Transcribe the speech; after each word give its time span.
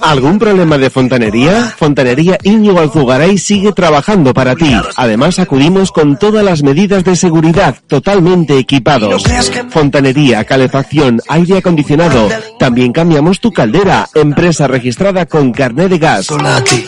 ¿Algún 0.00 0.38
problema 0.38 0.78
de 0.78 0.90
fontanería? 0.90 1.74
Fontanería 1.76 2.38
Íñigo 2.42 2.80
Alzugaray 2.80 3.38
sigue 3.38 3.72
trabajando 3.72 4.32
para 4.32 4.54
ti. 4.54 4.74
Además 4.96 5.38
acudimos 5.38 5.92
con 5.92 6.18
todas 6.18 6.44
las 6.44 6.62
medidas 6.62 7.04
de 7.04 7.14
seguridad, 7.16 7.76
totalmente 7.86 8.58
equipados. 8.58 9.22
Fontanería, 9.70 10.44
calefacción, 10.44 11.20
aire 11.28 11.58
acondicionado. 11.58 12.28
También 12.58 12.92
cambiamos 12.92 13.40
tu 13.40 13.52
caldera, 13.52 14.08
empresa 14.14 14.66
registrada 14.66 15.26
con 15.26 15.52
carnet 15.52 15.90
de 15.90 15.98
gas. 15.98 16.28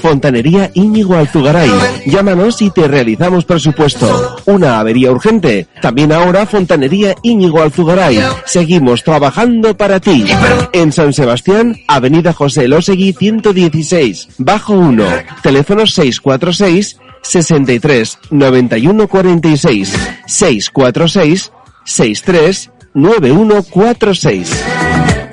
Fontanería 0.03 0.71
Íñigo 0.75 1.15
Alzugaray. 1.15 1.71
Llámanos 2.07 2.61
y 2.61 2.71
te 2.71 2.89
realizamos 2.89 3.45
presupuesto. 3.45 4.37
Una 4.47 4.81
avería 4.81 5.13
urgente. 5.13 5.69
También 5.81 6.13
ahora 6.13 6.47
Fontanería 6.47 7.15
Íñigo 7.23 7.63
Alzugaray. 7.63 8.21
Seguimos 8.45 9.05
trabajando 9.05 9.77
para 9.77 10.01
ti. 10.01 10.27
En 10.73 10.93
San 10.93 11.13
Sebastián, 11.13 11.77
Avenida 11.87 12.33
José 12.33 12.67
Losegui 12.67 13.13
116, 13.13 14.29
bajo 14.39 14.75
1. 14.75 15.05
Teléfono 15.43 15.87
646 15.87 16.99
63 17.23 18.19
91 18.31 19.09
46 19.09 19.95
646 20.27 21.53
63 21.85 22.71
9146. 22.95 24.65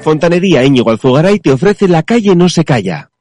Fontanería 0.08 0.64
Íñigo 0.64 0.90
Alzugaray 0.90 1.38
te 1.38 1.52
ofrece 1.52 1.90
la 1.90 2.02
calle 2.02 2.34
No 2.34 2.48
se 2.48 2.64
calla. 2.64 3.12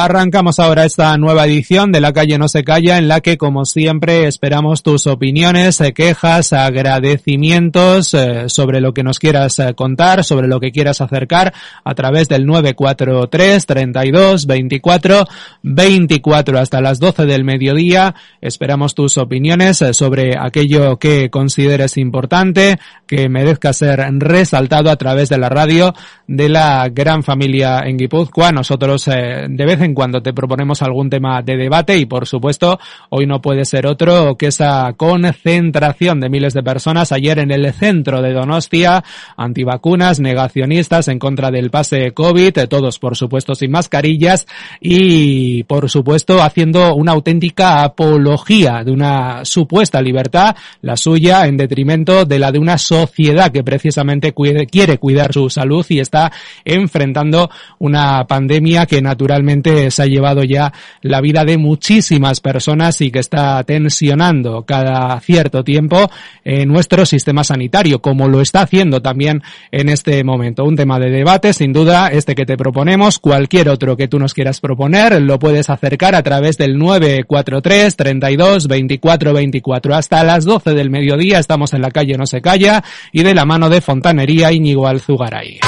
Arrancamos 0.00 0.60
ahora 0.60 0.84
esta 0.84 1.18
nueva 1.18 1.44
edición 1.46 1.90
de 1.90 2.00
La 2.00 2.12
Calle 2.12 2.38
No 2.38 2.46
Se 2.46 2.62
Calla 2.62 2.98
en 2.98 3.08
la 3.08 3.20
que 3.20 3.36
como 3.36 3.64
siempre 3.64 4.28
esperamos 4.28 4.84
tus 4.84 5.08
opiniones, 5.08 5.80
eh, 5.80 5.92
quejas, 5.92 6.52
agradecimientos 6.52 8.14
eh, 8.14 8.44
sobre 8.46 8.80
lo 8.80 8.94
que 8.94 9.02
nos 9.02 9.18
quieras 9.18 9.58
eh, 9.58 9.74
contar, 9.74 10.22
sobre 10.22 10.46
lo 10.46 10.60
que 10.60 10.70
quieras 10.70 11.00
acercar 11.00 11.52
a 11.82 11.94
través 11.96 12.28
del 12.28 12.46
943 12.46 13.66
32 13.66 14.46
24 14.46 15.24
24 15.64 16.58
hasta 16.60 16.80
las 16.80 17.00
12 17.00 17.26
del 17.26 17.42
mediodía. 17.42 18.14
Esperamos 18.40 18.94
tus 18.94 19.18
opiniones 19.18 19.82
sobre 19.90 20.38
aquello 20.38 21.00
que 21.00 21.28
consideres 21.28 21.96
importante, 21.96 22.78
que 23.08 23.28
merezca 23.28 23.72
ser 23.72 23.98
resaltado 24.20 24.90
a 24.90 24.96
través 24.96 25.28
de 25.28 25.38
la 25.38 25.48
radio 25.48 25.92
de 26.28 26.48
la 26.48 26.88
gran 26.88 27.24
familia 27.24 27.80
en 27.80 27.96
Guipúzcoa. 27.96 28.52
Nosotros 28.52 29.06
de 29.06 29.66
vez 29.66 29.80
en 29.80 29.87
cuando 29.94 30.22
te 30.22 30.32
proponemos 30.32 30.82
algún 30.82 31.10
tema 31.10 31.42
de 31.42 31.56
debate 31.56 31.98
y 31.98 32.06
por 32.06 32.26
supuesto 32.26 32.78
hoy 33.10 33.26
no 33.26 33.40
puede 33.40 33.64
ser 33.64 33.86
otro 33.86 34.36
que 34.36 34.46
esa 34.46 34.92
concentración 34.96 36.20
de 36.20 36.28
miles 36.28 36.54
de 36.54 36.62
personas. 36.62 37.12
Ayer 37.12 37.38
en 37.38 37.50
el 37.50 37.72
centro 37.72 38.22
de 38.22 38.32
Donostia, 38.32 39.04
antivacunas, 39.36 40.20
negacionistas 40.20 41.08
en 41.08 41.18
contra 41.18 41.50
del 41.50 41.70
pase 41.70 42.12
COVID, 42.12 42.66
todos 42.68 42.98
por 42.98 43.16
supuesto 43.16 43.54
sin 43.54 43.70
mascarillas 43.70 44.46
y 44.80 45.62
por 45.64 45.90
supuesto 45.90 46.42
haciendo 46.42 46.94
una 46.94 47.12
auténtica 47.12 47.82
apología 47.82 48.82
de 48.84 48.92
una 48.92 49.44
supuesta 49.44 50.00
libertad, 50.00 50.56
la 50.82 50.96
suya 50.96 51.46
en 51.46 51.56
detrimento 51.56 52.24
de 52.24 52.38
la 52.38 52.52
de 52.52 52.58
una 52.58 52.78
sociedad 52.78 53.52
que 53.52 53.64
precisamente 53.64 54.34
quiere 54.70 54.98
cuidar 54.98 55.32
su 55.32 55.50
salud 55.50 55.84
y 55.88 56.00
está 56.00 56.32
enfrentando 56.64 57.50
una 57.78 58.26
pandemia 58.26 58.86
que 58.86 59.02
naturalmente 59.02 59.77
se 59.90 60.02
ha 60.02 60.06
llevado 60.06 60.42
ya 60.44 60.72
la 61.02 61.20
vida 61.20 61.44
de 61.44 61.58
muchísimas 61.58 62.40
personas 62.40 63.00
y 63.00 63.10
que 63.10 63.18
está 63.20 63.62
tensionando 63.64 64.64
cada 64.64 65.18
cierto 65.20 65.64
tiempo 65.64 66.10
eh, 66.44 66.66
nuestro 66.66 67.06
sistema 67.06 67.44
sanitario, 67.44 68.00
como 68.00 68.28
lo 68.28 68.40
está 68.40 68.62
haciendo 68.62 69.00
también 69.00 69.42
en 69.70 69.88
este 69.88 70.22
momento. 70.24 70.64
Un 70.64 70.76
tema 70.76 70.98
de 70.98 71.10
debate, 71.10 71.52
sin 71.52 71.72
duda, 71.72 72.08
este 72.08 72.34
que 72.34 72.46
te 72.46 72.56
proponemos, 72.56 73.18
cualquier 73.18 73.68
otro 73.68 73.96
que 73.96 74.08
tú 74.08 74.18
nos 74.18 74.34
quieras 74.34 74.60
proponer, 74.60 75.20
lo 75.22 75.38
puedes 75.38 75.70
acercar 75.70 76.14
a 76.14 76.22
través 76.22 76.56
del 76.56 76.78
943 76.78 77.96
32 77.96 78.68
24 78.68 79.32
24. 79.32 79.94
Hasta 79.94 80.24
las 80.24 80.44
12 80.44 80.74
del 80.74 80.90
mediodía 80.90 81.38
estamos 81.38 81.72
en 81.74 81.82
la 81.82 81.90
calle 81.90 82.16
No 82.16 82.26
se 82.26 82.40
calla 82.40 82.82
y 83.12 83.22
de 83.22 83.34
la 83.34 83.44
mano 83.44 83.68
de 83.68 83.80
Fontanería 83.80 84.52
Íñigo 84.52 84.86
Alzugaray. 84.86 85.60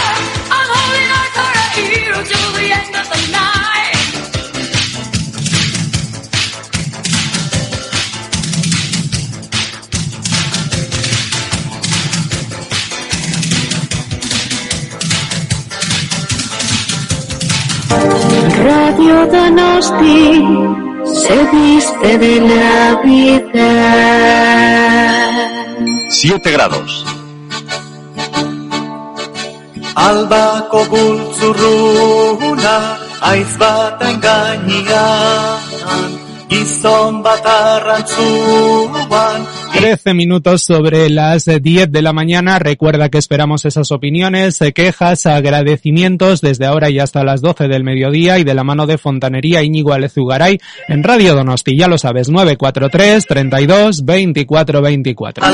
Radio 18.70 19.16
Donosti 19.26 20.22
se 21.04 21.38
viste 21.52 22.10
de 22.22 22.34
Navidad. 22.40 23.50
7 26.08 26.50
grados. 26.52 26.92
Albako 29.94 30.80
bultzurruna 30.92 32.76
aiz 33.30 33.52
baten 33.58 34.16
gainean 34.26 35.60
Gizon 36.50 37.22
bat 37.24 37.44
arrantzuan 37.46 39.40
13 39.80 40.12
minutos 40.12 40.62
sobre 40.62 41.08
las 41.08 41.46
10 41.46 41.90
de 41.90 42.02
la 42.02 42.12
mañana. 42.12 42.58
Recuerda 42.58 43.08
que 43.08 43.16
esperamos 43.16 43.64
esas 43.64 43.90
opiniones, 43.92 44.60
eh, 44.60 44.74
quejas, 44.74 45.24
agradecimientos 45.24 46.42
desde 46.42 46.66
ahora 46.66 46.90
y 46.90 46.98
hasta 46.98 47.24
las 47.24 47.40
12 47.40 47.66
del 47.66 47.82
mediodía 47.82 48.38
y 48.38 48.44
de 48.44 48.52
la 48.52 48.62
mano 48.62 48.86
de 48.86 48.98
Fontanería 48.98 49.62
Íñigo 49.62 49.94
Alezugaray 49.94 50.60
en 50.88 51.02
Radio 51.02 51.34
Donosti. 51.34 51.78
Ya 51.78 51.88
lo 51.88 51.96
sabes, 51.96 52.28
943 52.28 53.26
32 53.26 54.04
24 54.04 54.82
24. 54.82 55.46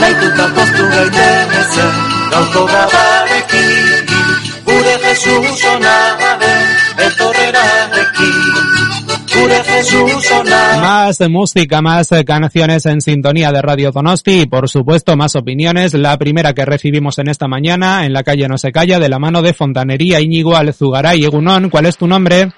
Más 10.80 11.20
música, 11.28 11.80
más 11.80 12.10
canciones 12.26 12.86
en 12.86 13.00
sintonía 13.00 13.50
de 13.52 13.62
Radio 13.62 13.90
Donosti 13.92 14.40
y 14.42 14.46
por 14.46 14.68
supuesto 14.68 15.16
más 15.16 15.36
opiniones. 15.36 15.94
La 15.94 16.16
primera 16.16 16.52
que 16.52 16.64
recibimos 16.64 17.18
en 17.18 17.28
esta 17.28 17.46
mañana 17.46 18.04
en 18.06 18.12
la 18.12 18.22
calle 18.22 18.48
No 18.48 18.58
se 18.58 18.72
calla 18.72 18.98
de 18.98 19.08
la 19.08 19.18
mano 19.18 19.42
de 19.42 19.54
Fontanería 19.54 20.20
Íñigo 20.20 20.56
Alzugaray. 20.56 21.24
Egunon, 21.24 21.70
¿cuál 21.70 21.86
es 21.86 21.96
tu 21.96 22.06
nombre? 22.06 22.48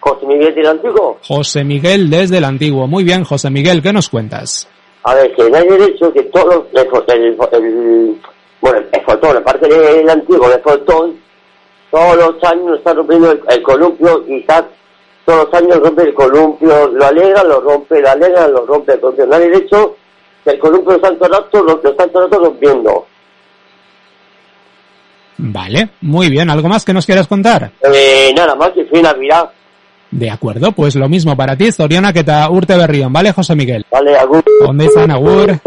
José 0.00 0.26
Miguel 0.26 0.54
del 0.54 0.66
Antiguo. 0.66 1.18
José 1.26 1.64
Miguel 1.64 2.10
desde 2.10 2.38
el 2.38 2.44
Antiguo. 2.44 2.86
Muy 2.86 3.04
bien, 3.04 3.24
José 3.24 3.50
Miguel, 3.50 3.82
¿qué 3.82 3.92
nos 3.92 4.08
cuentas? 4.08 4.68
A 5.04 5.14
ver, 5.14 5.34
que 5.34 5.50
no 5.50 5.56
hay 5.56 5.68
derecho 5.68 6.12
que 6.12 6.22
todos 6.24 6.64
el, 6.72 6.80
el, 7.22 7.36
bueno, 8.60 8.78
el 8.78 9.36
aparte 9.36 9.68
del 9.68 10.10
Antiguo, 10.10 10.52
el 10.52 10.60
Fortón, 10.60 11.16
todos 11.90 12.16
los 12.16 12.44
años 12.44 12.78
está 12.78 12.92
rompiendo 12.92 13.32
el, 13.32 13.62
columpio 13.62 14.24
y 14.28 14.40
está 14.40 14.66
todos 15.26 15.44
los 15.44 15.60
años 15.60 15.80
rompe 15.80 16.02
el 16.04 16.14
columpio, 16.14 16.88
lo 16.88 17.04
alegra, 17.04 17.42
lo 17.42 17.60
rompe, 17.60 18.00
lo 18.00 18.08
alegra, 18.08 18.46
lo 18.46 18.64
rompe, 18.64 18.96
porque 18.96 19.26
no 19.26 19.34
hay 19.34 19.48
derecho 19.48 19.96
que 20.44 20.50
el 20.50 20.58
columpio 20.58 20.94
de 20.94 21.00
Santo 21.00 21.28
Rato 21.28 21.62
lo, 21.62 21.80
lo 21.82 21.96
Santo 21.96 22.20
Rato 22.20 22.38
rompiendo. 22.38 23.06
Vale, 25.38 25.90
muy 26.00 26.30
bien. 26.30 26.48
¿Algo 26.48 26.68
más 26.68 26.84
que 26.84 26.92
nos 26.92 27.04
quieras 27.04 27.26
contar? 27.26 27.72
Eh, 27.82 28.32
nada 28.34 28.54
más 28.54 28.70
que 28.70 28.84
fui 28.86 29.02
Navidad. 29.02 29.50
De 30.10 30.30
acuerdo, 30.30 30.72
pues 30.72 30.94
lo 30.94 31.08
mismo 31.08 31.36
para 31.36 31.56
ti, 31.56 31.72
Zoriona, 31.72 32.12
que 32.12 32.22
te 32.22 32.32
urte 32.48 32.76
berrión, 32.76 33.12
¿vale, 33.12 33.32
José 33.32 33.56
Miguel? 33.56 33.84
Vale, 33.90 34.16
agur. 34.16 34.42
¿Dónde 34.62 34.86
están, 34.86 35.10
agur? 35.10 35.60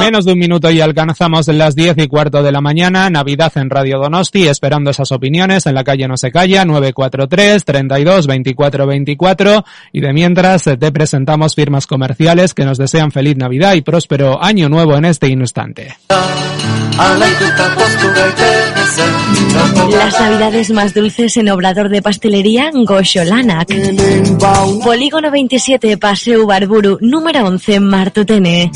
Menos 0.00 0.24
de 0.24 0.32
un 0.32 0.38
minuto 0.38 0.70
y 0.70 0.80
alcanzamos 0.80 1.48
las 1.48 1.74
10 1.74 1.98
y 1.98 2.08
cuarto 2.08 2.42
de 2.42 2.52
la 2.52 2.60
mañana, 2.60 3.08
Navidad 3.10 3.52
en 3.56 3.70
Radio 3.70 3.98
Donosti, 3.98 4.48
esperando 4.48 4.90
esas 4.90 5.12
opiniones. 5.12 5.66
En 5.66 5.74
la 5.74 5.84
calle 5.84 6.08
No 6.08 6.16
se 6.16 6.30
calla, 6.30 6.64
943 6.64 7.64
32 7.64 8.26
24 8.26 8.86
24 8.86 9.64
y 9.92 10.00
de 10.00 10.12
mientras 10.12 10.64
te 10.64 10.92
presentamos 10.92 11.54
firmas 11.54 11.86
comerciales 11.86 12.54
que 12.54 12.64
nos 12.64 12.78
desean 12.78 13.10
feliz 13.10 13.36
Navidad 13.36 13.74
y 13.74 13.82
próspero 13.82 14.42
año 14.42 14.68
nuevo 14.68 14.96
en 14.96 15.04
este 15.04 15.28
instante. 15.28 15.96
Las 19.90 20.20
navidades 20.20 20.70
más 20.70 20.94
dulces 20.94 21.36
en 21.36 21.48
Obrador 21.50 21.88
de 21.88 22.02
Pastelería 22.02 22.70
Goxolanak. 22.72 23.68
Polígono 24.84 25.30
27, 25.30 25.96
Paseo 25.98 26.46
Barburu, 26.46 26.98
número 27.00 27.46
11, 27.46 27.80
Martutene. 27.80 28.70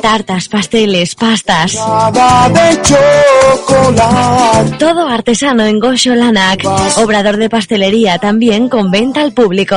Tartas, 0.00 0.48
pasteles, 0.48 1.14
pastas. 1.14 1.72
Todo 4.78 5.08
artesano 5.08 5.64
en 5.64 5.78
Goxolanak. 5.78 6.64
Obrador 6.96 7.36
de 7.36 7.48
Pastelería 7.48 8.18
también 8.18 8.68
con 8.68 8.90
venta 8.90 9.22
al 9.22 9.32
público. 9.32 9.76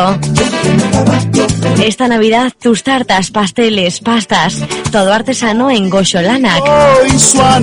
Esta 1.84 2.08
Navidad 2.08 2.54
tus 2.60 2.84
tartas, 2.84 3.32
pasteles, 3.32 4.00
pastas, 4.00 4.64
todo 4.92 5.14
artesano 5.14 5.70
en 5.70 5.90
Goxolanak. 5.90 6.64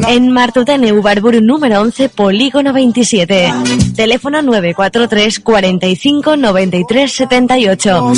En 0.08 0.31
Martutene, 0.31 0.93
Ubarburu 0.93 1.40
número 1.40 1.81
11, 1.81 2.08
Polígono 2.11 2.73
27. 2.73 3.52
Teléfono 3.96 4.43
943 4.43 5.40
45 5.40 6.37
93 6.37 7.12
78. 7.12 8.12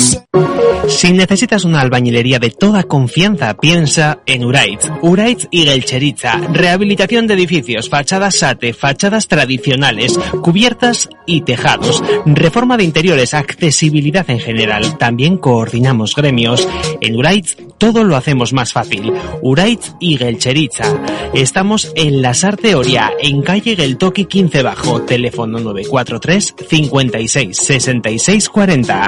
Si 0.87 1.13
necesitas 1.13 1.65
una 1.65 1.81
albañilería 1.81 2.37
de 2.37 2.51
toda 2.51 2.83
confianza, 2.83 3.55
piensa 3.57 4.19
en 4.25 4.45
Uraitz. 4.45 4.87
Uraitz 5.01 5.47
y 5.49 5.63
Gelcheritza. 5.63 6.37
Rehabilitación 6.51 7.27
de 7.27 7.33
edificios, 7.33 7.89
fachadas 7.89 8.35
SATE, 8.35 8.73
fachadas 8.73 9.27
tradicionales, 9.27 10.19
cubiertas 10.41 11.09
y 11.25 11.41
tejados. 11.41 12.03
Reforma 12.25 12.77
de 12.77 12.83
interiores, 12.83 13.33
accesibilidad 13.33 14.29
en 14.29 14.39
general. 14.39 14.97
También 14.97 15.37
coordinamos 15.37 16.15
gremios. 16.15 16.67
En 17.01 17.15
Uraitz 17.15 17.57
todo 17.77 18.03
lo 18.03 18.15
hacemos 18.15 18.53
más 18.53 18.71
fácil. 18.71 19.11
Uraitz 19.41 19.93
y 19.99 20.17
Gelcheritza. 20.17 20.85
Estamos 21.33 21.91
en 21.95 22.21
la 22.21 22.33
Sarte 22.33 22.75
Oria, 22.75 23.11
en 23.21 23.41
calle 23.41 23.75
Geltoki 23.75 24.25
15 24.25 24.63
Bajo. 24.63 25.01
Teléfono 25.01 25.59
943 25.59 26.55
56 26.69 27.57
66 27.57 28.49
40. 28.49 29.07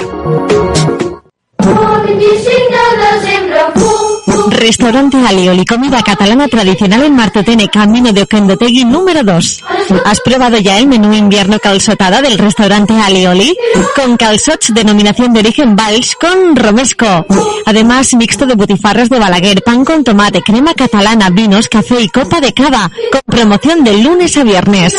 Restaurante 4.46 5.18
Alioli, 5.18 5.66
comida 5.66 6.02
catalana 6.04 6.48
tradicional 6.48 7.04
en 7.04 7.16
Martutene, 7.16 7.68
camino 7.70 8.14
de 8.14 8.22
Oquendotegui 8.22 8.86
número 8.86 9.24
2. 9.24 9.64
¿Has 10.06 10.22
probado 10.22 10.58
ya 10.60 10.78
el 10.78 10.88
menú 10.88 11.14
invierno 11.14 11.60
calzotada 11.60 12.22
del 12.22 12.38
restaurante 12.38 12.94
Alioli? 12.94 13.58
Con 13.96 14.16
calzots 14.16 14.74
denominación 14.74 15.34
de 15.34 15.40
origen 15.40 15.76
Valls 15.76 16.16
con 16.16 16.56
romesco. 16.56 17.26
Además, 17.66 18.14
mixto 18.14 18.46
de 18.46 18.56
butifarras 18.56 19.10
de 19.10 19.20
Balaguer, 19.20 19.64
pan 19.64 19.84
con 19.84 20.04
tomate, 20.04 20.42
crema 20.42 20.74
catalana, 20.74 21.30
vinos, 21.30 21.68
café 21.68 22.02
y 22.02 22.10
copa 22.10 22.40
de 22.40 22.54
cava, 22.54 22.90
con 23.12 23.22
promoción 23.26 23.84
de 23.84 23.98
lunes 23.98 24.38
a 24.38 24.44
viernes. 24.44 24.96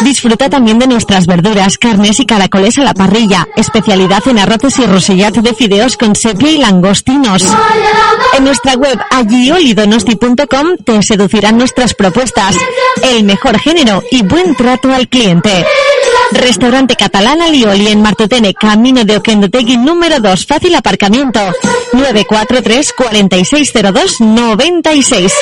Disfruta 0.00 0.48
también 0.48 0.78
de 0.78 0.86
nuestras 0.86 1.26
verduras, 1.26 1.76
carnes 1.76 2.20
y 2.20 2.26
caracoles 2.26 2.78
a 2.78 2.84
la 2.84 2.94
parrilla, 2.94 3.48
especialidad 3.56 4.26
en 4.28 4.38
arroces 4.38 4.78
y 4.78 4.86
rosillat 4.86 5.34
de 5.34 5.54
fideos 5.54 5.96
con 5.96 6.14
sepia 6.14 6.50
y 6.50 6.58
langostinos. 6.58 7.44
En 8.36 8.44
nuestra 8.44 8.74
web 8.74 8.98
agiolidonosti.com 9.10 10.76
te 10.84 11.02
seducirán 11.02 11.58
nuestras 11.58 11.94
propuestas, 11.94 12.56
el 13.02 13.24
mejor 13.24 13.58
género 13.58 14.02
y 14.10 14.22
buen 14.22 14.54
trato 14.54 14.92
al 14.92 15.08
cliente. 15.08 15.66
Restaurante 16.30 16.94
Catalán 16.94 17.40
Alioli 17.40 17.88
en 17.88 18.02
Martutene, 18.02 18.54
camino 18.54 19.04
de 19.04 19.16
Oquendotegui 19.16 19.78
número 19.78 20.20
2, 20.20 20.46
fácil 20.46 20.74
aparcamiento, 20.74 21.40
943 21.92 22.92
4602 22.92 24.20
96. 24.20 25.32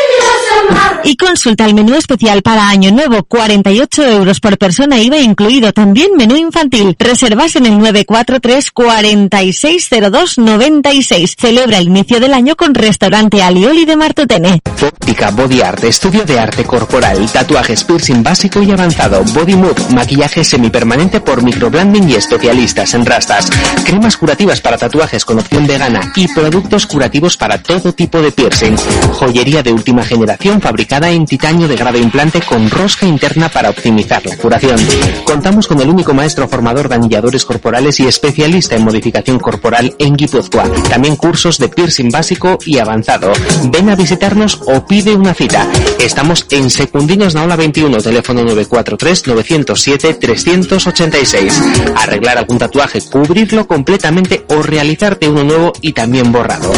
Y 1.05 1.17
consulta 1.17 1.67
el 1.67 1.75
menú 1.75 1.95
especial 1.95 2.43
para 2.43 2.69
Año 2.69 2.91
Nuevo, 2.91 3.23
48 3.23 4.03
euros 4.05 4.41
por 4.41 4.59
persona 4.59 5.01
IVA 5.01 5.19
incluido, 5.19 5.73
también 5.73 6.17
menú 6.17 6.37
infantil. 6.37 6.97
Reservas 6.99 7.55
en 7.57 7.67
el 7.67 7.79
943 7.79 8.71
4602 8.73 10.39
96. 10.39 11.37
Celebra 11.39 11.79
el 11.79 11.87
inicio 11.87 12.19
del 12.19 12.35
año 12.35 12.57
con 12.57 12.75
Restaurante 12.75 13.43
Alioli 13.43 13.85
de 13.85 13.97
Martutene. 13.97 14.61
Óptica 14.83 15.31
Body 15.31 15.61
Art, 15.61 15.85
estudio 15.85 16.25
de 16.25 16.39
arte 16.39 16.65
corporal, 16.65 17.31
tatuajes, 17.33 17.85
piercing 17.85 18.23
básico 18.23 18.63
y 18.63 18.73
avanzado, 18.73 19.23
body 19.33 19.55
mood, 19.55 19.79
maquillaje 19.95 20.45
semipermanente 20.45 21.21
por 21.21 21.43
microblending 21.43 22.11
y 22.11 22.15
especialistas 22.15 22.95
en 22.95 23.07
rastas, 23.07 23.49
cremas 23.85 24.17
curativas 24.17 24.61
para 24.61 24.77
tatuajes 24.77 25.25
con 25.25 25.39
opción 25.39 25.67
vegana 25.67 26.13
y 26.17 26.29
productos 26.29 26.87
curativos 26.87 27.37
para 27.37 27.63
todo 27.63 27.93
tipo 27.93 28.21
de 28.21 28.33
piercing, 28.33 28.77
joyería 29.13 29.63
de 29.63 29.73
última 29.73 30.05
generación 30.05 30.56
fabricada 30.61 31.11
en 31.11 31.27
titanio 31.27 31.69
de 31.69 31.77
grado 31.77 31.99
implante 31.99 32.41
con 32.41 32.71
rosca 32.71 33.07
interna 33.07 33.49
para 33.49 33.71
optimizar 33.71 34.25
la 34.27 34.37
curación. 34.37 34.79
Contamos 35.25 35.67
con 35.67 35.81
el 35.81 35.89
único 35.89 36.15
maestro 36.15 36.49
formador 36.49 36.89
de 36.89 36.97
anilladores 36.97 37.45
corporales 37.45 38.01
y 38.01 38.07
especialista 38.07 38.77
en 38.77 38.85
modificación 38.85 39.39
corporal 39.39 39.95
en 39.99 40.17
Guipúzcoa. 40.17 40.65
También 40.89 41.17
cursos 41.17 41.59
de 41.59 41.69
piercing 41.69 42.11
básico 42.11 42.59
y 42.65 42.79
avanzado. 42.79 43.33
Ven 43.71 43.91
a 43.91 43.97
visitarnos 43.97 44.61
o 44.67 44.87
pide 44.87 45.15
una 45.15 45.35
cita. 45.35 45.67
Estamos 46.01 46.47
en 46.51 46.71
Secundinos 46.71 47.35
Naola 47.35 47.57
21, 47.57 47.99
teléfono 47.99 48.43
943 48.43 49.27
907 49.27 50.15
386. 50.15 51.63
Arreglar 51.97 52.39
algún 52.39 52.59
tatuaje, 52.59 53.01
cubrirlo 53.03 53.67
completamente 53.67 54.45
o 54.49 54.63
realizarte 54.63 55.29
uno 55.29 55.45
nuevo 55.45 55.73
y 55.81 55.93
también 55.93 56.33
borrado. 56.33 56.73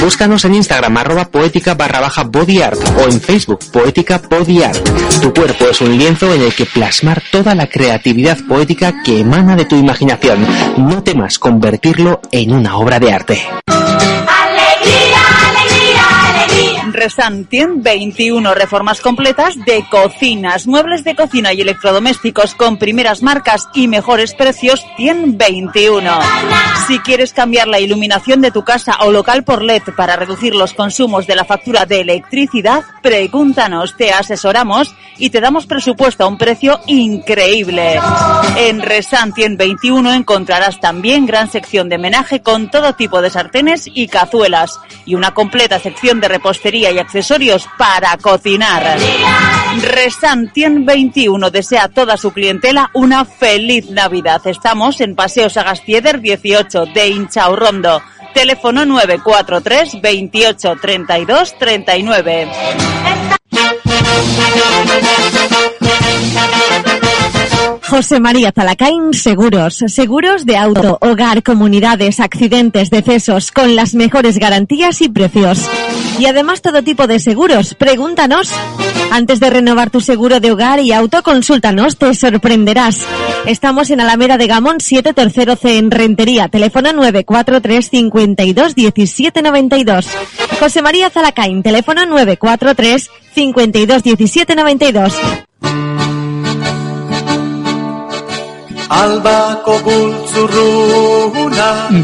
Búscanos 0.00 0.44
en 0.44 0.54
Instagram 0.54 0.96
arroba 0.96 1.28
poética 1.28 1.74
barra 1.74 2.00
baja 2.00 2.24
body 2.24 2.62
art 2.62 2.80
o 2.98 3.05
en 3.06 3.20
Facebook 3.20 3.60
poética 3.72 4.20
body 4.28 4.62
art. 4.62 4.88
Tu 5.20 5.32
cuerpo 5.32 5.66
es 5.70 5.80
un 5.80 5.96
lienzo 5.96 6.32
en 6.32 6.42
el 6.42 6.54
que 6.54 6.66
plasmar 6.66 7.22
toda 7.30 7.54
la 7.54 7.66
creatividad 7.66 8.38
poética 8.48 9.02
que 9.04 9.20
emana 9.20 9.56
de 9.56 9.64
tu 9.64 9.76
imaginación. 9.76 10.46
No 10.76 11.02
temas 11.02 11.38
convertirlo 11.38 12.20
en 12.30 12.52
una 12.52 12.76
obra 12.76 13.00
de 13.00 13.12
arte. 13.12 13.42
Resantien 16.96 17.82
21 17.82 18.54
reformas 18.54 19.02
completas 19.02 19.54
de 19.66 19.84
cocinas, 19.90 20.66
muebles 20.66 21.04
de 21.04 21.14
cocina 21.14 21.52
y 21.52 21.60
electrodomésticos 21.60 22.54
con 22.54 22.78
primeras 22.78 23.22
marcas 23.22 23.68
y 23.74 23.86
mejores 23.86 24.34
precios 24.34 24.84
121. 24.96 26.10
Si 26.86 26.98
quieres 27.00 27.34
cambiar 27.34 27.68
la 27.68 27.80
iluminación 27.80 28.40
de 28.40 28.50
tu 28.50 28.64
casa 28.64 28.96
o 29.00 29.12
local 29.12 29.44
por 29.44 29.62
LED 29.62 29.82
para 29.94 30.16
reducir 30.16 30.54
los 30.54 30.72
consumos 30.72 31.26
de 31.26 31.36
la 31.36 31.44
factura 31.44 31.84
de 31.84 32.00
electricidad, 32.00 32.82
pregúntanos, 33.02 33.94
te 33.96 34.12
asesoramos 34.12 34.94
y 35.18 35.30
te 35.30 35.40
damos 35.40 35.66
presupuesto 35.66 36.24
a 36.24 36.28
un 36.28 36.38
precio 36.38 36.80
increíble. 36.86 38.00
En 38.56 38.80
Resantien 38.80 39.56
21 39.56 40.14
encontrarás 40.14 40.80
también 40.80 41.26
gran 41.26 41.50
sección 41.50 41.88
de 41.88 41.98
menaje 41.98 42.40
con 42.40 42.70
todo 42.70 42.94
tipo 42.94 43.20
de 43.20 43.30
sartenes 43.30 43.88
y 43.92 44.08
cazuelas 44.08 44.80
y 45.04 45.14
una 45.14 45.34
completa 45.34 45.78
sección 45.78 46.20
de 46.20 46.28
repostería 46.28 46.85
y 46.92 46.98
accesorios 46.98 47.68
para 47.78 48.16
cocinar. 48.18 48.98
Resantien 49.80 50.84
21 50.84 51.50
desea 51.50 51.84
a 51.84 51.88
toda 51.88 52.16
su 52.16 52.32
clientela 52.32 52.90
una 52.94 53.24
feliz 53.24 53.90
Navidad. 53.90 54.40
Estamos 54.46 55.00
en 55.00 55.14
Paseo 55.14 55.48
Sagastieder 55.48 56.20
18 56.20 56.86
de 56.86 57.08
Inchaurrondo. 57.08 58.02
Teléfono 58.34 58.84
943 58.84 60.00
28 60.00 60.76
32 60.80 61.58
39. 61.58 62.48
José 67.88 68.18
María 68.18 68.52
Zalacain 68.52 69.14
Seguros. 69.14 69.82
Seguros 69.86 70.44
de 70.44 70.56
auto, 70.56 70.98
hogar, 71.00 71.42
comunidades, 71.42 72.18
accidentes, 72.18 72.90
decesos, 72.90 73.52
con 73.52 73.76
las 73.76 73.94
mejores 73.94 74.38
garantías 74.38 75.00
y 75.02 75.08
precios. 75.08 75.60
Y 76.18 76.26
además 76.26 76.62
todo 76.62 76.82
tipo 76.82 77.06
de 77.06 77.20
seguros. 77.20 77.74
Pregúntanos. 77.74 78.50
Antes 79.12 79.38
de 79.38 79.50
renovar 79.50 79.90
tu 79.90 80.00
seguro 80.00 80.40
de 80.40 80.50
hogar 80.50 80.80
y 80.80 80.92
auto, 80.92 81.22
consúltanos, 81.22 81.96
te 81.96 82.12
sorprenderás. 82.14 82.98
Estamos 83.46 83.90
en 83.90 84.00
Alameda 84.00 84.36
de 84.36 84.48
Gamón 84.48 84.80
7 84.80 85.14
tercero 85.14 85.54
C 85.54 85.78
en 85.78 85.92
Rentería, 85.92 86.48
teléfono 86.48 86.92
943 86.92 87.88
52 87.88 88.74
17 88.74 89.42
92. 89.42 90.08
José 90.58 90.82
María 90.82 91.08
Zalacain, 91.10 91.62
teléfono 91.62 92.04
943 92.04 93.10
52 93.34 94.02
17 94.02 94.54
92. 94.56 95.45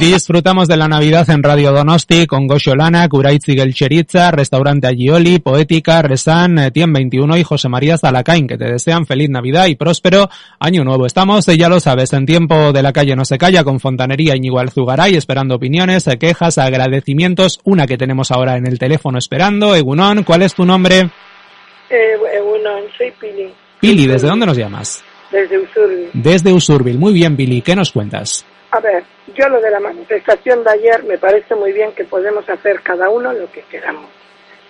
Disfrutamos 0.01 0.67
de 0.67 0.77
la 0.77 0.89
Navidad 0.89 1.29
en 1.31 1.43
Radio 1.43 1.73
Donosti 1.73 2.27
con 2.27 2.47
Gosho 2.47 2.75
Lana, 2.75 3.09
Kuraitzi 3.09 3.55
Gelcheritza, 3.55 4.31
Restaurante 4.33 4.89
Agioli, 4.89 5.39
Poética, 5.39 6.03
Resan, 6.03 6.59
eh, 6.59 6.71
Tien 6.71 6.93
21 6.93 7.37
y 7.37 7.45
José 7.45 7.69
María 7.69 7.99
Zalacain, 7.99 8.49
que 8.49 8.59
te 8.59 8.65
desean 8.65 9.07
feliz 9.07 9.31
Navidad 9.31 9.67
y 9.67 9.77
próspero 9.77 10.29
año 10.59 10.83
nuevo. 10.83 11.07
Estamos, 11.07 11.47
eh, 11.49 11.57
ya 11.57 11.69
lo 11.69 11.79
sabes, 11.79 12.13
en 12.13 12.27
tiempo 12.27 12.73
de 12.73 12.83
la 12.83 12.93
calle 12.93 13.15
no 13.15 13.25
se 13.25 13.39
calla 13.39 13.63
con 13.63 13.79
Fontanería 13.79 14.35
Íñigo 14.35 14.59
Alzugaray, 14.59 15.15
esperando 15.15 15.55
opiniones, 15.55 16.07
eh, 16.09 16.19
quejas, 16.19 16.59
agradecimientos. 16.59 17.61
Una 17.65 17.87
que 17.87 17.97
tenemos 17.97 18.33
ahora 18.33 18.57
en 18.57 18.67
el 18.67 18.79
teléfono 18.79 19.19
esperando. 19.19 19.77
Egunon, 19.77 20.25
¿cuál 20.25 20.43
es 20.43 20.55
tu 20.55 20.65
nombre? 20.65 21.11
Eh, 21.91 22.17
bueno, 22.43 22.71
soy 22.97 23.13
Pili, 23.21 23.53
Pili, 23.81 24.07
¿desde 24.07 24.27
dónde 24.27 24.47
nos 24.47 24.57
llamas? 24.57 25.05
Desde 25.33 25.59
Usurbi. 25.59 26.11
Desde 26.13 26.53
Usurbil. 26.53 26.99
Muy 26.99 27.13
bien, 27.13 27.37
Pili, 27.37 27.63
¿qué 27.63 27.75
nos 27.75 27.91
cuentas? 27.91 28.45
A 28.71 28.81
ver, 28.81 29.03
yo 29.35 29.49
lo 29.49 29.61
de 29.61 29.71
la 29.71 29.81
manifestación 29.81 30.63
de 30.63 30.71
ayer 30.71 31.03
me 31.05 31.19
parece 31.19 31.55
muy 31.55 31.73
bien 31.73 31.93
que 31.93 32.05
podemos 32.05 32.49
hacer 32.49 32.81
cada 32.83 33.11
uno 33.11 33.33
lo 33.33 33.51
que 33.51 33.63
queramos, 33.63 34.09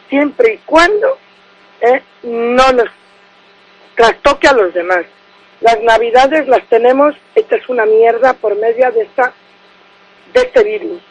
siempre 0.09 0.54
y 0.54 0.59
cuando 0.59 1.19
eh, 1.81 2.02
no 2.23 2.73
nos 2.73 2.88
trastoque 3.95 4.49
a 4.49 4.54
los 4.54 4.73
demás. 4.73 5.04
Las 5.61 5.81
navidades 5.83 6.49
las 6.49 6.66
tenemos 6.69 7.14
hechas 7.35 7.69
una 7.69 7.87
mierda 7.87 8.33
por 8.35 8.57
medio 8.57 8.90
de 8.90 9.02
esta 9.02 9.33
de 10.33 10.40
este 10.40 10.64
virus. 10.64 11.02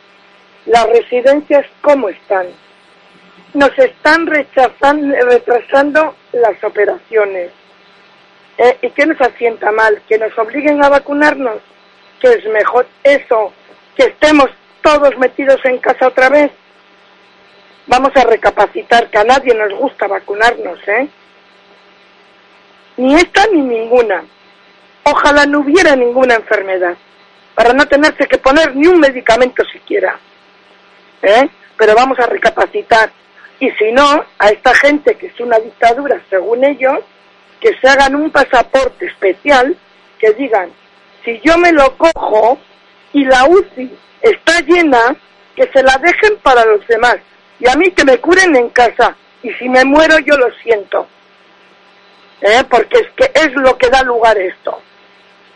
Las 0.65 0.87
residencias 0.87 1.65
cómo 1.81 2.09
están. 2.09 2.47
Nos 3.53 3.77
están 3.77 4.25
rechazando, 4.27 5.15
retrasando 5.29 6.15
las 6.33 6.63
operaciones. 6.63 7.51
Eh, 8.57 8.77
¿Y 8.81 8.89
qué 8.91 9.05
nos 9.05 9.19
asienta 9.21 9.71
mal? 9.71 10.01
¿Que 10.07 10.17
nos 10.17 10.37
obliguen 10.37 10.83
a 10.83 10.89
vacunarnos? 10.89 11.57
¿Que 12.19 12.29
es 12.29 12.45
mejor 12.45 12.87
eso? 13.03 13.53
¿Que 13.95 14.03
estemos 14.03 14.49
todos 14.81 15.17
metidos 15.17 15.59
en 15.65 15.77
casa 15.79 16.07
otra 16.07 16.29
vez? 16.29 16.51
Vamos 17.87 18.11
a 18.15 18.23
recapacitar, 18.23 19.09
que 19.09 19.17
a 19.17 19.23
nadie 19.23 19.53
nos 19.55 19.73
gusta 19.79 20.07
vacunarnos, 20.07 20.79
¿eh? 20.87 21.07
Ni 22.97 23.15
esta 23.15 23.47
ni 23.51 23.61
ninguna. 23.61 24.23
Ojalá 25.03 25.45
no 25.45 25.61
hubiera 25.61 25.95
ninguna 25.95 26.35
enfermedad, 26.35 26.95
para 27.55 27.73
no 27.73 27.87
tenerse 27.87 28.27
que 28.27 28.37
poner 28.37 28.75
ni 28.75 28.87
un 28.87 28.99
medicamento 28.99 29.63
siquiera. 29.65 30.19
¿eh? 31.21 31.49
Pero 31.77 31.95
vamos 31.95 32.19
a 32.19 32.27
recapacitar. 32.27 33.11
Y 33.59 33.69
si 33.71 33.91
no, 33.91 34.25
a 34.39 34.49
esta 34.49 34.73
gente 34.75 35.15
que 35.15 35.27
es 35.27 35.39
una 35.39 35.59
dictadura, 35.59 36.21
según 36.29 36.63
ellos, 36.63 36.99
que 37.61 37.77
se 37.79 37.87
hagan 37.87 38.15
un 38.15 38.31
pasaporte 38.31 39.05
especial 39.05 39.77
que 40.19 40.33
digan, 40.33 40.71
si 41.23 41.39
yo 41.43 41.57
me 41.59 41.71
lo 41.71 41.95
cojo 41.95 42.57
y 43.13 43.23
la 43.23 43.45
UCI 43.45 43.91
está 44.21 44.59
llena, 44.61 45.15
que 45.55 45.69
se 45.71 45.83
la 45.83 45.97
dejen 45.97 46.37
para 46.41 46.65
los 46.65 46.85
demás. 46.87 47.17
Y 47.59 47.69
a 47.69 47.75
mí 47.75 47.91
que 47.91 48.03
me 48.03 48.17
curen 48.17 48.55
en 48.55 48.69
casa. 48.69 49.15
Y 49.43 49.51
si 49.53 49.69
me 49.69 49.85
muero 49.85 50.17
yo 50.19 50.35
lo 50.37 50.51
siento. 50.63 51.07
¿Eh? 52.41 52.63
Porque 52.69 52.99
es 52.99 53.07
que 53.15 53.31
es 53.39 53.53
lo 53.53 53.77
que 53.77 53.89
da 53.89 54.01
lugar 54.01 54.37
esto. 54.37 54.81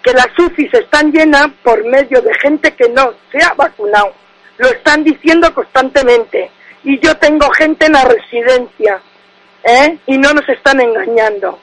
Que 0.04 0.14
las 0.14 0.28
UCIs 0.38 0.74
están 0.74 1.12
llenas 1.12 1.48
por 1.64 1.84
medio 1.86 2.22
de 2.22 2.34
gente 2.36 2.76
que 2.76 2.90
no 2.90 3.14
se 3.32 3.44
ha 3.44 3.54
vacunado. 3.56 4.14
Lo 4.58 4.68
están 4.68 5.04
diciendo 5.04 5.52
constantemente. 5.54 6.52
Y 6.84 7.00
yo 7.00 7.18
tengo 7.18 7.50
gente 7.52 7.88
en 7.88 7.94
la 7.94 8.06
residencia. 8.06 9.02
¿eh? 9.64 9.98
Y 10.06 10.18
no 10.20 10.34
nos 10.34 10.48
están 10.50 10.80
engañando 10.82 11.60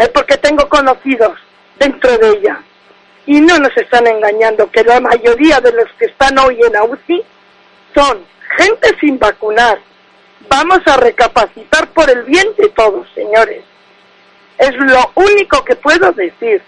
es 0.00 0.08
porque 0.08 0.38
tengo 0.38 0.66
conocidos 0.68 1.38
dentro 1.78 2.16
de 2.16 2.30
ella. 2.30 2.58
Y 3.26 3.38
no 3.42 3.58
nos 3.58 3.76
están 3.76 4.06
engañando, 4.06 4.70
que 4.70 4.82
la 4.82 4.98
mayoría 4.98 5.60
de 5.60 5.72
los 5.72 5.92
que 5.98 6.06
están 6.06 6.38
hoy 6.38 6.58
en 6.66 6.74
AUCI 6.74 7.22
son 7.94 8.24
gente 8.56 8.96
sin 8.98 9.18
vacunar. 9.18 9.78
Vamos 10.48 10.80
a 10.86 10.96
recapacitar 10.96 11.86
por 11.90 12.08
el 12.08 12.22
bien 12.22 12.46
de 12.56 12.70
todos, 12.70 13.06
señores. 13.14 13.62
Es 14.56 14.74
lo 14.74 15.12
único 15.16 15.62
que 15.64 15.76
puedo 15.76 16.10
decir. 16.12 16.62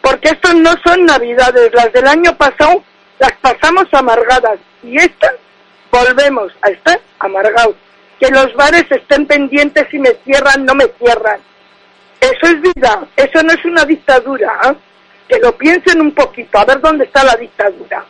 Porque 0.00 0.28
estos 0.28 0.54
no 0.54 0.72
son 0.84 1.04
navidades, 1.04 1.74
las 1.74 1.92
del 1.92 2.06
año 2.06 2.36
pasado 2.36 2.84
las 3.18 3.32
pasamos 3.40 3.86
amargadas 3.92 4.60
y 4.84 4.96
estas 4.96 5.34
volvemos 5.90 6.52
a 6.62 6.70
estar 6.70 7.00
amargados. 7.18 7.74
Que 8.20 8.30
los 8.30 8.54
bares 8.54 8.84
estén 8.90 9.26
pendientes 9.26 9.88
si 9.90 9.98
me 9.98 10.10
cierran, 10.24 10.64
no 10.64 10.76
me 10.76 10.86
cierran 10.98 11.40
eso 12.20 12.46
es 12.46 12.60
vida, 12.60 13.06
eso 13.16 13.42
no 13.42 13.52
es 13.52 13.64
una 13.64 13.84
dictadura. 13.84 14.58
¿ah? 14.62 14.74
Que 15.26 15.38
lo 15.38 15.56
piensen 15.56 16.00
un 16.00 16.12
poquito, 16.12 16.58
a 16.58 16.64
ver 16.64 16.80
dónde 16.80 17.04
está 17.04 17.24
la 17.24 17.34
dictadura. 17.34 18.04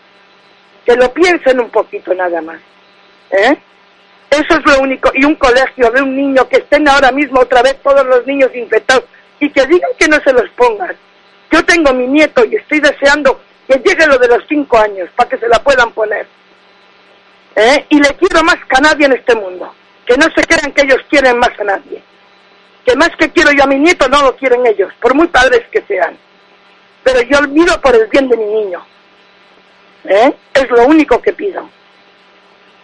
Que 0.84 0.96
lo 0.96 1.12
piensen 1.12 1.60
un 1.60 1.70
poquito 1.70 2.12
nada 2.14 2.40
más. 2.40 2.58
¿eh? 3.30 3.56
Eso 4.30 4.54
es 4.54 4.66
lo 4.66 4.80
único. 4.80 5.10
Y 5.14 5.24
un 5.24 5.36
colegio 5.36 5.90
de 5.90 6.02
un 6.02 6.16
niño 6.16 6.48
que 6.48 6.56
estén 6.56 6.88
ahora 6.88 7.12
mismo 7.12 7.40
otra 7.40 7.62
vez 7.62 7.76
todos 7.82 8.04
los 8.06 8.26
niños 8.26 8.50
infectados 8.54 9.04
y 9.38 9.50
que 9.50 9.66
digan 9.66 9.90
que 9.98 10.08
no 10.08 10.18
se 10.24 10.32
los 10.32 10.48
pongan. 10.50 10.96
Yo 11.52 11.64
tengo 11.64 11.92
mi 11.92 12.06
nieto 12.06 12.44
y 12.44 12.56
estoy 12.56 12.80
deseando 12.80 13.40
que 13.68 13.78
llegue 13.78 14.06
lo 14.06 14.18
de 14.18 14.28
los 14.28 14.42
cinco 14.48 14.78
años 14.78 15.08
para 15.14 15.28
que 15.28 15.38
se 15.38 15.48
la 15.48 15.62
puedan 15.62 15.92
poner. 15.92 16.26
¿Eh? 17.54 17.86
Y 17.90 18.00
le 18.00 18.08
quiero 18.16 18.42
más 18.42 18.56
que 18.56 18.76
a 18.76 18.80
nadie 18.80 19.06
en 19.06 19.12
este 19.12 19.34
mundo. 19.36 19.72
Que 20.06 20.16
no 20.16 20.26
se 20.34 20.44
crean 20.44 20.72
que 20.72 20.82
ellos 20.82 21.00
quieren 21.08 21.38
más 21.38 21.50
a 21.60 21.64
nadie 21.64 22.02
que 22.84 22.96
más 22.96 23.10
que 23.18 23.30
quiero 23.30 23.50
yo 23.52 23.64
a 23.64 23.66
mi 23.66 23.78
nieto 23.78 24.08
no 24.08 24.22
lo 24.22 24.36
quieren 24.36 24.66
ellos, 24.66 24.92
por 25.00 25.14
muy 25.14 25.28
padres 25.28 25.62
que 25.70 25.82
sean. 25.82 26.16
Pero 27.02 27.20
yo 27.22 27.40
miro 27.48 27.80
por 27.80 27.94
el 27.94 28.06
bien 28.08 28.28
de 28.28 28.36
mi 28.36 28.44
niño. 28.44 28.80
¿Eh? 30.04 30.32
Es 30.54 30.70
lo 30.70 30.86
único 30.86 31.20
que 31.20 31.32
pido. 31.32 31.68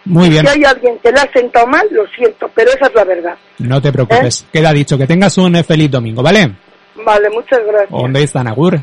Muy 0.05 0.29
bien. 0.29 0.47
Si 0.47 0.53
hay 0.53 0.65
alguien 0.65 0.99
que 1.03 1.11
le 1.11 1.21
ha 1.21 1.33
sentado 1.33 1.67
mal, 1.67 1.87
lo 1.91 2.07
siento, 2.09 2.49
pero 2.55 2.71
esa 2.71 2.87
es 2.87 2.95
la 2.95 3.05
verdad. 3.05 3.37
No 3.59 3.81
te 3.83 3.93
preocupes. 3.93 4.47
Queda 4.53 4.73
dicho. 4.73 4.97
Que 4.97 5.07
tengas 5.07 5.37
un 5.39 5.57
eh, 5.57 5.65
feliz 5.65 5.91
domingo, 5.91 6.23
¿vale? 6.23 6.53
Vale, 6.95 7.29
muchas 7.31 7.61
gracias. 7.67 7.91
¿Dónde 7.91 8.23
están, 8.23 8.47
Agur? 8.47 8.81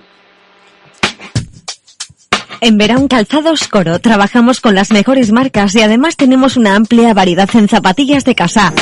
En 2.61 2.77
Verán 2.77 3.07
Calzados 3.07 3.67
Coro 3.67 3.99
trabajamos 3.99 4.61
con 4.61 4.75
las 4.75 4.91
mejores 4.91 5.31
marcas 5.31 5.75
y 5.75 5.81
además 5.81 6.15
tenemos 6.15 6.55
una 6.55 6.75
amplia 6.75 7.13
variedad 7.13 7.49
en 7.55 7.67
zapatillas 7.67 8.23
de 8.23 8.35
casa. 8.35 8.73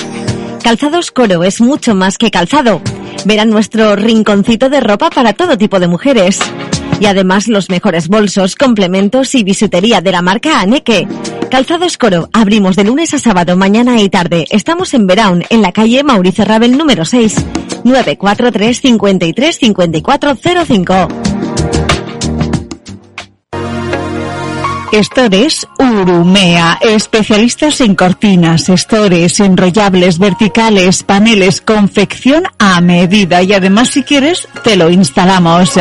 Calzados 0.63 1.11
Coro 1.11 1.43
es 1.43 1.59
mucho 1.59 1.95
más 1.95 2.17
que 2.17 2.29
calzado. 2.29 2.81
Verán 3.25 3.49
nuestro 3.49 3.95
rinconcito 3.95 4.69
de 4.69 4.79
ropa 4.79 5.09
para 5.09 5.33
todo 5.33 5.57
tipo 5.57 5.79
de 5.79 5.87
mujeres. 5.87 6.39
Y 6.99 7.07
además 7.07 7.47
los 7.47 7.69
mejores 7.69 8.07
bolsos, 8.07 8.55
complementos 8.55 9.33
y 9.33 9.43
bisutería 9.43 10.01
de 10.01 10.11
la 10.11 10.21
marca 10.21 10.61
Aneke. 10.61 11.07
Calzados 11.49 11.97
Coro, 11.97 12.29
abrimos 12.31 12.75
de 12.75 12.83
lunes 12.83 13.13
a 13.13 13.19
sábado, 13.19 13.57
mañana 13.57 13.99
y 14.01 14.09
tarde. 14.09 14.45
Estamos 14.51 14.93
en 14.93 15.07
Verán, 15.07 15.43
en 15.49 15.63
la 15.63 15.71
calle 15.71 16.03
Mauricio 16.03 16.45
Rabel 16.45 16.77
número 16.77 17.05
6. 17.05 17.35
943 17.83 18.81
53 18.81 19.57
5405. 19.57 21.30
Estores 24.91 25.67
Urumea, 25.79 26.77
especialistas 26.81 27.79
en 27.79 27.95
cortinas, 27.95 28.67
estores, 28.67 29.39
enrollables, 29.39 30.19
verticales, 30.19 31.03
paneles, 31.03 31.61
confección 31.61 32.43
a 32.59 32.81
medida 32.81 33.41
y 33.41 33.53
además 33.53 33.89
si 33.89 34.03
quieres 34.03 34.49
te 34.63 34.75
lo 34.75 34.89
instalamos. 34.89 35.71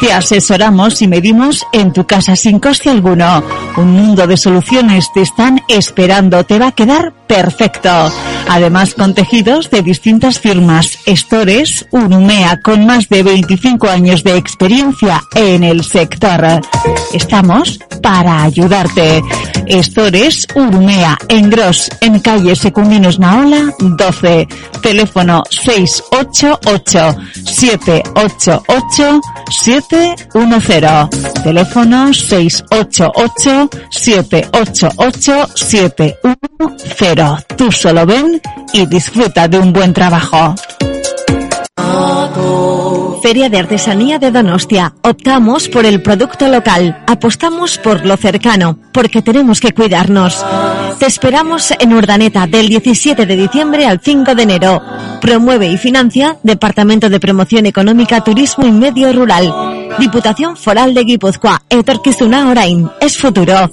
Te 0.00 0.12
asesoramos 0.12 1.00
y 1.00 1.06
medimos 1.08 1.64
en 1.72 1.92
tu 1.92 2.06
casa 2.06 2.34
sin 2.34 2.58
coste 2.58 2.90
alguno. 2.90 3.42
Un 3.76 3.92
mundo 3.92 4.26
de 4.26 4.36
soluciones 4.36 5.12
te 5.14 5.22
están 5.22 5.62
esperando, 5.68 6.44
te 6.44 6.58
va 6.58 6.68
a 6.68 6.72
quedar 6.72 7.12
perfecto. 7.26 7.90
Además 8.48 8.94
con 8.94 9.14
tejidos 9.14 9.70
de 9.70 9.82
distintas 9.82 10.38
firmas, 10.38 10.98
Estores 11.06 11.86
Urumea 11.90 12.60
con 12.60 12.86
más 12.86 13.08
de 13.08 13.22
25 13.22 13.88
años 13.88 14.22
de 14.22 14.36
experiencia 14.36 15.22
en 15.34 15.64
el 15.64 15.84
sector. 15.84 16.60
Estamos 17.12 17.78
para 18.02 18.48
ayudarte. 18.56 19.22
Estores 19.66 20.46
Urmea, 20.54 21.18
en 21.28 21.50
Gros, 21.50 21.90
en 22.00 22.20
calle 22.20 22.56
Secundinos 22.56 23.18
Naola, 23.18 23.72
12. 23.78 24.48
Teléfono 24.80 25.42
688 25.50 27.16
788 27.44 29.20
710. 29.50 31.42
Teléfono 31.42 32.14
688 32.14 33.68
788 33.90 35.48
710. 35.54 37.46
Tú 37.56 37.72
solo 37.72 38.06
ven 38.06 38.40
y 38.72 38.86
disfruta 38.86 39.48
de 39.48 39.58
un 39.58 39.72
buen 39.72 39.92
trabajo. 39.92 40.54
Feria 43.26 43.48
de 43.48 43.58
Artesanía 43.58 44.20
de 44.20 44.30
Donostia. 44.30 44.94
Optamos 45.02 45.68
por 45.68 45.84
el 45.84 46.00
producto 46.00 46.46
local. 46.46 47.02
Apostamos 47.08 47.76
por 47.78 48.06
lo 48.06 48.16
cercano, 48.16 48.78
porque 48.92 49.20
tenemos 49.20 49.58
que 49.58 49.72
cuidarnos. 49.72 50.44
Te 51.00 51.06
esperamos 51.06 51.72
en 51.72 51.92
Urdaneta 51.92 52.46
del 52.46 52.68
17 52.68 53.26
de 53.26 53.36
diciembre 53.36 53.84
al 53.86 54.00
5 54.00 54.36
de 54.36 54.42
enero. 54.44 54.80
Promueve 55.20 55.66
y 55.66 55.76
financia 55.76 56.36
Departamento 56.44 57.08
de 57.08 57.18
Promoción 57.18 57.66
Económica, 57.66 58.22
Turismo 58.22 58.64
y 58.64 58.70
Medio 58.70 59.12
Rural. 59.12 59.52
Diputación 59.98 60.56
Foral 60.56 60.94
de 60.94 61.02
Guipúzcoa. 61.02 61.62
Etorkizuna 61.68 62.48
Orain. 62.48 62.88
Es 63.00 63.18
futuro. 63.18 63.68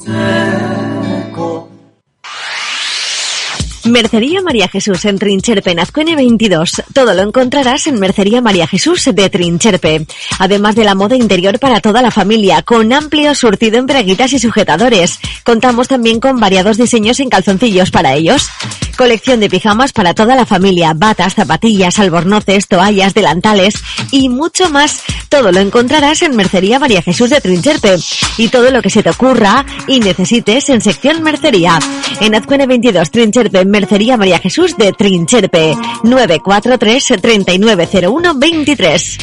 Mercería 3.94 4.42
María 4.42 4.68
Jesús 4.68 5.06
en 5.06 5.20
Trincherpe, 5.20 5.70
en 5.70 5.80
Azcuene 5.80 6.16
22. 6.16 6.82
Todo 6.94 7.14
lo 7.14 7.22
encontrarás 7.22 7.86
en 7.86 8.00
Mercería 8.00 8.42
María 8.42 8.66
Jesús 8.66 9.08
de 9.14 9.30
Trincherpe. 9.30 10.08
Además 10.40 10.74
de 10.74 10.84
la 10.84 10.96
moda 10.96 11.16
interior 11.16 11.60
para 11.60 11.80
toda 11.80 12.02
la 12.02 12.10
familia, 12.10 12.64
con 12.64 12.92
amplio 12.92 13.36
surtido 13.36 13.78
en 13.78 13.86
braguitas 13.86 14.34
y 14.34 14.40
sujetadores. 14.40 15.20
Contamos 15.44 15.90
también 15.90 16.20
con 16.20 16.40
variados 16.40 16.78
diseños 16.78 17.20
en 17.20 17.30
calzoncillos 17.30 17.92
para 17.92 18.16
ellos. 18.16 18.50
Colección 18.98 19.40
de 19.40 19.50
pijamas 19.50 19.94
para 19.94 20.16
toda 20.16 20.36
la 20.36 20.48
familia, 20.48 20.94
batas, 20.96 21.36
zapatillas, 21.36 22.00
albornoces, 22.00 22.68
toallas, 22.68 23.14
delantales 23.14 23.76
y 24.10 24.30
mucho 24.30 24.72
más. 24.72 25.04
Todo 25.30 25.52
lo 25.52 25.60
encontrarás 25.60 26.24
en 26.24 26.36
Mercería 26.36 26.80
María 26.80 27.04
Jesús 27.04 27.30
de 27.30 27.42
Trincherpe. 27.42 27.98
Y 28.38 28.48
todo 28.50 28.72
lo 28.72 28.82
que 28.82 28.90
se 28.90 29.04
te 29.04 29.12
ocurra 29.12 29.66
y 29.86 30.00
necesites 30.00 30.70
en 30.70 30.82
sección 30.82 31.22
Mercería. 31.22 31.78
En 32.22 32.34
Azcuene 32.34 32.66
22, 32.66 33.12
Trincherpe, 33.12 33.66
Mercería 33.66 33.83
María 34.18 34.40
Jesús 34.40 34.76
de 34.78 34.92
Trincherpe. 34.94 35.76
943 36.04 37.14
3901 37.22 38.34
23. 38.36 39.18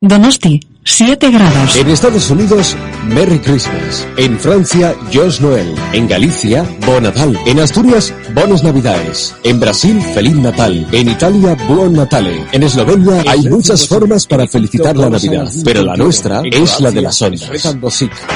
Donosti, 0.00 0.60
7 0.84 1.30
grados. 1.30 1.74
En 1.74 1.88
Estados 1.88 2.30
Unidos, 2.30 2.76
Merry 3.08 3.38
Christmas. 3.40 4.06
En 4.16 4.38
Francia, 4.38 4.94
Josh 5.12 5.40
Noel. 5.40 5.74
En 5.92 6.06
Galicia, 6.06 6.64
Bon 6.86 7.02
Natal. 7.02 7.36
En 7.46 7.58
Asturias, 7.58 8.12
Bones 8.34 8.62
Navidades. 8.62 9.34
En 9.42 9.58
Brasil, 9.58 10.00
Feliz 10.14 10.36
Natal. 10.36 10.86
En 10.92 11.08
Italia, 11.08 11.56
Buon 11.66 11.94
Natale. 11.94 12.44
En 12.52 12.62
Eslovenia 12.62 13.24
hay 13.26 13.48
muchas 13.48 13.88
formas 13.88 14.26
para 14.26 14.46
felicitar 14.46 14.96
la 14.96 15.10
Navidad, 15.10 15.50
pero 15.64 15.82
la 15.82 15.96
nuestra 15.96 16.42
es 16.44 16.80
la 16.80 16.90
de 16.90 17.02
las 17.02 17.20
ondas. 17.22 17.50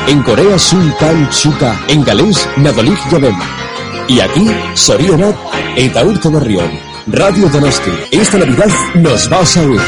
En 0.09 0.23
Corea, 0.23 0.59
Sultan 0.59 1.28
Chuka. 1.30 1.78
En 1.88 2.02
galés, 2.02 2.49
Nadolig 2.57 2.99
Yabem. 3.12 3.37
Y 4.09 4.21
aquí, 4.21 4.47
Sorionat, 4.75 5.37
eta 5.76 6.04
Urte 6.04 6.28
Berrión. 6.28 6.71
Radio 7.07 7.49
Donosti. 7.49 7.90
Esta 8.11 8.38
Navidad 8.38 8.69
nos 8.95 9.28
vas 9.28 9.57
a 9.57 9.62
oír. 9.62 9.80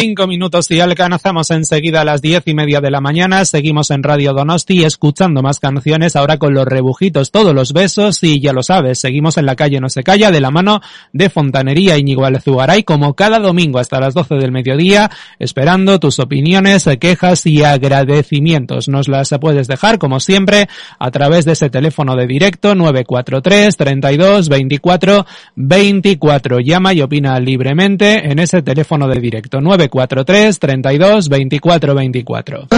Cinco 0.00 0.28
minutos 0.28 0.70
y 0.70 0.78
alcanzamos 0.78 1.50
enseguida 1.50 2.02
a 2.02 2.04
las 2.04 2.22
diez 2.22 2.44
y 2.46 2.54
media 2.54 2.80
de 2.80 2.88
la 2.88 3.00
mañana. 3.00 3.44
Seguimos 3.44 3.90
en 3.90 4.04
Radio 4.04 4.32
Donosti 4.32 4.84
escuchando 4.84 5.42
más 5.42 5.58
canciones 5.58 6.14
ahora 6.14 6.38
con 6.38 6.54
los 6.54 6.66
rebujitos, 6.66 7.32
todos 7.32 7.52
los 7.52 7.72
besos 7.72 8.22
y 8.22 8.40
ya 8.40 8.52
lo 8.52 8.62
sabes, 8.62 9.00
seguimos 9.00 9.38
en 9.38 9.46
la 9.46 9.56
calle 9.56 9.80
No 9.80 9.88
se 9.88 10.04
calla 10.04 10.30
de 10.30 10.40
la 10.40 10.52
mano 10.52 10.80
de 11.12 11.28
Fontanería 11.30 11.98
Íñigo 11.98 12.24
Alzugaray 12.24 12.84
como 12.84 13.14
cada 13.14 13.40
domingo 13.40 13.80
hasta 13.80 13.98
las 13.98 14.14
doce 14.14 14.36
del 14.36 14.52
mediodía 14.52 15.10
esperando 15.40 15.98
tus 15.98 16.20
opiniones, 16.20 16.88
quejas 17.00 17.44
y 17.46 17.64
agradecimientos. 17.64 18.86
Nos 18.86 19.08
las 19.08 19.34
puedes 19.40 19.66
dejar 19.66 19.98
como 19.98 20.20
siempre 20.20 20.68
a 21.00 21.10
través 21.10 21.44
de 21.44 21.52
ese 21.54 21.70
teléfono 21.70 22.14
de 22.14 22.28
directo 22.28 22.76
943 22.76 23.76
32 23.76 24.48
24 24.48 25.26
24. 25.56 26.60
Llama 26.60 26.94
y 26.94 27.02
opina 27.02 27.40
libremente 27.40 28.30
en 28.30 28.38
ese 28.38 28.62
teléfono 28.62 29.08
de 29.08 29.20
directo 29.20 29.60
943 29.88 30.58
32 30.58 31.28
24 31.28 31.94
24. 31.94 32.68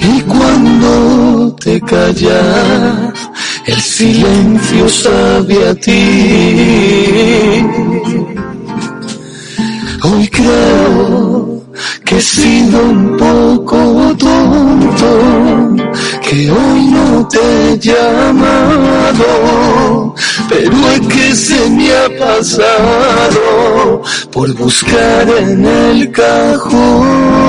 Y 0.00 0.20
cuando 0.22 1.56
te 1.56 1.80
callas, 1.80 3.30
el 3.66 3.80
silencio 3.80 4.88
sabe 4.88 5.68
a 5.68 5.74
ti. 5.74 6.96
Que 12.04 12.16
he 12.16 12.20
sido 12.20 12.82
un 12.82 13.16
poco 13.16 13.76
tonto, 14.18 15.08
que 16.22 16.50
hoy 16.50 16.84
no 16.86 17.26
te 17.28 17.38
he 17.38 17.78
llamado, 17.78 19.26
pero 20.48 20.72
es 20.90 21.00
que 21.08 21.34
se 21.34 21.70
me 21.70 21.92
ha 21.92 22.08
pasado 22.18 24.02
por 24.32 24.52
buscar 24.54 25.28
en 25.28 25.64
el 25.64 26.10
cajón 26.12 27.46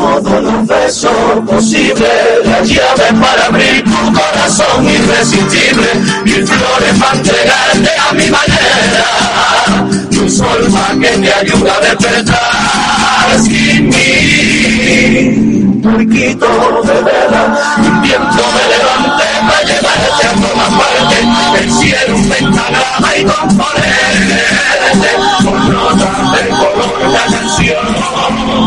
todos 0.00 0.42
los 0.42 0.66
besos 0.66 1.10
posibles, 1.46 2.10
la 2.44 2.60
llave 2.62 3.20
para 3.20 3.46
abrir 3.46 3.84
tu 3.84 4.12
corazón 4.12 4.88
irresistible, 4.88 5.88
mil 6.24 6.46
flores 6.46 6.98
para 6.98 7.16
entregarte 7.18 7.90
a 8.08 8.12
mi 8.14 8.30
manera, 8.30 9.88
tu 10.10 10.28
sol 10.28 10.70
más 10.70 10.90
que 10.92 11.18
me 11.18 11.30
ayuda 11.30 11.76
a 11.76 11.80
despertar 11.80 12.99
sin 13.42 13.88
mí, 13.88 15.20
puerquito 15.82 16.48
de 16.84 16.96
vela, 17.02 17.42
un 17.78 18.02
viento 18.02 18.42
me 18.54 18.64
levante 18.72 19.26
para 19.46 19.62
llevarte 19.64 20.22
a 20.26 20.32
todas 20.34 20.70
partes, 20.80 21.24
el 21.62 21.68
cielo 21.72 22.12
un 22.16 22.24
pentagrama 22.28 23.10
y 23.16 23.18
componerte 23.24 24.40
con 25.44 25.58
notas 25.72 26.18
de 26.32 26.42
color 26.48 27.00
la 27.12 27.24
canción 27.26 27.86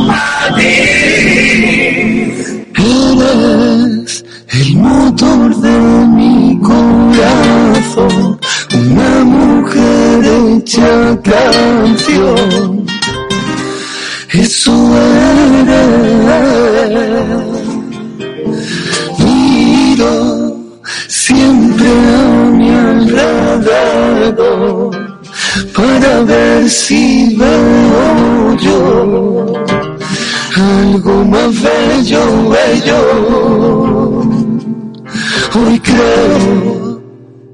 a 0.10 0.14
ti. 0.56 0.76
Eres 2.76 4.12
el 4.50 4.76
motor 4.76 5.56
de 5.58 5.78
mi 6.18 6.60
corazón, 6.60 8.40
una 8.74 9.24
mujer 9.24 10.26
hecha 10.26 10.92
canción. 11.24 12.93
Eso 14.34 14.74
eres. 14.98 15.94
Miro 19.20 20.58
siempre 21.08 21.88
a 21.88 22.50
mi 22.58 22.70
alrededor 22.70 24.10
para 25.76 26.22
ver 26.24 26.68
si 26.68 27.36
veo 27.36 28.56
yo 28.58 29.54
algo 30.56 31.26
más 31.26 31.52
bello, 31.62 32.50
bello. 32.50 33.02
Hoy 35.56 35.80
creo 35.80 36.83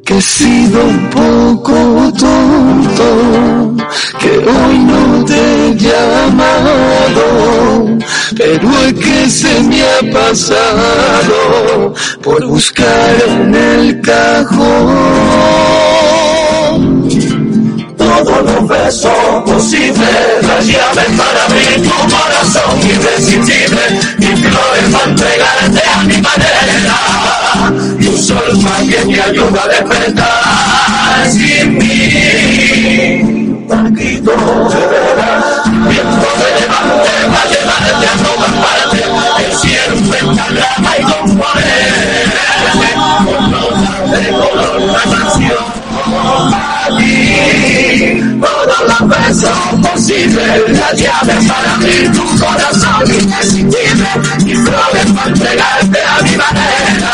que 0.10 0.18
he 0.18 0.22
sido 0.22 0.84
un 0.86 1.10
poco 1.12 1.74
tonto, 2.18 3.76
que 4.18 4.40
hoy 4.40 4.80
no 4.80 5.24
te 5.24 5.68
he 5.68 5.76
llamado, 5.76 7.24
pero 8.36 8.72
es 8.88 8.94
que 8.96 9.30
se 9.30 9.62
me 9.62 9.84
ha 9.84 10.02
pasado 10.12 11.94
por 12.24 12.44
buscar 12.48 13.22
en 13.28 13.54
el 13.54 14.02
cajón 14.02 15.20
todos 18.24 18.44
los 18.44 18.68
besos 18.68 19.44
posibles, 19.46 20.48
las 20.48 20.66
llaves 20.66 21.06
para 21.18 21.46
abrir 21.46 21.84
tu 21.84 21.90
corazón 21.90 22.80
irresistible, 22.84 23.82
y 24.20 24.26
flores 24.26 24.84
para 24.92 25.06
entregarte 25.06 25.82
a 25.94 26.04
mi 26.04 26.22
manera, 26.22 27.00
y 28.00 28.08
un 28.08 28.18
sol 28.18 28.58
más 28.62 28.82
que 28.84 29.06
me 29.06 29.22
ayuda 29.22 29.64
a 29.64 29.68
despertar 29.68 31.30
sin 31.32 31.78
mí. 31.78 32.00
Viento 36.02 36.30
de 36.40 36.50
levante, 36.60 37.12
va 37.28 37.42
a 37.42 37.48
llevarte 37.48 38.06
a 38.08 38.16
el 39.44 39.54
cielo 39.58 39.96
un 39.96 40.04
pentagrama 40.10 40.92
y 40.98 41.04
componerte, 41.04 42.90
con 43.26 43.52
notas 43.52 44.12
de 44.12 44.30
color 44.32 44.82
la 44.82 45.04
canción. 45.18 45.80
Todas 48.40 48.82
las 48.88 49.04
veces 49.08 49.50
corazón 49.50 49.82
posible, 49.82 50.44
la 50.70 50.94
llave 50.94 51.34
para 51.48 51.76
abrir 51.76 52.12
tu 52.12 52.26
corazón 52.40 53.04
indescindible, 53.20 54.10
y 54.46 54.56
flores 54.56 55.08
para 55.16 55.30
entregarte 55.30 56.00
a 56.04 56.22
mi 56.22 56.38
manera, 56.38 57.14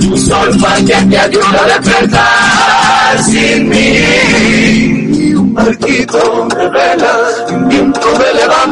tu 0.00 0.16
sol 0.16 0.56
para 0.60 0.76
que 0.76 0.94
te 0.94 1.18
ayude 1.18 1.58
a 1.58 1.78
despertar 1.78 3.24
sin 3.24 3.68
mí. 3.68 5.29
Un 5.50 5.54
barquito 5.54 6.46
de 6.56 6.68
velas, 6.68 7.44
un 7.50 7.68
viento 7.68 8.08
de 8.12 8.34
levante 8.34 8.69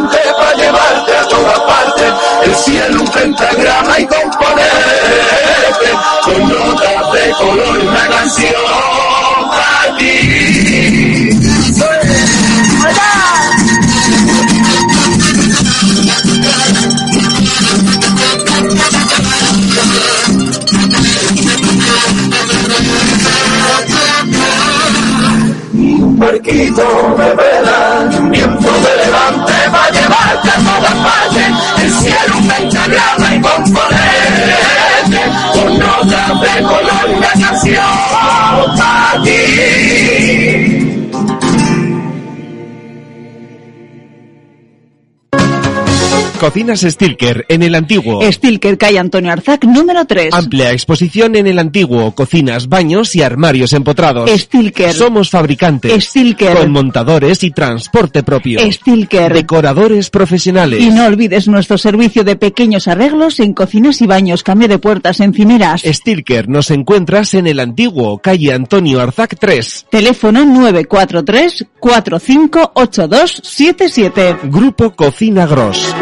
Cocinas 46.48 46.80
Stilker 46.80 47.44
en 47.50 47.62
el 47.62 47.74
antiguo. 47.74 48.22
Stilker 48.32 48.78
calle 48.78 48.98
Antonio 48.98 49.30
Arzac 49.30 49.66
número 49.66 50.06
3. 50.06 50.32
Amplia 50.32 50.72
exposición 50.72 51.36
en 51.36 51.46
el 51.46 51.58
antiguo, 51.58 52.14
cocinas, 52.14 52.70
baños 52.70 53.14
y 53.14 53.20
armarios 53.20 53.74
empotrados. 53.74 54.30
Stilker. 54.30 54.94
Somos 54.94 55.28
fabricantes. 55.28 56.06
Stilker. 56.06 56.56
Con 56.56 56.72
montadores 56.72 57.44
y 57.44 57.50
transporte 57.50 58.22
propio. 58.22 58.60
Stilker. 58.72 59.34
Decoradores 59.34 60.08
profesionales. 60.08 60.80
Y 60.80 60.88
no 60.88 61.04
olvides 61.04 61.48
nuestro 61.48 61.76
servicio 61.76 62.24
de 62.24 62.36
pequeños 62.36 62.88
arreglos 62.88 63.40
en 63.40 63.52
cocinas 63.52 64.00
y 64.00 64.06
baños, 64.06 64.42
cambio 64.42 64.68
de 64.68 64.78
puertas, 64.78 65.20
encimeras. 65.20 65.82
Stilker 65.82 66.48
nos 66.48 66.70
encuentras 66.70 67.34
en 67.34 67.46
el 67.46 67.60
antiguo, 67.60 68.20
calle 68.20 68.54
Antonio 68.54 69.02
Arzac 69.02 69.36
3. 69.38 69.88
Teléfono 69.90 70.46
943 70.46 71.66
458277. 71.78 74.38
Grupo 74.44 74.96
Cocina 74.96 75.46
Gross. 75.46 75.94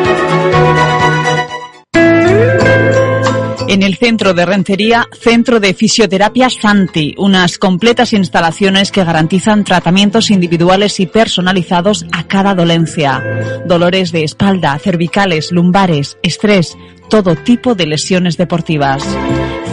En 3.69 3.83
el 3.83 3.97
centro 3.97 4.33
de 4.33 4.47
Rentería, 4.47 5.07
Centro 5.21 5.61
de 5.61 5.75
Fisioterapia 5.75 6.49
Santi, 6.49 7.15
unas 7.19 7.59
completas 7.59 8.15
instalaciones 8.15 8.91
que 8.91 9.05
garantizan 9.05 9.65
tratamientos 9.65 10.31
individuales 10.31 10.99
y 10.99 11.07
personalizados 11.07 12.07
a 12.11 12.25
cada 12.25 12.55
dolencia. 12.55 13.23
Dolores 13.67 14.13
de 14.13 14.25
espalda, 14.25 14.79
cervicales, 14.79 15.53
lumbares, 15.53 16.17
estrés, 16.23 16.75
todo 17.11 17.37
tipo 17.37 17.75
de 17.75 17.87
lesiones 17.87 18.39
deportivas. 18.39 19.05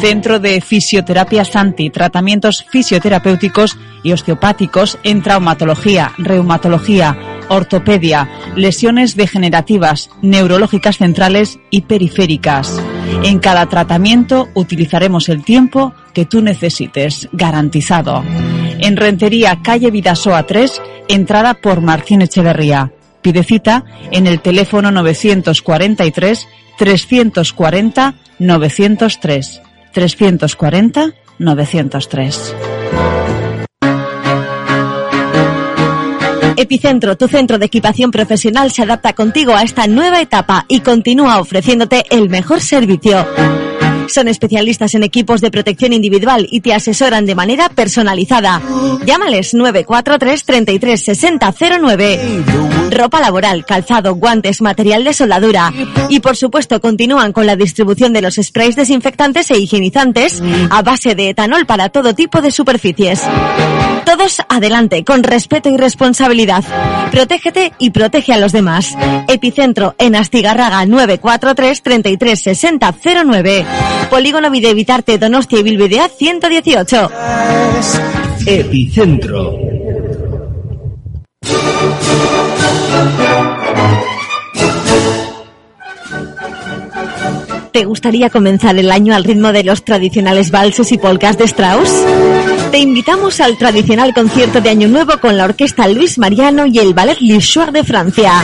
Centro 0.01 0.39
de 0.39 0.59
Fisioterapia 0.59 1.45
Santi, 1.45 1.89
tratamientos 1.89 2.65
fisioterapéuticos 2.69 3.77
y 4.03 4.11
osteopáticos 4.11 4.97
en 5.03 5.21
traumatología, 5.21 6.11
reumatología, 6.17 7.17
ortopedia, 7.49 8.29
lesiones 8.55 9.15
degenerativas, 9.15 10.09
neurológicas 10.21 10.97
centrales 10.97 11.59
y 11.69 11.81
periféricas. 11.81 12.81
En 13.23 13.39
cada 13.39 13.67
tratamiento 13.67 14.49
utilizaremos 14.53 15.29
el 15.29 15.43
tiempo 15.43 15.93
que 16.13 16.25
tú 16.25 16.41
necesites, 16.41 17.29
garantizado. 17.31 18.23
En 18.79 18.97
Rentería, 18.97 19.59
calle 19.63 19.91
Vidasoa 19.91 20.43
3, 20.43 20.81
entrada 21.07 21.53
por 21.55 21.81
Martín 21.81 22.21
Echeverría. 22.21 22.91
Pide 23.21 23.43
cita 23.43 23.85
en 24.11 24.27
el 24.27 24.41
teléfono 24.41 24.91
943 24.91 26.47
340 26.77 28.15
903. 28.39 29.61
340 29.93 31.13
903. 31.39 32.55
Epicentro, 36.57 37.17
tu 37.17 37.27
centro 37.27 37.57
de 37.57 37.65
equipación 37.65 38.11
profesional, 38.11 38.71
se 38.71 38.83
adapta 38.83 39.13
contigo 39.13 39.55
a 39.55 39.63
esta 39.63 39.87
nueva 39.87 40.21
etapa 40.21 40.65
y 40.67 40.81
continúa 40.81 41.39
ofreciéndote 41.39 42.03
el 42.09 42.29
mejor 42.29 42.61
servicio. 42.61 43.25
Son 44.07 44.27
especialistas 44.27 44.95
en 44.95 45.03
equipos 45.03 45.41
de 45.41 45.51
protección 45.51 45.93
individual 45.93 46.47
y 46.49 46.61
te 46.61 46.73
asesoran 46.73 47.25
de 47.25 47.35
manera 47.35 47.69
personalizada. 47.69 48.61
Llámales 49.05 49.53
943 49.53 50.43
33 50.43 51.03
60 51.03 51.53
09. 51.81 52.19
Ropa 52.91 53.19
laboral, 53.19 53.65
calzado, 53.65 54.15
guantes, 54.15 54.61
material 54.61 55.03
de 55.03 55.13
soldadura. 55.13 55.73
Y 56.09 56.19
por 56.19 56.35
supuesto 56.35 56.79
continúan 56.79 57.33
con 57.33 57.47
la 57.47 57.55
distribución 57.55 58.13
de 58.13 58.21
los 58.21 58.35
sprays 58.35 58.75
desinfectantes 58.75 59.49
e 59.51 59.57
higienizantes 59.57 60.41
a 60.69 60.81
base 60.81 61.15
de 61.15 61.29
etanol 61.29 61.65
para 61.65 61.89
todo 61.89 62.13
tipo 62.13 62.41
de 62.41 62.51
superficies. 62.51 63.21
Todos 64.05 64.41
adelante, 64.49 65.03
con 65.03 65.23
respeto 65.23 65.69
y 65.69 65.77
responsabilidad. 65.77 66.63
Protégete 67.11 67.73
y 67.79 67.91
protege 67.91 68.33
a 68.33 68.37
los 68.37 68.51
demás. 68.51 68.95
Epicentro 69.27 69.95
en 69.97 70.15
Astigarraga 70.15 70.85
943 70.85 71.81
33 71.81 72.41
60 72.41 72.95
09. 73.25 73.65
Polígono 74.09 74.51
Videevitarte 74.51 75.17
Donostia 75.17 75.59
y 75.59 75.63
Bilbidea 75.63 76.07
118. 76.09 77.09
Epicentro. 78.45 79.57
¿Te 87.71 87.85
gustaría 87.85 88.29
comenzar 88.29 88.77
el 88.77 88.91
año 88.91 89.15
al 89.15 89.23
ritmo 89.23 89.51
de 89.51 89.63
los 89.63 89.83
tradicionales 89.83 90.51
valses 90.51 90.91
y 90.91 90.99
polcas 90.99 91.39
de 91.39 91.45
Strauss? 91.45 91.89
Te 92.73 92.79
invitamos 92.79 93.39
al 93.39 93.55
tradicional 93.55 94.15
concierto 94.15 94.59
de 94.59 94.71
Año 94.71 94.87
Nuevo 94.87 95.19
con 95.21 95.37
la 95.37 95.43
Orquesta 95.43 95.87
Luis 95.87 96.17
Mariano 96.17 96.65
y 96.65 96.79
el 96.79 96.95
Ballet 96.95 97.19
Lichoir 97.19 97.71
de 97.71 97.83
Francia. 97.83 98.41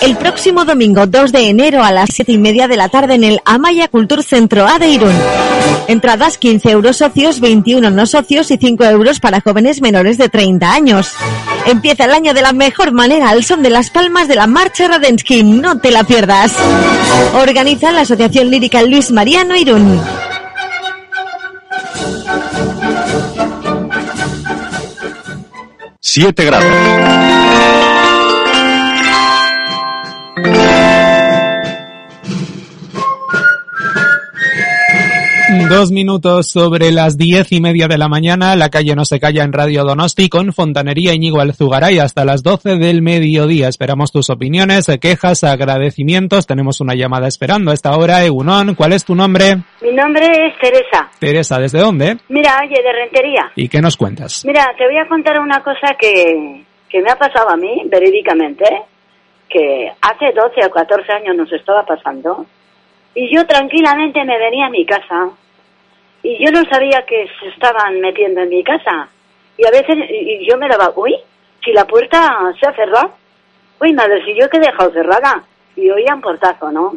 El 0.00 0.16
próximo 0.16 0.64
domingo 0.64 1.06
2 1.06 1.30
de 1.30 1.50
enero 1.50 1.84
a 1.84 1.92
las 1.92 2.10
7 2.12 2.32
y 2.32 2.38
media 2.38 2.66
de 2.66 2.76
la 2.76 2.88
tarde 2.88 3.14
en 3.14 3.22
el 3.22 3.40
Amaya 3.44 3.86
Cultur 3.86 4.24
Centro 4.24 4.66
A 4.66 4.80
de 4.80 4.88
Irún. 4.88 5.14
Entradas 5.86 6.36
15 6.36 6.68
euros 6.68 6.96
socios, 6.96 7.38
21 7.38 7.92
no 7.92 8.06
socios 8.06 8.50
y 8.50 8.56
5 8.56 8.82
euros 8.86 9.20
para 9.20 9.40
jóvenes 9.40 9.80
menores 9.80 10.18
de 10.18 10.28
30 10.28 10.72
años. 10.72 11.12
Empieza 11.64 12.06
el 12.06 12.10
año 12.10 12.34
de 12.34 12.42
la 12.42 12.52
mejor 12.52 12.90
manera 12.90 13.30
al 13.30 13.44
son 13.44 13.62
de 13.62 13.70
las 13.70 13.88
palmas 13.90 14.26
de 14.26 14.34
la 14.34 14.48
Marcha 14.48 14.88
Radensky. 14.88 15.44
No 15.44 15.78
te 15.78 15.92
la 15.92 16.02
pierdas. 16.02 16.56
Organiza 17.40 17.92
la 17.92 18.00
Asociación 18.00 18.50
Lírica 18.50 18.82
Luis 18.82 19.12
Mariano 19.12 19.54
Irún. 19.54 20.00
Siete 26.06 26.44
grados. 26.44 27.43
Dos 35.62 35.92
minutos 35.92 36.50
sobre 36.50 36.90
las 36.90 37.16
diez 37.16 37.52
y 37.52 37.60
media 37.60 37.86
de 37.86 37.96
la 37.96 38.08
mañana, 38.08 38.56
la 38.56 38.70
calle 38.70 38.94
no 38.94 39.04
se 39.04 39.20
calla 39.20 39.44
en 39.44 39.52
Radio 39.52 39.84
Donosti 39.84 40.28
con 40.28 40.52
Fontanería 40.52 41.14
Íñigo 41.14 41.40
Alzugaray 41.40 41.98
hasta 42.00 42.24
las 42.24 42.42
doce 42.42 42.76
del 42.76 43.02
mediodía. 43.02 43.68
Esperamos 43.68 44.10
tus 44.10 44.30
opiniones, 44.30 44.86
quejas, 45.00 45.44
agradecimientos. 45.44 46.46
Tenemos 46.46 46.80
una 46.80 46.94
llamada 46.94 47.28
esperando 47.28 47.70
a 47.70 47.74
esta 47.74 47.96
hora. 47.96 48.24
Egunon, 48.24 48.74
¿cuál 48.74 48.92
es 48.92 49.04
tu 49.04 49.14
nombre? 49.14 49.56
Mi 49.80 49.92
nombre 49.92 50.26
es 50.26 50.58
Teresa. 50.60 51.08
Teresa, 51.18 51.58
¿desde 51.58 51.78
dónde? 51.78 52.18
Mira, 52.28 52.58
oye, 52.62 52.82
de 52.82 52.92
Rentería. 52.92 53.52
¿Y 53.54 53.68
qué 53.68 53.80
nos 53.80 53.96
cuentas? 53.96 54.44
Mira, 54.44 54.74
te 54.76 54.84
voy 54.84 54.98
a 54.98 55.08
contar 55.08 55.38
una 55.38 55.62
cosa 55.62 55.94
que, 55.98 56.64
que 56.88 57.00
me 57.00 57.10
ha 57.10 57.16
pasado 57.16 57.50
a 57.50 57.56
mí, 57.56 57.82
verídicamente, 57.86 58.64
que 59.48 59.90
hace 60.00 60.26
12 60.34 60.66
o 60.66 60.70
14 60.70 61.12
años 61.12 61.36
nos 61.36 61.52
estaba 61.52 61.84
pasando. 61.84 62.44
Y 63.14 63.34
yo 63.34 63.46
tranquilamente 63.46 64.24
me 64.24 64.38
venía 64.38 64.66
a 64.66 64.70
mi 64.70 64.84
casa 64.84 65.30
y 66.24 66.42
yo 66.42 66.50
no 66.50 66.64
sabía 66.70 67.04
que 67.06 67.28
se 67.38 67.48
estaban 67.48 68.00
metiendo 68.00 68.40
en 68.40 68.48
mi 68.48 68.64
casa. 68.64 69.08
Y 69.58 69.66
a 69.66 69.70
veces 69.70 69.94
y 70.10 70.48
yo 70.50 70.56
me 70.56 70.68
daba, 70.68 70.90
uy, 70.96 71.14
si 71.62 71.70
la 71.72 71.84
puerta 71.84 72.50
se 72.58 72.66
ha 72.66 72.72
cerrado. 72.72 73.14
Uy, 73.78 73.92
madre, 73.92 74.24
si 74.24 74.34
yo 74.34 74.48
que 74.48 74.56
he 74.56 74.60
dejado 74.60 74.90
cerrada. 74.92 75.44
Y 75.76 75.90
oía 75.90 76.14
un 76.14 76.22
portazo, 76.22 76.72
¿no? 76.72 76.94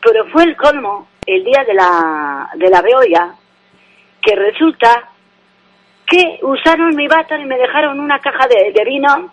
Pero 0.00 0.24
fue 0.26 0.44
el 0.44 0.56
colmo 0.56 1.08
el 1.26 1.44
día 1.44 1.64
de 1.66 1.74
la, 1.74 2.48
de 2.54 2.68
la 2.70 2.80
beolla, 2.80 3.34
que 4.22 4.36
resulta 4.36 5.10
que 6.06 6.38
usaron 6.42 6.94
mi 6.94 7.08
bata 7.08 7.38
y 7.38 7.44
me 7.46 7.58
dejaron 7.58 7.98
una 7.98 8.18
caja 8.20 8.46
de, 8.48 8.72
de 8.72 8.84
vino 8.84 9.32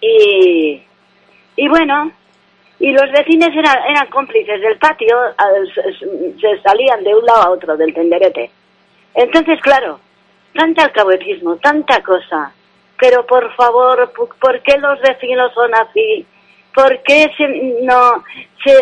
Y, 0.00 0.82
y 1.56 1.68
bueno, 1.68 2.12
y 2.80 2.92
los 2.92 3.10
vecinos 3.12 3.50
eran, 3.54 3.76
eran 3.88 4.06
cómplices 4.08 4.60
del 4.60 4.78
patio, 4.78 5.16
se- 5.74 6.60
salían 6.62 7.04
de 7.04 7.14
un 7.14 7.24
lado 7.24 7.42
a 7.42 7.50
otro 7.50 7.76
del 7.76 7.92
tenderete. 7.94 8.50
Entonces, 9.14 9.60
claro, 9.60 10.00
tanta 10.54 10.84
alcahuetismo, 10.84 11.56
tanta 11.56 12.02
cosa. 12.02 12.52
Pero 12.98 13.24
por 13.26 13.54
favor, 13.54 14.12
¿por 14.40 14.60
qué 14.62 14.76
los 14.78 15.00
vecinos 15.00 15.52
son 15.54 15.74
así? 15.74 16.26
¿Por 16.74 17.02
qué 17.02 17.30
se, 17.36 17.48
no, 17.82 18.24
se, 18.64 18.74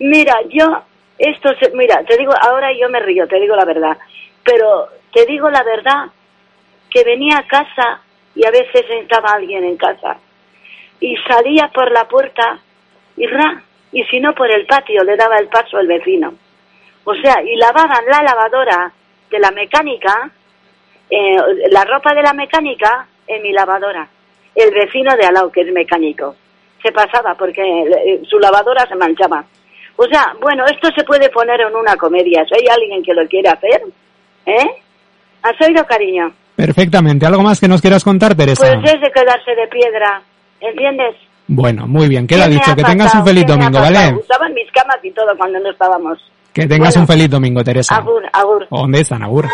mira, 0.00 0.34
yo, 0.48 0.82
esto 1.18 1.50
se, 1.60 1.70
mira, 1.70 2.02
te 2.04 2.16
digo, 2.16 2.32
ahora 2.40 2.72
yo 2.72 2.88
me 2.88 3.00
río, 3.00 3.26
te 3.28 3.40
digo 3.40 3.54
la 3.56 3.64
verdad, 3.64 3.96
pero 4.44 4.88
te 5.12 5.26
digo 5.26 5.50
la 5.50 5.62
verdad, 5.62 6.06
que 6.90 7.04
venía 7.04 7.38
a 7.38 7.46
casa 7.46 8.00
y 8.34 8.46
a 8.46 8.50
veces 8.50 8.84
estaba 9.02 9.30
alguien 9.34 9.64
en 9.64 9.76
casa 9.76 10.16
y 11.00 11.16
salía 11.28 11.68
por 11.74 11.90
la 11.92 12.06
puerta 12.08 12.58
y 13.16 13.26
ra, 13.26 13.62
y 13.92 14.02
si 14.04 14.20
no 14.20 14.34
por 14.34 14.50
el 14.50 14.66
patio 14.66 15.02
le 15.04 15.16
daba 15.16 15.36
el 15.36 15.48
paso 15.48 15.78
al 15.78 15.86
vecino. 15.86 16.34
O 17.04 17.14
sea, 17.14 17.42
y 17.42 17.56
lavaban 17.56 18.04
la 18.10 18.22
lavadora 18.22 18.92
de 19.30 19.38
la 19.38 19.50
mecánica, 19.52 20.30
eh, 21.08 21.36
la 21.70 21.84
ropa 21.84 22.14
de 22.14 22.22
la 22.22 22.32
mecánica 22.32 23.06
en 23.26 23.42
mi 23.42 23.52
lavadora. 23.52 24.08
El 24.54 24.72
vecino 24.72 25.14
de 25.16 25.26
al 25.26 25.34
lado, 25.34 25.52
que 25.52 25.60
es 25.60 25.72
mecánico, 25.72 26.34
se 26.82 26.92
pasaba 26.92 27.34
porque 27.34 27.62
eh, 27.62 28.22
su 28.28 28.38
lavadora 28.38 28.86
se 28.86 28.96
manchaba. 28.96 29.44
O 29.96 30.04
sea, 30.06 30.34
bueno, 30.40 30.64
esto 30.66 30.88
se 30.96 31.04
puede 31.04 31.30
poner 31.30 31.60
en 31.60 31.74
una 31.74 31.96
comedia. 31.96 32.44
Si 32.44 32.54
hay 32.54 32.66
alguien 32.68 33.02
que 33.02 33.14
lo 33.14 33.26
quiere 33.28 33.48
hacer, 33.48 33.82
¿eh? 34.46 34.70
¿Has 35.42 35.60
oído, 35.66 35.84
cariño? 35.86 36.32
Perfectamente. 36.56 37.24
¿Algo 37.26 37.42
más 37.42 37.60
que 37.60 37.68
nos 37.68 37.80
quieras 37.80 38.02
contar, 38.02 38.34
Teresa? 38.34 38.62
Pues 38.62 38.94
es 38.94 39.00
de 39.00 39.10
quedarse 39.12 39.54
de 39.54 39.66
piedra, 39.68 40.22
¿entiendes? 40.60 41.14
Bueno, 41.48 41.86
muy 41.86 42.08
bien. 42.08 42.26
Queda 42.26 42.44
¿Qué 42.44 42.48
me 42.50 42.54
dicho. 42.56 42.74
Que 42.74 42.82
tengas 42.82 43.14
un 43.14 43.24
feliz 43.24 43.44
¿Qué 43.44 43.56
me 43.56 43.64
ha 43.64 43.70
domingo? 43.70 43.80
¿vale? 43.84 44.14
Usaban 44.20 44.52
mis 44.54 44.70
camas 44.72 44.96
y 45.02 45.10
todo 45.12 45.26
cuando 45.38 45.58
no 45.60 45.70
estábamos. 45.70 46.18
Que 46.52 46.66
tengas 46.66 46.94
Bueno. 46.94 47.00
un 47.02 47.06
feliz 47.06 47.30
domingo, 47.30 47.62
Teresa. 47.62 47.96
Agur, 47.96 48.22
agur. 48.32 48.66
¿Dónde 48.70 49.00
están, 49.00 49.22
Agur? 49.22 49.46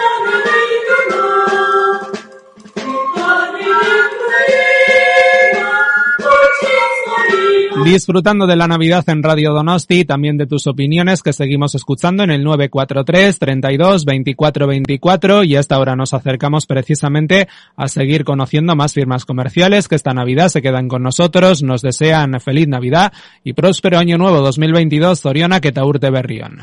Disfrutando 7.85 8.47
de 8.47 8.55
la 8.55 8.69
Navidad 8.69 9.03
en 9.09 9.23
Radio 9.23 9.53
Donosti 9.53 10.01
y 10.01 10.05
también 10.05 10.37
de 10.37 10.47
tus 10.47 10.67
opiniones 10.67 11.23
que 11.23 11.33
seguimos 11.33 11.75
escuchando 11.75 12.23
en 12.23 12.31
el 12.31 12.45
943 12.45 13.39
32 13.39 14.05
24 14.05 14.67
24 14.67 15.45
y 15.45 15.57
a 15.57 15.61
esta 15.61 15.79
hora 15.79 15.97
nos 15.97 16.15
acercamos 16.15 16.67
precisamente 16.67 17.49
a 17.77 17.89
seguir 17.89 18.25
conociendo 18.25 18.77
más 18.77 18.93
firmas 18.93 19.25
comerciales 19.25 19.89
que 19.89 19.97
esta 19.97 20.13
Navidad 20.13 20.49
se 20.49 20.63
quedan 20.63 20.87
con 20.87 21.03
nosotros, 21.03 21.63
nos 21.63 21.83
desean 21.83 22.39
feliz 22.41 22.69
Navidad 22.69 23.13
y 23.43 23.55
próspero 23.55 23.99
año 23.99 24.17
nuevo 24.17 24.41
2022 24.43 25.21
Zoriona 25.21 25.61
que 25.61 25.73
Taurte 25.73 26.11
Berrión. 26.11 26.61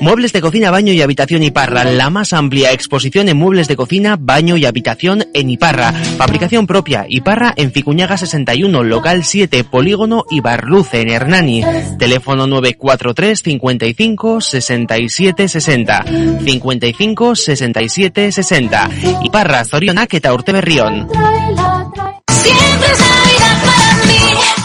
Muebles 0.00 0.32
de 0.32 0.40
cocina, 0.40 0.70
baño 0.70 0.92
y 0.92 1.02
habitación 1.02 1.42
Iparra, 1.42 1.84
la 1.84 2.08
más 2.08 2.32
amplia 2.32 2.72
exposición 2.72 3.28
en 3.28 3.36
muebles 3.36 3.68
de 3.68 3.76
cocina, 3.76 4.16
baño 4.18 4.56
y 4.56 4.64
habitación 4.64 5.26
en 5.34 5.50
Iparra. 5.50 5.92
Fabricación 5.92 6.66
propia, 6.66 7.04
Iparra 7.08 7.52
en 7.56 7.70
Ficuñaga 7.70 8.16
61, 8.16 8.82
local 8.82 9.24
7, 9.24 9.64
polígono 9.64 10.24
Ibarluce 10.30 11.02
en 11.02 11.10
Hernani. 11.10 11.62
Teléfono 11.98 12.46
943 12.46 13.42
55 13.42 14.40
67 14.40 15.48
60. 15.48 16.04
55 16.44 17.34
67 17.36 18.32
60. 18.32 18.90
Iparra, 19.22 19.64
Zoriona, 19.64 20.06
Urte 20.32 20.52
Berrión. 20.52 21.08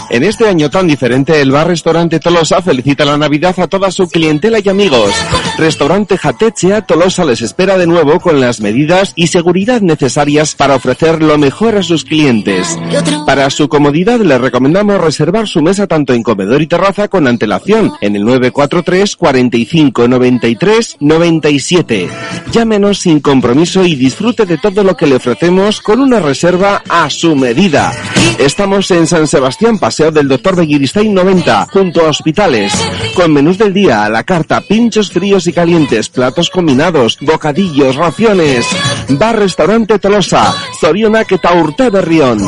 En 0.08 0.22
este 0.22 0.48
año 0.48 0.70
tan 0.70 0.86
diferente, 0.86 1.40
el 1.40 1.50
bar 1.50 1.66
restaurante 1.66 2.20
Tolosa 2.20 2.62
felicita 2.62 3.04
la 3.04 3.18
Navidad 3.18 3.58
a 3.58 3.66
toda 3.66 3.90
su 3.90 4.08
clientela 4.08 4.60
y 4.64 4.68
amigos. 4.68 5.10
Restaurante 5.58 6.16
Jatechea 6.16 6.82
Tolosa 6.82 7.24
les 7.24 7.42
espera 7.42 7.76
de 7.76 7.88
nuevo 7.88 8.20
con 8.20 8.40
las 8.40 8.60
medidas 8.60 9.12
y 9.16 9.26
seguridad 9.26 9.80
necesarias 9.80 10.54
para 10.54 10.76
ofrecer 10.76 11.22
lo 11.22 11.38
mejor 11.38 11.76
a 11.76 11.82
sus 11.82 12.04
clientes. 12.04 12.78
Para 13.26 13.50
su 13.50 13.68
comodidad 13.68 14.20
les 14.20 14.40
recomendamos 14.40 15.00
reservar 15.00 15.48
su 15.48 15.60
mesa 15.60 15.88
tanto 15.88 16.14
en 16.14 16.22
comedor 16.22 16.62
y 16.62 16.68
terraza 16.68 17.08
con 17.08 17.26
antelación 17.26 17.92
en 18.00 18.14
el 18.14 18.24
943 18.24 19.16
45 19.16 20.06
93 20.06 20.96
97. 21.00 22.08
Llámenos 22.52 23.00
sin 23.00 23.18
compromiso 23.18 23.84
y 23.84 23.96
disfrute 23.96 24.46
de 24.46 24.56
todo 24.58 24.84
lo 24.84 24.96
que 24.96 25.08
le 25.08 25.16
ofrecemos 25.16 25.80
con 25.80 26.00
una 26.00 26.20
reserva 26.20 26.82
a 26.88 27.10
su 27.10 27.34
medida. 27.34 27.92
Estamos 28.38 28.90
en 28.92 29.08
San 29.08 29.26
Sebastián, 29.26 29.78
Paseo 29.78 29.95
del 29.96 30.28
Doctor 30.28 30.56
Beguiristain 30.56 31.14
90, 31.14 31.68
junto 31.72 32.04
a 32.04 32.10
hospitales, 32.10 32.72
con 33.14 33.32
menús 33.32 33.56
del 33.56 33.72
día 33.72 34.04
a 34.04 34.10
la 34.10 34.24
carta, 34.24 34.60
pinchos 34.60 35.10
fríos 35.10 35.46
y 35.46 35.54
calientes, 35.54 36.10
platos 36.10 36.50
combinados, 36.50 37.16
bocadillos, 37.22 37.96
raciones. 37.96 38.66
Bar 39.08 39.38
Restaurante 39.38 39.98
Tolosa, 39.98 40.54
Zoriona 40.80 41.24
Urte 41.54 41.88
Berrión. 41.88 42.38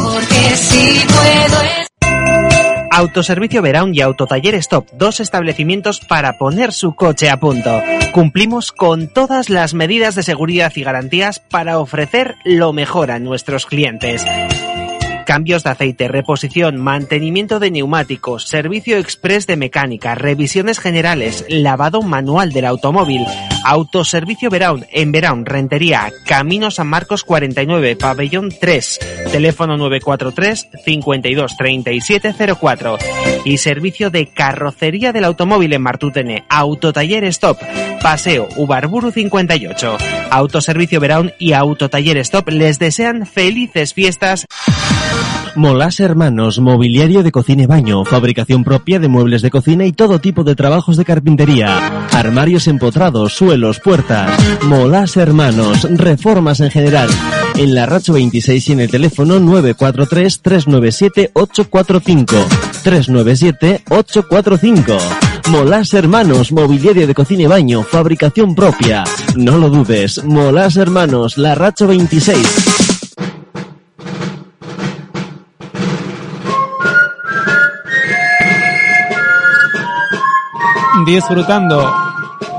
Autoservicio 2.91 3.63
Verón 3.63 3.95
y 3.95 4.03
Autotaller 4.03 4.55
Stop, 4.57 4.89
dos 4.93 5.21
establecimientos 5.21 6.01
para 6.01 6.37
poner 6.37 6.73
su 6.73 6.95
coche 6.95 7.31
a 7.31 7.41
punto. 7.41 7.81
Cumplimos 8.13 8.73
con 8.73 9.09
todas 9.09 9.49
las 9.49 9.73
medidas 9.73 10.15
de 10.17 10.23
seguridad 10.23 10.73
y 10.75 10.83
garantías 10.83 11.41
para 11.41 11.79
ofrecer 11.79 12.35
lo 12.45 12.75
mejor 12.75 13.11
a 13.11 13.19
nuestros 13.19 13.65
clientes. 13.65 14.23
Cambios 15.29 15.63
de 15.63 15.69
aceite, 15.69 16.09
reposición, 16.09 16.79
mantenimiento 16.79 17.61
de 17.61 17.71
neumáticos, 17.71 18.47
servicio 18.47 18.97
express 18.97 19.47
de 19.47 19.59
mecánica, 19.59 20.15
revisiones 20.15 20.79
generales, 20.79 21.45
lavado 21.51 22.01
manual 22.01 22.51
del 22.51 22.65
automóvil, 22.65 23.27
autoservicio 23.63 24.49
Verón, 24.49 24.87
en 24.91 25.13
Verón, 25.13 25.45
Rentería, 25.45 26.11
Camino 26.25 26.71
San 26.71 26.87
Marcos 26.87 27.25
49, 27.25 27.97
Pabellón 27.97 28.49
3, 28.59 29.01
teléfono 29.31 29.77
943 29.77 30.69
52 30.87 31.57
37 31.59 32.35
04 32.59 32.99
y 33.45 33.59
servicio 33.59 34.09
de 34.09 34.29
carrocería 34.29 35.13
del 35.13 35.25
automóvil 35.25 35.75
en 35.75 35.83
Martutene, 35.83 36.45
Autotaller 36.49 37.25
Stop, 37.25 37.59
Paseo 38.01 38.49
Ubarburu 38.57 39.11
58. 39.11 39.99
Autoservicio 40.31 41.01
Verón 41.01 41.35
y 41.39 41.53
Autotaller 41.53 42.17
Stop 42.17 42.49
les 42.49 42.79
desean 42.79 43.27
felices 43.27 43.93
fiestas 43.93 44.47
Molas 45.57 45.99
Hermanos, 46.01 46.59
mobiliario 46.61 47.23
de 47.23 47.33
cocina 47.33 47.63
y 47.63 47.67
baño, 47.67 48.05
fabricación 48.05 48.65
propia 48.65 48.99
de 48.99 49.09
muebles 49.09 49.41
de 49.43 49.51
cocina 49.51 49.85
y 49.87 49.93
todo 49.93 50.19
tipo 50.21 50.45
de 50.45 50.55
trabajos 50.55 50.97
de 50.97 51.05
carpintería, 51.05 52.07
armarios 52.13 52.69
empotrados, 52.69 53.35
suelos, 53.35 53.81
puertas. 53.81 54.31
Molas 54.65 55.17
Hermanos, 55.17 55.89
reformas 55.91 56.61
en 56.61 56.71
general. 56.71 57.09
En 57.57 57.75
la 57.75 57.87
Racho 57.87 58.13
26 58.13 58.69
y 58.69 58.73
en 58.73 58.81
el 58.81 58.91
teléfono 58.91 59.41
943-397-845. 59.41 62.27
397-845. 62.85 64.99
Molas 65.51 65.95
Hermanos, 65.95 66.53
mobiliario 66.53 67.07
de 67.07 67.15
cocina 67.15 67.43
y 67.43 67.47
baño, 67.47 67.83
fabricación 67.83 68.55
propia. 68.55 69.05
No 69.35 69.57
lo 69.59 69.71
dudes, 69.71 70.23
Molas 70.25 70.77
Hermanos, 70.77 71.39
la 71.39 71.55
Racho 71.55 71.87
26. 71.87 72.98
Disfrutando 81.07 81.93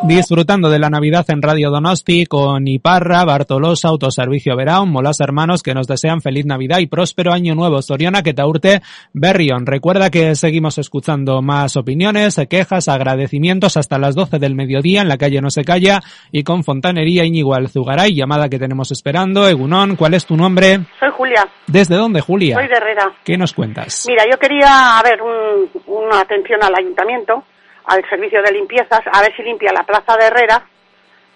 disfrutando 0.04 0.69
de 0.69 0.80
la 0.80 0.89
Navidad 0.89 1.25
en 1.30 1.41
Radio 1.41 1.69
Donosti 1.71 2.25
con 2.25 2.65
Iparra, 2.67 3.25
Bartolosa, 3.25 3.89
Autoservicio 3.89 4.56
Verón, 4.56 4.89
Molas 4.91 5.19
Hermanos 5.19 5.62
que 5.62 5.73
nos 5.73 5.88
desean 5.88 6.21
feliz 6.21 6.45
Navidad 6.45 6.80
y 6.80 6.88
próspero 6.88 7.34
año 7.34 7.54
nuevo. 7.54 7.82
Soriona 7.82 8.23
que 8.23 8.34
taurte 8.34 8.82
Berrión. 9.13 9.65
Recuerda 9.65 10.10
que 10.10 10.36
seguimos 10.36 10.78
escuchando 10.78 11.41
más 11.41 11.75
opiniones, 11.75 12.39
quejas, 12.49 12.88
agradecimientos 12.88 13.75
hasta 13.75 13.99
las 13.99 14.15
12 14.15 14.39
del 14.39 14.56
mediodía 14.56 15.02
en 15.02 15.10
la 15.10 15.17
calle 15.17 15.41
No 15.41 15.49
se 15.49 15.65
calla 15.65 15.99
y 16.32 16.43
con 16.43 16.63
Fontanería 16.63 17.25
Íñigo 17.25 17.54
Alzugaray, 17.54 18.15
llamada 18.15 18.47
que 18.47 18.58
tenemos 18.60 18.91
esperando. 18.91 19.47
Egunón, 19.49 19.97
¿cuál 19.97 20.13
es 20.13 20.25
tu 20.25 20.38
nombre? 20.38 20.80
Soy 20.99 21.10
Julia. 21.15 21.45
¿Desde 21.67 21.95
dónde, 21.95 22.21
Julia? 22.21 22.56
Soy 22.56 22.67
de 22.67 22.73
Herrera. 22.75 23.12
¿Qué 23.25 23.38
nos 23.38 23.52
cuentas? 23.54 24.06
Mira, 24.08 24.23
yo 24.32 24.38
quería, 24.39 24.97
a 24.97 25.04
ver, 25.04 25.21
un- 25.21 25.69
una 25.88 26.21
atención 26.21 26.63
al 26.63 26.73
ayuntamiento, 26.73 27.43
al 27.89 28.08
servicio 28.08 28.41
de 28.43 28.52
limpiezas, 28.52 29.02
a 29.12 29.21
ver 29.21 29.36
si 29.36 29.41
limpia 29.41 29.73
la 29.73 29.84
plaza 29.84 30.15
de 30.15 30.25
Herrera, 30.25 30.63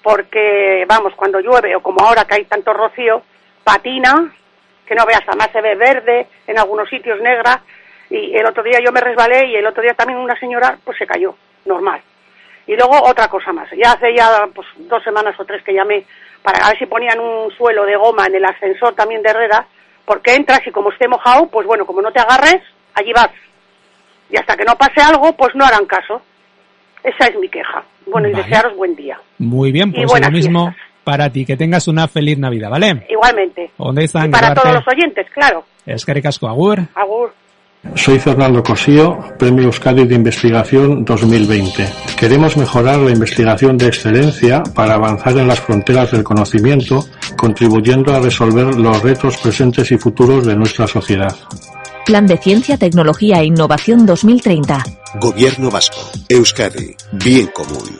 porque, 0.03 0.85
vamos, 0.87 1.13
cuando 1.15 1.39
llueve 1.39 1.75
o 1.75 1.81
como 1.81 2.05
ahora 2.05 2.25
que 2.25 2.35
hay 2.35 2.45
tanto 2.45 2.73
rocío, 2.73 3.23
patina, 3.63 4.31
que 4.85 4.93
no 4.93 5.05
veas, 5.05 5.23
además 5.25 5.49
se 5.51 5.61
ve 5.61 5.75
verde, 5.75 6.27
en 6.45 6.59
algunos 6.59 6.87
sitios 6.89 7.19
negra, 7.21 7.61
Y 8.09 8.35
el 8.35 8.45
otro 8.45 8.61
día 8.61 8.79
yo 8.85 8.91
me 8.91 9.01
resbalé 9.01 9.47
y 9.47 9.55
el 9.55 9.65
otro 9.65 9.81
día 9.81 9.95
también 9.95 10.19
una 10.19 10.39
señora 10.39 10.77
pues 10.83 10.97
se 10.99 11.07
cayó, 11.07 11.35
normal. 11.65 11.99
Y 12.67 12.75
luego 12.75 13.01
otra 13.01 13.27
cosa 13.27 13.51
más. 13.51 13.67
Ya 13.71 13.93
hace 13.93 14.13
ya 14.15 14.47
pues, 14.53 14.67
dos 14.77 15.03
semanas 15.03 15.33
o 15.39 15.45
tres 15.45 15.63
que 15.63 15.73
llamé 15.73 16.05
para 16.43 16.67
ver 16.67 16.77
si 16.77 16.85
ponían 16.85 17.19
un 17.19 17.49
suelo 17.57 17.85
de 17.85 17.95
goma 17.95 18.27
en 18.27 18.35
el 18.35 18.45
ascensor 18.45 18.93
también 18.93 19.23
de 19.23 19.31
Herrera, 19.31 19.65
porque 20.05 20.35
entras 20.35 20.61
y 20.67 20.71
como 20.71 20.91
esté 20.91 21.07
mojado, 21.07 21.47
pues 21.47 21.65
bueno, 21.65 21.87
como 21.87 22.01
no 22.01 22.11
te 22.11 22.19
agarres, 22.19 22.61
allí 22.93 23.11
vas. 23.13 23.31
Y 24.29 24.37
hasta 24.37 24.55
que 24.55 24.65
no 24.65 24.75
pase 24.75 25.01
algo, 25.01 25.33
pues 25.33 25.55
no 25.55 25.65
harán 25.65 25.85
caso. 25.87 26.21
Esa 27.03 27.27
es 27.27 27.39
mi 27.39 27.49
queja. 27.49 27.83
Bueno, 28.07 28.29
y 28.29 28.33
desearos 28.33 28.75
buen 28.75 28.95
día. 28.95 29.17
Muy 29.39 29.71
bien, 29.71 29.93
Y 29.95 30.05
pues 30.05 30.21
lo 30.21 30.31
mismo 30.31 30.73
para 31.03 31.29
ti. 31.29 31.45
Que 31.45 31.57
tengas 31.57 31.87
una 31.87 32.07
feliz 32.07 32.37
Navidad, 32.37 32.69
¿vale? 32.69 33.05
Igualmente. 33.09 33.71
¿Dónde 33.77 34.05
están? 34.05 34.27
Y 34.27 34.31
para 34.31 34.53
todos 34.53 34.73
los 34.73 34.87
oyentes, 34.87 35.27
claro. 35.33 35.65
Eskerrik 35.85 36.25
asko, 36.25 36.47
agur. 36.47 36.79
Agur. 36.95 37.33
Soy 37.95 38.17
Fernando 38.17 38.63
Cosío, 38.63 39.19
Premio 39.37 39.65
Euskadi 39.65 40.07
de 40.07 40.15
Investigación 40.15 41.03
2020. 41.03 41.85
Queremos 42.17 42.55
mejorar 42.55 42.99
la 42.99 43.11
investigación 43.11 43.77
de 43.77 43.87
excelencia 43.87 44.63
para 44.73 44.93
avanzar 44.93 45.37
en 45.37 45.49
las 45.49 45.59
fronteras 45.59 46.11
del 46.11 46.23
conocimiento, 46.23 47.03
contribuyendo 47.37 48.15
a 48.15 48.21
resolver 48.21 48.75
los 48.75 49.03
retos 49.03 49.37
presentes 49.37 49.91
y 49.91 49.97
futuros 49.97 50.45
de 50.45 50.55
nuestra 50.55 50.87
sociedad. 50.87 51.35
Plan 52.05 52.25
de 52.25 52.37
Ciencia, 52.37 52.77
Tecnología 52.77 53.41
e 53.41 53.45
Innovación 53.45 54.05
2030. 54.05 55.02
Gobierno 55.21 55.69
vasco. 55.69 55.99
Euskadi. 56.27 56.95
Bien 57.11 57.45
común. 57.47 57.99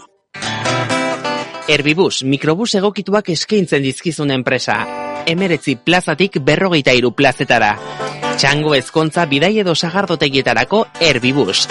Herbibus, 1.67 2.23
mikrobus 2.23 2.73
egokituak 2.80 3.30
eskaintzen 3.30 3.84
dizkizun 3.86 4.32
enpresa. 4.34 4.80
Emeretzi 5.30 5.76
plazatik 5.76 6.39
berrogeita 6.41 6.95
iru 6.97 7.12
plazetara. 7.13 7.76
Txango 8.41 8.73
ezkontza 8.73 9.28
bidai 9.30 9.60
edo 9.62 9.76
sagardotegietarako 9.76 10.88
Herbibus. 10.99 11.67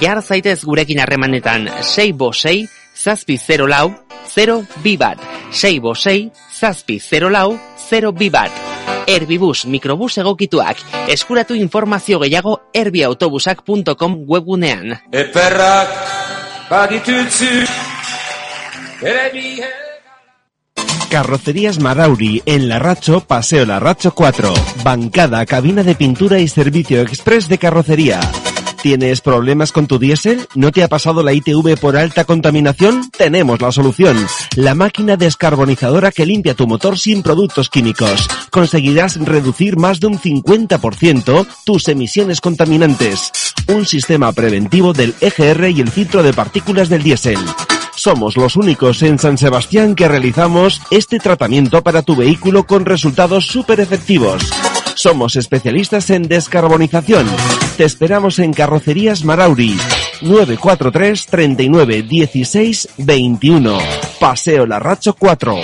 Jar 0.00 0.22
zaitez 0.22 0.62
gurekin 0.64 1.02
harremanetan 1.04 1.68
6 1.82 2.16
bo 2.16 2.32
6, 2.32 2.64
zazpi 2.96 3.36
0 3.36 3.68
lau, 3.68 3.92
0 4.32 4.62
bi 4.82 4.96
bat. 4.96 5.20
6 5.52 5.78
bo 5.84 5.92
6, 5.94 6.32
zazpi 6.60 6.98
0 7.00 7.30
lau, 7.30 7.58
0 7.88 8.12
bi 8.12 8.30
bat. 8.30 8.52
Herbibus 9.06 9.66
mikrobus 9.66 10.18
egokituak. 10.18 10.80
Eskuratu 11.08 11.54
informazio 11.54 12.18
gehiago 12.24 12.60
herbiautobusak.com 12.74 14.22
webgunean. 14.26 14.96
Eperrak 15.12 15.92
baditutzu 16.70 17.52
ere 19.02 19.28
bihe 19.32 19.74
Carrocerías 21.10 21.78
Marauri 21.78 22.42
en 22.46 22.68
Larracho, 22.68 23.20
Paseo 23.20 23.64
Larracho 23.64 24.12
4. 24.12 24.52
Bancada, 24.82 25.46
cabina 25.46 25.84
de 25.84 25.94
pintura 25.94 26.40
y 26.40 26.48
servicio 26.48 27.00
express 27.00 27.48
de 27.48 27.58
carrocería. 27.58 28.20
¿Tienes 28.86 29.20
problemas 29.20 29.72
con 29.72 29.88
tu 29.88 29.98
diésel? 29.98 30.46
¿No 30.54 30.70
te 30.70 30.84
ha 30.84 30.88
pasado 30.88 31.24
la 31.24 31.32
ITV 31.32 31.76
por 31.76 31.96
alta 31.96 32.24
contaminación? 32.24 33.10
Tenemos 33.10 33.60
la 33.60 33.72
solución. 33.72 34.16
La 34.54 34.76
máquina 34.76 35.16
descarbonizadora 35.16 36.12
que 36.12 36.24
limpia 36.24 36.54
tu 36.54 36.68
motor 36.68 36.96
sin 36.96 37.24
productos 37.24 37.68
químicos. 37.68 38.28
Conseguirás 38.48 39.16
reducir 39.16 39.76
más 39.76 39.98
de 39.98 40.06
un 40.06 40.20
50% 40.20 41.48
tus 41.64 41.88
emisiones 41.88 42.40
contaminantes. 42.40 43.32
Un 43.66 43.86
sistema 43.86 44.30
preventivo 44.30 44.92
del 44.92 45.16
EGR 45.20 45.68
y 45.70 45.80
el 45.80 45.90
filtro 45.90 46.22
de 46.22 46.32
partículas 46.32 46.88
del 46.88 47.02
diésel. 47.02 47.40
Somos 47.96 48.36
los 48.36 48.54
únicos 48.54 49.02
en 49.02 49.18
San 49.18 49.36
Sebastián 49.36 49.96
que 49.96 50.06
realizamos 50.06 50.80
este 50.92 51.18
tratamiento 51.18 51.82
para 51.82 52.02
tu 52.02 52.14
vehículo 52.14 52.68
con 52.68 52.84
resultados 52.84 53.48
súper 53.48 53.80
efectivos. 53.80 54.44
Somos 54.94 55.34
especialistas 55.34 56.08
en 56.10 56.22
descarbonización. 56.22 57.26
Te 57.76 57.84
esperamos 57.84 58.38
en 58.38 58.54
Carrocerías 58.54 59.22
Marauri. 59.22 59.76
943 60.22 61.26
39 61.26 62.02
16 62.04 62.88
21. 62.96 63.78
Paseo 64.18 64.64
Larracho 64.64 65.12
4. 65.12 65.60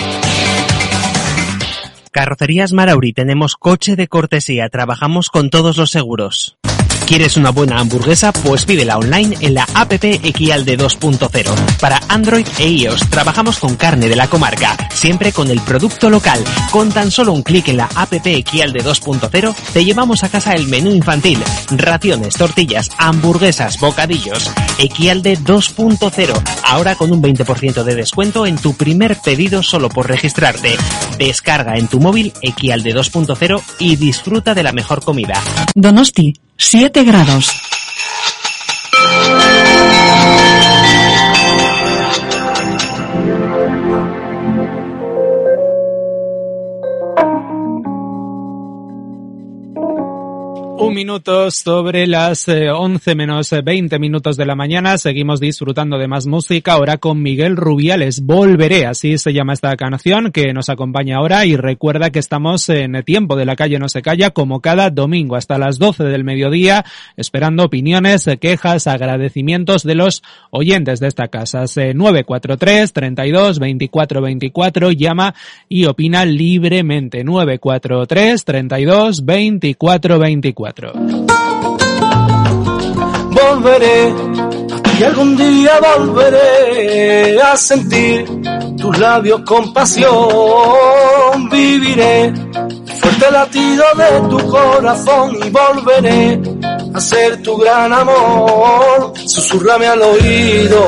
Carrocerías 2.11 2.71
Marauri 2.71 3.13
tenemos 3.13 3.55
coche 3.55 3.95
de 3.95 4.07
cortesía, 4.07 4.69
trabajamos 4.69 5.29
con 5.29 5.49
todos 5.49 5.77
los 5.77 5.89
seguros. 5.89 6.59
¿Quieres 7.05 7.35
una 7.35 7.51
buena 7.51 7.79
hamburguesa? 7.79 8.31
Pues 8.31 8.65
pídela 8.65 8.97
online 8.97 9.37
en 9.41 9.53
la 9.53 9.67
app 9.73 9.91
Equialde 9.91 10.77
2.0. 10.77 11.77
Para 11.79 11.99
Android 12.07 12.47
e 12.57 12.67
iOS 12.69 13.09
trabajamos 13.09 13.59
con 13.59 13.75
carne 13.75 14.07
de 14.07 14.15
la 14.15 14.27
comarca, 14.27 14.77
siempre 14.93 15.33
con 15.33 15.51
el 15.51 15.59
producto 15.61 16.09
local. 16.09 16.41
Con 16.71 16.89
tan 16.91 17.11
solo 17.11 17.33
un 17.33 17.43
clic 17.43 17.67
en 17.67 17.77
la 17.77 17.89
app 17.93 18.13
Equialde 18.13 18.83
2.0 18.83 19.53
te 19.73 19.85
llevamos 19.85 20.23
a 20.23 20.29
casa 20.29 20.53
el 20.53 20.67
menú 20.67 20.91
infantil, 20.91 21.39
raciones, 21.71 22.35
tortillas, 22.35 22.89
hamburguesas, 22.97 23.79
bocadillos. 23.79 24.49
Equialde 24.77 25.37
2.0, 25.37 26.41
ahora 26.63 26.95
con 26.95 27.11
un 27.11 27.21
20% 27.21 27.83
de 27.83 27.95
descuento 27.95 28.45
en 28.47 28.57
tu 28.57 28.75
primer 28.75 29.17
pedido 29.17 29.61
solo 29.61 29.89
por 29.89 30.07
registrarte. 30.07 30.77
Descarga 31.19 31.77
en 31.77 31.87
tu 31.87 31.99
móvil 31.99 32.33
Equialde 32.41 32.95
2.0 32.95 33.61
y 33.79 33.97
disfruta 33.97 34.55
de 34.55 34.63
la 34.63 34.71
mejor 34.71 35.03
comida. 35.03 35.39
Donosti, 35.75 36.33
7 36.57 37.03
grados. 37.03 37.51
Un 50.75 50.95
minuto 50.95 51.51
sobre 51.51 52.07
las 52.07 52.47
eh, 52.47 52.71
11 52.71 53.13
menos 53.13 53.53
eh, 53.53 53.61
20 53.61 53.99
minutos 53.99 54.37
de 54.37 54.45
la 54.47 54.55
mañana. 54.55 54.97
Seguimos 54.97 55.39
disfrutando 55.39 55.99
de 55.99 56.07
más 56.07 56.25
música. 56.25 56.73
Ahora 56.73 56.97
con 56.97 57.21
Miguel 57.21 57.55
Rubiales. 57.55 58.21
Volveré, 58.25 58.87
así 58.87 59.19
se 59.19 59.33
llama 59.33 59.53
esta 59.53 59.75
canción 59.77 60.31
que 60.31 60.51
nos 60.51 60.69
acompaña 60.69 61.17
ahora. 61.17 61.45
Y 61.45 61.55
recuerda 61.55 62.09
que 62.09 62.17
estamos 62.17 62.67
en 62.69 63.01
tiempo 63.03 63.35
de 63.35 63.45
la 63.45 63.55
calle 63.55 63.77
No 63.77 63.87
se 63.87 64.01
calla, 64.01 64.31
como 64.31 64.61
cada 64.61 64.89
domingo 64.89 65.35
hasta 65.35 65.59
las 65.59 65.77
12 65.77 66.05
del 66.05 66.23
mediodía, 66.23 66.83
esperando 67.17 67.65
opiniones, 67.65 68.27
eh, 68.27 68.37
quejas, 68.37 68.87
agradecimientos 68.87 69.83
de 69.83 69.93
los 69.93 70.23
oyentes 70.49 70.99
de 70.99 71.07
esta 71.07 71.27
casa. 71.27 71.65
Eh, 71.75 71.93
943 71.93 72.91
32 72.91 73.59
24 73.59 74.21
24. 74.21 74.91
Llama 74.91 75.35
y 75.69 75.85
opina 75.85 76.25
libremente. 76.25 77.23
943 77.23 78.43
32 78.43 79.23
24 79.23 80.19
24. 80.19 80.72
Volveré 83.31 84.13
y 84.99 85.03
algún 85.03 85.35
día 85.37 85.79
volveré 85.79 87.41
a 87.41 87.55
sentir 87.55 88.25
tus 88.77 88.97
labios 88.97 89.41
con 89.45 89.73
pasión. 89.73 91.49
Viviré 91.49 92.25
el 92.25 92.93
fuerte 92.99 93.31
latido 93.31 93.85
de 93.95 94.29
tu 94.29 94.49
corazón 94.49 95.37
y 95.43 95.49
volveré 95.49 96.41
a 96.93 96.99
ser 96.99 97.41
tu 97.43 97.57
gran 97.57 97.93
amor. 97.93 99.13
Susurrame 99.25 99.87
al 99.87 100.01
oído 100.01 100.85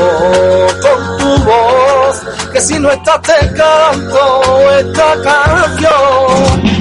con 0.82 1.18
tu 1.18 1.44
voz, 1.44 2.22
que 2.52 2.62
si 2.62 2.80
no 2.80 2.92
estás 2.92 3.22
te 3.22 3.54
canto 3.54 4.72
esta 4.72 5.22
canción 5.22 6.75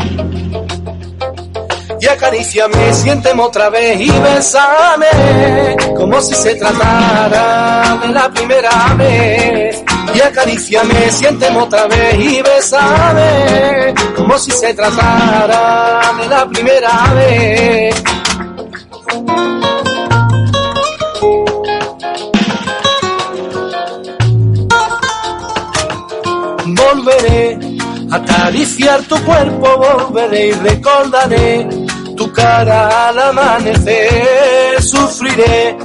y 2.04 2.06
acaríciame, 2.06 2.92
siénteme 2.92 3.42
otra 3.42 3.70
vez 3.70 3.98
y 3.98 4.10
bésame, 4.10 5.74
como 5.96 6.20
si 6.20 6.34
se 6.34 6.54
tratara 6.54 7.98
de 8.02 8.08
la 8.08 8.28
primera 8.30 8.94
vez. 8.94 9.82
Y 10.14 10.20
acaríciame, 10.20 11.10
siénteme 11.10 11.58
otra 11.60 11.86
vez 11.86 12.14
y 12.18 12.42
bésame, 12.42 13.94
como 14.16 14.36
si 14.36 14.50
se 14.50 14.74
tratara 14.74 16.12
de 16.20 16.28
la 16.28 16.46
primera 16.46 17.04
vez. 17.14 18.02
Volveré 26.66 27.58
a 28.10 28.16
acariciar 28.16 29.00
tu 29.04 29.16
cuerpo, 29.24 29.78
volveré 29.78 30.48
y 30.48 30.52
recordaré 30.52 31.68
cara 32.44 33.08
al 33.08 33.18
amanecer. 33.18 34.82
Sufriré, 34.82 35.76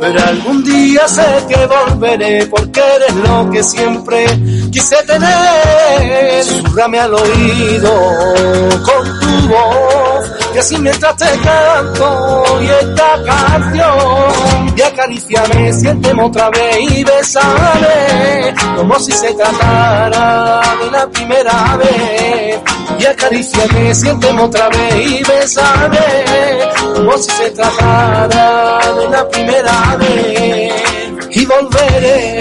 pero 0.00 0.22
algún 0.28 0.62
día 0.62 1.08
sé 1.08 1.26
que 1.48 1.66
volveré 1.66 2.46
porque 2.46 2.80
eres 2.96 3.14
lo 3.16 3.50
que 3.50 3.62
siempre 3.62 4.26
quise 4.70 4.96
tener. 5.04 6.44
Susurrame 6.44 6.98
al 7.00 7.14
oído 7.14 7.94
con 8.88 9.20
tu 9.20 9.48
voz, 9.48 10.24
y 10.54 10.58
así 10.58 10.76
mientras 10.78 11.16
te 11.16 11.30
canto 11.40 12.44
y 12.62 12.66
esta 12.66 13.10
canción. 13.24 14.74
Y 14.76 14.82
acaríciame, 14.82 15.72
siénteme 15.72 16.22
otra 16.22 16.50
vez 16.50 16.76
y 16.90 17.04
besame, 17.04 18.54
como 18.76 18.98
si 19.00 19.12
se 19.12 19.32
tratara 19.34 20.60
de 20.80 20.90
la 20.90 21.06
primera 21.08 21.76
vez. 21.76 22.73
Y 22.98 23.06
acaríciame, 23.06 23.94
siénteme 23.94 24.42
otra 24.42 24.68
vez 24.68 24.94
y 24.94 25.22
bésame, 25.24 25.98
como 26.94 27.18
si 27.18 27.30
se 27.30 27.50
tratara 27.50 28.80
de 28.94 29.08
la 29.08 29.28
primera 29.28 29.96
vez. 29.98 30.72
Y 31.30 31.44
volveré, 31.46 32.40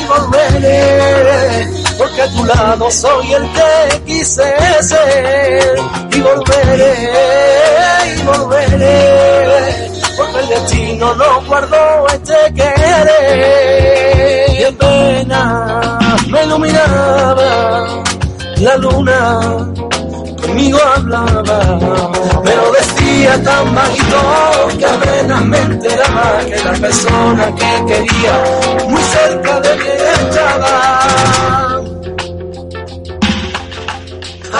y 0.00 0.04
volveré, 0.06 1.68
porque 1.98 2.22
a 2.22 2.30
tu 2.30 2.44
lado 2.44 2.90
soy 2.90 3.32
el 3.34 3.42
que 3.52 4.00
quise 4.06 4.54
ser. 4.82 5.78
Y 6.12 6.20
volveré, 6.20 6.94
y 8.16 8.22
volveré, 8.22 9.90
porque 10.16 10.38
el 10.38 10.48
destino 10.48 11.14
no 11.14 11.42
guardó 11.46 12.06
este 12.08 12.54
querer. 12.54 13.10
Y 14.58 14.62
en 14.62 14.76
pena 14.76 15.98
me 16.28 16.44
iluminaba 16.44 18.00
la 18.60 18.76
luna 18.76 19.72
conmigo 20.40 20.78
hablaba, 20.94 21.80
pero 22.44 22.72
decía 22.72 23.42
tan 23.42 23.74
bajito 23.74 24.68
que 24.78 24.84
apenas 24.84 25.44
me 25.46 25.58
enteraba 25.58 26.40
que 26.46 26.56
la 26.64 26.72
persona 26.72 27.54
que 27.54 27.84
quería 27.86 28.44
muy 28.88 29.02
cerca 29.02 29.60
de 29.60 29.76
mí 29.76 29.84
estaba. 30.20 31.00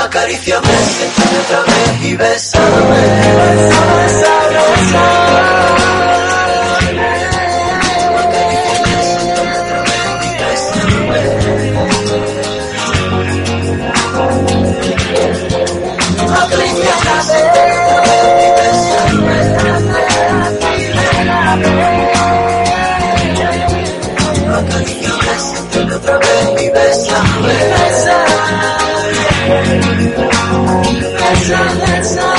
Acaríciame, 0.05 0.68
siéntame 0.68 1.38
otra 1.44 1.61
vez 1.62 2.03
y 2.03 2.16
bésame. 2.16 3.01
Besa, 4.01 4.32
besa, 4.51 5.80
Let's 30.71 31.51
run, 31.51 31.79
let's 31.79 32.16
run. 32.16 32.30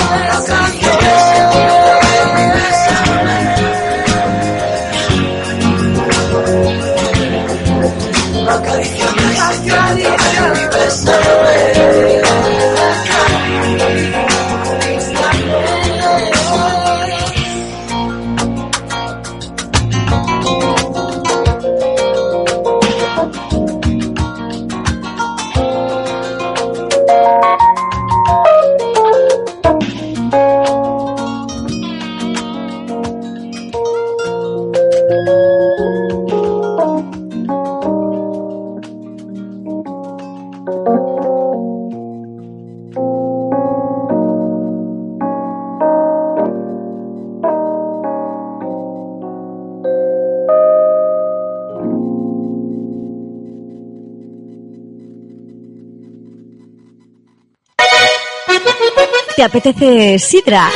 ¿Te 59.42 59.46
apetece 59.46 60.20
sidra? 60.20 60.70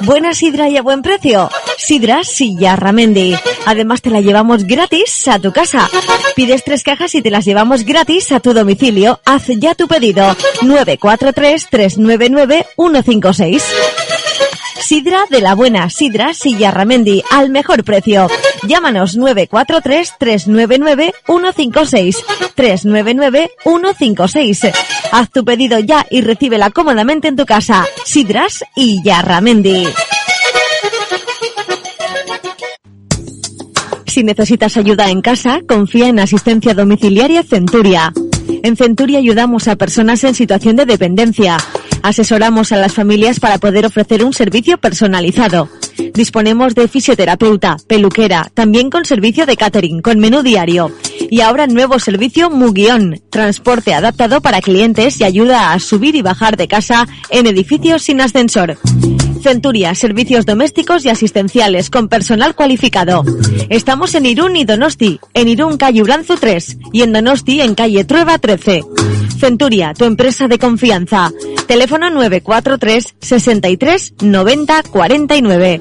Buena 0.00 0.32
sidra 0.32 0.70
y 0.70 0.78
a 0.78 0.82
buen 0.82 1.02
precio. 1.02 1.50
Sidra 1.76 2.24
Silla 2.24 2.74
Ramendi. 2.74 3.36
Además 3.66 4.00
te 4.00 4.08
la 4.08 4.22
llevamos 4.22 4.64
gratis 4.64 5.28
a 5.28 5.38
tu 5.38 5.52
casa. 5.52 5.86
Pides 6.34 6.64
tres 6.64 6.82
cajas 6.82 7.14
y 7.14 7.20
te 7.20 7.30
las 7.30 7.44
llevamos 7.44 7.84
gratis 7.84 8.32
a 8.32 8.40
tu 8.40 8.54
domicilio. 8.54 9.20
Haz 9.26 9.48
ya 9.48 9.74
tu 9.74 9.86
pedido. 9.86 10.34
943-399-156. 10.62 13.62
Sidra 14.80 15.26
de 15.28 15.42
la 15.42 15.54
buena, 15.54 15.90
Sidra 15.90 16.32
Silla 16.32 16.70
Ramendi, 16.70 17.22
al 17.30 17.50
mejor 17.50 17.84
precio. 17.84 18.28
Llámanos 18.66 19.18
943-399-156. 19.18 22.16
399-156. 22.56 24.72
Haz 25.12 25.30
tu 25.30 25.44
pedido 25.44 25.78
ya 25.78 26.04
y 26.10 26.22
recíbela 26.22 26.70
cómodamente 26.70 27.28
en 27.28 27.36
tu 27.36 27.46
casa. 27.46 27.86
Sidras 28.04 28.64
y 28.74 29.00
Yarramendi. 29.02 29.86
Si 34.06 34.24
necesitas 34.24 34.76
ayuda 34.78 35.10
en 35.10 35.20
casa, 35.20 35.60
confía 35.68 36.08
en 36.08 36.18
Asistencia 36.18 36.72
Domiciliaria 36.72 37.42
Centuria. 37.42 38.14
En 38.62 38.74
Centuria 38.74 39.18
ayudamos 39.18 39.68
a 39.68 39.76
personas 39.76 40.24
en 40.24 40.34
situación 40.34 40.76
de 40.76 40.86
dependencia. 40.86 41.58
Asesoramos 42.02 42.72
a 42.72 42.76
las 42.76 42.94
familias 42.94 43.40
para 43.40 43.58
poder 43.58 43.86
ofrecer 43.86 44.24
un 44.24 44.32
servicio 44.32 44.78
personalizado. 44.78 45.68
Disponemos 46.14 46.74
de 46.74 46.88
fisioterapeuta, 46.88 47.76
peluquera, 47.86 48.50
también 48.54 48.90
con 48.90 49.04
servicio 49.04 49.46
de 49.46 49.56
catering, 49.56 50.02
con 50.02 50.18
menú 50.18 50.42
diario. 50.42 50.90
Y 51.30 51.40
ahora 51.40 51.66
nuevo 51.66 51.98
servicio 51.98 52.50
Muguión, 52.50 53.20
transporte 53.30 53.94
adaptado 53.94 54.40
para 54.40 54.60
clientes 54.60 55.20
y 55.20 55.24
ayuda 55.24 55.72
a 55.72 55.80
subir 55.80 56.14
y 56.14 56.22
bajar 56.22 56.56
de 56.56 56.68
casa 56.68 57.06
en 57.30 57.46
edificios 57.46 58.02
sin 58.02 58.20
ascensor. 58.20 58.78
Centuria, 59.46 59.94
servicios 59.94 60.44
domésticos 60.44 61.04
y 61.04 61.08
asistenciales 61.08 61.88
con 61.88 62.08
personal 62.08 62.56
cualificado. 62.56 63.22
Estamos 63.68 64.16
en 64.16 64.26
Irún 64.26 64.56
y 64.56 64.64
Donosti, 64.64 65.20
en 65.34 65.46
Irún 65.46 65.76
calle 65.76 66.02
Uranzu 66.02 66.34
3 66.34 66.78
y 66.92 67.02
en 67.02 67.12
Donosti 67.12 67.60
en 67.60 67.76
calle 67.76 68.04
Trueba 68.04 68.38
13. 68.38 68.82
Centuria, 69.38 69.94
tu 69.94 70.04
empresa 70.04 70.48
de 70.48 70.58
confianza. 70.58 71.30
Teléfono 71.68 72.10
943 72.10 73.14
63 73.20 74.14
90 74.20 74.82
49. 74.82 75.80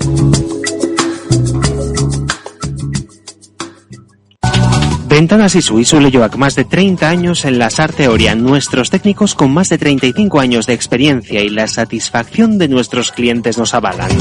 Ventanas 5.15 5.55
y 5.55 5.61
Suizo 5.61 6.01
Leyoac, 6.01 6.35
más 6.35 6.55
de 6.55 6.65
30 6.65 7.07
años 7.07 7.45
en 7.45 7.57
la 7.57 7.69
Sarteoria. 7.69 8.35
Nuestros 8.35 8.89
técnicos 8.89 9.33
con 9.33 9.49
más 9.53 9.69
de 9.69 9.77
35 9.77 10.41
años 10.41 10.65
de 10.65 10.73
experiencia 10.73 11.41
y 11.41 11.47
la 11.47 11.69
satisfacción 11.69 12.57
de 12.57 12.67
nuestros 12.67 13.13
clientes 13.13 13.57
nos 13.57 13.73
avalan. 13.73 14.11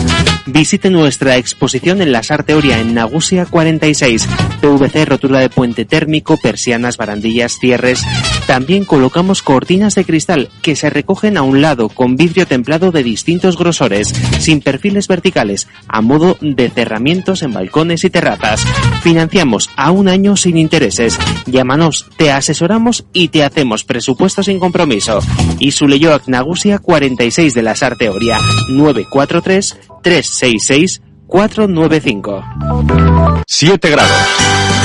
Visite 0.47 0.91
nuestra 0.91 1.37
exposición 1.37 2.01
en 2.01 2.13
la 2.13 2.23
Sarteoria 2.23 2.79
en 2.79 2.95
Nagusia 2.95 3.45
46. 3.45 4.29
PVC, 4.61 5.05
rotura 5.05 5.41
de 5.41 5.51
puente 5.51 5.85
térmico, 5.85 6.37
persianas, 6.41 6.97
barandillas, 6.97 7.59
cierres. 7.59 8.05
También 8.47 8.85
colocamos 8.85 9.43
cortinas 9.43 9.97
de 9.97 10.05
cristal 10.05 10.49
que 10.63 10.77
se 10.77 10.91
recogen 10.91 11.37
a 11.37 11.43
un 11.43 11.61
lado 11.61 11.89
con 11.89 12.15
vidrio 12.15 12.47
templado 12.47 12.93
de 12.93 13.03
distintos 13.03 13.59
grosores, 13.59 14.15
sin 14.39 14.61
perfiles 14.61 15.09
verticales, 15.09 15.67
a 15.89 16.03
modo 16.03 16.39
de 16.41 16.71
cerramientos 16.71 17.43
en 17.43 17.53
balcones 17.53 18.05
y 18.05 18.11
terrazas. 18.11 18.65
Financiamos 19.03 19.71
a 19.75 19.91
un 19.91 20.07
año 20.07 20.37
sin 20.37 20.57
Llámanos, 21.47 22.07
te 22.17 22.31
asesoramos 22.31 23.05
y 23.13 23.29
te 23.29 23.45
hacemos 23.45 23.85
presupuestos 23.85 24.47
sin 24.47 24.59
compromiso. 24.59 25.21
Y 25.59 25.73
Suleyoac 25.73 26.27
Nagusia 26.29 26.79
46 26.79 27.55
de 27.55 27.63
la 27.63 27.75
Sarteoria 27.75 28.39
943 28.69 29.79
366 30.03 31.03
495. 31.27 32.45
7 33.47 33.91
grados. 33.91 34.84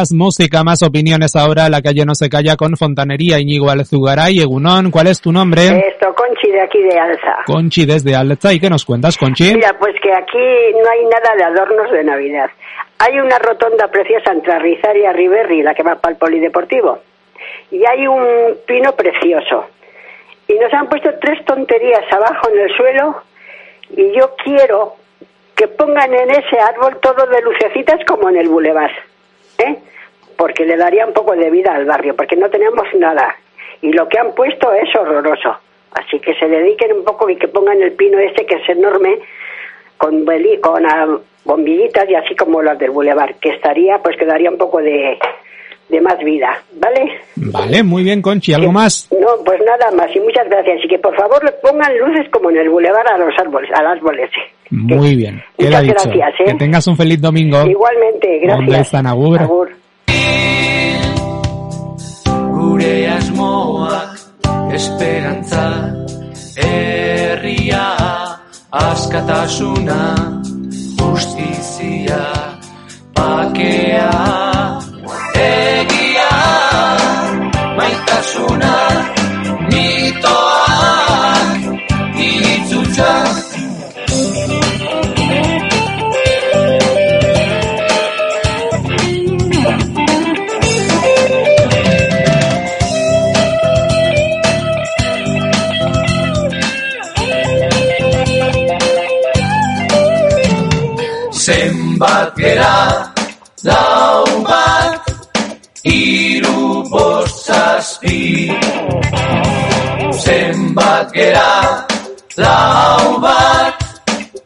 Más 0.00 0.14
música, 0.14 0.64
más 0.64 0.82
opiniones 0.82 1.36
ahora. 1.36 1.68
La 1.68 1.82
calle 1.82 2.06
no 2.06 2.14
se 2.14 2.30
calla 2.30 2.56
con 2.56 2.74
Fontanería 2.74 3.38
Iñigo 3.38 3.68
Alzugaray. 3.68 4.40
Egunón, 4.40 4.90
¿cuál 4.90 5.08
es 5.08 5.20
tu 5.20 5.30
nombre? 5.30 5.60
Esto, 5.60 6.14
Conchi 6.14 6.50
de 6.50 6.62
aquí 6.62 6.80
de 6.80 6.98
Alza. 6.98 7.44
Conchi 7.44 7.84
desde 7.84 8.16
Alza. 8.16 8.50
¿Y 8.54 8.60
qué 8.60 8.70
nos 8.70 8.86
cuentas, 8.86 9.18
Conchi? 9.18 9.52
Mira, 9.52 9.76
pues 9.78 9.92
que 10.02 10.10
aquí 10.10 10.40
no 10.72 10.88
hay 10.90 11.04
nada 11.04 11.36
de 11.36 11.44
adornos 11.44 11.92
de 11.92 12.02
Navidad. 12.02 12.48
Hay 12.98 13.18
una 13.18 13.38
rotonda 13.40 13.88
preciosa 13.88 14.32
entre 14.32 14.58
Rizar 14.60 14.96
y 14.96 15.06
Riverri, 15.06 15.62
la 15.62 15.74
que 15.74 15.82
va 15.82 15.96
para 15.96 16.14
el 16.14 16.18
polideportivo. 16.18 17.00
Y 17.70 17.84
hay 17.84 18.06
un 18.06 18.56
pino 18.66 18.92
precioso. 18.92 19.66
Y 20.48 20.54
nos 20.54 20.72
han 20.72 20.88
puesto 20.88 21.10
tres 21.20 21.44
tonterías 21.44 22.10
abajo 22.10 22.48
en 22.54 22.58
el 22.58 22.74
suelo. 22.74 23.22
Y 23.98 24.18
yo 24.18 24.34
quiero 24.42 24.96
que 25.54 25.68
pongan 25.68 26.14
en 26.14 26.30
ese 26.30 26.58
árbol 26.58 26.96
todo 27.02 27.26
de 27.26 27.42
lucecitas 27.42 28.00
como 28.06 28.30
en 28.30 28.38
el 28.38 28.48
bulevar. 28.48 28.90
¿Eh? 29.60 29.78
porque 30.40 30.64
le 30.64 30.78
daría 30.78 31.04
un 31.04 31.12
poco 31.12 31.36
de 31.36 31.50
vida 31.50 31.74
al 31.74 31.84
barrio, 31.84 32.16
porque 32.16 32.34
no 32.34 32.48
tenemos 32.48 32.86
nada. 32.94 33.36
Y 33.82 33.92
lo 33.92 34.08
que 34.08 34.18
han 34.18 34.34
puesto 34.34 34.72
es 34.72 34.88
horroroso. 34.96 35.54
Así 35.92 36.18
que 36.18 36.32
se 36.34 36.48
dediquen 36.48 36.94
un 36.94 37.04
poco 37.04 37.28
y 37.28 37.36
que 37.36 37.46
pongan 37.46 37.82
el 37.82 37.92
pino 37.92 38.18
ese 38.18 38.46
que 38.46 38.54
es 38.54 38.68
enorme, 38.70 39.18
con, 39.98 40.24
con 40.62 41.22
bombillitas 41.44 42.08
y 42.08 42.14
así 42.14 42.34
como 42.34 42.62
las 42.62 42.78
del 42.78 42.90
bulevar, 42.90 43.34
que 43.34 43.50
estaría, 43.50 43.98
pues 43.98 44.16
que 44.16 44.24
daría 44.24 44.50
un 44.50 44.56
poco 44.56 44.78
de, 44.78 45.18
de 45.90 46.00
más 46.00 46.18
vida, 46.20 46.62
¿vale? 46.72 47.20
Vale, 47.36 47.82
muy 47.82 48.02
bien, 48.02 48.22
Conchi, 48.22 48.54
¿algo 48.54 48.72
más? 48.72 49.10
No, 49.12 49.44
pues 49.44 49.60
nada 49.62 49.90
más 49.90 50.14
y 50.16 50.20
muchas 50.20 50.48
gracias. 50.48 50.84
Y 50.84 50.88
que 50.88 50.98
por 50.98 51.14
favor 51.16 51.44
le 51.44 51.52
pongan 51.52 51.98
luces 51.98 52.30
como 52.30 52.48
en 52.48 52.56
el 52.56 52.70
bulevar 52.70 53.06
a 53.12 53.18
los 53.18 53.38
árboles, 53.38 53.70
al 53.74 53.86
árbol 53.86 54.18
ese. 54.20 54.40
Muy 54.70 55.16
bien. 55.16 55.42
Muchas 55.58 55.82
gracias, 55.84 56.06
¿eh? 56.40 56.44
Que 56.46 56.54
tengas 56.54 56.86
un 56.86 56.96
feliz 56.96 57.20
domingo. 57.20 57.66
Igualmente, 57.66 58.40
gracias. 58.42 58.94
Agur. 58.94 59.42
Agur. 59.42 59.70
Gure 62.52 63.08
asmoak 63.08 64.10
esperantza 64.72 65.94
herria 66.56 67.96
askatasuna 68.70 70.00
justizia 70.98 72.22
bakea 73.14 74.10
egia 75.34 76.32
maitasuna 77.76 78.79
Gera, 111.12 111.86
lau 112.36 113.18
bat, 113.18 113.82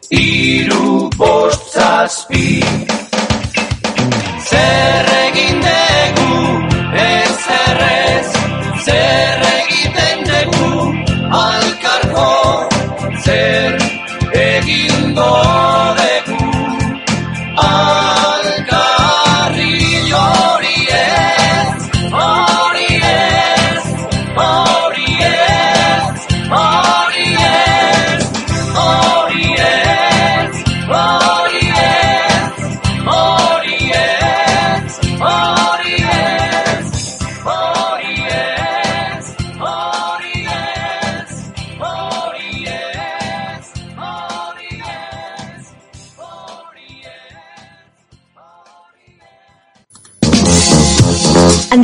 iru 0.08 1.10
bost 1.16 1.74
zazpi. 1.74 2.64
Zer 4.48 5.33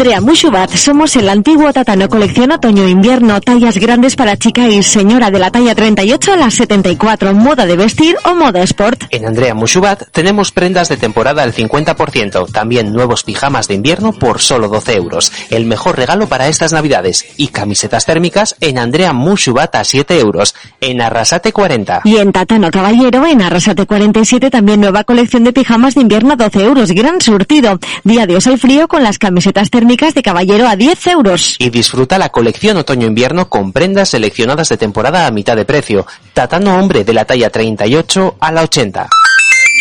Andrea 0.01 0.23
Mushubat, 0.23 0.71
somos 0.77 1.15
el 1.17 1.29
antiguo 1.29 1.71
Tatano 1.75 2.09
Colección 2.09 2.53
Otoño-Invierno, 2.53 3.39
tallas 3.43 3.77
grandes 3.77 4.17
para 4.17 4.39
chica 4.39 4.67
y 4.67 4.83
señora 4.83 5.31
de 5.31 5.39
la 5.39 5.51
talla 5.51 5.75
38 5.75 6.33
a 6.33 6.37
la 6.39 6.51
74, 6.51 7.35
moda 7.35 7.67
de 7.67 7.77
vestir 7.77 8.17
o 8.25 8.35
moda 8.35 8.63
sport. 8.63 9.05
En 9.11 9.27
Andrea 9.27 9.55
Mushubat 9.55 10.05
tenemos 10.11 10.53
prendas 10.53 10.89
de 10.89 10.97
temporada 10.97 11.43
al 11.43 11.53
50%, 11.53 12.51
también 12.51 12.95
nuevos 12.95 13.25
pijamas 13.25 13.69
de 13.69 13.75
invierno 13.75 14.15
por 14.15 14.41
solo 14.41 14.69
12 14.69 14.97
euros. 14.97 15.33
El 15.51 15.67
mejor 15.67 15.99
regalo 15.99 16.29
para 16.29 16.49
estas 16.49 16.73
navidades. 16.73 17.27
Y 17.37 17.49
camisetas 17.49 18.07
térmicas 18.07 18.57
en 18.63 18.79
Andrea 18.79 19.13
Mushubat 19.13 19.75
a 19.75 19.85
7 19.85 20.19
euros. 20.19 20.55
En 20.81 21.03
Arrasate 21.03 21.53
40. 21.53 22.01
Y 22.05 22.17
en 22.17 22.33
Tatano 22.33 22.71
Caballero, 22.71 23.27
en 23.27 23.43
Arrasate 23.43 23.85
47, 23.85 24.49
también 24.49 24.81
nueva 24.81 25.05
colección 25.05 25.45
de 25.45 25.53
pijamas 25.53 25.95
de 25.95 26.01
invierno 26.01 26.33
a 26.33 26.37
12 26.37 26.65
euros, 26.65 26.91
gran 26.93 27.21
surtido. 27.21 27.79
Día 28.03 28.27
de 28.27 28.37
al 28.37 28.59
frío 28.59 28.89
con 28.89 29.03
las 29.03 29.19
camisetas 29.19 29.69
térmicas 29.69 29.90
de 29.97 30.23
Caballero 30.23 30.69
a 30.69 30.77
10 30.77 31.07
euros. 31.09 31.57
Y 31.59 31.69
disfruta 31.71 32.17
la 32.17 32.29
colección 32.29 32.77
otoño-invierno 32.77 33.49
con 33.49 33.73
prendas 33.73 34.11
seleccionadas 34.11 34.69
de 34.69 34.77
temporada 34.77 35.27
a 35.27 35.33
mitad 35.33 35.57
de 35.57 35.65
precio. 35.65 36.07
Tatano 36.33 36.79
hombre 36.79 37.03
de 37.03 37.13
la 37.13 37.25
talla 37.25 37.51
38 37.51 38.37
a 38.39 38.53
la 38.53 38.63
80. 38.63 39.09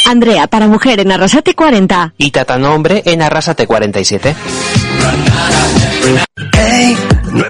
Andrea, 0.05 0.47
para 0.47 0.67
mujer 0.67 0.99
en 0.99 1.11
Arrasate 1.11 1.53
40. 1.53 2.15
Y 2.17 2.31
Tatano 2.31 2.73
hombre 2.73 3.03
en 3.05 3.21
Arrasate 3.21 3.67
47. 3.67 4.35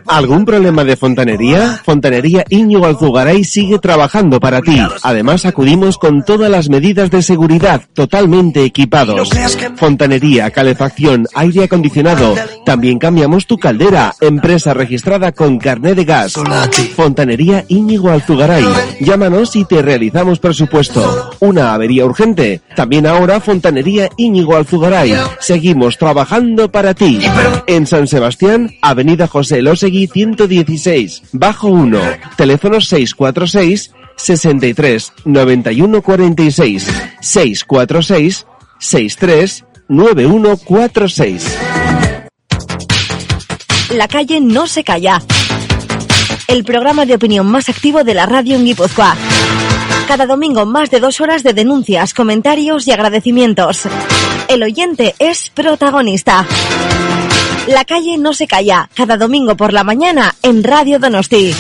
¿Algún 0.08 0.46
problema 0.46 0.84
de 0.84 0.96
fontanería? 0.96 1.82
Fontanería 1.86 2.44
Íñigo 2.50 2.86
Alzugaray 2.86 3.44
sigue 3.44 3.80
trabajando 3.80 4.40
para 4.40 4.62
ti. 4.62 4.78
Además, 5.04 5.46
acudimos 5.46 5.98
con 5.98 6.24
todas 6.24 6.50
las 6.50 6.70
medidas 6.70 7.10
de 7.12 7.22
seguridad, 7.22 7.82
totalmente 7.94 8.64
equipados. 8.64 9.30
Fontanería, 9.76 10.50
calefacción, 10.52 11.28
aire 11.36 11.66
acondicionado, 11.66 12.36
También 12.66 13.00
cambiamos 13.00 13.48
tu 13.48 13.58
caldera, 13.58 14.14
empresa 14.20 14.74
registrada 14.74 15.32
con 15.32 15.58
carnet 15.58 15.96
de 15.96 16.06
gas. 16.06 16.34
Fontanería 16.96 17.66
Íñigo 17.68 18.10
Alzugaray. 18.10 18.66
Llámanos 19.00 19.56
y 19.56 19.66
te 19.66 19.82
realizamos 19.82 20.40
presupuesto. 20.40 21.32
Una 21.40 21.74
avería 21.74 22.06
urgente. 22.06 22.62
También 22.76 23.08
ahora 23.08 23.40
Fontanería 23.40 24.10
Íñigo 24.18 24.56
Alzugaray. 24.56 25.16
Seguimos 25.40 25.98
trabajando 25.98 26.72
para 26.72 26.94
ti. 26.94 27.20
En 27.68 27.86
San 27.88 28.08
Sebastián, 28.08 28.70
Avenida 28.82 29.28
José 29.28 29.62
Losegui 29.62 30.08
116, 30.08 31.24
bajo 31.34 31.68
1. 31.68 32.00
Teléfono 32.38 32.82
646 32.82 33.94
63 34.16 35.14
91 35.26 36.02
46 36.02 36.88
646 37.22 38.46
63 38.80 39.66
9146. 39.88 41.58
La 43.96 44.08
calle 44.08 44.40
no 44.40 44.68
se 44.68 44.84
calla. 44.84 45.22
El 46.48 46.64
programa 46.64 47.06
de 47.06 47.16
opinión 47.16 47.48
más 47.48 47.70
activo 47.70 48.04
de 48.04 48.14
la 48.14 48.26
radio 48.26 48.56
en 48.56 48.66
Guipúzcoa. 48.66 49.16
Cada 50.08 50.26
domingo 50.26 50.66
más 50.66 50.90
de 50.90 51.00
dos 51.00 51.22
horas 51.22 51.44
de 51.44 51.54
denuncias, 51.54 52.14
comentarios 52.14 52.88
y 52.88 52.92
agradecimientos. 52.92 53.84
El 54.48 54.64
oyente 54.64 55.16
es 55.20 55.50
protagonista. 55.50 56.48
La 57.70 57.86
calle 57.86 58.18
no 58.18 58.34
se 58.34 58.48
calla. 58.48 58.90
Cada 58.96 59.16
domingo 59.16 59.56
por 59.56 59.74
la 59.74 59.84
mañana 59.84 60.36
en 60.42 60.64
Radio 60.64 60.98
Donosti. 60.98 61.54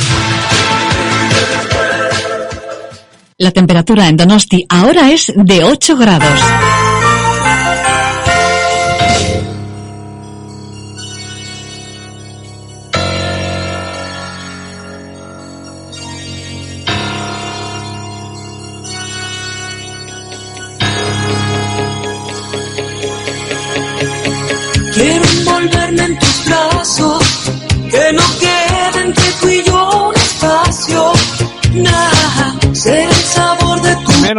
La 3.37 3.51
temperatura 3.51 4.07
en 4.07 4.17
Donosti 4.17 4.65
ahora 4.69 5.11
es 5.11 5.31
de 5.35 5.63
8 5.63 5.97
grados. 5.97 6.41
En 25.97 26.19
tus 26.19 26.45
brazos, 26.45 27.23
que 27.89 28.13
no 28.13 28.23
quede 28.39 29.03
entre 29.05 29.31
tú 29.41 29.47
y 29.49 29.63
yo 29.63 30.07
un 30.09 30.15
espacio. 30.15 31.13
Nada, 31.73 32.55
ser 32.73 33.18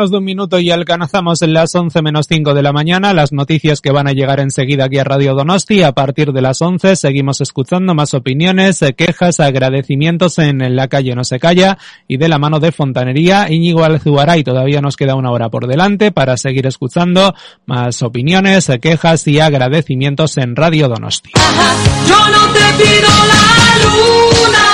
Menos 0.00 0.12
de 0.12 0.16
un 0.16 0.24
minuto 0.24 0.58
y 0.58 0.70
alcanzamos 0.70 1.42
las 1.42 1.74
11 1.74 2.00
menos 2.00 2.24
5 2.26 2.54
de 2.54 2.62
la 2.62 2.72
mañana. 2.72 3.12
Las 3.12 3.32
noticias 3.32 3.82
que 3.82 3.90
van 3.90 4.08
a 4.08 4.12
llegar 4.12 4.40
enseguida 4.40 4.86
aquí 4.86 4.96
a 4.96 5.04
Radio 5.04 5.34
Donosti. 5.34 5.82
A 5.82 5.92
partir 5.92 6.32
de 6.32 6.40
las 6.40 6.62
11 6.62 6.96
seguimos 6.96 7.42
escuchando 7.42 7.94
más 7.94 8.14
opiniones, 8.14 8.80
eh, 8.80 8.94
quejas, 8.94 9.40
agradecimientos 9.40 10.38
en 10.38 10.74
la 10.74 10.88
calle 10.88 11.14
No 11.14 11.22
se 11.22 11.38
calla 11.38 11.76
y 12.08 12.16
de 12.16 12.28
la 12.30 12.38
mano 12.38 12.60
de 12.60 12.72
Fontanería 12.72 13.52
Íñigo 13.52 13.84
Alzugaray. 13.84 14.42
Todavía 14.42 14.80
nos 14.80 14.96
queda 14.96 15.16
una 15.16 15.32
hora 15.32 15.50
por 15.50 15.66
delante 15.66 16.12
para 16.12 16.38
seguir 16.38 16.66
escuchando 16.66 17.34
más 17.66 18.00
opiniones, 18.00 18.70
eh, 18.70 18.78
quejas 18.78 19.26
y 19.26 19.38
agradecimientos 19.38 20.38
en 20.38 20.56
Radio 20.56 20.88
Donosti. 20.88 21.32
Yo 22.08 22.28
no 22.30 22.52
te 22.54 22.82
pido 22.82 23.10
la 23.28 23.44
luna, 23.84 24.64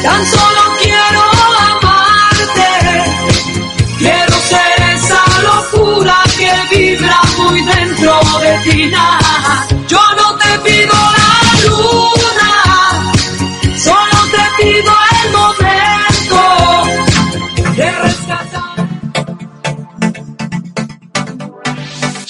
tan 0.00 0.24
solo 0.26 0.65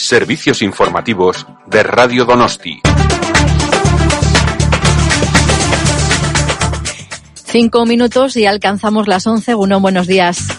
Servicios 0.07 0.63
informativos 0.63 1.45
de 1.67 1.83
Radio 1.83 2.25
Donosti. 2.25 2.81
Cinco 7.35 7.85
minutos 7.87 8.37
y 8.37 8.47
alcanzamos 8.47 9.09
las 9.09 9.27
once. 9.27 9.57
Uno, 9.57 9.81
buenos 9.81 10.07
días. 10.07 10.56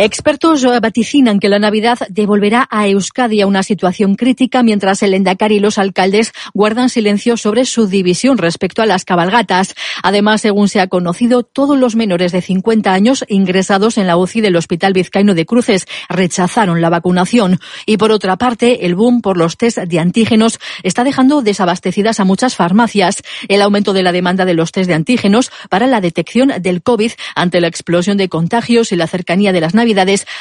Expertos 0.00 0.64
vaticinan 0.80 1.40
que 1.40 1.48
la 1.48 1.58
Navidad 1.58 1.98
devolverá 2.08 2.68
a 2.70 2.86
Euskadi 2.86 3.40
a 3.40 3.48
una 3.48 3.64
situación 3.64 4.14
crítica 4.14 4.62
mientras 4.62 5.02
el 5.02 5.12
Endacari 5.12 5.56
y 5.56 5.58
los 5.58 5.76
alcaldes 5.76 6.32
guardan 6.54 6.88
silencio 6.88 7.36
sobre 7.36 7.64
su 7.64 7.88
división 7.88 8.38
respecto 8.38 8.80
a 8.80 8.86
las 8.86 9.04
cabalgatas. 9.04 9.74
Además, 10.04 10.42
según 10.42 10.68
se 10.68 10.78
ha 10.78 10.86
conocido, 10.86 11.42
todos 11.42 11.76
los 11.76 11.96
menores 11.96 12.30
de 12.30 12.42
50 12.42 12.92
años 12.92 13.24
ingresados 13.26 13.98
en 13.98 14.06
la 14.06 14.16
UCI 14.16 14.40
del 14.40 14.54
Hospital 14.54 14.92
Vizcaíno 14.92 15.34
de 15.34 15.46
Cruces 15.46 15.88
rechazaron 16.08 16.80
la 16.80 16.90
vacunación. 16.90 17.58
Y 17.84 17.96
por 17.96 18.12
otra 18.12 18.36
parte, 18.36 18.86
el 18.86 18.94
boom 18.94 19.20
por 19.20 19.36
los 19.36 19.56
test 19.56 19.78
de 19.78 19.98
antígenos 19.98 20.60
está 20.84 21.02
dejando 21.02 21.42
desabastecidas 21.42 22.20
a 22.20 22.24
muchas 22.24 22.54
farmacias. 22.54 23.24
El 23.48 23.62
aumento 23.62 23.92
de 23.92 24.04
la 24.04 24.12
demanda 24.12 24.44
de 24.44 24.54
los 24.54 24.70
test 24.70 24.86
de 24.86 24.94
antígenos 24.94 25.50
para 25.68 25.88
la 25.88 26.00
detección 26.00 26.52
del 26.60 26.82
COVID 26.82 27.10
ante 27.34 27.60
la 27.60 27.66
explosión 27.66 28.16
de 28.16 28.28
contagios 28.28 28.92
y 28.92 28.96
la 28.96 29.08
cercanía 29.08 29.50
de 29.50 29.60
las 29.60 29.74
Navidades 29.74 29.87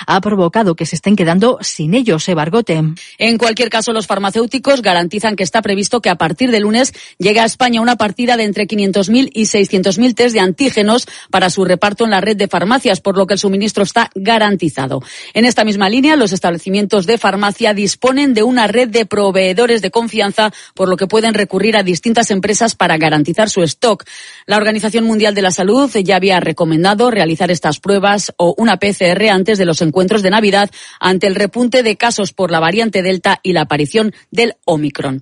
ha 0.08 0.22
provocado 0.22 0.76
que 0.76 0.86
se 0.86 0.96
estén 0.96 1.16
quedando 1.16 1.58
sin 1.62 1.94
ellos, 1.94 2.28
Ebargote. 2.28 2.84
En 3.18 3.38
cualquier 3.38 3.70
caso, 3.70 3.94
los 3.94 4.08
farmacéuticos 4.08 4.82
garantizan 4.82 5.36
que 5.36 5.44
está 5.44 5.62
previsto 5.62 6.02
que 6.02 6.10
a 6.10 6.16
partir 6.16 6.52
de 6.52 6.60
lunes 6.60 6.94
llegue 7.18 7.40
a 7.40 7.46
España 7.46 7.82
una 7.82 7.96
partida 7.96 8.38
de 8.38 8.44
entre 8.44 8.68
500.000 8.68 9.32
y 9.34 9.44
600.000 9.44 10.16
test 10.16 10.34
de 10.34 10.40
antígenos 10.40 11.08
para 11.30 11.50
su 11.50 11.66
reparto 11.66 12.06
en 12.06 12.12
la 12.12 12.22
red 12.22 12.38
de 12.38 12.48
farmacias, 12.48 13.02
por 13.02 13.18
lo 13.18 13.28
que 13.28 13.34
el 13.34 13.40
suministro 13.40 13.84
está 13.84 14.10
garantizado. 14.16 15.02
En 15.34 15.46
esta 15.46 15.64
misma 15.64 15.90
línea, 15.90 16.16
los 16.16 16.32
establecimientos 16.32 17.06
de 17.06 17.18
farmacia 17.18 17.74
disponen 17.74 18.34
de 18.34 18.44
una 18.44 18.68
red 18.68 18.90
de 18.90 19.06
proveedores 19.06 19.82
de 19.82 19.92
confianza, 19.92 20.52
por 20.74 20.90
lo 20.90 20.98
que 20.98 21.08
pueden 21.08 21.34
recurrir 21.34 21.78
a 21.78 21.84
distintas 21.84 22.32
empresas 22.32 22.76
para 22.76 22.98
garantizar 22.98 23.50
su 23.50 23.64
stock. 23.64 24.04
La 24.46 24.58
Organización 24.58 25.06
Mundial 25.06 25.36
de 25.36 25.42
la 25.42 25.52
Salud 25.52 25.90
ya 26.04 26.16
había 26.16 26.40
recomendado 26.40 27.12
realizar 27.12 27.52
estas 27.52 27.80
pruebas 27.80 28.34
o 28.38 28.54
una 28.58 28.78
PCR 28.78 29.30
antes 29.38 29.58
de 29.58 29.66
los 29.66 29.82
encuentros 29.82 30.22
de 30.22 30.32
Navidad 30.32 30.70
ante 31.00 31.28
el 31.28 31.36
repunte 31.36 31.84
de 31.84 31.96
casos 31.96 32.34
por 32.34 32.52
la 32.52 32.60
variante 32.60 33.02
Delta 33.02 33.40
y 33.42 33.54
la 33.54 33.62
aparición 33.62 34.14
del 34.32 34.56
Omicron. 34.66 35.22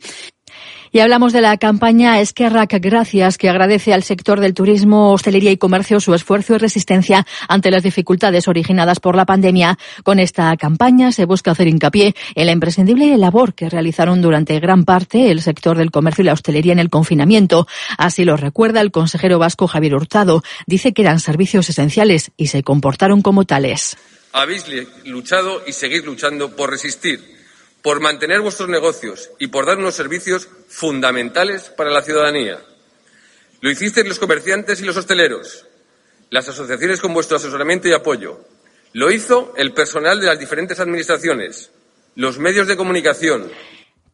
Y 0.96 1.02
hablamos 1.02 1.34
de 1.34 1.42
la 1.42 1.58
campaña 1.58 2.22
Esquerra 2.22 2.68
Gracias, 2.68 3.38
que 3.38 3.50
agradece 3.50 3.94
al 3.94 4.04
sector 4.04 4.40
del 4.40 4.54
turismo, 4.54 5.12
hostelería 5.12 5.52
y 5.52 5.58
comercio 5.58 6.00
su 6.00 6.14
esfuerzo 6.14 6.56
y 6.56 6.58
resistencia 6.58 7.28
ante 7.50 7.70
las 7.70 7.84
dificultades 7.84 8.48
originadas 8.48 9.02
por 9.02 9.18
la 9.18 9.26
pandemia. 9.26 9.78
Con 10.06 10.20
esta 10.20 10.56
campaña 10.56 11.12
se 11.12 11.26
busca 11.26 11.52
hacer 11.52 11.68
hincapié 11.68 12.16
en 12.36 12.46
la 12.46 12.54
imprescindible 12.54 13.18
labor 13.18 13.56
que 13.56 13.70
realizaron 13.70 14.22
durante 14.22 14.58
gran 14.62 14.86
parte 14.86 15.32
el 15.32 15.42
sector 15.42 15.78
del 15.78 15.92
comercio 15.92 16.22
y 16.22 16.28
la 16.28 16.32
hostelería 16.32 16.72
en 16.72 16.80
el 16.80 16.90
confinamiento. 16.90 17.68
Así 17.98 18.24
lo 18.24 18.38
recuerda 18.38 18.80
el 18.80 18.92
consejero 18.92 19.38
vasco 19.38 19.68
Javier 19.68 19.96
Hurtado. 19.96 20.44
Dice 20.66 20.94
que 20.94 21.02
eran 21.02 21.20
servicios 21.20 21.70
esenciales 21.70 22.32
y 22.38 22.48
se 22.48 22.64
comportaron 22.64 23.22
como 23.22 23.44
tales. 23.44 23.98
Habéis 24.32 24.66
luchado 25.04 25.62
y 25.68 25.74
seguís 25.74 26.06
luchando 26.06 26.56
por 26.56 26.70
resistir 26.70 27.36
por 27.86 28.00
mantener 28.00 28.42
vuestros 28.42 28.68
negocios 28.68 29.30
y 29.38 29.46
por 29.46 29.68
dar 29.68 29.78
unos 29.78 29.94
servicios 29.94 30.50
fundamentales 30.70 31.70
para 31.70 31.92
la 31.92 32.02
ciudadanía. 32.02 32.60
Lo 33.62 33.70
hicisteis 33.70 34.08
los 34.08 34.18
comerciantes 34.18 34.82
y 34.82 34.86
los 34.86 34.98
hosteleros, 34.98 35.68
las 36.32 36.50
asociaciones 36.50 37.00
con 37.00 37.14
vuestro 37.14 37.38
asesoramiento 37.38 37.88
y 37.88 37.94
apoyo. 37.94 38.44
Lo 38.94 39.12
hizo 39.12 39.54
el 39.56 39.72
personal 39.74 40.20
de 40.20 40.26
las 40.26 40.40
diferentes 40.40 40.80
administraciones, 40.80 41.70
los 42.16 42.40
medios 42.40 42.66
de 42.66 42.76
comunicación, 42.76 43.52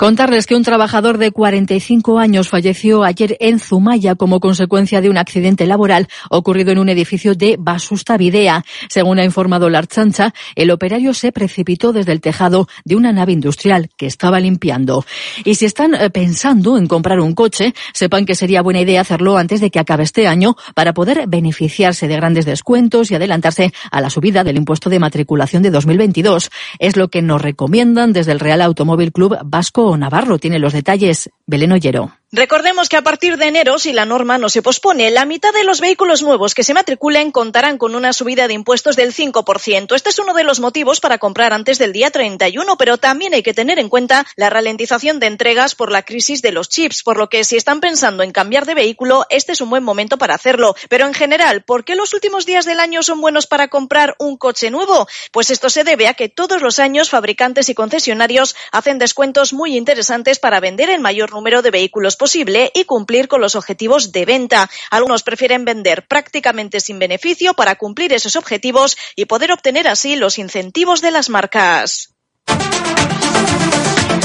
Contarles 0.01 0.47
que 0.47 0.55
un 0.55 0.63
trabajador 0.63 1.19
de 1.19 1.29
45 1.29 2.17
años 2.17 2.49
falleció 2.49 3.03
ayer 3.03 3.37
en 3.39 3.59
Zumaya 3.59 4.15
como 4.15 4.39
consecuencia 4.39 4.99
de 4.99 5.11
un 5.11 5.17
accidente 5.19 5.67
laboral 5.67 6.07
ocurrido 6.31 6.71
en 6.71 6.79
un 6.79 6.89
edificio 6.89 7.35
de 7.35 7.55
Basusta 7.59 8.17
Videa. 8.17 8.65
Según 8.89 9.19
ha 9.19 9.23
informado 9.23 9.69
la 9.69 9.77
Archancha, 9.77 10.33
el 10.55 10.71
operario 10.71 11.13
se 11.13 11.31
precipitó 11.31 11.93
desde 11.93 12.13
el 12.13 12.19
tejado 12.19 12.67
de 12.83 12.95
una 12.95 13.11
nave 13.11 13.33
industrial 13.33 13.91
que 13.95 14.07
estaba 14.07 14.39
limpiando. 14.39 15.05
Y 15.45 15.53
si 15.53 15.65
están 15.65 15.93
eh, 15.93 16.09
pensando 16.09 16.79
en 16.79 16.87
comprar 16.87 17.19
un 17.19 17.35
coche, 17.35 17.75
sepan 17.93 18.25
que 18.25 18.33
sería 18.33 18.63
buena 18.63 18.81
idea 18.81 19.01
hacerlo 19.01 19.37
antes 19.37 19.61
de 19.61 19.69
que 19.69 19.77
acabe 19.77 20.01
este 20.01 20.27
año 20.27 20.55
para 20.73 20.95
poder 20.95 21.25
beneficiarse 21.27 22.07
de 22.07 22.15
grandes 22.15 22.47
descuentos 22.47 23.11
y 23.11 23.13
adelantarse 23.13 23.71
a 23.91 24.01
la 24.01 24.09
subida 24.09 24.43
del 24.43 24.57
impuesto 24.57 24.89
de 24.89 24.97
matriculación 24.97 25.61
de 25.61 25.69
2022. 25.69 26.49
Es 26.79 26.97
lo 26.97 27.09
que 27.09 27.21
nos 27.21 27.39
recomiendan 27.39 28.13
desde 28.13 28.31
el 28.31 28.39
Real 28.39 28.61
Automóvil 28.61 29.11
Club 29.11 29.37
Vasco 29.45 29.90
Navarro. 29.97 30.39
Tiene 30.39 30.59
los 30.59 30.73
detalles 30.73 31.29
Belén 31.45 31.71
Ollero. 31.71 32.20
Recordemos 32.33 32.87
que 32.87 32.95
a 32.95 33.01
partir 33.01 33.35
de 33.35 33.47
enero, 33.47 33.77
si 33.77 33.91
la 33.91 34.05
norma 34.05 34.37
no 34.37 34.47
se 34.47 34.61
pospone, 34.61 35.11
la 35.11 35.25
mitad 35.25 35.51
de 35.51 35.65
los 35.65 35.81
vehículos 35.81 36.21
nuevos 36.21 36.55
que 36.55 36.63
se 36.63 36.73
matriculen 36.73 37.29
contarán 37.29 37.77
con 37.77 37.93
una 37.93 38.13
subida 38.13 38.47
de 38.47 38.53
impuestos 38.53 38.95
del 38.95 39.13
5%. 39.13 39.93
Este 39.93 40.11
es 40.11 40.17
uno 40.17 40.33
de 40.33 40.45
los 40.45 40.61
motivos 40.61 41.01
para 41.01 41.17
comprar 41.17 41.51
antes 41.51 41.77
del 41.77 41.91
día 41.91 42.09
31, 42.09 42.77
pero 42.77 42.97
también 42.97 43.33
hay 43.33 43.43
que 43.43 43.53
tener 43.53 43.79
en 43.79 43.89
cuenta 43.89 44.25
la 44.37 44.49
ralentización 44.49 45.19
de 45.19 45.27
entregas 45.27 45.75
por 45.75 45.91
la 45.91 46.03
crisis 46.03 46.41
de 46.41 46.53
los 46.53 46.69
chips, 46.69 47.03
por 47.03 47.17
lo 47.17 47.27
que 47.27 47.43
si 47.43 47.57
están 47.57 47.81
pensando 47.81 48.23
en 48.23 48.31
cambiar 48.31 48.65
de 48.65 48.75
vehículo, 48.75 49.25
este 49.29 49.51
es 49.51 49.59
un 49.59 49.69
buen 49.69 49.83
momento 49.83 50.17
para 50.17 50.33
hacerlo. 50.33 50.73
Pero 50.87 51.07
en 51.07 51.13
general, 51.13 51.63
¿por 51.63 51.83
qué 51.83 51.95
los 51.95 52.13
últimos 52.13 52.45
días 52.45 52.63
del 52.63 52.79
año 52.79 53.03
son 53.03 53.19
buenos 53.19 53.45
para 53.45 53.67
comprar 53.67 54.15
un 54.19 54.37
coche 54.37 54.71
nuevo? 54.71 55.05
Pues 55.33 55.51
esto 55.51 55.69
se 55.69 55.83
debe 55.83 56.07
a 56.07 56.13
que 56.13 56.29
todos 56.29 56.61
los 56.61 56.79
años 56.79 57.09
fabricantes 57.09 57.67
y 57.67 57.75
concesionarios 57.75 58.55
hacen 58.71 58.99
descuentos 58.99 59.51
muy 59.51 59.75
interesantes 59.75 60.39
para 60.39 60.61
vender 60.61 60.89
el 60.89 61.01
mayor 61.01 61.33
número 61.33 61.61
de 61.61 61.71
vehículos 61.71 62.15
posible 62.21 62.71
y 62.75 62.83
cumplir 62.83 63.27
con 63.27 63.41
los 63.41 63.55
objetivos 63.55 64.11
de 64.11 64.25
venta. 64.25 64.69
Algunos 64.91 65.23
prefieren 65.23 65.65
vender 65.65 66.05
prácticamente 66.07 66.79
sin 66.79 66.99
beneficio 66.99 67.55
para 67.55 67.77
cumplir 67.77 68.13
esos 68.13 68.35
objetivos 68.35 68.95
y 69.15 69.25
poder 69.25 69.51
obtener 69.51 69.87
así 69.87 70.15
los 70.15 70.37
incentivos 70.37 71.01
de 71.01 71.09
las 71.09 71.29
marcas. 71.29 72.13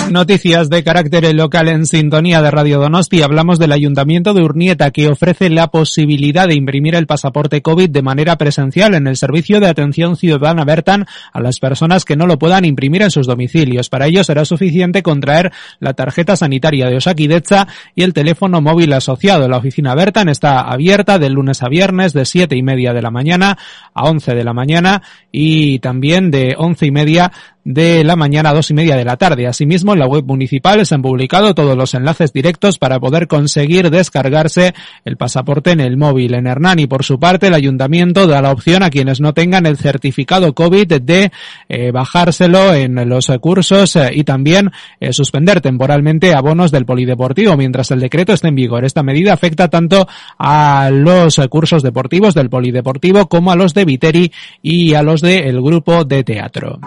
Noticias 0.10 0.70
de 0.70 0.84
carácter 0.84 1.34
local 1.34 1.68
en 1.68 1.86
sintonía 1.86 2.40
de 2.40 2.50
Radio 2.50 2.78
Donosti. 2.78 3.22
Hablamos 3.22 3.58
del 3.58 3.72
Ayuntamiento 3.72 4.34
de 4.34 4.42
Urnieta 4.42 4.90
que 4.90 5.08
ofrece 5.08 5.50
la 5.50 5.68
posibilidad 5.68 6.46
de 6.46 6.54
imprimir 6.54 6.94
el 6.94 7.06
pasaporte 7.06 7.60
COVID 7.60 7.90
de 7.90 8.02
manera 8.02 8.36
presencial 8.36 8.94
en 8.94 9.06
el 9.06 9.16
servicio 9.16 9.58
de 9.58 9.68
atención 9.68 10.16
ciudadana 10.16 10.64
Bertan 10.64 11.06
a 11.32 11.40
las 11.40 11.58
personas 11.58 12.04
que 12.04 12.16
no 12.16 12.26
lo 12.26 12.38
puedan 12.38 12.64
imprimir 12.64 13.02
en 13.02 13.10
sus 13.10 13.26
domicilios. 13.26 13.88
Para 13.88 14.06
ello 14.06 14.22
será 14.22 14.44
suficiente 14.44 15.02
contraer 15.02 15.52
la 15.80 15.94
tarjeta 15.94 16.36
sanitaria 16.36 16.86
de 16.86 16.96
Osakidetza 16.96 17.66
y 17.94 18.02
el 18.02 18.12
teléfono 18.12 18.60
móvil 18.60 18.92
asociado. 18.92 19.48
La 19.48 19.58
oficina 19.58 19.94
Bertan 19.94 20.28
está 20.28 20.60
abierta 20.60 21.18
de 21.18 21.30
lunes 21.30 21.62
a 21.62 21.68
viernes 21.68 22.12
de 22.12 22.24
siete 22.24 22.56
y 22.56 22.62
media 22.62 22.92
de 22.92 23.02
la 23.02 23.10
mañana 23.10 23.58
a 23.92 24.04
once 24.04 24.34
de 24.34 24.44
la 24.44 24.52
mañana 24.52 25.02
y 25.32 25.80
también 25.80 26.30
de 26.30 26.54
once 26.56 26.86
y 26.86 26.90
media 26.90 27.32
de 27.66 28.04
la 28.04 28.14
mañana 28.14 28.50
a 28.50 28.54
dos 28.54 28.70
y 28.70 28.74
media 28.74 28.94
de 28.94 29.04
la 29.04 29.16
tarde. 29.16 29.48
Asimismo, 29.48 29.92
en 29.92 29.98
la 29.98 30.06
web 30.06 30.24
municipal 30.24 30.86
se 30.86 30.94
han 30.94 31.02
publicado 31.02 31.52
todos 31.52 31.76
los 31.76 31.94
enlaces 31.94 32.32
directos 32.32 32.78
para 32.78 33.00
poder 33.00 33.26
conseguir 33.26 33.90
descargarse 33.90 34.72
el 35.04 35.16
pasaporte 35.16 35.72
en 35.72 35.80
el 35.80 35.96
móvil. 35.96 36.34
En 36.34 36.46
Hernani, 36.46 36.86
por 36.86 37.04
su 37.04 37.18
parte, 37.18 37.48
el 37.48 37.54
ayuntamiento 37.54 38.28
da 38.28 38.40
la 38.40 38.52
opción 38.52 38.84
a 38.84 38.90
quienes 38.90 39.20
no 39.20 39.34
tengan 39.34 39.66
el 39.66 39.78
certificado 39.78 40.54
COVID 40.54 41.00
de 41.02 41.32
eh, 41.68 41.90
bajárselo 41.90 42.72
en 42.72 43.08
los 43.08 43.26
cursos 43.40 43.96
eh, 43.96 44.10
y 44.12 44.22
también 44.22 44.70
eh, 45.00 45.12
suspender 45.12 45.60
temporalmente 45.60 46.34
abonos 46.34 46.70
del 46.70 46.86
polideportivo 46.86 47.56
mientras 47.56 47.90
el 47.90 47.98
decreto 47.98 48.32
esté 48.32 48.46
en 48.46 48.54
vigor. 48.54 48.84
Esta 48.84 49.02
medida 49.02 49.32
afecta 49.32 49.66
tanto 49.66 50.06
a 50.38 50.88
los 50.92 51.40
cursos 51.50 51.82
deportivos 51.82 52.32
del 52.32 52.48
polideportivo 52.48 53.26
como 53.26 53.50
a 53.50 53.56
los 53.56 53.74
de 53.74 53.84
Viteri 53.84 54.32
y 54.62 54.94
a 54.94 55.02
los 55.02 55.20
del 55.20 55.60
grupo 55.60 56.04
de 56.04 56.22
teatro. 56.22 56.78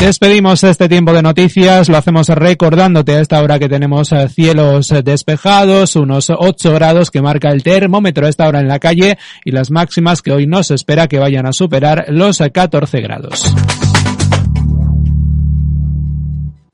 Despedimos 0.00 0.62
este 0.62 0.88
tiempo 0.88 1.12
de 1.12 1.22
noticias, 1.22 1.88
lo 1.88 1.96
hacemos 1.96 2.28
recordándote 2.28 3.16
a 3.16 3.20
esta 3.20 3.42
hora 3.42 3.58
que 3.58 3.68
tenemos 3.68 4.12
eh, 4.12 4.28
cielos 4.28 4.94
despejados, 5.02 5.96
unos 5.96 6.30
8 6.30 6.72
grados 6.72 7.10
que 7.10 7.20
marca 7.20 7.50
el 7.50 7.64
termómetro 7.64 8.26
a 8.26 8.28
esta 8.28 8.46
hora 8.46 8.60
en 8.60 8.68
la 8.68 8.78
calle 8.78 9.18
y 9.44 9.50
las 9.50 9.72
máximas 9.72 10.22
que 10.22 10.30
hoy 10.30 10.46
no 10.46 10.62
se 10.62 10.74
espera 10.74 11.08
que 11.08 11.18
vayan 11.18 11.46
a 11.46 11.52
superar 11.52 12.04
los 12.10 12.38
14 12.38 13.00
grados. 13.00 13.52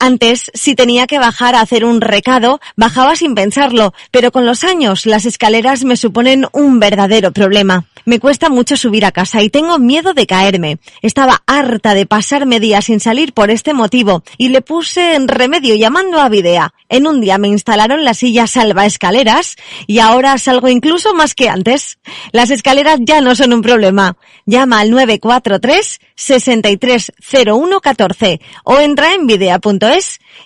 Antes, 0.05 0.50
si 0.52 0.74
tenía 0.74 1.07
que 1.07 1.18
bajar 1.18 1.55
a 1.55 1.62
hacer 1.62 1.86
un 1.86 2.02
recado, 2.02 2.61
bajaba 2.76 3.16
sin 3.16 3.34
pensarlo, 3.34 3.94
pero 4.11 4.32
con 4.32 4.44
los 4.44 4.62
años 4.62 5.07
las 5.07 5.24
escaleras 5.24 5.84
me 5.84 5.96
suponen 5.96 6.46
un 6.52 6.78
verdadero 6.78 7.32
problema. 7.32 7.86
Me 8.05 8.20
cuesta 8.20 8.50
mucho 8.50 8.76
subir 8.76 9.07
a 9.07 9.12
casa 9.12 9.40
y 9.40 9.48
tengo 9.48 9.78
miedo 9.78 10.12
de 10.12 10.26
caerme. 10.26 10.76
Estaba 11.00 11.42
harta 11.46 11.94
de 11.94 12.05
pasarme 12.05 12.61
días 12.61 12.84
sin 12.84 13.00
salir 13.00 13.32
por 13.32 13.48
este 13.48 13.72
motivo 13.72 14.22
y 14.36 14.50
le 14.50 14.61
puse 14.61 15.14
en 15.14 15.26
remedio 15.26 15.74
llamando 15.74 16.20
a 16.20 16.28
Videa. 16.28 16.74
En 16.90 17.07
un 17.07 17.22
día 17.22 17.38
me 17.38 17.48
instalaron 17.48 18.05
la 18.05 18.12
silla 18.12 18.46
salva 18.46 18.84
escaleras 18.84 19.57
y 19.86 20.00
ahora 20.00 20.36
salgo 20.36 20.68
incluso 20.68 21.14
más 21.14 21.34
que 21.34 21.48
antes. 21.48 21.98
Las 22.30 22.50
escaleras 22.50 22.98
ya 23.00 23.22
no 23.22 23.34
son 23.34 23.55
un 23.55 23.62
problema. 23.62 24.18
Llama 24.44 24.80
al 24.80 24.90
943 24.90 25.98
630114 26.14 28.42
o 28.64 28.78
entra 28.78 29.14
en 29.14 29.26
videa.es 29.26 29.93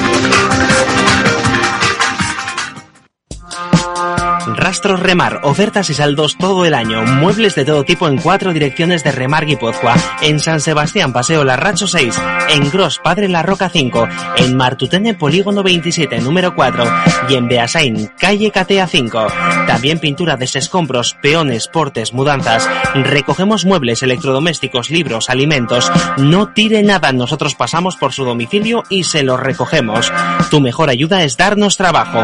Rastros 4.56 5.00
Remar, 5.00 5.42
ofertas 5.44 5.90
y 5.90 5.94
saldos 5.94 6.38
todo 6.38 6.66
el 6.66 6.74
año. 6.74 7.04
Muebles 7.04 7.56
de 7.56 7.66
todo 7.66 7.84
tipo 7.84 8.08
en 8.08 8.18
cuatro 8.18 8.54
direcciones 8.54 9.04
de 9.04 9.12
Remar 9.12 9.46
Guipúzcoa. 9.46 9.96
En 10.22 10.40
San 10.40 10.60
Sebastián, 10.60 11.14
Paseo 11.14 11.44
Larracho 11.44 11.88
6. 11.88 12.20
En 12.50 12.70
Gros, 12.72 13.00
Padre 13.04 13.30
La 13.30 13.44
Roca 13.44 13.70
5. 13.70 14.08
En 14.38 14.56
Martutene, 14.58 15.14
Polígono 15.14 15.64
27, 15.64 16.20
número 16.20 16.56
4. 16.56 16.84
Y 17.30 17.36
en 17.36 17.48
Beasain, 17.48 18.12
Calle 18.18 18.52
Catea 18.52 18.88
5. 18.88 19.28
También 19.68 20.00
pintura 20.00 20.36
de 20.36 20.46
escombros, 20.46 21.16
peones, 21.22 21.68
portes, 21.68 22.14
mudanzas. 22.14 22.70
Recogemos 22.94 23.66
muebles, 23.66 24.04
electrodomésticos, 24.04 24.90
libros, 24.90 25.30
alimentos. 25.30 25.92
No 26.18 26.54
tire 26.54 26.84
nada, 26.84 27.12
nosotros 27.12 27.56
pasamos 27.56 27.96
por 27.96 28.14
su 28.14 28.24
domicilio 28.24 28.84
y 28.90 29.04
se 29.04 29.24
lo 29.24 29.38
recogemos. 29.38 30.12
Tu 30.50 30.62
mejor 30.62 30.90
ayuda 30.90 31.24
es 31.24 31.38
darnos 31.38 31.78
trabajo. 31.78 32.22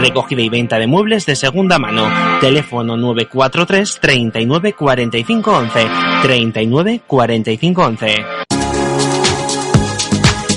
Recogida 0.00 0.42
y 0.42 0.48
venta 0.48 0.78
de 0.78 0.86
muebles 0.86 1.26
de 1.26 1.36
segunda 1.64 1.78
mano. 1.78 2.08
Teléfono 2.40 2.94
943 2.96 3.98
39 4.00 4.74
45 4.74 5.50
11. 5.50 5.88
39 6.22 7.00
45 7.06 7.82
11. 7.82 8.43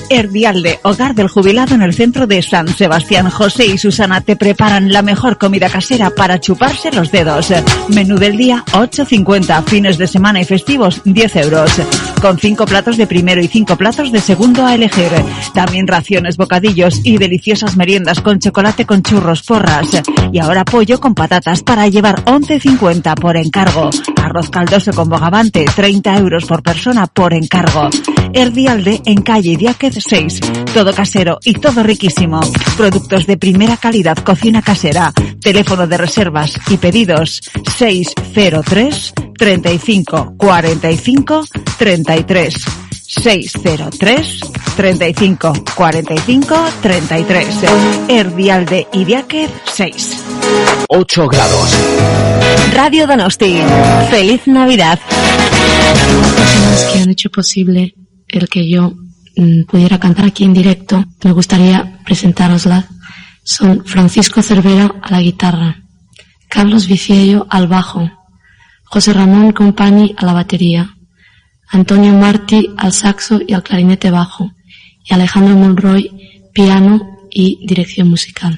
Erdialde, 0.09 0.79
hogar 0.83 1.15
del 1.15 1.27
jubilado 1.27 1.75
en 1.75 1.81
el 1.81 1.93
centro 1.93 2.27
de 2.27 2.41
San 2.41 2.67
Sebastián. 2.67 3.29
José 3.29 3.65
y 3.65 3.77
Susana 3.77 4.21
te 4.21 4.35
preparan 4.35 4.91
la 4.91 5.01
mejor 5.01 5.37
comida 5.37 5.69
casera 5.69 6.09
para 6.09 6.39
chuparse 6.39 6.91
los 6.91 7.11
dedos. 7.11 7.53
Menú 7.89 8.17
del 8.17 8.37
día 8.37 8.63
8.50, 8.71 9.63
fines 9.65 9.97
de 9.97 10.07
semana 10.07 10.41
y 10.41 10.45
festivos 10.45 11.01
10 11.03 11.35
euros. 11.37 11.71
Con 12.21 12.37
5 12.39 12.65
platos 12.65 12.97
de 12.97 13.07
primero 13.07 13.41
y 13.41 13.47
5 13.47 13.75
platos 13.75 14.11
de 14.11 14.21
segundo 14.21 14.65
a 14.65 14.75
elegir. 14.75 15.11
También 15.53 15.87
raciones, 15.87 16.37
bocadillos 16.37 17.01
y 17.03 17.17
deliciosas 17.17 17.75
meriendas 17.75 18.21
con 18.21 18.39
chocolate 18.39 18.85
con 18.85 19.03
churros, 19.03 19.43
porras. 19.43 19.89
Y 20.31 20.39
ahora 20.39 20.65
pollo 20.65 20.99
con 20.99 21.15
patatas 21.15 21.63
para 21.63 21.87
llevar 21.87 22.23
11.50 22.25 23.15
por 23.15 23.37
encargo. 23.37 23.89
Arroz 24.27 24.49
caldoso 24.49 24.91
con 24.91 25.07
bogavante 25.07 25.63
30 25.73 26.17
euros 26.17 26.43
por 26.43 26.61
persona 26.61 27.07
por 27.07 27.33
encargo. 27.33 27.89
Erdialde 28.33 29.01
en 29.05 29.21
calle 29.21 29.55
Diáquez 29.55 30.03
6. 30.05 30.41
Todo 30.73 30.91
casero 30.91 31.39
y 31.45 31.53
todo 31.53 31.81
riquísimo. 31.81 32.41
Productos 32.75 33.25
de 33.25 33.37
primera 33.37 33.77
calidad, 33.77 34.17
cocina 34.17 34.61
casera. 34.61 35.13
Teléfono 35.41 35.87
de 35.87 35.97
reservas 35.97 36.59
y 36.69 36.75
pedidos 36.75 37.39
603 37.77 39.13
35 39.37 40.33
45 40.37 41.45
33. 41.77 42.86
603 43.07 44.39
35 44.75 45.53
45 45.75 46.55
33. 46.81 47.47
Erdialde 48.09 48.87
Idiáquez 48.91 49.49
6. 49.65 50.23
8 50.89 51.27
grados. 51.27 51.77
Radio 52.73 53.07
Donosti. 53.07 53.59
Feliz 54.09 54.45
Navidad. 54.47 54.99
personas 56.35 56.83
que 56.91 56.99
han 56.99 57.09
hecho 57.09 57.29
posible 57.29 57.95
el 58.27 58.49
que 58.49 58.69
yo 58.69 58.93
mm, 59.35 59.63
pudiera 59.63 59.99
cantar 59.99 60.25
aquí 60.25 60.43
en 60.43 60.53
directo, 60.53 61.05
me 61.23 61.31
gustaría 61.31 61.99
presentároslas. 62.05 62.85
Son 63.43 63.85
Francisco 63.85 64.41
Cervera 64.41 64.93
a 65.01 65.11
la 65.11 65.21
guitarra, 65.21 65.83
Carlos 66.49 66.87
Viciello 66.87 67.47
al 67.49 67.67
bajo, 67.67 68.11
José 68.83 69.13
Ramón 69.13 69.53
Compani 69.53 70.13
a 70.17 70.25
la 70.25 70.33
batería, 70.33 70.96
Antonio 71.69 72.13
Martí 72.13 72.73
al 72.77 72.93
saxo 72.93 73.39
y 73.45 73.53
al 73.53 73.63
clarinete 73.63 74.09
bajo, 74.09 74.51
y 75.03 75.13
Alejandro 75.13 75.55
Monroy 75.55 76.49
piano 76.53 77.19
y 77.29 77.65
dirección 77.67 78.09
musical. 78.09 78.57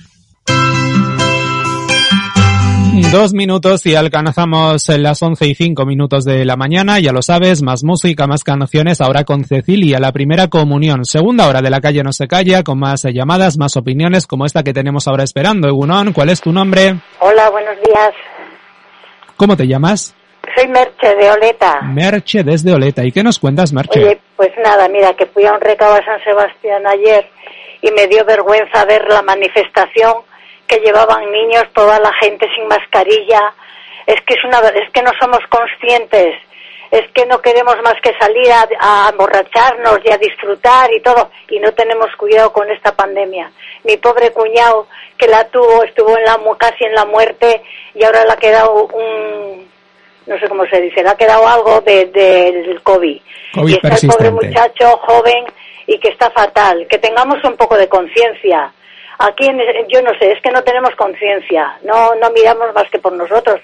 Dos 3.12 3.34
minutos 3.34 3.86
y 3.86 3.95
alcanzamos 3.95 4.88
las 4.89 5.24
once 5.24 5.47
y 5.47 5.55
cinco 5.55 5.86
minutos 5.86 6.26
de 6.26 6.45
la 6.45 6.55
mañana, 6.55 6.99
ya 6.99 7.12
lo 7.12 7.22
sabes, 7.22 7.64
más 7.64 7.84
música, 7.84 8.28
más 8.28 8.43
canciones, 8.43 9.01
ahora 9.01 9.24
con 9.24 9.45
Cecilia, 9.45 9.99
la 9.99 10.12
primera 10.12 10.47
comunión, 10.47 11.05
segunda 11.05 11.47
hora 11.47 11.62
de 11.62 11.72
la 11.72 11.82
calle 11.82 12.03
no 12.03 12.14
se 12.14 12.28
calla, 12.28 12.64
con 12.64 12.78
más 12.78 13.03
llamadas, 13.03 13.57
más 13.57 13.76
opiniones 13.78 14.28
como 14.28 14.45
esta 14.45 14.64
que 14.64 14.74
tenemos 14.74 15.07
ahora 15.07 15.24
esperando. 15.24 15.68
Egunon, 15.68 16.14
¿cuál 16.14 16.30
es 16.30 16.41
tu 16.41 16.51
nombre? 16.51 16.99
Hola, 17.20 17.49
buenos 17.49 17.76
días. 17.84 18.14
¿Cómo 19.38 19.57
te 19.57 19.66
llamas? 19.66 20.14
Soy 20.55 20.67
Merche 20.67 21.15
de 21.15 21.31
Oleta. 21.31 21.81
Merche 21.81 22.43
desde 22.43 22.73
Oleta. 22.73 23.03
¿Y 23.03 23.11
qué 23.11 23.23
nos 23.23 23.39
cuentas, 23.39 23.71
Merche? 23.73 23.99
Oye, 23.99 24.19
pues 24.35 24.51
nada, 24.63 24.87
mira, 24.87 25.13
que 25.13 25.25
fui 25.27 25.45
a 25.45 25.53
un 25.53 25.61
recado 25.61 25.95
a 25.95 26.03
San 26.03 26.23
Sebastián 26.23 26.85
ayer 26.87 27.29
y 27.81 27.91
me 27.91 28.07
dio 28.07 28.25
vergüenza 28.25 28.85
ver 28.85 29.07
la 29.07 29.21
manifestación 29.21 30.13
que 30.67 30.77
llevaban 30.77 31.31
niños, 31.31 31.63
toda 31.73 31.99
la 31.99 32.13
gente 32.21 32.47
sin 32.55 32.67
mascarilla. 32.67 33.53
Es 34.05 34.21
que 34.25 34.35
es 34.35 34.43
una, 34.43 34.59
es 34.69 34.89
que 34.91 35.01
no 35.01 35.11
somos 35.19 35.39
conscientes. 35.49 36.35
Es 36.91 37.07
que 37.13 37.25
no 37.27 37.39
queremos 37.39 37.75
más 37.83 37.95
que 38.01 38.17
salir 38.17 38.51
a, 38.51 38.67
a 38.79 39.09
emborracharnos 39.09 39.99
y 40.03 40.11
a 40.11 40.17
disfrutar 40.17 40.91
y 40.91 40.99
todo, 41.01 41.29
y 41.47 41.59
no 41.59 41.71
tenemos 41.73 42.07
cuidado 42.17 42.51
con 42.51 42.69
esta 42.71 42.95
pandemia. 42.95 43.51
Mi 43.83 43.97
pobre 43.97 44.31
cuñado, 44.31 44.87
que 45.15 45.27
la 45.27 45.43
tuvo, 45.49 45.83
estuvo 45.83 46.17
en 46.17 46.23
la, 46.23 46.39
casi 46.57 46.85
en 46.85 46.95
la 46.95 47.05
muerte 47.05 47.61
y 47.93 48.03
ahora 48.03 48.25
le 48.25 48.31
ha 48.31 48.37
quedado 48.37 48.87
un, 48.87 49.68
no 50.30 50.39
sé 50.39 50.47
cómo 50.47 50.65
se 50.67 50.80
dice, 50.80 51.01
le 51.03 51.09
ha 51.09 51.15
quedado 51.17 51.45
algo 51.47 51.82
de- 51.82 52.05
del 52.05 52.82
COVID. 52.84 53.19
COVID 53.55 53.69
y 53.71 53.73
está 53.75 53.95
el 53.95 54.07
pobre 54.11 54.32
muchacho 54.32 54.97
joven 54.97 55.43
y 55.88 55.97
que 55.99 56.09
está 56.09 56.30
fatal. 56.30 56.86
Que 56.88 56.99
tengamos 56.99 57.43
un 57.43 57.57
poco 57.57 57.75
de 57.75 57.89
conciencia. 57.89 58.71
Aquí, 59.17 59.47
en- 59.47 59.59
yo 59.89 60.01
no 60.01 60.11
sé, 60.19 60.32
es 60.32 60.41
que 60.41 60.51
no 60.51 60.63
tenemos 60.63 60.95
conciencia, 60.95 61.77
no, 61.84 62.13
no 62.15 62.30
miramos 62.30 62.73
más 62.73 62.89
que 62.91 62.99
por 62.99 63.11
nosotros. 63.13 63.59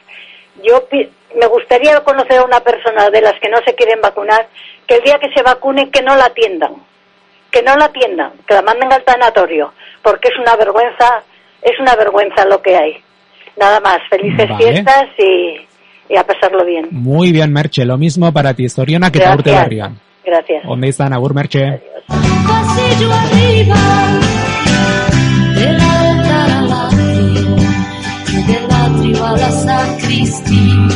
Yo 0.63 0.87
me 1.35 1.45
gustaría 1.47 1.99
conocer 2.03 2.39
a 2.39 2.43
una 2.45 2.59
persona 2.61 3.09
de 3.09 3.21
las 3.21 3.39
que 3.39 3.49
no 3.49 3.57
se 3.65 3.75
quieren 3.75 4.01
vacunar, 4.01 4.47
que 4.87 4.95
el 4.95 5.03
día 5.03 5.19
que 5.19 5.31
se 5.33 5.43
vacune, 5.43 5.91
que 5.91 6.01
no 6.01 6.15
la 6.15 6.25
atiendan, 6.25 6.75
que 7.51 7.61
no 7.61 7.75
la 7.75 7.85
atiendan, 7.85 8.31
que 8.47 8.53
la 8.55 8.61
manden 8.63 8.91
al 8.91 9.03
tanatorio, 9.03 9.73
porque 10.01 10.29
es 10.29 10.37
una 10.39 10.55
vergüenza, 10.55 11.23
es 11.61 11.79
una 11.79 11.95
vergüenza 11.95 12.45
lo 12.45 12.61
que 12.61 12.75
hay. 12.75 13.03
Nada 13.57 13.79
más, 13.79 13.99
felices 14.09 14.49
Vale. 14.49 14.63
fiestas 14.63 15.05
y, 15.17 15.65
y 16.09 16.17
a 16.17 16.23
pasarlo 16.23 16.65
bien. 16.65 16.87
Muy 16.91 17.31
bien, 17.31 17.51
Merche, 17.51 17.85
lo 17.85 17.97
mismo 17.97 18.31
para 18.31 18.53
ti, 18.53 18.67
Soriona, 18.69 19.11
que 19.11 19.19
Gracias. 19.19 19.43
te 19.43 19.51
berrian. 19.51 19.99
Gracias. 20.25 20.63
¿Dónde 20.63 20.89
están, 20.89 21.13
Agur, 21.13 21.33
Merche? 21.33 21.81
pasillo 22.07 23.11
arriba 23.11 23.75
del 25.55 25.79
altar 25.81 26.49
al 26.51 26.71
atrio 26.71 27.55
y 28.27 28.43
del 28.43 28.65
atrio 28.71 29.25
a 29.25 29.31
la 29.37 29.51
sacristía. 29.51 30.87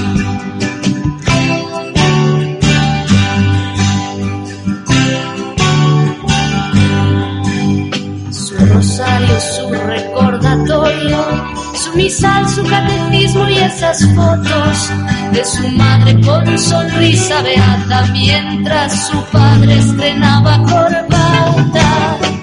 Su 8.32 8.56
rosario, 8.66 9.40
su 9.40 9.70
recordatorio, 9.74 11.09
misal, 12.00 12.48
su 12.48 12.64
catecismo 12.64 13.50
y 13.50 13.58
esas 13.58 14.06
fotos 14.16 14.90
de 15.34 15.44
su 15.44 15.68
madre 15.70 16.20
con 16.22 16.58
sonrisa 16.58 17.42
beata 17.42 18.08
mientras 18.14 19.08
su 19.10 19.22
padre 19.26 19.80
estrenaba 19.80 20.58
corbata. 20.64 22.39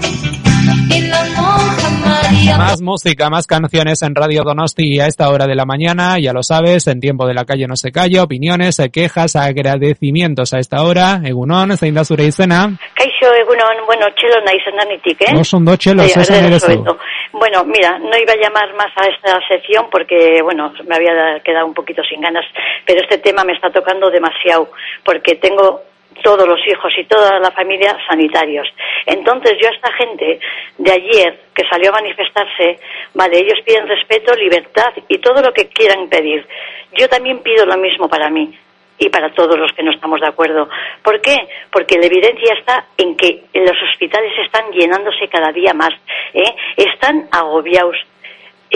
Más 2.55 2.81
música, 2.81 3.29
más 3.29 3.47
canciones 3.47 4.03
en 4.03 4.15
Radio 4.15 4.43
Donosti 4.45 5.01
a 5.01 5.07
esta 5.07 5.29
hora 5.31 5.47
de 5.47 5.55
la 5.55 5.65
mañana, 5.65 6.17
ya 6.21 6.33
lo 6.33 6.43
sabes, 6.43 6.87
en 6.87 7.01
tiempo 7.01 7.27
de 7.27 7.35
la 7.35 7.45
calle 7.45 7.67
no 7.67 7.77
se 7.77 7.91
calla, 7.91 8.23
opiniones, 8.23 8.81
quejas, 8.93 9.35
agradecimientos 9.35 10.55
a 10.55 10.59
esta 10.59 10.83
hora, 10.83 11.21
egunon, 11.25 11.77
zein 11.77 11.95
da 11.95 12.05
zure 12.05 12.25
izena, 12.25 12.71
Kaixo, 12.95 13.33
egunon, 13.35 13.85
bueno, 13.87 14.07
txelo 14.15 14.41
nahi 14.45 14.61
zenanitik, 14.65 15.21
eh? 15.23 15.35
Oso 15.39 15.57
ondo, 15.57 15.77
txelo, 15.77 16.03
Bai, 16.03 16.11
zesan 16.11 16.37
Ardero 16.37 16.49
ere 16.49 16.61
zu. 16.61 16.73
Sobeto. 16.73 16.99
Bueno, 17.33 17.65
mira, 17.65 17.99
no 17.99 18.17
iba 18.17 18.33
a 18.33 18.41
llamar 18.41 18.75
más 18.75 18.93
a 18.97 19.09
esta 19.09 19.39
sección 19.49 19.87
porque, 19.91 20.41
bueno, 20.43 20.73
me 20.87 20.97
había 20.97 21.41
quedado 21.45 21.67
un 21.67 21.75
poquito 21.75 22.03
sin 22.09 22.21
ganas, 22.21 22.45
pero 22.87 23.03
este 23.03 23.19
tema 23.19 23.45
me 23.45 23.53
está 23.53 23.71
tocando 23.71 24.11
demasiado 24.11 24.71
porque 25.05 25.35
tengo 25.37 25.83
todos 26.23 26.47
los 26.47 26.61
hijos 26.67 26.93
y 26.99 27.05
toda 27.05 27.39
la 27.39 27.51
familia 27.51 27.97
sanitarios. 28.09 28.69
Entonces 29.05 29.57
yo 29.61 29.69
a 29.69 29.73
esta 29.73 29.93
gente 29.93 30.41
de 30.79 30.93
ayer 30.93 31.41
que 31.55 31.69
salió 31.69 31.91
a 31.91 32.01
manifestarse, 32.01 32.79
vale, 33.15 33.39
ellos 33.39 33.61
piden 33.65 33.89
respeto, 33.89 34.35
libertad 34.35 34.93
y 35.09 35.19
todo 35.19 35.41
lo 35.41 35.53
que 35.53 35.69
quieran 35.69 36.09
pedir. 36.09 36.47
Yo 36.93 37.09
también 37.09 37.41
pido 37.41 37.67
lo 37.67 37.77
mismo 37.77 38.09
para 38.09 38.31
mí 38.31 38.57
y 38.99 39.09
para 39.09 39.31
todos 39.31 39.59
los 39.59 39.73
que 39.73 39.83
no 39.83 39.93
estamos 39.93 40.21
de 40.21 40.29
acuerdo. 40.29 40.69
¿Por 41.03 41.21
qué? 41.21 41.37
Porque 41.71 41.99
la 41.99 42.07
evidencia 42.07 42.55
está 42.55 42.87
en 42.97 43.17
que 43.17 43.45
los 43.53 43.83
hospitales 43.91 44.33
están 44.45 44.71
llenándose 44.73 45.29
cada 45.29 45.53
día 45.53 45.75
más, 45.75 45.93
¿eh? 46.33 46.55
están 46.77 47.29
agobiados. 47.31 47.97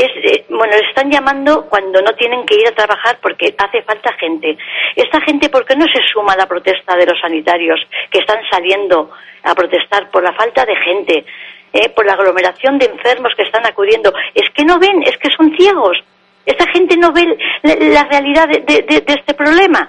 Es, 0.01 0.11
eh, 0.33 0.45
bueno, 0.49 0.75
están 0.89 1.11
llamando 1.11 1.67
cuando 1.69 2.01
no 2.01 2.13
tienen 2.15 2.47
que 2.47 2.55
ir 2.55 2.67
a 2.69 2.73
trabajar 2.75 3.19
porque 3.21 3.55
hace 3.59 3.83
falta 3.83 4.13
gente. 4.15 4.57
Esta 4.97 5.21
gente, 5.23 5.49
¿por 5.49 5.65
qué 5.67 5.75
no 5.77 5.85
se 5.87 6.01
suma 6.13 6.33
a 6.33 6.37
la 6.37 6.47
protesta 6.47 6.97
de 6.97 7.07
los 7.07 7.21
sanitarios 7.21 7.81
que 8.11 8.21
están 8.21 8.39
saliendo 8.51 9.11
a 9.43 9.55
protestar 9.55 10.11
por 10.11 10.23
la 10.23 10.33
falta 10.33 10.65
de 10.65 10.77
gente, 10.77 11.25
eh, 11.73 11.89
por 11.91 12.07
la 12.07 12.13
aglomeración 12.15 12.79
de 12.79 12.87
enfermos 12.87 13.33
que 13.37 13.43
están 13.43 13.67
acudiendo? 13.67 14.13
Es 14.35 14.49
que 14.51 14.65
no 14.65 14.79
ven, 14.79 15.03
es 15.03 15.17
que 15.19 15.31
son 15.37 15.55
ciegos. 15.57 15.99
Esta 16.47 16.67
gente 16.73 16.97
no 16.97 17.13
ve 17.13 17.25
la, 17.63 18.05
realidad 18.05 18.49
de- 18.49 18.61
de 18.83 19.05
este 19.07 19.35
problema. 19.35 19.89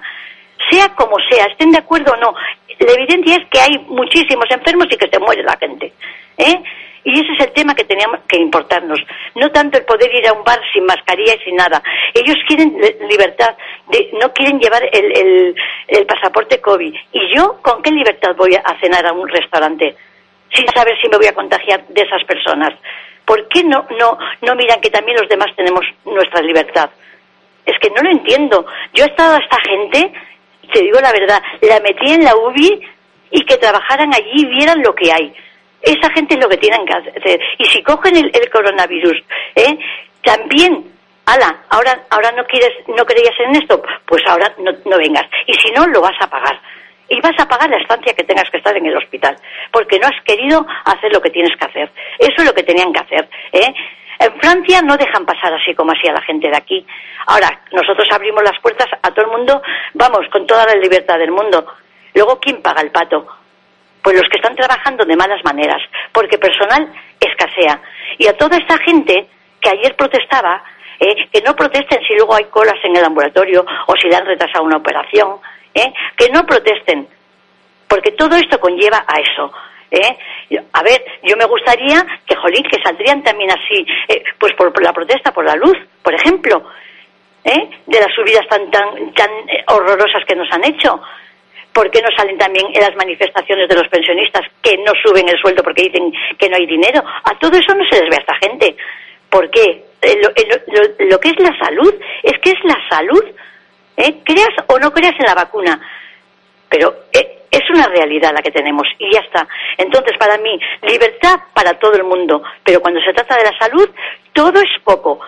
Sea 0.70 0.88
como 0.94 1.16
sea, 1.30 1.46
estén 1.46 1.70
de 1.70 1.78
acuerdo 1.78 2.12
o 2.12 2.16
no, 2.16 2.34
la 2.78 2.92
evidencia 2.92 3.36
es 3.36 3.48
que 3.48 3.58
hay 3.60 3.78
muchísimos 3.88 4.46
enfermos 4.50 4.86
y 4.90 4.96
que 4.96 5.08
se 5.08 5.18
muere 5.18 5.42
la 5.42 5.56
gente. 5.56 5.92
¿eh? 6.38 6.62
Y 7.04 7.14
ese 7.18 7.32
es 7.32 7.40
el 7.46 7.52
tema 7.52 7.74
que 7.74 7.84
teníamos 7.84 8.20
que 8.28 8.36
importarnos. 8.38 9.00
No 9.34 9.50
tanto 9.50 9.76
el 9.78 9.84
poder 9.84 10.14
ir 10.14 10.26
a 10.28 10.32
un 10.34 10.44
bar 10.44 10.60
sin 10.72 10.84
mascarilla 10.84 11.34
y 11.34 11.38
sin 11.44 11.56
nada. 11.56 11.82
Ellos 12.14 12.36
quieren 12.46 12.76
li- 12.80 12.96
libertad, 13.08 13.56
de, 13.88 14.10
no 14.20 14.32
quieren 14.32 14.60
llevar 14.60 14.82
el, 14.92 15.16
el- 15.16 15.56
el 15.88 16.06
pasaporte 16.06 16.60
COVID. 16.60 16.94
¿Y 17.12 17.34
yo 17.36 17.58
con 17.60 17.82
qué 17.82 17.90
libertad 17.90 18.36
voy 18.36 18.54
a 18.54 18.78
cenar 18.80 19.04
a 19.06 19.12
un 19.12 19.28
restaurante? 19.28 19.96
Sin 20.54 20.66
saber 20.68 20.96
si 21.00 21.08
me 21.08 21.16
voy 21.16 21.26
a 21.26 21.34
contagiar 21.34 21.84
de 21.88 22.02
esas 22.02 22.22
personas. 22.24 22.72
¿Por 23.24 23.48
qué 23.48 23.64
no, 23.64 23.86
no, 23.98 24.18
no 24.42 24.54
miran 24.54 24.80
que 24.80 24.90
también 24.90 25.16
los 25.18 25.28
demás 25.28 25.48
tenemos 25.56 25.84
nuestra 26.04 26.40
libertad? 26.42 26.90
Es 27.66 27.78
que 27.80 27.90
no 27.90 28.02
lo 28.02 28.10
entiendo. 28.10 28.64
Yo 28.94 29.04
he 29.04 29.08
estado 29.08 29.36
a 29.36 29.38
esta 29.38 29.58
gente, 29.68 30.12
te 30.72 30.82
digo 30.82 31.00
la 31.00 31.10
verdad, 31.12 31.42
la 31.62 31.80
metí 31.80 32.12
en 32.12 32.24
la 32.24 32.36
UBI 32.36 32.80
y 33.30 33.44
que 33.44 33.56
trabajaran 33.56 34.12
allí 34.14 34.42
y 34.42 34.46
vieran 34.46 34.82
lo 34.82 34.94
que 34.94 35.10
hay. 35.12 35.32
Esa 35.82 36.10
gente 36.10 36.34
es 36.34 36.40
lo 36.40 36.48
que 36.48 36.56
tienen 36.56 36.86
que 36.86 36.92
hacer. 36.94 37.40
Y 37.58 37.64
si 37.66 37.82
cogen 37.82 38.16
el, 38.16 38.50
coronavirus, 38.50 39.16
¿eh? 39.56 39.78
también, 40.22 40.84
ala, 41.26 41.64
ahora, 41.70 42.02
ahora 42.10 42.30
no 42.32 42.44
quieres, 42.44 42.70
no 42.86 43.04
creías 43.04 43.34
en 43.40 43.56
esto, 43.56 43.82
pues 44.06 44.22
ahora 44.26 44.52
no, 44.58 44.72
no 44.84 44.96
vengas. 44.98 45.26
Y 45.46 45.54
si 45.54 45.70
no, 45.72 45.86
lo 45.86 46.00
vas 46.00 46.16
a 46.20 46.28
pagar. 46.28 46.60
Y 47.08 47.20
vas 47.20 47.38
a 47.38 47.48
pagar 47.48 47.68
la 47.68 47.78
estancia 47.78 48.14
que 48.14 48.24
tengas 48.24 48.48
que 48.50 48.58
estar 48.58 48.76
en 48.76 48.86
el 48.86 48.96
hospital, 48.96 49.36
porque 49.70 49.98
no 49.98 50.06
has 50.06 50.22
querido 50.24 50.64
hacer 50.84 51.12
lo 51.12 51.20
que 51.20 51.30
tienes 51.30 51.54
que 51.58 51.66
hacer. 51.66 51.90
Eso 52.18 52.34
es 52.38 52.44
lo 52.44 52.54
que 52.54 52.62
tenían 52.62 52.92
que 52.92 53.00
hacer. 53.00 53.28
¿eh? 53.52 53.74
En 54.20 54.40
Francia 54.40 54.80
no 54.82 54.96
dejan 54.96 55.26
pasar 55.26 55.52
así 55.52 55.74
como 55.74 55.92
así 55.92 56.06
a 56.06 56.12
la 56.12 56.22
gente 56.22 56.48
de 56.48 56.56
aquí. 56.56 56.86
Ahora, 57.26 57.60
nosotros 57.72 58.06
abrimos 58.12 58.42
las 58.44 58.58
puertas 58.60 58.86
a 59.02 59.10
todo 59.10 59.26
el 59.26 59.32
mundo, 59.32 59.60
vamos, 59.94 60.26
con 60.30 60.46
toda 60.46 60.64
la 60.64 60.76
libertad 60.76 61.18
del 61.18 61.32
mundo. 61.32 61.66
Luego, 62.14 62.38
¿quién 62.38 62.62
paga 62.62 62.82
el 62.82 62.90
pato? 62.92 63.26
Pues 64.02 64.16
los 64.16 64.28
que 64.28 64.38
están 64.38 64.56
trabajando 64.56 65.04
de 65.04 65.16
malas 65.16 65.42
maneras, 65.44 65.80
porque 66.12 66.38
personal 66.38 66.92
escasea. 67.20 67.80
Y 68.18 68.26
a 68.26 68.36
toda 68.36 68.56
esta 68.56 68.76
gente 68.78 69.26
que 69.60 69.70
ayer 69.70 69.94
protestaba, 69.96 70.62
eh, 70.98 71.28
que 71.32 71.40
no 71.42 71.54
protesten 71.54 72.00
si 72.06 72.14
luego 72.14 72.34
hay 72.34 72.44
colas 72.44 72.78
en 72.84 72.96
el 72.96 73.04
ambulatorio 73.04 73.64
o 73.86 73.96
si 73.96 74.08
le 74.08 74.16
han 74.16 74.26
retrasado 74.26 74.64
una 74.64 74.78
operación, 74.78 75.36
eh, 75.74 75.92
que 76.16 76.28
no 76.30 76.44
protesten, 76.44 77.08
porque 77.88 78.12
todo 78.12 78.36
esto 78.36 78.58
conlleva 78.58 79.04
a 79.06 79.20
eso. 79.20 79.52
¿eh? 79.90 80.18
A 80.72 80.82
ver, 80.82 81.04
yo 81.22 81.36
me 81.36 81.44
gustaría 81.44 82.04
que, 82.26 82.34
jolín, 82.36 82.64
que 82.64 82.82
saldrían 82.82 83.22
también 83.22 83.50
así, 83.50 83.86
eh, 84.08 84.22
pues 84.38 84.52
por, 84.54 84.72
por 84.72 84.82
la 84.82 84.92
protesta, 84.92 85.32
por 85.32 85.44
la 85.44 85.54
luz, 85.54 85.76
por 86.02 86.14
ejemplo, 86.14 86.64
¿eh? 87.44 87.70
de 87.86 88.00
las 88.00 88.14
subidas 88.14 88.46
tan, 88.48 88.70
tan, 88.70 89.12
tan 89.14 89.30
eh, 89.48 89.64
horrorosas 89.68 90.24
que 90.26 90.34
nos 90.34 90.50
han 90.52 90.64
hecho. 90.64 91.00
¿Por 91.72 91.90
qué 91.90 92.02
no 92.02 92.08
salen 92.16 92.36
también 92.38 92.66
en 92.74 92.80
las 92.82 92.94
manifestaciones 92.96 93.68
de 93.68 93.74
los 93.76 93.88
pensionistas 93.88 94.42
que 94.62 94.76
no 94.78 94.92
suben 95.02 95.28
el 95.28 95.38
sueldo 95.40 95.62
porque 95.62 95.84
dicen 95.84 96.12
que 96.38 96.48
no 96.48 96.56
hay 96.56 96.66
dinero? 96.66 97.02
A 97.24 97.38
todo 97.38 97.56
eso 97.56 97.74
no 97.74 97.84
se 97.90 98.00
les 98.00 98.10
ve 98.10 98.16
a 98.16 98.20
esta 98.20 98.36
gente. 98.36 98.76
¿Por 99.30 99.48
qué? 99.50 99.62
Eh, 100.02 100.20
eh, 100.36 100.48
lo- 100.66 100.74
lo- 100.74 101.08
lo 101.10 101.20
que 101.20 101.30
es 101.30 101.38
la 101.38 101.56
salud, 101.58 101.94
es 102.22 102.38
que 102.40 102.50
es 102.50 102.64
la 102.64 102.76
salud. 102.90 103.24
¿eh? 103.96 104.14
Creas 104.24 104.50
o 104.66 104.78
no 104.78 104.92
creas 104.92 105.14
en 105.18 105.26
la 105.26 105.34
vacuna. 105.34 105.80
Pero 106.68 106.94
eh, 107.12 107.38
es 107.50 107.60
una 107.70 107.86
realidad 107.88 108.32
la 108.34 108.42
que 108.42 108.50
tenemos 108.50 108.86
y 108.98 109.12
ya 109.12 109.20
está. 109.20 109.46
Entonces, 109.78 110.16
para 110.18 110.36
mí, 110.38 110.58
libertad 110.82 111.36
para 111.54 111.78
todo 111.78 111.94
el 111.94 112.04
mundo. 112.04 112.42
Pero 112.64 112.80
cuando 112.80 113.00
se 113.00 113.12
trata 113.12 113.36
de 113.36 113.44
la 113.44 113.58
salud, 113.58 113.88
todo 114.32 114.60
es 114.60 114.80
poco. 114.84 115.20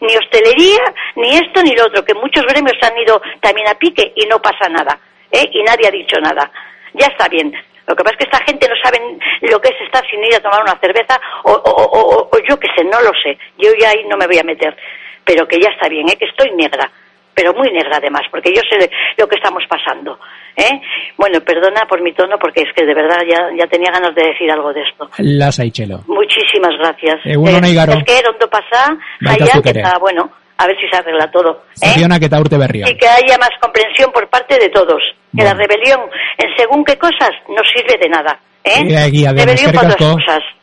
Ni 0.00 0.16
hostelería, 0.16 0.82
ni 1.14 1.36
esto, 1.36 1.62
ni 1.62 1.74
lo 1.76 1.86
otro, 1.86 2.04
que 2.04 2.14
muchos 2.14 2.44
gremios 2.46 2.76
han 2.82 2.98
ido 2.98 3.22
también 3.40 3.68
a 3.68 3.74
pique 3.74 4.12
y 4.16 4.26
no 4.26 4.42
pasa 4.42 4.68
nada, 4.68 4.98
¿eh? 5.32 5.48
Y 5.52 5.62
nadie 5.62 5.88
ha 5.88 5.90
dicho 5.90 6.20
nada. 6.20 6.50
Ya 6.94 7.06
está 7.06 7.28
bien. 7.28 7.52
Lo 7.86 7.96
que 7.96 8.04
pasa 8.04 8.14
es 8.14 8.18
que 8.18 8.30
esta 8.30 8.44
gente 8.44 8.68
no 8.68 8.74
sabe 8.82 8.98
lo 9.42 9.60
que 9.60 9.68
es 9.70 9.80
estar 9.80 10.04
sin 10.08 10.22
ir 10.22 10.34
a 10.36 10.40
tomar 10.40 10.62
una 10.62 10.78
cerveza 10.78 11.20
o, 11.42 11.50
o, 11.50 11.82
o, 11.82 12.28
o 12.30 12.38
yo 12.48 12.56
qué 12.58 12.68
sé, 12.76 12.84
no 12.84 13.00
lo 13.00 13.10
sé. 13.22 13.36
Yo 13.58 13.70
ya 13.80 13.90
ahí 13.90 14.04
no 14.08 14.16
me 14.16 14.26
voy 14.26 14.38
a 14.38 14.44
meter. 14.44 14.76
Pero 15.24 15.46
que 15.46 15.60
ya 15.60 15.70
está 15.70 15.88
bien, 15.88 16.08
¿eh? 16.08 16.16
que 16.16 16.26
estoy 16.26 16.50
negra 16.54 16.90
pero 17.34 17.54
muy 17.54 17.70
negra 17.72 17.96
además, 17.96 18.22
porque 18.30 18.50
yo 18.54 18.60
sé 18.68 18.90
lo 19.16 19.26
que 19.26 19.36
estamos 19.36 19.62
pasando. 19.68 20.18
¿eh? 20.56 20.80
Bueno, 21.16 21.40
perdona 21.40 21.86
por 21.88 22.02
mi 22.02 22.12
tono, 22.12 22.36
porque 22.38 22.62
es 22.62 22.72
que 22.74 22.84
de 22.84 22.94
verdad 22.94 23.20
ya, 23.26 23.48
ya 23.56 23.66
tenía 23.66 23.90
ganas 23.90 24.14
de 24.14 24.28
decir 24.28 24.50
algo 24.50 24.72
de 24.72 24.82
esto. 24.82 25.08
Las. 25.18 25.58
Muchísimas 26.06 26.76
gracias. 26.78 27.20
Eh, 27.24 27.36
Aigaro. 27.62 27.92
Es 27.94 28.04
que 28.04 28.46
pasa, 28.50 28.96
Baita 29.20 29.44
allá, 29.44 29.62
que 29.62 29.70
está, 29.70 29.98
bueno, 29.98 30.30
a 30.62 30.66
ver 30.66 30.76
si 30.80 30.88
se 30.88 30.96
arregla 30.96 31.30
todo. 31.30 31.62
¿eh? 31.82 32.24
Eta 32.26 32.40
urte 32.40 32.56
berria. 32.56 32.86
Y 32.88 32.96
que 32.96 33.08
haya 33.08 33.36
más 33.38 33.50
comprensión 33.60 34.12
por 34.12 34.28
parte 34.28 34.58
de 34.58 34.68
todos. 34.68 35.02
Que 35.36 35.42
la 35.42 35.54
rebelión, 35.54 36.00
en 36.38 36.56
según 36.56 36.84
qué 36.84 36.96
cosas, 36.96 37.30
no 37.48 37.62
sirve 37.74 37.98
de 38.00 38.08
nada. 38.08 38.38
¿eh? 38.64 38.82
Egia, 38.82 39.06
egia, 39.06 39.32
den, 39.32 39.48
eskerrik 39.48 39.82
asko. 39.84 40.16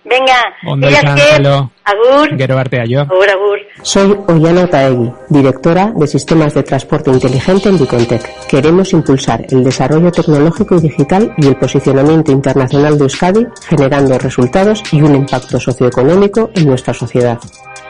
Venga, 0.06 0.40
Ondo 0.66 0.90
izan, 0.90 1.16
que, 1.16 1.22
Txelo. 1.22 1.72
agur, 1.84 2.38
Gero 2.38 2.58
artea 2.58 2.84
jo. 2.90 3.02
agur, 3.02 3.30
agur. 3.30 3.60
Soy 3.84 4.18
Ollana 4.28 4.68
Taegui, 4.68 5.12
directora 5.30 5.92
de 5.94 6.08
Sistemas 6.08 6.54
de 6.54 6.64
Transporte 6.64 7.12
Inteligente 7.12 7.70
en 7.70 7.78
Vicontec. 7.78 8.48
Queremos 8.48 8.94
impulsar 8.94 9.42
el 9.52 9.64
desarrollo 9.64 10.12
tecnológico 10.12 10.76
y 10.76 10.82
digital 10.82 11.34
y 11.38 11.48
el 11.48 11.58
posicionamiento 11.58 12.32
internacional 12.32 12.98
de 12.98 13.04
Euskadi, 13.04 13.46
generando 13.68 14.18
resultados 14.18 14.82
y 14.94 15.02
un 15.02 15.16
impacto 15.16 15.60
socioeconómico 15.60 16.50
en 16.56 16.68
nuestra 16.68 16.94
sociedad. 16.94 17.38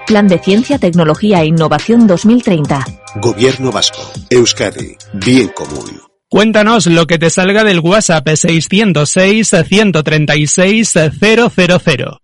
Plan 0.10 0.28
de 0.28 0.40
Ciencia, 0.40 0.80
Tecnología 0.80 1.44
e 1.44 1.46
Innovación 1.46 2.08
2030. 2.08 2.84
Gobierno 3.22 3.72
Vasco. 3.72 4.12
Euskadi. 4.32 4.98
Bien 5.14 5.50
común. 5.50 6.02
Cuéntanos 6.28 6.88
lo 6.88 7.06
que 7.06 7.20
te 7.20 7.30
salga 7.30 7.64
del 7.64 7.80
WhatsApp 7.80 8.28
606 8.28 9.52
136 9.68 10.94
000. 11.22 12.20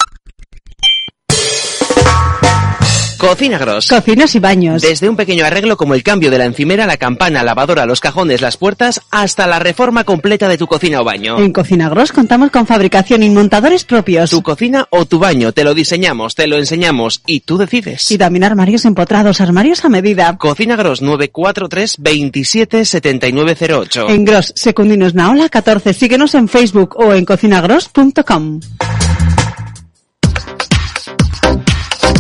Cocina 3.18 3.58
Gross. 3.58 3.88
Cocinas 3.88 4.36
y 4.36 4.40
baños. 4.40 4.82
Desde 4.82 5.10
un 5.10 5.16
pequeño 5.16 5.46
arreglo 5.46 5.78
como 5.78 5.94
el 5.94 6.04
cambio 6.04 6.30
de 6.30 6.38
la 6.38 6.46
encimera, 6.46 6.86
la 6.86 6.98
campana, 6.98 7.44
lavadora, 7.44 7.86
los 7.86 8.00
cajones, 8.00 8.42
las 8.42 8.58
puertas, 8.58 9.02
hasta 9.12 9.48
la 9.48 9.60
reforma 9.60 10.04
completa 10.04 10.48
de 10.48 10.58
tu 10.58 10.68
cocina 10.68 11.02
o 11.02 11.04
baño. 11.04 11.40
En 11.40 11.54
Cocina 11.54 11.90
Gross 11.90 12.12
contamos 12.12 12.52
con 12.52 12.68
fabricación 12.68 13.24
y 13.24 13.30
montadores 13.30 13.84
propios. 13.84 14.30
Tu 14.30 14.44
cocina 14.44 14.88
o 14.90 15.06
tu 15.06 15.20
baño, 15.20 15.52
te 15.54 15.64
lo 15.64 15.74
diseñamos, 15.74 16.36
te 16.36 16.48
lo 16.48 16.58
enseñamos 16.58 17.22
y 17.26 17.42
tú 17.42 17.58
decides. 17.58 18.12
Y 18.12 18.18
también 18.18 18.44
armarios 18.44 18.86
empotrados, 18.86 19.42
armarios 19.42 19.86
a 19.86 19.90
medida. 19.90 20.38
Cocina 20.38 20.76
Gross 20.76 21.02
943 21.02 21.96
27 22.00 22.86
7908. 22.86 24.10
En 24.10 24.26
Gross, 24.26 24.54
Secundinos 24.56 25.14
Naola 25.14 25.50
14. 25.50 25.94
Síguenos 25.94 26.36
en 26.36 26.48
Facebook 26.48 26.96
o 26.98 27.14
en 27.14 27.26
cocinagross.com. 27.26 28.60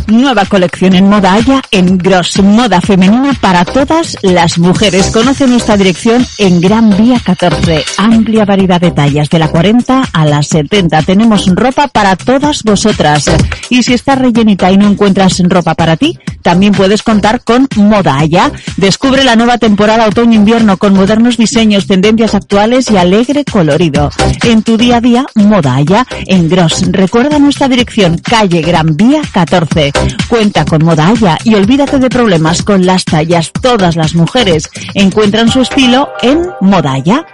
Nueva 0.08 0.46
colección 0.46 0.94
en 0.94 1.10
moda 1.10 1.34
Haya 1.34 1.62
en 1.72 1.98
Gross, 1.98 2.40
moda 2.42 2.80
femenina 2.80 3.34
para 3.42 3.66
todas 3.66 4.16
las 4.22 4.60
mujeres. 4.60 5.10
Conoce 5.12 5.48
nuestra 5.48 5.78
dirección 5.78 6.26
en 6.38 6.62
Gran 6.62 6.96
Vía 6.96 7.20
14. 7.24 7.84
Amplia 7.98 8.46
variedad 8.46 8.80
de 8.80 8.92
tallas 8.92 9.30
de 9.30 9.40
la 9.40 9.48
40 9.48 10.04
a 10.14 10.26
la 10.26 10.44
70. 10.44 11.02
Tenemos 11.02 11.48
ropa 11.56 11.88
para 11.88 12.16
todas 12.16 12.62
vosotras. 12.64 13.26
Y 13.70 13.82
si 13.82 13.94
estás 13.94 14.20
rellenita 14.20 14.72
y 14.72 14.78
no 14.78 14.88
encuentras 14.88 15.42
ropa 15.50 15.74
para 15.74 15.98
ti, 15.98 16.20
también 16.44 16.74
puedes 16.74 17.02
contar 17.02 17.42
con 17.44 17.68
Moda 17.76 18.20
Haya. 18.20 18.52
Descubre 18.78 19.24
la 19.24 19.36
nueva 19.36 19.58
temporada 19.58 20.08
otoño-invierno 20.08 20.78
con 20.78 20.94
modernos 20.94 21.38
diseños, 21.38 21.88
tendencias 21.88 22.36
actuales 22.36 22.92
y 22.92 22.98
alegre 22.98 23.44
colorido. 23.44 24.12
En 24.44 24.62
tu 24.62 24.78
día 24.78 24.98
a 24.98 25.02
día, 25.02 25.26
Moda 25.34 25.74
Haya 25.74 26.06
en 26.28 26.48
Gross. 26.48 26.84
Recuerda 26.92 27.40
nuestra 27.40 27.68
dirección, 27.68 28.20
calle 28.20 28.62
Gran 28.62 28.96
Vía 28.96 29.24
14. 29.34 29.95
Cuenta 30.30 30.66
con 30.66 30.84
Moda 30.84 31.08
Haya 31.08 31.38
y 31.44 31.56
olvídate 31.56 32.00
de 32.00 32.10
problemas 32.10 32.64
con 32.64 32.86
las 32.86 33.06
tallas. 33.06 33.52
Todas 33.62 33.96
las 33.96 34.16
mujeres 34.16 34.70
encuentran 34.94 35.50
su 35.50 35.62
estilo 35.62 36.10
en 36.22 36.50
Moda 36.62 36.94
Haya. 36.94 37.26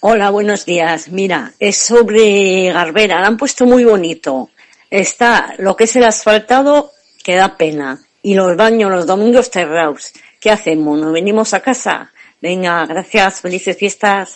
Hola, 0.00 0.30
buenos 0.30 0.66
días. 0.66 1.08
Mira, 1.08 1.52
es 1.58 1.78
sobre 1.78 2.70
Garbera, 2.72 3.20
la 3.20 3.28
han 3.28 3.36
puesto 3.36 3.64
muy 3.64 3.84
bonito. 3.84 4.50
Está 4.90 5.54
lo 5.58 5.74
que 5.76 5.84
es 5.84 5.96
el 5.96 6.04
asfaltado, 6.04 6.90
que 7.22 7.36
da 7.36 7.56
pena. 7.56 7.98
Y 8.22 8.34
los 8.34 8.56
baños 8.56 8.90
los 8.90 9.06
domingos 9.06 9.50
cerrados. 9.50 10.12
¿Qué 10.40 10.50
hacemos? 10.50 10.98
¿Nos 10.98 11.12
venimos 11.12 11.54
a 11.54 11.60
casa? 11.60 12.12
Venga, 12.40 12.84
gracias, 12.84 13.40
felices 13.40 13.76
fiestas. 13.76 14.34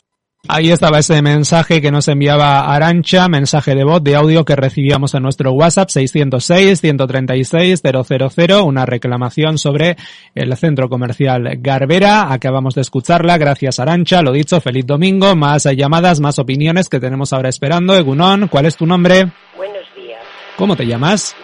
Ahí 0.50 0.70
estaba 0.70 0.98
ese 0.98 1.20
mensaje 1.20 1.82
que 1.82 1.90
nos 1.90 2.08
enviaba 2.08 2.74
Arancha, 2.74 3.28
mensaje 3.28 3.74
de 3.74 3.84
voz 3.84 4.02
de 4.02 4.16
audio 4.16 4.46
que 4.46 4.56
recibíamos 4.56 5.12
en 5.12 5.22
nuestro 5.22 5.52
WhatsApp 5.52 5.90
606-136-000, 5.90 8.64
una 8.64 8.86
reclamación 8.86 9.58
sobre 9.58 9.98
el 10.34 10.56
centro 10.56 10.88
comercial 10.88 11.50
Garbera. 11.58 12.32
Acabamos 12.32 12.74
de 12.74 12.80
escucharla, 12.80 13.36
gracias 13.36 13.78
Arancha, 13.78 14.22
lo 14.22 14.32
dicho, 14.32 14.58
feliz 14.62 14.86
domingo, 14.86 15.36
más 15.36 15.64
llamadas, 15.64 16.18
más 16.18 16.38
opiniones 16.38 16.88
que 16.88 16.98
tenemos 16.98 17.34
ahora 17.34 17.50
esperando. 17.50 17.94
Egunon, 17.94 18.48
¿cuál 18.48 18.64
es 18.64 18.74
tu 18.74 18.86
nombre? 18.86 19.30
Buenos 19.54 19.84
días, 19.94 20.22
¿Cómo 20.56 20.76
te 20.76 20.86
llamas? 20.86 21.36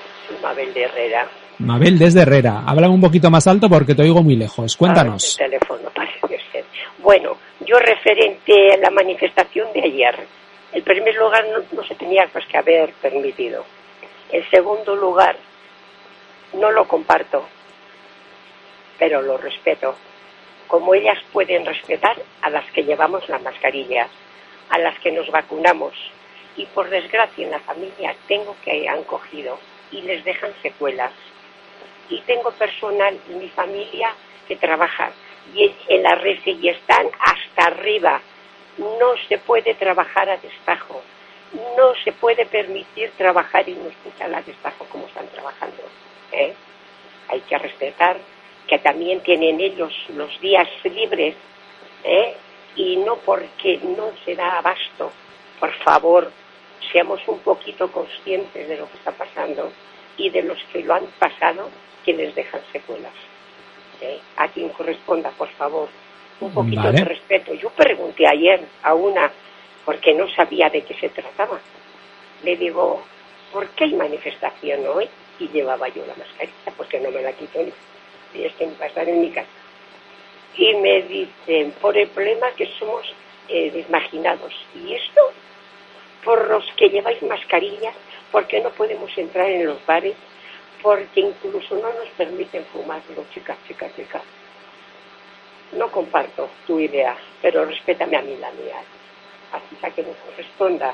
Mabel 0.42 0.72
de 0.72 0.82
Herrera. 0.82 1.28
Mabel 1.58 1.98
desde 1.98 2.22
Herrera. 2.22 2.62
Habla 2.66 2.88
un 2.88 3.02
poquito 3.02 3.30
más 3.30 3.46
alto 3.46 3.68
porque 3.68 3.94
te 3.94 4.00
oigo 4.02 4.22
muy 4.22 4.36
lejos. 4.36 4.78
Cuéntanos. 4.78 5.36
Ah, 5.38 5.44
el 5.44 5.50
teléfono. 5.50 5.83
Bueno, 7.04 7.36
yo 7.60 7.78
referente 7.80 8.72
a 8.72 8.78
la 8.78 8.88
manifestación 8.88 9.70
de 9.74 9.82
ayer, 9.82 10.26
el 10.72 10.82
primer 10.82 11.14
lugar 11.16 11.44
no, 11.70 11.84
se 11.84 11.94
tenía 11.96 12.26
pues 12.32 12.46
que 12.46 12.56
haber 12.56 12.94
permitido. 12.94 13.62
El 14.32 14.48
segundo 14.48 14.96
lugar 14.96 15.36
no 16.54 16.70
lo 16.70 16.88
comparto, 16.88 17.46
pero 18.98 19.20
lo 19.20 19.36
respeto. 19.36 19.94
Como 20.66 20.94
ellas 20.94 21.18
pueden 21.30 21.66
respetar 21.66 22.16
a 22.40 22.48
las 22.48 22.64
que 22.70 22.84
llevamos 22.84 23.28
la 23.28 23.38
mascarilla, 23.38 24.08
a 24.70 24.78
las 24.78 24.98
que 25.00 25.12
nos 25.12 25.30
vacunamos. 25.30 25.92
Y 26.56 26.64
por 26.64 26.88
desgracia 26.88 27.44
en 27.44 27.50
la 27.50 27.60
familia 27.60 28.16
tengo 28.26 28.56
que 28.64 28.88
han 28.88 29.04
cogido 29.04 29.58
y 29.92 30.00
les 30.00 30.24
dejan 30.24 30.54
secuelas. 30.62 31.12
Y 32.08 32.22
tengo 32.22 32.50
personal 32.52 33.20
en 33.28 33.40
mi 33.40 33.50
familia 33.50 34.08
que 34.48 34.56
trabaja 34.56 35.12
y 35.54 35.74
en 35.88 36.02
la 36.02 36.14
red 36.14 36.38
y 36.44 36.68
están 36.68 37.06
hasta 37.18 37.66
arriba. 37.66 38.20
No 38.78 39.14
se 39.28 39.38
puede 39.38 39.74
trabajar 39.74 40.28
a 40.28 40.36
destajo. 40.36 41.02
No 41.76 41.94
se 42.02 42.12
puede 42.12 42.46
permitir 42.46 43.12
trabajar 43.16 43.68
y 43.68 43.74
no 43.74 43.88
escuchar 43.88 44.34
a 44.34 44.42
destajo 44.42 44.84
como 44.86 45.06
están 45.06 45.28
trabajando. 45.28 45.82
¿eh? 46.32 46.54
Hay 47.28 47.40
que 47.42 47.58
respetar 47.58 48.18
que 48.66 48.78
también 48.78 49.20
tienen 49.20 49.60
ellos 49.60 49.92
los 50.08 50.40
días 50.40 50.68
libres 50.84 51.36
¿eh? 52.02 52.34
y 52.74 52.96
no 52.96 53.16
porque 53.16 53.78
no 53.96 54.10
se 54.24 54.34
da 54.34 54.58
abasto. 54.58 55.12
Por 55.60 55.72
favor, 55.84 56.32
seamos 56.92 57.20
un 57.28 57.38
poquito 57.40 57.90
conscientes 57.92 58.68
de 58.68 58.76
lo 58.76 58.90
que 58.90 58.98
está 58.98 59.12
pasando 59.12 59.70
y 60.16 60.30
de 60.30 60.42
los 60.42 60.58
que 60.72 60.82
lo 60.82 60.94
han 60.94 61.06
pasado 61.18 61.70
que 62.04 62.12
les 62.12 62.34
dejan 62.34 62.60
secuelas. 62.72 63.12
¿Eh? 64.04 64.20
A 64.36 64.48
quien 64.48 64.68
corresponda, 64.70 65.30
por 65.30 65.48
favor, 65.50 65.88
un 66.40 66.52
poquito 66.52 66.82
Vale. 66.82 66.98
de 66.98 67.04
respeto. 67.04 67.54
Yo 67.54 67.70
pregunté 67.70 68.26
ayer 68.26 68.60
a 68.82 68.94
una, 68.94 69.30
porque 69.84 70.14
no 70.14 70.28
sabía 70.28 70.70
de 70.70 70.82
qué 70.82 70.94
se 70.94 71.08
trataba, 71.08 71.60
le 72.42 72.56
digo, 72.56 73.02
¿por 73.52 73.68
qué 73.70 73.84
hay 73.84 73.94
manifestación 73.94 74.86
hoy? 74.86 75.08
Y 75.38 75.48
llevaba 75.48 75.88
yo 75.88 76.04
la 76.06 76.14
mascarilla, 76.14 76.72
porque 76.76 77.00
no 77.00 77.10
me 77.10 77.22
la 77.22 77.32
quito 77.32 77.60
ni, 77.60 77.72
y 78.40 78.44
es 78.44 78.52
que 78.54 78.66
ni 78.66 78.74
pasar 78.74 79.08
en 79.08 79.20
mi 79.20 79.30
casa. 79.30 79.48
Y 80.56 80.74
me 80.76 81.02
dicen, 81.02 81.72
por 81.80 81.96
el 81.96 82.08
problema 82.08 82.50
que 82.56 82.66
somos 82.78 83.12
eh, 83.48 83.70
desmarginados. 83.70 84.54
¿Y 84.74 84.94
esto? 84.94 85.20
Por 86.24 86.48
los 86.48 86.64
que 86.76 86.88
lleváis 86.88 87.22
mascarillas, 87.22 87.94
porque 88.30 88.60
no 88.60 88.70
podemos 88.70 89.16
entrar 89.18 89.50
en 89.50 89.66
los 89.66 89.84
bares, 89.84 90.14
porque 90.84 91.20
incluso 91.20 91.76
no 91.76 91.88
nos 91.88 92.08
permiten 92.14 92.62
fumarlo, 92.66 93.24
chicas, 93.32 93.56
chicas, 93.66 93.90
chicas. 93.96 94.22
No 95.72 95.90
comparto 95.90 96.46
tu 96.66 96.78
idea, 96.78 97.16
pero 97.40 97.64
respétame 97.64 98.18
a 98.18 98.20
mí 98.20 98.36
la 98.38 98.50
mía. 98.50 98.76
Así 99.50 99.94
que 99.94 100.02
nos 100.02 100.16
corresponda. 100.16 100.92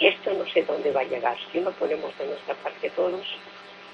Esto 0.00 0.32
no 0.32 0.46
sé 0.46 0.62
dónde 0.62 0.90
va 0.90 1.02
a 1.02 1.04
llegar. 1.04 1.36
Si 1.52 1.60
no 1.60 1.70
ponemos 1.72 2.16
de 2.18 2.26
nuestra 2.26 2.54
parte 2.54 2.90
todos, 2.96 3.26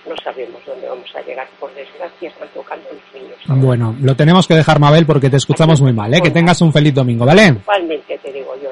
no 0.08 0.14
sabemos 0.22 0.64
dónde 0.64 0.88
vamos 0.88 1.12
a 1.16 1.22
llegar. 1.22 1.48
Por 1.58 1.74
desgracia, 1.74 2.28
están 2.28 2.48
tocando 2.54 2.88
los 2.92 3.22
niños. 3.22 3.38
Bueno, 3.46 3.96
lo 4.00 4.14
tenemos 4.14 4.46
que 4.46 4.54
dejar, 4.54 4.78
Mabel, 4.78 5.06
porque 5.06 5.28
te 5.28 5.38
escuchamos 5.38 5.82
muy 5.82 5.92
mal, 5.92 6.14
¿eh? 6.14 6.20
Que 6.22 6.30
tengas 6.30 6.60
un 6.60 6.72
feliz 6.72 6.94
domingo, 6.94 7.26
¿vale? 7.26 7.46
Igualmente 7.48 8.16
te 8.18 8.32
digo 8.32 8.54
yo. 8.62 8.70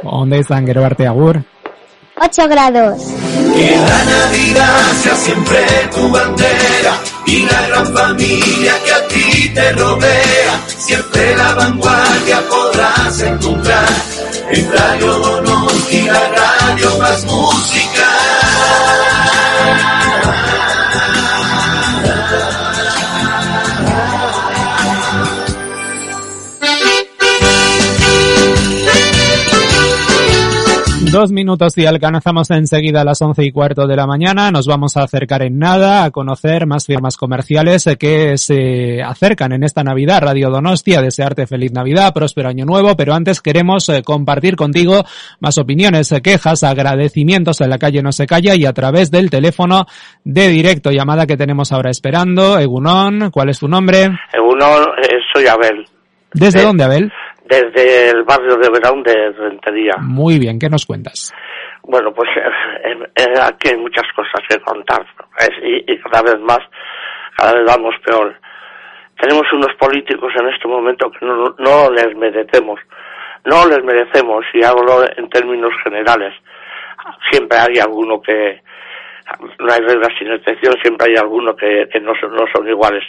Arte, 0.84 1.08
agur. 1.08 1.42
8 2.22 2.48
grados. 2.48 2.98
Que 3.56 3.76
la 3.76 4.04
Navidad 4.04 4.92
sea 5.02 5.16
siempre 5.16 5.64
tu 5.94 6.10
bandera 6.10 7.00
y 7.26 7.46
la 7.46 7.66
gran 7.68 7.94
familia 7.94 8.74
que 8.84 8.92
a 8.92 9.08
ti 9.08 9.48
te 9.54 9.72
rodea. 9.72 10.60
Siempre 10.76 11.34
la 11.34 11.54
vanguardia 11.54 12.42
podrás 12.48 13.20
encontrar 13.22 13.88
en 14.50 14.70
Radio 14.70 15.14
Donosti, 15.14 16.02
la 16.02 16.28
radio 16.28 16.98
más 16.98 17.24
música. 17.24 18.06
Dos 31.12 31.32
minutos 31.32 31.76
y 31.76 31.86
alcanzamos 31.86 32.52
enseguida 32.52 33.00
a 33.00 33.04
las 33.04 33.20
once 33.20 33.42
y 33.42 33.50
cuarto 33.50 33.88
de 33.88 33.96
la 33.96 34.06
mañana. 34.06 34.52
Nos 34.52 34.68
vamos 34.68 34.96
a 34.96 35.02
acercar 35.02 35.42
en 35.42 35.58
nada 35.58 36.04
a 36.04 36.12
conocer 36.12 36.66
más 36.66 36.86
firmas 36.86 37.16
comerciales 37.16 37.88
que 37.98 38.38
se 38.38 39.02
acercan 39.02 39.50
en 39.50 39.64
esta 39.64 39.82
Navidad. 39.82 40.22
Radio 40.22 40.50
Donostia, 40.50 41.02
desearte 41.02 41.48
feliz 41.48 41.72
Navidad, 41.72 42.14
próspero 42.14 42.48
año 42.48 42.64
nuevo, 42.64 42.96
pero 42.96 43.12
antes 43.12 43.40
queremos 43.40 43.88
eh, 43.88 44.02
compartir 44.04 44.54
contigo 44.54 45.02
más 45.40 45.58
opiniones, 45.58 46.12
eh, 46.12 46.22
quejas, 46.22 46.62
agradecimientos 46.62 47.60
en 47.60 47.70
la 47.70 47.78
calle 47.78 48.02
No 48.02 48.12
se 48.12 48.28
calla 48.28 48.54
y 48.54 48.64
a 48.64 48.72
través 48.72 49.10
del 49.10 49.30
teléfono 49.30 49.86
de 50.22 50.46
directo 50.46 50.92
llamada 50.92 51.26
que 51.26 51.36
tenemos 51.36 51.72
ahora 51.72 51.90
esperando. 51.90 52.56
Egunon, 52.56 53.32
¿cuál 53.32 53.48
es 53.48 53.58
tu 53.58 53.66
nombre? 53.66 54.10
Egunon, 54.32 54.84
eh, 55.02 55.18
soy 55.34 55.48
Abel. 55.48 55.84
¿Desde 56.32 56.62
dónde, 56.62 56.84
Abel? 56.84 57.12
Desde 57.50 58.10
el 58.10 58.22
barrio 58.22 58.56
de 58.56 58.70
Verón 58.70 59.02
de 59.02 59.32
Rentería. 59.32 59.94
Muy 60.00 60.38
bien, 60.38 60.58
¿qué 60.58 60.68
nos 60.68 60.86
cuentas? 60.86 61.34
Bueno, 61.82 62.12
pues 62.14 62.28
eh, 62.36 62.96
eh, 63.16 63.34
aquí 63.42 63.70
hay 63.70 63.76
muchas 63.76 64.06
cosas 64.14 64.40
que 64.48 64.60
contar 64.60 65.04
es, 65.40 65.50
y, 65.62 65.92
y, 65.92 65.98
cada 65.98 66.22
vez 66.22 66.40
más, 66.40 66.60
cada 67.36 67.54
vez 67.54 67.64
vamos 67.66 67.94
peor. 68.04 68.34
Tenemos 69.20 69.44
unos 69.52 69.74
políticos 69.78 70.32
en 70.40 70.48
este 70.48 70.68
momento 70.68 71.10
que 71.10 71.26
no, 71.26 71.54
no 71.58 71.90
les 71.90 72.16
merecemos, 72.16 72.78
no 73.44 73.66
les 73.66 73.82
merecemos 73.82 74.44
y 74.54 74.64
hablo 74.64 75.02
en 75.16 75.28
términos 75.28 75.72
generales. 75.82 76.32
Siempre 77.30 77.58
hay 77.58 77.80
alguno 77.80 78.22
que, 78.22 78.62
no 79.58 79.72
hay 79.72 79.80
reglas 79.80 80.12
sin 80.18 80.30
excepción, 80.30 80.74
siempre 80.82 81.08
hay 81.08 81.16
alguno 81.16 81.56
que, 81.56 81.88
que 81.92 82.00
no, 82.00 82.12
son, 82.20 82.32
no 82.34 82.44
son 82.54 82.68
iguales, 82.68 83.02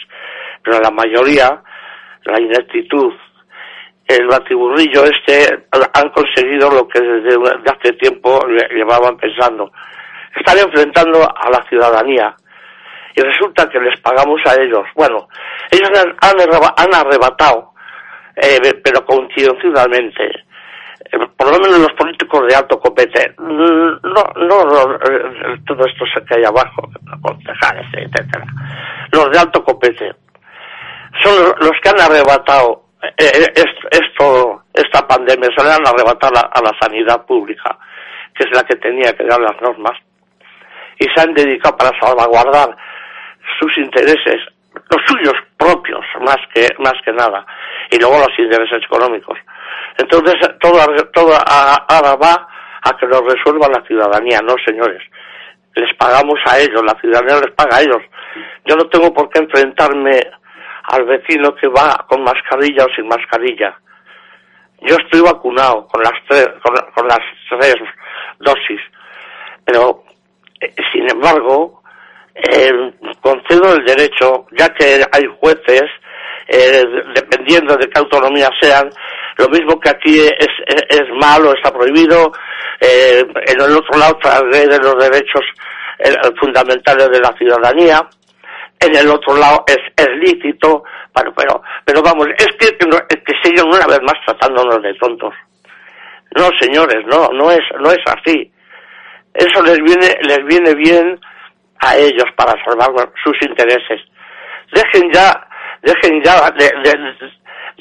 pero 0.64 0.80
la 0.80 0.90
mayoría, 0.90 1.62
la 2.24 2.40
ineptitud, 2.40 3.12
el 4.16 4.26
batiburrillo 4.26 5.04
este 5.04 5.66
han 5.94 6.08
conseguido 6.10 6.70
lo 6.70 6.88
que 6.88 7.00
desde 7.00 7.36
hace 7.70 7.92
tiempo 7.94 8.44
llevaban 8.74 9.16
pensando. 9.16 9.70
Están 10.34 10.58
enfrentando 10.58 11.22
a 11.22 11.50
la 11.50 11.62
ciudadanía 11.68 12.34
y 13.14 13.20
resulta 13.20 13.68
que 13.68 13.78
les 13.80 14.00
pagamos 14.00 14.40
a 14.46 14.60
ellos. 14.60 14.84
Bueno, 14.94 15.28
ellos 15.70 15.90
han, 16.20 16.94
arrebatado, 16.94 17.72
eh, 18.36 18.80
pero 18.82 19.04
coincidencialmente, 19.04 20.24
eh, 20.24 21.18
por 21.36 21.52
lo 21.52 21.58
menos 21.58 21.80
los 21.80 21.92
políticos 21.92 22.46
de 22.48 22.54
alto 22.54 22.78
copete, 22.80 23.34
no, 23.38 24.24
no, 24.36 24.94
eh, 24.94 25.58
todo 25.66 25.84
esto 25.86 26.04
que 26.26 26.34
hay 26.36 26.44
abajo, 26.44 26.88
concejales, 27.20 27.86
etcétera, 27.92 28.46
los 29.12 29.30
de 29.30 29.38
alto 29.38 29.62
copete, 29.62 30.12
son 31.22 31.54
los 31.60 31.72
que 31.82 31.88
han 31.90 32.00
arrebatado 32.00 32.82
eh, 33.02 33.52
esto, 33.90 34.62
esta 34.72 35.06
pandemia 35.06 35.50
se 35.56 35.64
le 35.64 35.72
han 35.72 35.86
arrebatado 35.86 36.34
a, 36.38 36.60
la 36.62 36.72
sanidad 36.80 37.26
pública, 37.26 37.76
que 38.34 38.44
es 38.44 38.50
la 38.56 38.62
que 38.62 38.76
tenía 38.76 39.12
que 39.12 39.24
dar 39.24 39.40
las 39.40 39.60
normas, 39.60 39.98
y 40.98 41.04
se 41.04 41.20
han 41.20 41.34
dedicado 41.34 41.76
para 41.76 41.98
salvaguardar 42.00 42.76
sus 43.58 43.76
intereses, 43.78 44.40
los 44.72 45.02
suyos 45.06 45.34
propios, 45.56 46.04
más 46.20 46.38
que, 46.54 46.68
más 46.78 46.94
que 47.04 47.12
nada, 47.12 47.44
y 47.90 47.98
luego 47.98 48.18
los 48.18 48.38
intereses 48.38 48.84
económicos. 48.84 49.38
Entonces, 49.98 50.34
todo, 50.60 50.78
todo 51.12 51.34
ahora 51.34 52.16
va 52.16 52.48
a 52.84 52.96
que 52.96 53.06
lo 53.06 53.20
resuelva 53.22 53.68
la 53.68 53.84
ciudadanía, 53.86 54.40
no 54.42 54.54
señores. 54.64 55.02
Les 55.74 55.94
pagamos 55.96 56.38
a 56.46 56.58
ellos, 56.58 56.82
la 56.84 56.98
ciudadanía 57.00 57.40
les 57.40 57.54
paga 57.54 57.76
a 57.76 57.80
ellos. 57.80 58.02
Yo 58.64 58.76
no 58.76 58.88
tengo 58.88 59.12
por 59.12 59.28
qué 59.30 59.40
enfrentarme 59.40 60.20
al 60.84 61.04
vecino 61.04 61.54
que 61.54 61.68
va 61.68 62.04
con 62.08 62.22
mascarilla 62.22 62.84
o 62.84 62.94
sin 62.94 63.06
mascarilla. 63.06 63.76
Yo 64.80 64.96
estoy 64.96 65.20
vacunado 65.20 65.86
con 65.86 66.02
las 66.02 66.12
tres, 66.28 66.48
con, 66.62 67.06
las 67.06 67.20
tres 67.48 67.76
dosis, 68.40 68.80
pero 69.64 70.02
eh, 70.60 70.74
sin 70.92 71.08
embargo 71.08 71.82
eh, 72.34 72.92
concedo 73.20 73.74
el 73.74 73.84
derecho, 73.84 74.46
ya 74.52 74.68
que 74.70 75.04
hay 75.12 75.22
jueces, 75.38 75.84
eh, 76.48 76.82
dependiendo 77.14 77.76
de 77.76 77.88
qué 77.88 78.00
autonomía 78.00 78.50
sean, 78.60 78.90
lo 79.36 79.48
mismo 79.48 79.78
que 79.78 79.90
aquí 79.90 80.18
es, 80.18 80.48
es, 80.66 81.08
malo, 81.20 81.54
está 81.54 81.72
prohibido, 81.72 82.32
en 82.80 83.60
el 83.60 83.76
otro 83.76 83.96
lado 83.96 84.18
ley 84.50 84.66
de 84.66 84.78
los 84.78 84.96
derechos 84.98 85.42
fundamentales 86.40 87.08
de 87.10 87.20
la 87.20 87.32
ciudadanía, 87.38 88.08
en 88.82 88.96
el 88.96 89.08
otro 89.08 89.36
lado 89.36 89.64
es, 89.66 90.08
lícito, 90.16 90.84
pero, 91.14 91.32
pero, 91.34 91.62
pero 91.84 92.02
vamos, 92.02 92.26
es 92.36 92.48
que, 92.58 92.76
que 92.76 93.34
siguen 93.42 93.66
una 93.66 93.86
vez 93.86 94.00
más 94.02 94.14
tratándonos 94.26 94.82
de 94.82 94.94
tontos. 94.94 95.32
No, 96.36 96.48
señores, 96.60 97.04
no, 97.06 97.28
no 97.28 97.50
es, 97.50 97.60
no 97.78 97.90
es 97.90 98.00
así. 98.06 98.50
Eso 99.34 99.62
les 99.62 99.78
viene, 99.78 100.16
les 100.22 100.44
viene 100.46 100.74
bien 100.74 101.18
a 101.80 101.96
ellos 101.96 102.26
para 102.36 102.52
salvar 102.64 103.12
sus 103.22 103.36
intereses. 103.42 104.00
Dejen 104.72 105.10
ya, 105.12 105.46
dejen 105.82 106.22
ya 106.22 106.50
de, 106.52 106.70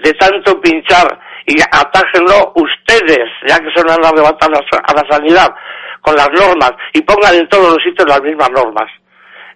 de, 0.03 0.13
tanto 0.13 0.59
pinchar 0.59 1.19
y 1.45 1.61
atájenlo 1.61 2.53
ustedes, 2.55 3.29
ya 3.47 3.57
que 3.59 3.71
se 3.73 3.81
a 3.81 3.93
arrebatar 3.93 4.49
a 4.51 4.93
la 4.93 5.09
sanidad 5.09 5.53
con 6.01 6.15
las 6.15 6.29
normas 6.29 6.71
y 6.93 7.01
pongan 7.01 7.35
en 7.35 7.47
todos 7.47 7.73
los 7.73 7.83
sitios 7.83 8.07
las 8.07 8.21
mismas 8.21 8.49
normas. 8.51 8.89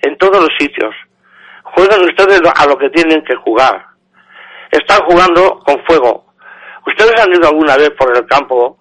En 0.01 0.17
todos 0.17 0.39
los 0.39 0.51
sitios 0.59 0.93
juegan 1.75 2.01
ustedes 2.01 2.41
a 2.55 2.65
lo 2.65 2.77
que 2.77 2.89
tienen 2.89 3.23
que 3.23 3.35
jugar. 3.35 3.85
Están 4.71 4.99
jugando 5.05 5.59
con 5.59 5.83
fuego. 5.85 6.25
¿Ustedes 6.87 7.19
han 7.21 7.33
ido 7.33 7.49
alguna 7.49 7.77
vez 7.77 7.91
por 7.91 8.15
el 8.15 8.25
campo 8.25 8.77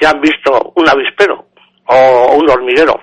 y 0.00 0.04
han 0.04 0.20
visto 0.20 0.72
un 0.76 0.88
avispero 0.88 1.46
o 1.86 2.36
un 2.36 2.50
hormiguero? 2.50 3.00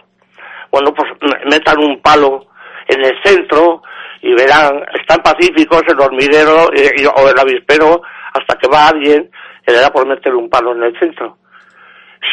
Bueno, 0.71 0.93
pues 0.93 1.09
metan 1.45 1.79
un 1.79 2.01
palo 2.01 2.47
en 2.87 3.03
el 3.03 3.13
centro 3.23 3.81
y 4.21 4.33
verán, 4.33 4.83
están 4.99 5.19
pacíficos 5.21 5.83
el 5.87 5.99
hormiguero 5.99 6.65
o 6.65 7.29
el 7.29 7.39
avispero 7.39 8.01
hasta 8.33 8.55
que 8.57 8.67
va 8.67 8.87
alguien 8.87 9.29
y 9.67 9.71
le 9.71 9.79
da 9.79 9.89
por 9.91 10.07
meter 10.07 10.33
un 10.33 10.49
palo 10.49 10.73
en 10.73 10.83
el 10.83 10.99
centro. 10.99 11.37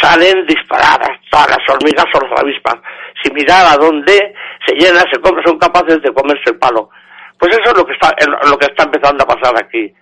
Salen 0.01 0.47
disparadas 0.47 1.18
todas 1.30 1.49
las 1.51 1.68
hormigas 1.68 2.07
o 2.14 2.20
las 2.20 2.41
avispas. 2.41 2.76
Si 3.22 3.32
mirar 3.32 3.66
a 3.66 3.76
dónde 3.76 4.34
se 4.66 4.74
llena, 4.74 5.01
se 5.12 5.20
come, 5.20 5.43
son 5.45 5.59
capaces 5.59 6.01
de 6.03 6.12
comerse 6.12 6.51
el 6.51 6.59
palo. 6.59 6.91
Pues 7.39 7.53
eso 7.53 7.70
es 7.70 7.78
lo 7.78 7.84
que 7.84 7.93
está, 7.93 8.14
lo 8.49 8.59
que 8.59 8.66
está 8.66 8.84
empezando 8.84 9.24
a 9.24 9.26
pasar 9.26 9.57
aquí. 9.57 9.93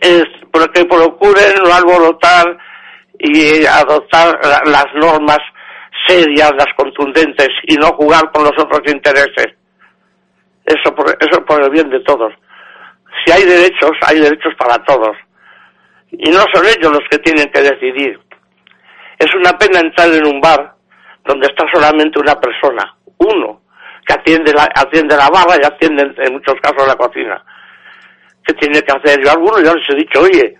Es 0.00 0.24
que 0.74 0.84
procuren 0.84 1.54
no 1.64 1.72
alborotar 1.72 2.58
y 3.18 3.64
adoptar 3.64 4.38
las 4.66 4.86
normas 4.94 5.38
serias, 6.06 6.52
las 6.56 6.72
contundentes 6.76 7.48
y 7.64 7.76
no 7.76 7.88
jugar 7.88 8.30
con 8.32 8.44
los 8.44 8.52
otros 8.58 8.82
intereses. 8.86 9.48
Eso 10.64 10.94
por, 10.94 11.06
eso 11.20 11.44
por 11.44 11.62
el 11.62 11.70
bien 11.70 11.90
de 11.90 12.00
todos. 12.00 12.32
Si 13.24 13.32
hay 13.32 13.44
derechos, 13.44 13.92
hay 14.06 14.20
derechos 14.20 14.54
para 14.58 14.82
todos. 14.84 15.16
Y 16.12 16.30
no 16.30 16.40
son 16.52 16.66
ellos 16.66 16.92
los 16.92 17.02
que 17.10 17.18
tienen 17.18 17.50
que 17.50 17.62
decidir. 17.62 18.18
Es 19.18 19.34
una 19.34 19.52
pena 19.56 19.80
entrar 19.80 20.12
en 20.12 20.26
un 20.26 20.40
bar 20.40 20.74
donde 21.24 21.46
está 21.46 21.64
solamente 21.72 22.20
una 22.20 22.34
persona, 22.34 22.96
uno, 23.18 23.62
que 24.06 24.14
atiende 24.14 24.52
la, 24.52 24.68
atiende 24.74 25.16
la 25.16 25.28
barra 25.28 25.56
y 25.60 25.64
atiende 25.64 26.12
en 26.18 26.32
muchos 26.32 26.56
casos 26.60 26.86
la 26.86 26.96
cocina. 26.96 27.42
¿Qué 28.44 28.52
tiene 28.54 28.82
que 28.82 28.92
hacer? 28.92 29.22
Yo 29.22 29.30
a 29.30 29.32
algunos 29.34 29.62
ya 29.62 29.72
les 29.72 29.88
he 29.90 29.94
dicho, 29.94 30.20
oye, 30.20 30.58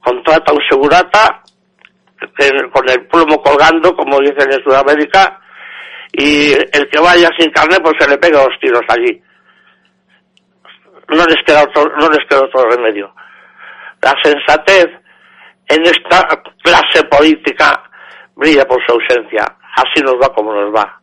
contrata 0.00 0.52
un 0.52 0.62
segurata 0.68 1.42
con 2.72 2.88
el 2.88 3.06
plomo 3.06 3.42
colgando, 3.42 3.94
como 3.94 4.18
dicen 4.20 4.50
en 4.50 4.62
Sudamérica, 4.64 5.40
y 6.12 6.52
el 6.52 6.88
que 6.90 7.00
vaya 7.00 7.28
sin 7.38 7.50
carne, 7.50 7.76
pues 7.82 7.94
se 7.98 8.08
le 8.08 8.16
pega 8.18 8.40
dos 8.40 8.58
tiros 8.60 8.82
allí. 8.88 9.22
No 11.08 11.24
les 11.26 11.36
queda 11.46 11.62
otro, 11.62 11.84
no 11.96 12.08
les 12.08 12.26
queda 12.28 12.40
otro 12.40 12.68
remedio. 12.70 13.14
La 14.02 14.14
sensatez 14.22 14.86
en 15.68 15.82
esta 15.82 16.26
clase 16.62 17.04
política 17.10 17.82
brilla 18.36 18.64
por 18.64 18.78
su 18.86 18.92
ausencia. 18.92 19.44
Así 19.76 20.02
nos 20.02 20.14
va 20.14 20.32
como 20.34 20.52
nos 20.54 20.74
va. 20.74 20.94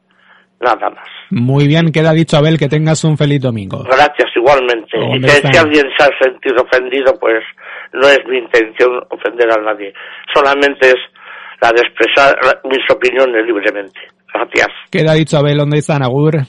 Nada 0.59 0.89
más. 0.89 1.07
Muy 1.31 1.67
bien, 1.67 1.91
queda 1.91 2.13
dicho 2.13 2.37
Abel 2.37 2.57
que 2.57 2.69
tengas 2.69 3.03
un 3.03 3.17
feliz 3.17 3.41
domingo. 3.41 3.83
Gracias, 3.83 4.29
igualmente. 4.35 4.97
Y 5.13 5.21
que 5.21 5.29
si 5.29 5.57
alguien 5.57 5.85
se 5.97 6.05
ha 6.05 6.09
sentido 6.21 6.63
ofendido, 6.63 7.13
pues 7.19 7.43
no 7.93 8.07
es 8.07 8.19
mi 8.27 8.37
intención 8.37 9.01
ofender 9.09 9.51
a 9.51 9.61
nadie. 9.61 9.93
Solamente 10.33 10.89
es 10.89 10.95
la 11.61 11.71
de 11.71 11.81
expresar 11.81 12.35
mis 12.63 12.89
opiniones 12.89 13.45
libremente. 13.45 13.99
Gracias. 14.33 14.67
Queda 14.91 15.13
dicho 15.13 15.37
Abel 15.37 15.59
Onda 15.59 15.77
Agur. 16.01 16.41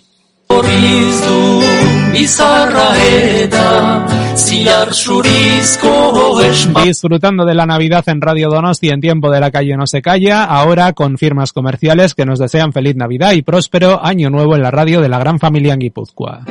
Disfrutando 6.84 7.44
de 7.44 7.54
la 7.54 7.66
Navidad 7.66 8.08
en 8.08 8.20
Radio 8.20 8.48
Donosti 8.48 8.88
en 8.88 9.00
tiempo 9.00 9.30
de 9.30 9.40
la 9.40 9.50
calle 9.50 9.76
no 9.76 9.86
se 9.86 10.02
calla, 10.02 10.44
ahora 10.44 10.92
con 10.92 11.18
firmas 11.18 11.52
comerciales 11.52 12.14
que 12.14 12.26
nos 12.26 12.38
desean 12.38 12.72
feliz 12.72 12.96
Navidad 12.96 13.32
y 13.32 13.42
próspero 13.42 14.04
año 14.04 14.30
nuevo 14.30 14.54
en 14.54 14.62
la 14.62 14.70
radio 14.70 15.00
de 15.00 15.08
la 15.08 15.18
gran 15.18 15.38
familia 15.38 15.74
en 15.74 15.80
Guipúzcoa. 15.80 16.44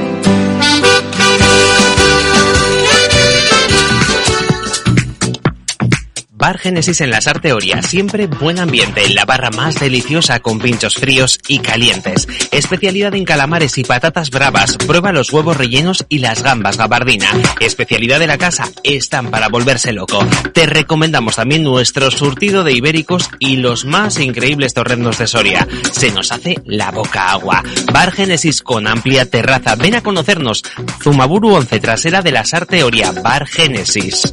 Bar 6.45 6.59
Génesis 6.59 7.01
en 7.01 7.09
la 7.09 7.21
Sarteoria, 7.21 7.81
siempre 7.81 8.27
buen 8.27 8.59
ambiente 8.59 9.03
en 9.03 9.15
la 9.15 9.25
barra 9.25 9.49
más 9.49 9.79
deliciosa 9.79 10.41
con 10.41 10.59
pinchos 10.59 10.93
fríos 10.93 11.39
y 11.47 11.57
calientes. 11.57 12.27
Especialidad 12.51 13.15
en 13.15 13.25
calamares 13.25 13.79
y 13.79 13.83
patatas 13.83 14.29
bravas, 14.29 14.77
prueba 14.77 15.11
los 15.11 15.33
huevos 15.33 15.57
rellenos 15.57 16.05
y 16.07 16.19
las 16.19 16.43
gambas 16.43 16.77
gabardina. 16.77 17.31
Especialidad 17.59 18.19
de 18.19 18.27
la 18.27 18.37
casa, 18.37 18.69
están 18.83 19.31
para 19.31 19.49
volverse 19.49 19.91
loco. 19.91 20.19
Te 20.53 20.67
recomendamos 20.67 21.37
también 21.37 21.63
nuestro 21.63 22.11
surtido 22.11 22.63
de 22.63 22.73
ibéricos 22.73 23.31
y 23.39 23.55
los 23.55 23.85
más 23.85 24.19
increíbles 24.19 24.75
torrendos 24.75 25.17
de 25.17 25.25
Soria. 25.25 25.67
Se 25.93 26.11
nos 26.11 26.31
hace 26.31 26.61
la 26.63 26.91
boca 26.91 27.31
agua. 27.31 27.63
Bar 27.91 28.11
Génesis 28.11 28.61
con 28.61 28.85
amplia 28.85 29.27
terraza, 29.27 29.73
ven 29.73 29.95
a 29.95 30.03
conocernos. 30.03 30.61
Zumaburu 31.01 31.55
11 31.55 31.79
trasera 31.79 32.21
de 32.21 32.31
la 32.31 32.45
Sarteoria, 32.45 33.13
Bar 33.13 33.47
Génesis. 33.47 34.31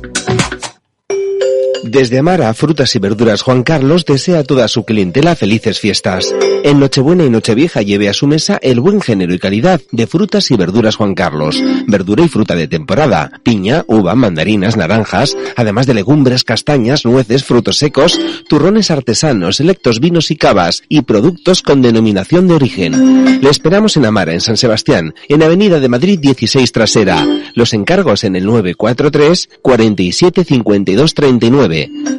Desde 1.82 2.18
Amara, 2.18 2.54
Frutas 2.54 2.94
y 2.94 3.00
Verduras 3.00 3.42
Juan 3.42 3.64
Carlos 3.64 4.04
desea 4.04 4.38
a 4.38 4.44
toda 4.44 4.68
su 4.68 4.84
clientela 4.84 5.34
felices 5.34 5.80
fiestas. 5.80 6.32
En 6.62 6.78
Nochebuena 6.78 7.24
y 7.24 7.30
Nochevieja 7.30 7.82
lleve 7.82 8.08
a 8.08 8.12
su 8.12 8.28
mesa 8.28 8.60
el 8.62 8.78
buen 8.78 9.00
género 9.00 9.34
y 9.34 9.40
calidad 9.40 9.80
de 9.90 10.06
frutas 10.06 10.52
y 10.52 10.56
verduras 10.56 10.94
Juan 10.94 11.16
Carlos. 11.16 11.60
Verdura 11.88 12.24
y 12.24 12.28
fruta 12.28 12.54
de 12.54 12.68
temporada, 12.68 13.40
piña, 13.42 13.84
uva, 13.88 14.14
mandarinas, 14.14 14.76
naranjas, 14.76 15.36
además 15.56 15.88
de 15.88 15.94
legumbres, 15.94 16.44
castañas, 16.44 17.04
nueces, 17.04 17.42
frutos 17.42 17.78
secos, 17.78 18.20
turrones 18.48 18.92
artesanos, 18.92 19.56
selectos 19.56 19.98
vinos 19.98 20.30
y 20.30 20.36
cavas 20.36 20.84
y 20.88 21.02
productos 21.02 21.62
con 21.62 21.82
denominación 21.82 22.46
de 22.46 22.54
origen. 22.54 23.40
Le 23.42 23.50
esperamos 23.50 23.96
en 23.96 24.06
Amara, 24.06 24.32
en 24.32 24.40
San 24.40 24.56
Sebastián, 24.56 25.14
en 25.28 25.42
Avenida 25.42 25.80
de 25.80 25.88
Madrid 25.88 26.20
16 26.20 26.70
Trasera. 26.70 27.26
Los 27.54 27.74
encargos 27.74 28.22
en 28.22 28.36
el 28.36 28.46
943 28.46 29.48
47 29.62 30.44
52 30.44 31.14
39. 31.14 31.71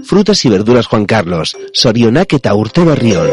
Frutas 0.03 0.43
y 0.45 0.49
verduras 0.49 0.87
Juan 0.87 1.05
Carlos, 1.05 1.55
Sorionac 1.73 2.33
eta 2.33 2.53
Urte 2.55 2.83
Berrión. 2.83 3.27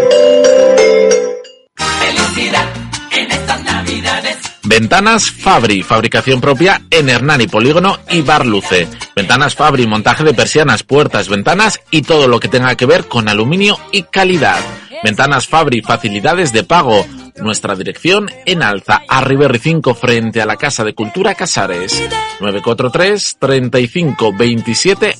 Ventanas 4.70 5.32
Fabri, 5.32 5.82
fabricación 5.82 6.40
propia 6.40 6.80
en 6.92 7.08
Hernani 7.08 7.48
Polígono 7.48 7.98
y 8.08 8.22
Barluce. 8.22 8.86
Ventanas 9.16 9.56
Fabri, 9.56 9.84
montaje 9.88 10.22
de 10.22 10.32
persianas, 10.32 10.84
puertas, 10.84 11.28
ventanas 11.28 11.80
y 11.90 12.02
todo 12.02 12.28
lo 12.28 12.38
que 12.38 12.46
tenga 12.46 12.76
que 12.76 12.86
ver 12.86 13.08
con 13.08 13.28
aluminio 13.28 13.76
y 13.90 14.04
calidad. 14.04 14.60
Ventanas 15.02 15.48
Fabri, 15.48 15.82
facilidades 15.82 16.52
de 16.52 16.62
pago. 16.62 17.04
Nuestra 17.38 17.74
dirección 17.74 18.30
en 18.46 18.62
Alza, 18.62 19.02
Arriberri 19.08 19.58
5 19.58 19.92
frente 19.94 20.40
a 20.40 20.46
la 20.46 20.54
Casa 20.54 20.84
de 20.84 20.94
Cultura 20.94 21.34
Casares. 21.34 22.00
943 22.38 23.38
35 23.40 24.32
27 24.38 25.16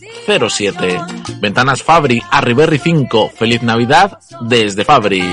07. 0.48 1.01
Ventanas 1.40 1.82
Fabri, 1.82 2.22
Arriberri 2.31 2.78
5. 2.78 3.32
Feliz 3.36 3.64
Navidad 3.64 4.16
desde 4.43 4.85
Fabri. 4.85 5.24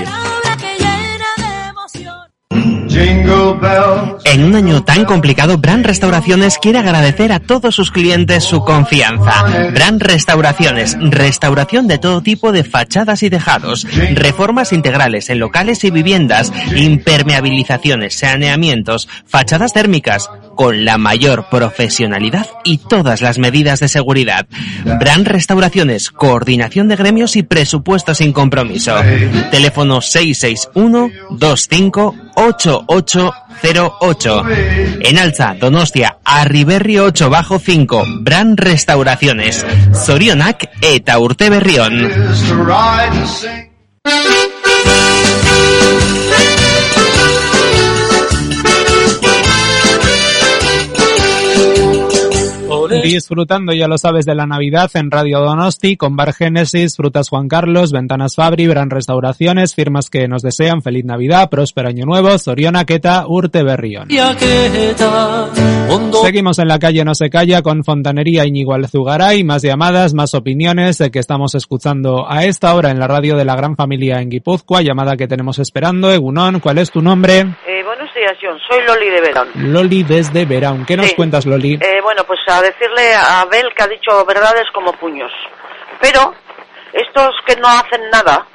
En 4.26 4.44
un 4.44 4.56
año 4.56 4.84
tan 4.84 5.06
complicado, 5.06 5.58
Brand 5.58 5.86
Restauraciones 5.86 6.58
quiere 6.58 6.80
agradecer 6.80 7.32
a 7.32 7.40
todos 7.40 7.76
sus 7.76 7.92
clientes 7.92 8.44
su 8.44 8.64
confianza. 8.64 9.44
Brand 9.74 10.02
Restauraciones, 10.02 10.98
restauración 11.00 11.88
de 11.88 11.98
todo 11.98 12.22
tipo 12.22 12.52
de 12.52 12.64
fachadas 12.64 13.24
y 13.24 13.30
tejados, 13.30 13.88
reformas 14.14 14.74
integrales 14.74 15.30
en 15.30 15.40
locales 15.40 15.84
y 15.84 15.92
viviendas, 15.92 16.52
impermeabilizaciones, 16.76 18.16
saneamientos, 18.16 19.08
fachadas 19.26 19.74
térmicas, 19.74 20.30
con 20.58 20.84
la 20.84 20.98
mayor 20.98 21.48
profesionalidad 21.50 22.48
y 22.66 22.80
todas 22.80 23.22
las 23.22 23.38
medidas 23.38 23.80
de 23.80 23.88
seguridad. 23.88 24.46
Brand 24.84 25.26
Restauraciones, 25.28 26.12
coordinación 26.12 26.90
de 26.90 26.98
gremios 26.98 27.38
y 27.38 27.44
presupuesto 27.44 28.14
sin 28.14 28.34
compromiso. 28.34 28.94
Teléfono 29.52 30.02
661 30.02 31.12
25 31.30 32.16
8808. 32.36 34.44
En 35.02 35.18
Alza, 35.18 35.56
Donostia, 35.60 36.20
Arriberri 36.26 37.00
8 37.00 37.30
bajo 37.30 37.60
5, 37.60 38.04
Brand 38.22 38.60
Restauraciones, 38.60 39.66
Zorionak 39.94 40.70
eta 40.82 41.20
Urte 41.20 41.50
Disfrutando, 53.04 53.74
ya 53.74 53.88
lo 53.88 53.98
sabes, 53.98 54.26
de 54.26 54.36
la 54.36 54.46
Navidad 54.46 54.90
en 54.94 55.12
Radio 55.12 55.40
Donosti 55.40 55.98
con 55.98 56.16
Bar 56.16 56.34
Génesis, 56.34 56.96
Frutas 56.96 57.30
Juan 57.30 57.48
Carlos, 57.48 57.92
Ventanas 57.92 58.36
Fabri, 58.36 58.68
Gran 58.68 58.90
Restauraciones, 58.90 59.76
firmas 59.76 60.10
que 60.10 60.28
nos 60.28 60.42
desean 60.42 60.82
feliz 60.82 61.06
Navidad, 61.06 61.50
próspero 61.50 61.90
año 61.90 62.06
nuevo, 62.06 62.38
Soriona, 62.38 62.86
Queta, 62.86 63.26
Urte 63.28 63.64
Berrión. 63.64 64.08
Seguimos 66.24 66.60
en 66.60 66.68
la 66.68 66.80
calle 66.80 67.06
No 67.06 67.16
se 67.16 67.30
calla 67.30 67.62
con 67.62 67.84
Fontanería 67.84 68.46
Iñigo 68.46 68.74
Alzugaray, 68.74 69.44
más 69.44 69.62
llamadas, 69.62 70.14
más 70.14 70.34
opiniones 70.34 70.98
de 70.98 71.12
que 71.12 71.20
estamos 71.20 71.56
escuchando 71.56 72.30
a 72.30 72.46
esta 72.46 72.74
hora 72.76 72.92
en 72.92 73.00
la 73.00 73.08
radio 73.08 73.36
de 73.38 73.46
la 73.46 73.56
gran 73.56 73.76
familia 73.76 74.22
en 74.22 74.30
Guipúzcoa, 74.30 74.82
llamada 74.82 75.18
que 75.18 75.28
tenemos 75.28 75.60
esperando. 75.60 76.12
Egunón, 76.12 76.60
¿cuál 76.60 76.78
es 76.78 76.92
tu 76.92 77.02
nombre? 77.02 77.40
Eh, 77.40 77.77
Soy 78.68 78.82
Loli 78.86 79.10
de 79.10 79.22
Verón. 79.22 79.50
Loli 79.56 80.04
desde 80.04 80.46
Verón. 80.46 80.86
¿Qué 80.86 80.98
nos 80.98 81.08
Sí. 81.08 81.16
cuentas, 81.16 81.46
Loli? 81.46 81.76
Eh, 81.80 82.00
bueno, 82.02 82.24
pues 82.26 82.40
a 82.48 82.62
decirle 82.62 83.14
a 83.14 83.42
Abel 83.42 83.70
que 83.76 83.84
ha 83.84 83.88
dicho 83.88 84.26
verdades 84.26 84.66
como 84.74 84.92
puños. 84.94 85.32
Pero 86.02 86.34
estos 86.94 87.36
que 87.46 87.56
no 87.58 87.68
hacen 87.68 88.10
nada, 88.12 88.46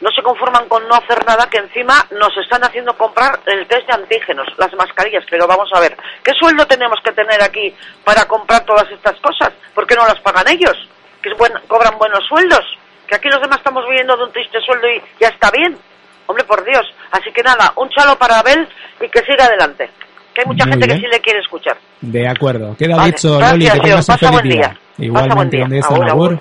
no 0.00 0.10
se 0.10 0.22
conforman 0.22 0.68
con 0.68 0.86
no 0.88 0.94
hacer 0.96 1.24
nada, 1.26 1.48
que 1.48 1.58
encima 1.58 1.94
nos 2.10 2.36
están 2.38 2.64
haciendo 2.64 2.96
comprar 2.96 3.38
el 3.46 3.66
test 3.68 3.86
de 3.86 3.94
antígenos, 3.94 4.46
las 4.56 4.72
mascarillas. 4.74 5.24
Pero 5.30 5.46
vamos 5.46 5.68
a 5.74 5.80
ver, 5.80 5.96
¿qué 6.24 6.32
sueldo 6.34 6.66
tenemos 6.66 6.98
que 7.04 7.12
tener 7.12 7.40
aquí 7.42 7.72
para 8.04 8.24
comprar 8.26 8.64
todas 8.64 8.90
estas 8.90 9.18
cosas? 9.20 9.52
¿Por 9.74 9.86
qué 9.86 9.94
no 9.94 10.06
las 10.06 10.18
pagan 10.20 10.48
ellos? 10.48 10.76
Que 11.22 11.28
es 11.30 11.38
buen- 11.38 11.52
cobran 11.68 11.96
buenos 11.98 12.24
sueldos. 12.26 12.64
Que 13.06 13.14
aquí 13.16 13.28
los 13.28 13.40
demás 13.40 13.58
estamos 13.58 13.84
viviendo 13.88 14.16
de 14.16 14.24
un 14.24 14.32
triste 14.32 14.58
sueldo 14.60 14.88
y 14.88 15.00
ya 15.20 15.28
está 15.28 15.50
bien. 15.52 15.78
Hombre, 16.32 16.44
por 16.46 16.64
Dios. 16.64 16.86
Así 17.10 17.30
que 17.30 17.42
nada, 17.42 17.74
un 17.76 17.90
chalo 17.90 18.16
para 18.16 18.38
Abel 18.38 18.66
y 19.02 19.08
que 19.10 19.20
siga 19.20 19.44
adelante. 19.44 19.90
Que 20.32 20.40
hay 20.40 20.46
mucha 20.46 20.64
Muy 20.64 20.72
gente 20.72 20.86
bien. 20.86 20.98
que 20.98 21.06
sí 21.06 21.12
le 21.12 21.20
quiere 21.20 21.40
escuchar. 21.40 21.76
De 22.00 22.26
acuerdo. 22.26 22.74
Queda 22.74 22.96
Vale, 22.96 23.10
dicho, 23.12 23.36
gracias, 23.36 23.52
Loli, 23.52 23.70
que 23.70 23.80
tengas 23.80 24.08
un 24.08 24.16
feliz 24.18 24.32
buen 24.32 24.48
día. 24.48 24.78
Igualmente, 24.96 25.56
día. 25.58 25.80
donde 25.90 26.10
Agur. 26.10 26.40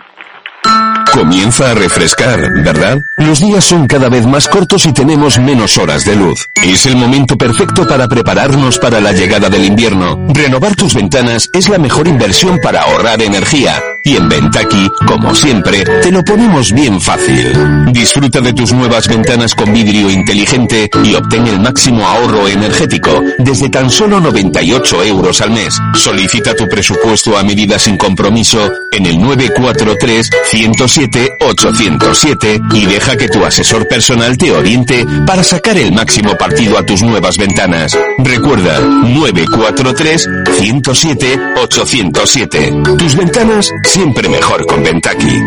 Comienza 1.14 1.72
a 1.72 1.74
refrescar, 1.74 2.40
¿verdad? 2.64 3.00
Los 3.18 3.40
días 3.40 3.66
son 3.66 3.86
cada 3.86 4.08
vez 4.08 4.26
más 4.26 4.48
cortos 4.48 4.86
y 4.86 4.94
tenemos 4.94 5.40
menos 5.40 5.78
horas 5.78 6.06
de 6.06 6.16
luz. 6.16 6.50
Es 6.56 6.86
el 6.86 6.96
momento 6.96 7.38
perfecto 7.38 7.86
para 7.86 8.08
prepararnos 8.08 8.80
para 8.80 9.02
la 9.02 9.12
llegada 9.12 9.50
del 9.50 9.66
invierno. 9.66 10.28
Renovar 10.30 10.76
tus 10.76 10.94
ventanas 10.94 11.50
es 11.54 11.68
la 11.68 11.78
mejor 11.78 12.08
inversión 12.08 12.60
para 12.64 12.84
ahorrar 12.84 13.22
energía. 13.22 13.82
Y 14.04 14.16
en 14.16 14.30
Ventaki, 14.30 14.90
como 15.06 15.36
siempre, 15.36 15.84
te 16.02 16.12
lo 16.12 16.24
ponemos 16.24 16.72
bien 16.72 17.00
fácil. 17.00 17.54
Disfruta 17.92 18.42
de 18.42 18.52
tus 18.52 18.74
nuevas 18.74 19.08
ventanas 19.08 19.54
con 19.54 19.72
vidrio 19.72 20.10
inteligente 20.10 20.90
y 21.04 21.14
obtén 21.14 21.46
el 21.46 21.60
máximo 21.60 22.04
ahorro 22.08 22.48
energético 22.48 23.22
desde 23.38 23.70
tan 23.70 23.92
solo 23.92 24.20
98 24.20 25.04
euros 25.04 25.42
al 25.42 25.52
mes. 25.52 25.78
Solicita 25.94 26.56
tu 26.56 26.68
presupuesto 26.68 27.38
a 27.38 27.44
medida 27.44 27.78
sin 27.78 27.98
compromiso 27.98 28.72
en 28.92 29.06
el 29.06 29.22
943 29.22 30.30
107 30.50 31.01
807 31.40 32.62
y 32.74 32.86
deja 32.86 33.16
que 33.16 33.28
tu 33.28 33.44
asesor 33.44 33.88
personal 33.88 34.38
te 34.38 34.52
oriente 34.52 35.06
para 35.26 35.44
sacar 35.44 35.78
el 35.78 35.92
máximo 35.92 36.36
partido 36.36 36.78
a 36.78 36.86
tus 36.86 37.02
nuevas 37.02 37.38
ventanas. 37.38 37.98
Recuerda 38.20 38.80
943 38.80 40.30
107 40.58 41.40
807. 41.64 42.74
Tus 42.98 43.16
ventanas 43.16 43.72
siempre 43.84 44.30
mejor 44.30 44.66
con 44.66 44.84
Ventaki. 44.84 45.42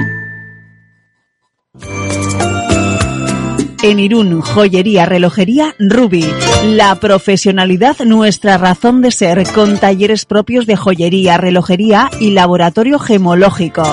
En 3.83 3.99
Irún, 3.99 4.41
joyería, 4.41 5.05
relojería, 5.05 5.75
Ruby. 5.79 6.25
La 6.65 6.95
profesionalidad, 6.95 7.99
nuestra 8.07 8.57
razón 8.57 9.03
de 9.03 9.11
ser, 9.11 9.47
con 9.53 9.79
talleres 9.79 10.25
propios 10.25 10.65
de 10.65 10.75
joyería, 10.75 11.37
relojería 11.37 12.11
y 12.19 12.31
laboratorio 12.31 12.99
gemológico. 12.99 13.85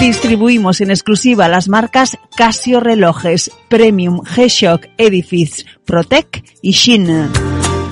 Distribuimos 0.00 0.80
en 0.80 0.90
exclusiva 0.90 1.48
las 1.48 1.68
marcas 1.68 2.18
Casio 2.36 2.80
Relojes, 2.80 3.50
Premium, 3.68 4.20
G-Shock, 4.20 4.86
Edifice, 4.98 5.64
Protec 5.84 6.44
y 6.60 6.72
Shin. 6.72 7.30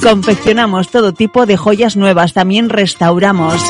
Confeccionamos 0.02 0.90
todo 0.90 1.14
tipo 1.14 1.46
de 1.46 1.56
joyas 1.56 1.96
nuevas, 1.96 2.34
también 2.34 2.68
restauramos. 2.68 3.62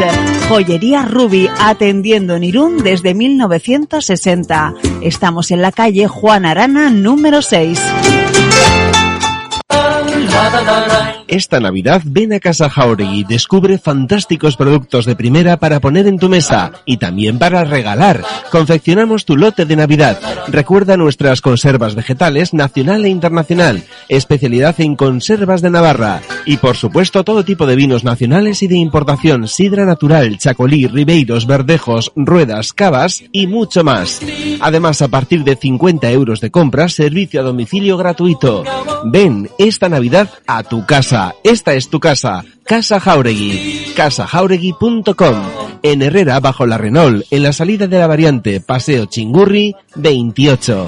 Joyería 0.48 1.04
Ruby, 1.04 1.48
atendiendo 1.60 2.34
en 2.34 2.44
Irún 2.44 2.82
desde 2.82 3.14
1960. 3.14 4.74
Estamos 5.02 5.52
en 5.52 5.62
la 5.62 5.70
calle 5.70 6.08
Juan 6.08 6.44
Arana, 6.44 6.90
número 6.90 7.40
6. 7.40 7.80
Esta 11.28 11.60
Navidad 11.60 12.02
ven 12.04 12.32
a 12.32 12.40
Casa 12.40 12.68
Jauregui 12.68 13.20
y 13.20 13.24
descubre 13.24 13.78
fantásticos 13.78 14.56
productos 14.56 15.06
de 15.06 15.16
primera 15.16 15.56
para 15.58 15.80
poner 15.80 16.06
en 16.06 16.18
tu 16.18 16.28
mesa 16.28 16.72
y 16.84 16.98
también 16.98 17.38
para 17.38 17.64
regalar. 17.64 18.22
Confeccionamos 18.50 19.24
tu 19.24 19.36
lote 19.36 19.64
de 19.64 19.76
Navidad. 19.76 20.18
Recuerda 20.48 20.96
nuestras 20.96 21.40
conservas 21.40 21.94
vegetales 21.94 22.52
nacional 22.52 23.04
e 23.04 23.08
internacional, 23.08 23.84
especialidad 24.08 24.80
en 24.80 24.96
conservas 24.96 25.62
de 25.62 25.70
Navarra 25.70 26.20
y 26.44 26.58
por 26.58 26.76
supuesto 26.76 27.24
todo 27.24 27.44
tipo 27.44 27.66
de 27.66 27.76
vinos 27.76 28.04
nacionales 28.04 28.62
y 28.62 28.68
de 28.68 28.76
importación, 28.76 29.48
sidra 29.48 29.84
natural, 29.84 30.38
chacolí, 30.38 30.86
ribeiros, 30.86 31.46
verdejos, 31.46 32.12
ruedas, 32.16 32.72
cavas 32.72 33.24
y 33.32 33.46
mucho 33.46 33.84
más. 33.84 34.20
Además, 34.60 35.02
a 35.02 35.08
partir 35.08 35.44
de 35.44 35.56
50 35.56 36.10
euros 36.10 36.40
de 36.40 36.50
compra, 36.50 36.88
servicio 36.88 37.40
a 37.40 37.44
domicilio 37.44 37.96
gratuito. 37.96 38.64
Ven 39.04 39.48
esta 39.58 39.88
Navidad 39.88 40.30
a 40.46 40.62
tu 40.62 40.84
casa. 40.84 41.13
Esta 41.44 41.74
es 41.74 41.88
tu 41.88 42.00
casa. 42.00 42.44
Casa 42.64 42.98
Jauregui. 42.98 43.92
Casajauregui.com. 43.94 45.36
En 45.82 46.02
Herrera, 46.02 46.40
bajo 46.40 46.66
la 46.66 46.78
Renault, 46.78 47.24
en 47.30 47.42
la 47.42 47.52
salida 47.52 47.86
de 47.86 47.98
la 47.98 48.06
variante 48.06 48.60
Paseo 48.60 49.06
Chingurri 49.06 49.76
28. 49.96 50.86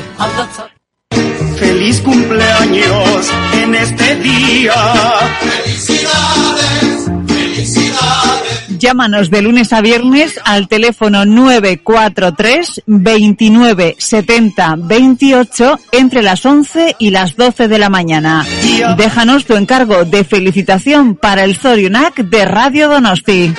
Feliz 1.56 2.00
cumpleaños 2.00 3.30
en 3.62 3.74
este 3.74 4.16
día. 4.16 4.74
Felicidades. 5.40 6.35
Llámanos 8.78 9.30
de 9.30 9.42
lunes 9.42 9.72
a 9.72 9.80
viernes 9.80 10.40
al 10.44 10.68
teléfono 10.68 11.24
943 11.24 12.82
29 12.86 13.96
70 13.98 14.76
28 14.78 15.78
entre 15.92 16.22
las 16.22 16.44
11 16.44 16.96
y 16.98 17.10
las 17.10 17.36
12 17.36 17.68
de 17.68 17.78
la 17.78 17.88
mañana. 17.88 18.44
Déjanos 18.96 19.44
tu 19.46 19.54
encargo 19.54 20.04
de 20.04 20.24
felicitación 20.24 21.14
para 21.14 21.44
el 21.44 21.56
Zorionac 21.56 22.16
de 22.16 22.44
Radio 22.44 22.88
Donosti. 22.88 23.54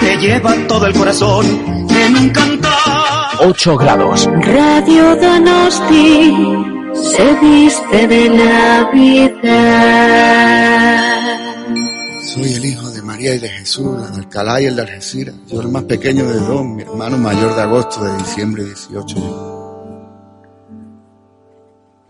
Te 0.00 0.16
lleva 0.16 0.54
todo 0.66 0.86
el 0.86 0.94
corazón 0.94 1.46
en 1.90 2.16
un 2.16 2.28
cantar. 2.30 2.70
8 3.40 3.76
grados. 3.76 4.28
Radio 4.42 5.16
Donosti 5.16 6.34
se 6.94 7.34
viste 7.40 8.06
de 8.06 8.28
Navidad. 8.30 9.30
Soy 12.34 12.52
el 12.52 12.64
hijo 12.64 12.89
de 12.89 12.89
Y 13.20 13.38
de 13.38 13.48
Jesús, 13.50 13.98
el 14.06 14.12
de 14.12 14.18
Alcalá 14.20 14.62
y 14.62 14.64
el 14.64 14.76
de 14.76 14.82
Algeciras. 14.82 15.34
Yo 15.46 15.60
el 15.60 15.68
más 15.68 15.84
pequeño 15.84 16.26
de 16.26 16.40
dos, 16.40 16.64
mi 16.64 16.80
hermano 16.80 17.18
mayor 17.18 17.54
de 17.54 17.60
agosto, 17.60 18.02
de 18.02 18.16
diciembre 18.16 18.64
18. 18.64 19.50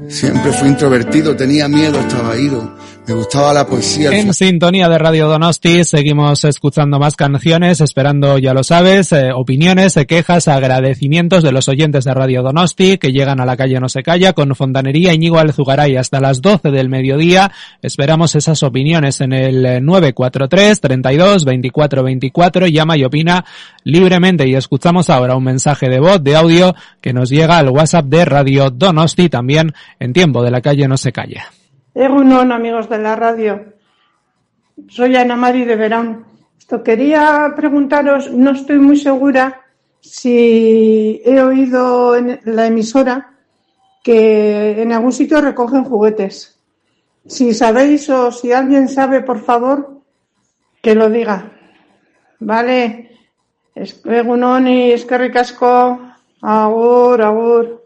Siempre 0.09 0.53
fui 0.53 0.69
introvertido, 0.69 1.35
tenía 1.35 1.66
miedo, 1.66 1.99
estaba 1.99 2.37
ido. 2.37 2.77
Me 3.06 3.14
gustaba 3.14 3.52
la 3.52 3.66
poesía. 3.66 4.10
En 4.12 4.32
sintonía 4.35 4.89
de 4.89 4.98
Radio 4.98 5.27
Donosti 5.27 5.85
seguimos 5.85 6.44
escuchando 6.44 6.98
más 6.98 7.16
canciones, 7.16 7.81
esperando, 7.81 8.39
ya 8.39 8.55
lo 8.55 8.62
sabes, 8.62 9.10
eh, 9.12 9.31
opiniones, 9.35 9.97
eh, 9.97 10.06
quejas, 10.06 10.48
agradecimientos 10.48 11.43
de 11.43 11.51
los 11.51 11.68
oyentes 11.68 12.05
de 12.05 12.14
Radio 12.14 12.43
Donosti 12.43 12.98
que 12.98 13.10
llegan 13.10 13.40
a 13.40 13.47
la 13.47 13.56
calle 13.56 13.81
No 13.81 13.89
se 13.89 14.02
calla 14.02 14.32
con 14.32 14.55
Fontanería 14.55 15.14
Íñigo 15.14 15.39
Alzugaray 15.39 15.97
hasta 15.97 16.20
las 16.20 16.43
12 16.43 16.70
del 16.70 16.89
mediodía. 16.89 17.51
Esperamos 17.82 18.36
esas 18.36 18.62
opiniones 18.62 19.20
en 19.20 19.32
el 19.32 19.66
eh, 19.66 19.81
943 19.81 20.81
32 20.81 21.44
24 21.44 22.02
24. 22.05 22.66
Llama 22.68 22.97
y 22.97 23.05
opina 23.05 23.44
libremente 23.82 24.47
y 24.47 24.55
escuchamos 24.55 25.10
ahora 25.10 25.36
un 25.36 25.44
mensaje 25.44 25.89
de 25.89 26.01
voz, 26.01 26.22
de 26.22 26.36
audio 26.36 26.74
que 27.01 27.12
nos 27.12 27.31
llega 27.31 27.59
al 27.59 27.70
WhatsApp 27.70 28.05
de 28.06 28.24
Radio 28.24 28.70
Donosti 28.70 29.28
también 29.28 29.72
en 29.98 30.12
tiempo 30.12 30.44
de 30.44 30.51
la 30.51 30.60
calle 30.60 30.86
No 30.86 30.97
se 30.97 31.12
calla. 31.12 31.51
Egunon, 31.95 32.53
amigos 32.53 32.89
de 32.89 32.99
la 32.99 33.17
radio. 33.17 33.73
Soy 34.89 35.17
Ana 35.17 35.35
Mari 35.35 35.65
de 35.65 35.77
Verón. 35.77 36.25
Quería 36.85 37.53
preguntaros, 37.57 38.31
no 38.31 38.53
estoy 38.53 38.79
muy 38.79 38.97
segura 38.97 39.62
si 40.01 41.21
he 41.25 41.43
oído 41.43 42.15
en 42.15 42.41
la 42.45 42.69
emisora 42.69 43.35
que 44.05 44.81
en 44.81 44.93
algún 44.93 45.12
sitio 45.12 45.41
recogen 45.41 45.85
juguetes. 45.85 46.61
Si 47.27 47.53
sabéis 47.55 48.09
o 48.09 48.31
si 48.31 48.53
alguien 48.53 48.89
sabe, 48.89 49.23
por 49.23 49.41
favor, 49.41 50.01
que 50.81 50.95
lo 50.95 51.11
diga. 51.11 51.51
Vale. 52.39 53.19
Egunon 53.75 54.69
y 54.69 54.93
es 54.93 55.05
que 55.05 55.19
ricasco. 55.19 56.01
Agur, 56.41 57.21
agur. 57.21 57.85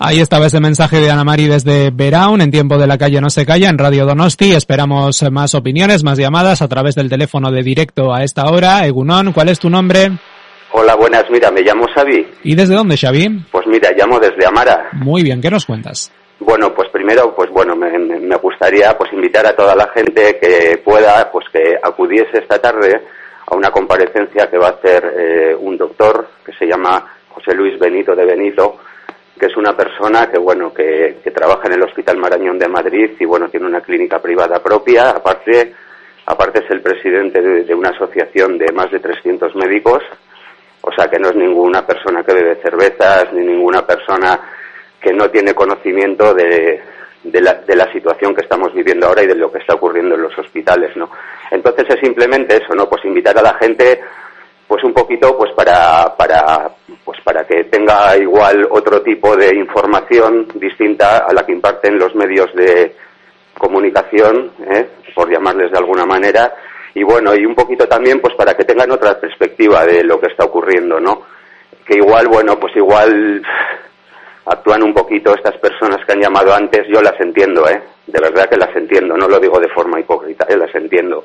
Ahí 0.00 0.20
estaba 0.20 0.46
ese 0.46 0.58
mensaje 0.58 1.00
de 1.00 1.10
Ana 1.10 1.22
Mari 1.22 1.48
desde 1.48 1.90
Veraun, 1.90 2.40
en 2.40 2.50
tiempo 2.50 2.78
de 2.78 2.86
la 2.86 2.96
calle 2.96 3.20
no 3.20 3.28
se 3.28 3.44
calla, 3.44 3.68
en 3.68 3.76
Radio 3.76 4.06
Donosti. 4.06 4.52
Esperamos 4.52 5.22
más 5.30 5.54
opiniones, 5.54 6.02
más 6.02 6.18
llamadas 6.18 6.62
a 6.62 6.68
través 6.68 6.94
del 6.94 7.10
teléfono 7.10 7.50
de 7.50 7.62
directo 7.62 8.12
a 8.12 8.22
esta 8.22 8.46
hora. 8.50 8.86
Egunon, 8.86 9.32
¿cuál 9.32 9.50
es 9.50 9.60
tu 9.60 9.68
nombre? 9.68 10.10
Hola, 10.72 10.96
buenas. 10.96 11.24
Mira, 11.30 11.50
me 11.50 11.60
llamo 11.60 11.86
Xavi. 11.94 12.26
¿Y 12.42 12.54
desde 12.54 12.74
dónde, 12.74 12.96
Xavi? 12.96 13.44
Pues 13.50 13.66
mira, 13.66 13.90
llamo 13.94 14.18
desde 14.18 14.46
Amara. 14.46 14.88
Muy 14.92 15.22
bien, 15.22 15.42
¿qué 15.42 15.50
nos 15.50 15.66
cuentas? 15.66 16.10
Bueno, 16.40 16.74
pues 16.74 16.88
primero, 16.88 17.34
pues 17.36 17.50
bueno, 17.50 17.76
me, 17.76 18.36
gustaría 18.36 18.96
pues 18.96 19.12
invitar 19.12 19.46
a 19.46 19.54
toda 19.54 19.76
la 19.76 19.88
gente 19.94 20.38
que 20.40 20.78
pueda, 20.82 21.30
pues 21.30 21.44
que 21.52 21.74
acudiese 21.80 22.38
esta 22.38 22.58
tarde 22.58 23.00
a 23.46 23.54
una 23.54 23.70
comparecencia 23.70 24.48
que 24.50 24.58
va 24.58 24.68
a 24.68 24.70
hacer 24.70 25.04
eh, 25.04 25.54
un 25.54 25.76
doctor 25.76 26.28
que 26.44 26.52
se 26.54 26.66
llama 26.66 27.06
José 27.28 27.54
Luis 27.54 27.78
Benito 27.78 28.16
de 28.16 28.24
Benito, 28.24 28.78
que 29.42 29.46
es 29.46 29.56
una 29.56 29.76
persona 29.76 30.30
que 30.30 30.38
bueno 30.38 30.72
que, 30.72 31.20
trabaja 31.34 31.66
en 31.66 31.72
el 31.72 31.82
Hospital 31.82 32.16
Marañón 32.16 32.60
de 32.60 32.68
Madrid 32.68 33.10
y 33.18 33.24
bueno 33.24 33.48
tiene 33.48 33.66
una 33.66 33.80
clínica 33.80 34.22
privada 34.22 34.62
propia. 34.62 35.10
Aparte, 35.10 35.74
aparte 36.26 36.60
es 36.64 36.70
el 36.70 36.80
presidente 36.80 37.42
de, 37.42 37.64
de 37.64 37.74
una 37.74 37.88
asociación 37.88 38.56
de 38.56 38.70
más 38.72 38.92
de 38.92 39.00
300 39.00 39.56
médicos. 39.56 40.00
O 40.82 40.92
sea 40.92 41.08
que 41.08 41.18
no 41.18 41.30
es 41.30 41.34
ninguna 41.34 41.84
persona 41.84 42.22
que 42.22 42.34
bebe 42.34 42.62
cervezas 42.62 43.32
ni 43.32 43.44
ninguna 43.44 43.84
persona 43.84 44.38
que 45.00 45.12
no 45.12 45.28
tiene 45.28 45.54
conocimiento 45.54 46.32
de, 46.34 46.80
de, 47.24 47.40
la, 47.40 47.54
de 47.54 47.74
la 47.74 47.90
situación 47.92 48.36
que 48.36 48.42
estamos 48.42 48.72
viviendo 48.72 49.08
ahora 49.08 49.24
y 49.24 49.26
de 49.26 49.34
lo 49.34 49.50
que 49.50 49.58
está 49.58 49.74
ocurriendo 49.74 50.14
en 50.14 50.22
los 50.22 50.38
hospitales, 50.38 50.96
¿no? 50.96 51.10
Entonces 51.50 51.84
es 51.88 51.98
simplemente 51.98 52.58
eso, 52.62 52.76
¿no? 52.76 52.88
Pues 52.88 53.04
invitar 53.06 53.36
a 53.36 53.42
la 53.42 53.54
gente, 53.54 54.02
pues 54.68 54.84
un 54.84 54.94
poquito, 54.94 55.36
pues 55.36 55.50
para, 55.56 56.14
para, 56.16 56.70
pues 57.04 57.20
para 57.22 57.44
que 57.44 57.64
tenga 57.64 58.16
igual 58.16 58.66
otro 58.70 59.02
tipo 59.02 59.36
de 59.36 59.56
información 59.56 60.46
distinta 60.54 61.18
a 61.18 61.32
la 61.32 61.44
que 61.44 61.52
imparten 61.52 61.98
los 61.98 62.14
medios 62.14 62.54
de 62.54 62.94
comunicación, 63.58 64.52
¿eh? 64.70 64.88
por 65.14 65.30
llamarles 65.30 65.70
de 65.70 65.78
alguna 65.78 66.06
manera, 66.06 66.54
y 66.94 67.02
bueno, 67.02 67.34
y 67.34 67.44
un 67.44 67.54
poquito 67.54 67.86
también, 67.86 68.20
pues 68.20 68.34
para 68.34 68.54
que 68.54 68.64
tengan 68.64 68.90
otra 68.90 69.18
perspectiva 69.18 69.84
de 69.84 70.04
lo 70.04 70.20
que 70.20 70.26
está 70.26 70.44
ocurriendo, 70.44 71.00
¿no? 71.00 71.22
Que 71.86 71.96
igual, 71.96 72.28
bueno, 72.28 72.58
pues 72.58 72.76
igual 72.76 73.42
actúan 74.46 74.82
un 74.82 74.92
poquito 74.92 75.34
estas 75.34 75.56
personas 75.58 76.04
que 76.04 76.12
han 76.12 76.20
llamado 76.20 76.54
antes, 76.54 76.86
yo 76.88 77.00
las 77.00 77.18
entiendo, 77.20 77.68
¿eh? 77.68 77.82
De 78.06 78.20
verdad 78.20 78.48
que 78.48 78.56
las 78.56 78.74
entiendo, 78.76 79.16
no 79.16 79.26
lo 79.26 79.38
digo 79.38 79.58
de 79.58 79.68
forma 79.68 80.00
hipócrita, 80.00 80.46
¿eh? 80.48 80.56
las 80.56 80.74
entiendo. 80.74 81.24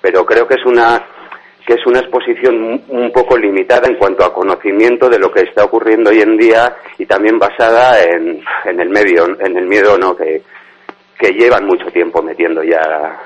Pero 0.00 0.24
creo 0.26 0.46
que 0.46 0.54
es 0.54 0.66
una 0.66 1.02
que 1.66 1.74
es 1.74 1.84
una 1.86 1.98
exposición 2.00 2.80
un- 2.88 3.10
poco 3.12 3.36
limitada 3.36 3.88
en 3.88 3.96
cuanto 3.96 4.24
a 4.24 4.32
conocimiento 4.32 5.08
de 5.08 5.18
lo 5.18 5.30
que 5.32 5.40
está 5.40 5.64
ocurriendo 5.64 6.10
hoy 6.10 6.20
en 6.20 6.36
día 6.36 6.76
y 6.98 7.06
también 7.06 7.38
basada 7.38 8.00
en, 8.02 8.40
el 8.64 8.88
medio, 8.88 9.26
en 9.40 9.56
el 9.56 9.66
miedo, 9.66 9.98
¿no? 9.98 10.14
Que, 10.16 10.42
que 11.18 11.32
llevan 11.32 11.64
mucho 11.66 11.86
tiempo 11.86 12.22
metiendo 12.22 12.62
ya 12.62 13.18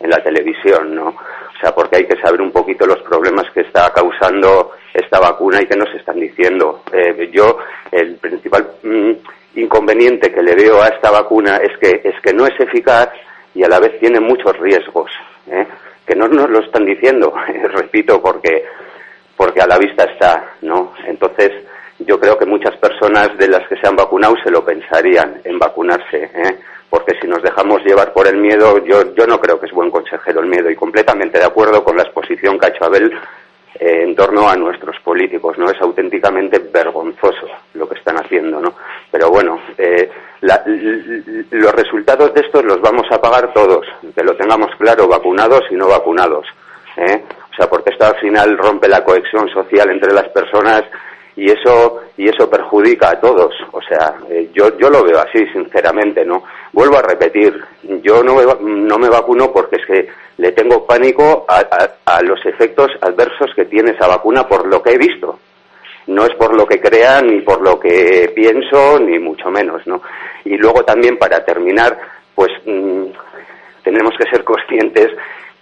en 0.00 0.08
la 0.10 0.22
televisión, 0.22 0.94
¿no? 0.94 1.08
O 1.08 1.60
sea, 1.60 1.74
porque 1.74 1.96
hay 1.96 2.06
que 2.06 2.18
saber 2.22 2.40
un 2.40 2.50
poquito 2.52 2.86
los 2.86 3.02
problemas 3.02 3.44
que 3.52 3.60
está 3.60 3.92
causando 3.92 4.72
esta 4.94 5.20
vacuna 5.20 5.60
y 5.60 5.66
que 5.66 5.76
nos 5.76 5.92
están 5.94 6.18
diciendo. 6.18 6.82
Eh, 6.92 7.28
yo, 7.32 7.58
el 7.92 8.14
principal 8.16 8.66
mm, 8.82 9.10
inconveniente 9.56 10.32
que 10.32 10.42
le 10.42 10.54
veo 10.54 10.80
a 10.80 10.88
esta 10.88 11.10
vacuna 11.10 11.56
es 11.58 11.76
que, 11.78 12.00
es 12.08 12.14
que 12.22 12.32
no 12.32 12.46
es 12.46 12.58
eficaz 12.58 13.10
y 13.54 13.62
a 13.64 13.68
la 13.68 13.78
vez 13.80 13.98
tiene 14.00 14.20
muchos 14.20 14.56
riesgos, 14.58 15.10
¿eh? 15.50 15.66
Que 16.10 16.16
no 16.16 16.26
nos 16.26 16.50
lo 16.50 16.58
están 16.58 16.84
diciendo, 16.84 17.32
repito, 17.72 18.20
porque, 18.20 18.64
porque 19.36 19.60
a 19.60 19.66
la 19.68 19.78
vista 19.78 20.02
está, 20.02 20.54
¿no? 20.62 20.92
Entonces, 21.06 21.52
yo 22.00 22.18
creo 22.18 22.36
que 22.36 22.46
muchas 22.46 22.76
personas 22.78 23.38
de 23.38 23.46
las 23.46 23.68
que 23.68 23.76
se 23.76 23.86
han 23.86 23.94
vacunado 23.94 24.34
se 24.42 24.50
lo 24.50 24.64
pensarían 24.64 25.40
en 25.44 25.56
vacunarse, 25.56 26.24
¿eh? 26.34 26.58
porque 26.88 27.16
si 27.20 27.28
nos 27.28 27.40
dejamos 27.44 27.84
llevar 27.84 28.12
por 28.12 28.26
el 28.26 28.38
miedo, 28.38 28.84
yo, 28.84 29.14
yo 29.14 29.24
no 29.28 29.38
creo 29.38 29.60
que 29.60 29.66
es 29.66 29.72
buen 29.72 29.88
consejero 29.88 30.40
el 30.40 30.48
miedo 30.48 30.68
y 30.68 30.74
completamente 30.74 31.38
de 31.38 31.44
acuerdo 31.44 31.84
con 31.84 31.96
la 31.96 32.02
exposición 32.02 32.58
que 32.58 32.66
ha 32.66 32.70
hecho 32.70 32.86
Abel 32.86 33.12
eh, 33.80 34.02
en 34.04 34.14
torno 34.14 34.48
a 34.48 34.54
nuestros 34.56 34.96
políticos, 35.00 35.56
¿no? 35.58 35.70
Es 35.70 35.80
auténticamente 35.80 36.58
vergonzoso 36.58 37.48
lo 37.74 37.88
que 37.88 37.98
están 37.98 38.16
haciendo, 38.18 38.60
¿no? 38.60 38.74
Pero 39.10 39.30
bueno, 39.30 39.58
eh, 39.78 40.10
la- 40.42 40.62
los 40.66 41.72
resultados 41.74 42.32
de 42.34 42.42
estos 42.42 42.64
los 42.64 42.80
vamos 42.80 43.06
a 43.10 43.20
pagar 43.20 43.52
todos, 43.54 43.86
que 44.14 44.22
lo 44.22 44.36
tengamos 44.36 44.70
claro, 44.78 45.08
vacunados 45.08 45.62
y 45.70 45.74
no 45.74 45.88
vacunados, 45.88 46.46
¿eh? 46.96 47.24
O 47.50 47.54
sea, 47.56 47.68
porque 47.68 47.90
esto 47.90 48.06
al 48.06 48.16
final 48.20 48.56
rompe 48.58 48.88
la 48.88 49.02
cohesión 49.04 49.48
social 49.48 49.90
entre 49.90 50.12
las 50.12 50.28
personas 50.28 50.84
y 51.40 51.50
eso 51.50 52.00
y 52.16 52.28
eso 52.28 52.48
perjudica 52.50 53.10
a 53.10 53.20
todos. 53.20 53.54
O 53.72 53.80
sea 53.82 54.14
eh, 54.28 54.50
yo 54.52 54.76
yo 54.78 54.90
lo 54.90 55.02
veo 55.04 55.18
así 55.20 55.46
sinceramente 55.52 56.24
no 56.24 56.42
vuelvo 56.72 56.98
a 56.98 57.02
repetir 57.02 57.58
yo 58.02 58.22
no 58.22 58.34
me, 58.36 58.44
no 58.60 58.98
me 58.98 59.08
vacuno 59.08 59.50
porque 59.52 59.76
es 59.76 59.86
que 59.86 60.08
le 60.36 60.52
tengo 60.52 60.86
pánico 60.86 61.44
a, 61.48 61.58
a- 61.60 62.16
a 62.16 62.22
los 62.22 62.44
efectos 62.46 62.90
adversos 63.00 63.50
que 63.54 63.64
tiene 63.64 63.92
esa 63.92 64.06
vacuna 64.06 64.46
por 64.48 64.66
lo 64.66 64.82
que 64.82 64.90
he 64.92 64.98
visto. 64.98 65.38
No 66.06 66.24
es 66.24 66.34
por 66.34 66.54
lo 66.56 66.66
que 66.66 66.80
crea 66.80 67.20
ni 67.22 67.40
por 67.42 67.60
lo 67.62 67.78
que 67.78 68.32
pienso 68.34 68.98
ni 69.00 69.18
mucho 69.18 69.50
menos 69.50 69.86
no 69.86 70.02
y 70.44 70.56
luego 70.56 70.84
también 70.84 71.16
para 71.18 71.44
terminar 71.44 71.96
pues 72.34 72.50
mm, 72.66 73.04
tenemos 73.84 74.12
que 74.18 74.28
ser 74.30 74.42
conscientes 74.52 75.08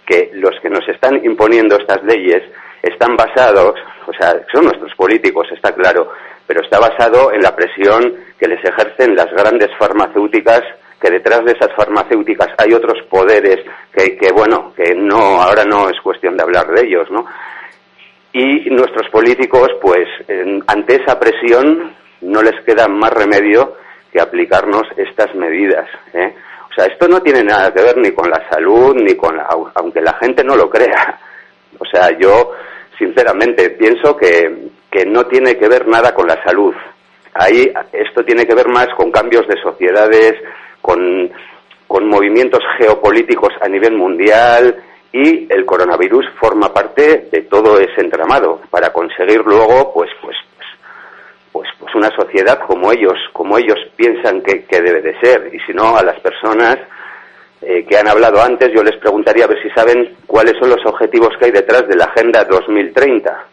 que 0.05 0.31
los 0.33 0.59
que 0.61 0.69
nos 0.69 0.87
están 0.89 1.23
imponiendo 1.23 1.75
estas 1.77 2.03
leyes 2.03 2.41
están 2.83 3.15
basados, 3.15 3.75
o 4.07 4.13
sea, 4.13 4.33
son 4.53 4.65
nuestros 4.65 4.93
políticos, 4.95 5.47
está 5.51 5.73
claro, 5.73 6.11
pero 6.47 6.61
está 6.61 6.79
basado 6.79 7.31
en 7.33 7.41
la 7.41 7.55
presión 7.55 8.15
que 8.39 8.47
les 8.47 8.63
ejercen 8.63 9.15
las 9.15 9.27
grandes 9.31 9.69
farmacéuticas, 9.77 10.61
que 11.01 11.09
detrás 11.11 11.45
de 11.45 11.51
esas 11.53 11.73
farmacéuticas 11.75 12.49
hay 12.57 12.73
otros 12.73 13.01
poderes 13.09 13.57
que, 13.95 14.17
que 14.17 14.31
bueno, 14.31 14.73
que 14.75 14.93
no, 14.95 15.41
ahora 15.41 15.63
no 15.65 15.89
es 15.89 15.99
cuestión 16.01 16.35
de 16.35 16.43
hablar 16.43 16.67
de 16.67 16.81
ellos, 16.87 17.09
¿no? 17.11 17.25
Y 18.33 18.69
nuestros 18.69 19.09
políticos, 19.09 19.69
pues, 19.81 20.07
ante 20.67 21.01
esa 21.01 21.19
presión 21.19 21.95
no 22.21 22.41
les 22.43 22.63
queda 22.63 22.87
más 22.87 23.11
remedio 23.11 23.75
que 24.11 24.21
aplicarnos 24.21 24.83
estas 24.97 25.33
medidas, 25.35 25.87
¿eh? 26.13 26.35
O 26.69 26.73
sea, 26.73 26.85
esto 26.85 27.07
no 27.07 27.21
tiene 27.21 27.43
nada 27.43 27.73
que 27.73 27.81
ver 27.81 27.97
ni 27.97 28.11
con 28.11 28.29
la 28.29 28.47
salud, 28.49 28.95
ni 28.95 29.15
con 29.15 29.35
la, 29.35 29.47
au- 29.47 29.71
aunque 29.75 30.01
la 30.01 30.13
gente 30.21 30.43
no 30.43 30.55
lo 30.55 30.69
crea. 30.69 31.19
O 31.77 31.85
sea, 31.85 32.17
yo 32.17 32.51
sinceramente 32.97 33.71
pienso 33.71 34.15
que, 34.15 34.69
que 34.91 35.05
no 35.05 35.25
tiene 35.27 35.57
que 35.57 35.67
ver 35.67 35.87
nada 35.87 36.13
con 36.13 36.27
la 36.27 36.41
salud. 36.43 36.73
Ahí 37.33 37.71
esto 37.93 38.23
tiene 38.23 38.45
que 38.45 38.55
ver 38.55 38.67
más 38.67 38.87
con 38.97 39.11
cambios 39.11 39.47
de 39.47 39.61
sociedades, 39.61 40.33
con, 40.81 41.31
con 41.87 42.07
movimientos 42.07 42.61
geopolíticos 42.77 43.53
a 43.61 43.67
nivel 43.67 43.93
mundial 43.93 44.83
y 45.11 45.51
el 45.51 45.65
coronavirus 45.65 46.25
forma 46.39 46.73
parte 46.73 47.29
de 47.31 47.41
todo 47.43 47.79
ese 47.79 48.01
entramado 48.01 48.61
para 48.69 48.93
conseguir 48.93 49.41
luego 49.43 49.91
pues 49.93 50.09
pues 50.21 50.35
pues, 51.51 51.67
pues 51.79 51.95
una 51.95 52.09
sociedad 52.15 52.59
como 52.67 52.91
ellos, 52.91 53.17
como 53.33 53.57
ellos 53.57 53.79
piensan 53.95 54.41
que, 54.41 54.65
que 54.65 54.81
debe 54.81 55.01
de 55.01 55.19
ser. 55.19 55.49
Y 55.53 55.59
si 55.61 55.73
no, 55.73 55.97
a 55.97 56.03
las 56.03 56.19
personas 56.19 56.77
eh, 57.61 57.85
que 57.85 57.97
han 57.97 58.07
hablado 58.07 58.41
antes, 58.41 58.71
yo 58.73 58.81
les 58.83 58.95
preguntaría 58.97 59.43
a 59.43 59.47
ver 59.47 59.61
si 59.61 59.69
saben 59.71 60.15
cuáles 60.25 60.53
son 60.59 60.69
los 60.69 60.85
objetivos 60.85 61.35
que 61.37 61.45
hay 61.45 61.51
detrás 61.51 61.87
de 61.87 61.95
la 61.95 62.05
Agenda 62.05 62.45
2030. 62.45 63.45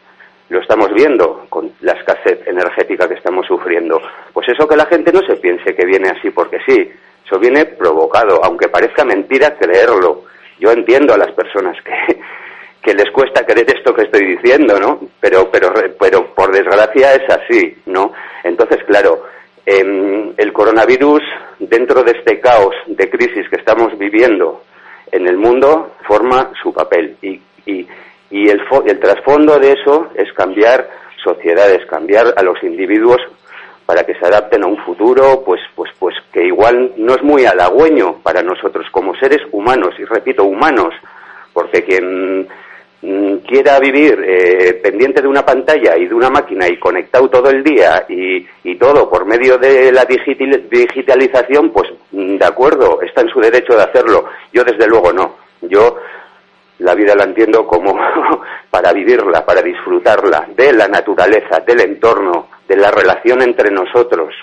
Lo 0.49 0.61
estamos 0.61 0.93
viendo 0.95 1.47
con 1.49 1.73
la 1.81 1.93
escasez 1.93 2.47
energética 2.47 3.09
que 3.09 3.15
estamos 3.15 3.47
sufriendo. 3.47 4.01
Pues 4.33 4.49
eso 4.49 4.69
que 4.69 4.77
la 4.77 4.87
gente 4.87 5.13
no 5.13 5.21
se 5.27 5.37
piense 5.37 5.75
que 5.75 5.85
viene 5.85 6.09
así 6.11 6.31
porque 6.31 6.59
sí. 6.65 6.89
Eso 7.25 7.41
viene 7.41 7.65
provocado, 7.65 8.41
aunque 8.45 8.69
parezca 8.69 9.05
mentira 9.05 9.57
creerlo. 9.59 10.23
Yo 10.61 10.71
entiendo 10.71 11.13
a 11.13 11.19
las 11.19 11.33
personas 11.33 11.77
que, 11.83 12.21
que 12.83 12.95
les 12.95 13.11
cuesta 13.11 13.45
creer 13.45 13.77
esto 13.77 13.93
que 13.93 14.03
estoy 14.03 14.37
diciendo, 14.37 14.79
¿no? 14.79 15.01
Pero, 15.19 15.51
pero, 15.51 15.73
pero 15.99 16.33
por 16.33 16.53
desgracia 16.53 17.15
es 17.15 17.29
así, 17.29 17.77
¿no? 17.87 18.13
Entonces, 18.45 18.85
claro, 18.85 19.25
em, 19.67 20.33
el 20.37 20.53
coronavirus, 20.53 21.23
dentro 21.59 22.03
de 22.03 22.13
este 22.13 22.41
caos 22.41 22.75
de 22.87 23.11
crisis 23.11 23.49
que 23.51 23.57
estamos 23.57 23.99
viviendo 23.99 24.63
en 25.13 25.27
el 25.27 25.37
mundo, 25.37 25.93
forma 26.07 26.53
su 26.63 26.73
papel. 26.73 27.17
Y, 27.21 27.41
y, 27.67 27.87
y 28.31 28.49
el, 28.49 28.63
el 28.87 29.01
trasfondo 29.01 29.59
de 29.59 29.73
eso 29.73 30.09
es 30.15 30.33
cambiar 30.33 30.89
sociedades, 31.23 31.85
cambiar 31.87 32.33
a 32.37 32.43
los 32.43 32.63
individuos 32.63 33.21
para 33.85 34.05
que 34.05 34.15
se 34.15 34.27
adapten 34.27 34.65
a 34.65 34.67
un 34.67 34.79
futuro, 34.79 35.43
pues, 35.45 35.61
pues, 35.75 35.91
pues 35.99 36.15
que 36.33 36.45
igual 36.45 36.93
no 36.97 37.15
es 37.15 37.23
muy 37.23 37.47
halagüeño 37.47 38.19
para 38.23 38.43
nosotros 38.43 38.87
como 38.91 39.15
seres 39.15 39.41
humanos, 39.53 39.95
y 39.99 40.05
repito, 40.05 40.45
humanos, 40.45 40.93
porque 41.53 41.85
quien 41.85 42.49
quiera 43.47 43.79
vivir 43.79 44.19
eh, 44.27 44.81
pendiente 44.83 45.21
de 45.23 45.29
una 45.29 45.45
pantalla 45.45 45.97
y 45.97 46.07
de 46.07 46.15
una 46.15 46.31
máquina 46.31 46.67
y 46.69 46.79
conectado 46.79 47.29
todo 47.29 47.51
el 47.51 47.63
día 47.63 48.05
y, 48.09 48.47
y 48.65 48.75
todo 48.77 49.09
por 49.11 49.27
medio 49.27 49.59
de 49.59 49.93
la 49.93 50.05
digital- 50.05 50.69
digitalización, 50.71 51.71
pues 51.71 51.91
mm, 52.13 52.37
de 52.37 52.45
acuerdo, 52.47 53.01
está 53.03 53.21
en 53.21 53.29
su 53.29 53.41
derecho 53.41 53.77
de 53.77 53.83
hacerlo. 53.83 54.25
Yo 54.53 54.65
desde 54.65 54.87
luego 54.89 55.13
no. 55.13 55.37
Yo 55.63 55.97
la 56.79 56.95
vida 56.95 57.15
la 57.15 57.25
entiendo 57.25 57.67
como 57.67 57.97
para 58.71 58.93
vivirla, 58.93 59.45
para 59.47 59.63
disfrutarla, 59.63 60.49
de 60.57 60.73
la 60.73 60.89
naturaleza, 60.89 61.61
del 61.67 61.81
entorno, 61.81 62.49
de 62.69 62.77
la 62.77 62.91
relación 62.91 63.41
entre 63.43 63.71
nosotros, 63.71 64.35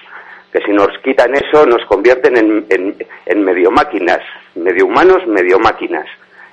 que 0.52 0.60
si 0.62 0.72
nos 0.72 0.88
quitan 1.04 1.34
eso 1.36 1.66
nos 1.66 1.84
convierten 1.86 2.38
en, 2.38 2.66
en, 2.70 2.96
en 3.26 3.44
medio 3.44 3.70
máquinas, 3.72 4.20
medio 4.56 4.86
humanos, 4.86 5.26
medio 5.28 5.60
máquinas. 5.60 6.06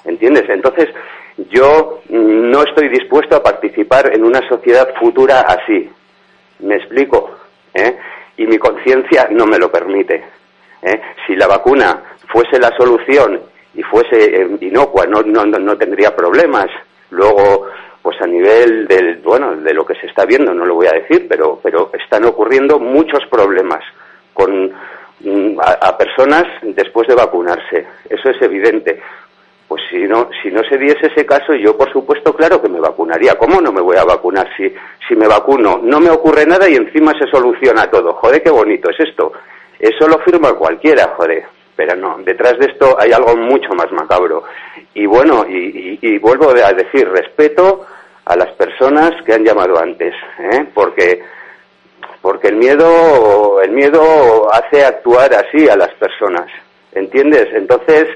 ¿Entiendes? 0.05 0.49
Entonces, 0.49 0.89
yo 1.51 2.03
no 2.11 2.63
estoy 2.63 2.89
dispuesto 2.89 3.37
a 3.37 3.43
participar 3.43 4.15
en 4.15 4.25
una 4.25 4.47
sociedad 4.49 4.95
futura 4.99 5.41
así. 5.41 5.91
¿Me 6.61 6.77
explico? 6.77 7.31
¿Eh? 7.75 7.97
Y 8.37 8.47
mi 8.47 8.59
conciencia 8.59 9.29
no 9.31 9.47
me 9.47 9.59
lo 9.59 9.71
permite. 9.71 10.23
¿eh? 10.83 11.01
Si 11.27 11.35
la 11.37 11.47
vacuna 11.47 12.03
fuese 12.29 12.59
la 12.59 12.75
solución 12.77 13.41
y 13.75 13.83
fuese 13.83 14.43
eh, 14.43 14.49
inocua, 14.61 15.07
no, 15.07 15.23
no, 15.23 15.45
no, 15.47 15.77
tendría 15.77 16.15
problemas. 16.15 16.67
Luego, 17.11 17.67
pues 18.03 18.21
a 18.21 18.27
nivel 18.27 18.87
del, 18.87 19.17
bueno, 19.19 19.57
de 19.57 19.75
lo 19.75 19.85
que 19.87 19.95
se 19.95 20.07
está 20.07 20.25
viendo, 20.25 20.53
no 20.53 20.65
lo 20.65 20.75
voy 20.75 20.87
a 20.87 20.99
decir, 20.99 21.27
pero, 21.29 21.61
pero 21.63 21.91
están 21.93 22.25
ocurriendo 22.25 22.79
muchos 22.79 23.21
problemas 23.31 23.83
con 24.33 24.73
mm, 25.21 25.59
a 25.61 25.97
personas 25.97 26.45
después 26.63 27.09
de 27.09 27.15
vacunarse. 27.15 27.87
Eso 28.09 28.31
es 28.31 28.43
evidente. 28.43 29.01
Pues 29.71 29.83
si 29.89 29.99
no, 29.99 30.29
si 30.43 30.51
no 30.51 30.65
se 30.65 30.77
diese 30.77 31.07
ese 31.07 31.25
caso, 31.25 31.55
yo 31.55 31.77
por 31.77 31.93
supuesto, 31.93 32.35
claro 32.35 32.61
que 32.61 32.69
me 32.69 32.81
vacunaría. 32.81 33.37
¿Cómo 33.37 33.61
no 33.61 33.71
me 33.71 33.81
voy 33.81 33.97
a 33.97 34.03
vacunar 34.03 34.49
si, 34.57 34.75
si 35.07 35.15
me 35.15 35.29
vacuno? 35.29 35.79
No 35.81 36.01
me 36.01 36.11
ocurre 36.11 36.45
nada 36.45 36.69
y 36.69 36.75
encima 36.75 37.13
se 37.17 37.31
soluciona 37.31 37.89
todo. 37.89 38.15
Joder, 38.15 38.43
qué 38.43 38.51
bonito 38.51 38.91
es 38.91 38.99
esto. 38.99 39.33
Eso 39.79 40.09
lo 40.09 40.19
firma 40.25 40.55
cualquiera, 40.55 41.15
joder. 41.17 41.45
Pero 41.77 41.95
no, 41.95 42.17
detrás 42.25 42.59
de 42.59 42.67
esto 42.67 42.97
hay 42.99 43.13
algo 43.13 43.37
mucho 43.37 43.69
más 43.75 43.93
macabro. 43.93 44.43
Y 44.93 45.07
bueno, 45.07 45.47
y, 45.49 46.01
y- 46.03 46.19
vuelvo 46.19 46.51
a 46.51 46.73
decir, 46.73 47.09
respeto 47.09 47.87
a 48.25 48.35
las 48.35 48.51
personas 48.55 49.13
que 49.25 49.35
han 49.35 49.45
llamado 49.45 49.79
antes, 49.79 50.13
¿eh? 50.53 50.67
porque 50.75 51.23
porque 52.23 52.49
el 52.49 52.57
miedo 52.57 53.63
el 53.63 53.71
miedo 53.71 54.53
hace 54.53 54.85
actuar 54.85 55.33
así 55.33 55.69
a 55.69 55.77
las 55.77 55.95
personas, 55.95 56.49
¿entiendes? 56.93 57.47
Entonces 57.55 58.09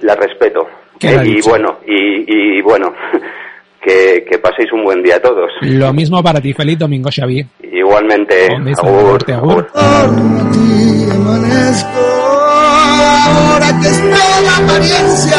la 0.00 0.14
respeto. 0.14 0.66
¿eh? 1.02 1.22
Y 1.24 1.40
bueno, 1.42 1.78
y, 1.86 2.58
y 2.58 2.62
bueno, 2.62 2.92
que, 3.82 4.24
que 4.28 4.38
paséis 4.38 4.72
un 4.72 4.84
buen 4.84 5.02
día 5.02 5.20
todos. 5.20 5.50
Lo 5.62 5.92
mismo 5.92 6.22
para 6.22 6.40
ti, 6.40 6.52
feliz 6.52 6.78
domingo, 6.78 7.10
Xavi. 7.14 7.44
Igualmente, 7.72 8.48
agur, 8.78 9.30
agur. 9.32 9.66
Ahora 13.22 13.80
que 13.80 13.88
es 13.88 14.00
toda 14.02 14.56
apariencia 14.58 15.36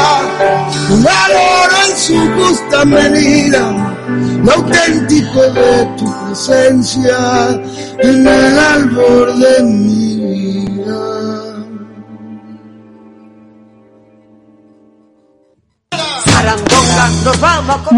valoro 1.03 1.77
en 1.87 1.97
su 1.97 2.17
justa 2.35 2.85
medida 2.85 3.97
lo 4.43 4.51
auténtico 4.51 5.41
de 5.53 5.85
tu 5.97 6.25
presencia 6.25 7.61
en 7.99 8.27
el 8.27 8.59
albor 8.59 9.33
de 9.35 9.63
mi 9.63 10.20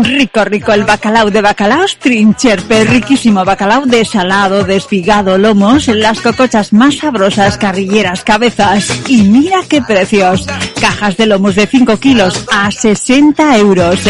Rico, 0.04 0.44
rico 0.44 0.74
el 0.74 0.84
bacalao 0.84 1.32
de 1.32 1.42
bacalaos 1.42 1.98
Trincherpe, 1.98 2.84
riquísimo 2.84 3.46
bacalao 3.46 3.86
de 3.86 4.04
salado, 4.04 4.66
desfigado, 4.66 5.38
lomos, 5.38 5.88
las 5.88 6.20
cocochas 6.20 6.74
más 6.74 6.98
sabrosas, 6.98 7.58
carrilleras, 7.58 8.24
cabezas. 8.24 8.92
Y 9.08 9.22
mira 9.22 9.60
qué 9.70 9.82
precios. 9.82 10.46
Cajas 10.82 11.16
de 11.16 11.28
lomos 11.28 11.56
de 11.56 11.68
5 11.68 11.98
kilos 11.98 12.46
a 12.52 12.70
60 12.70 13.58
euros. 13.58 14.02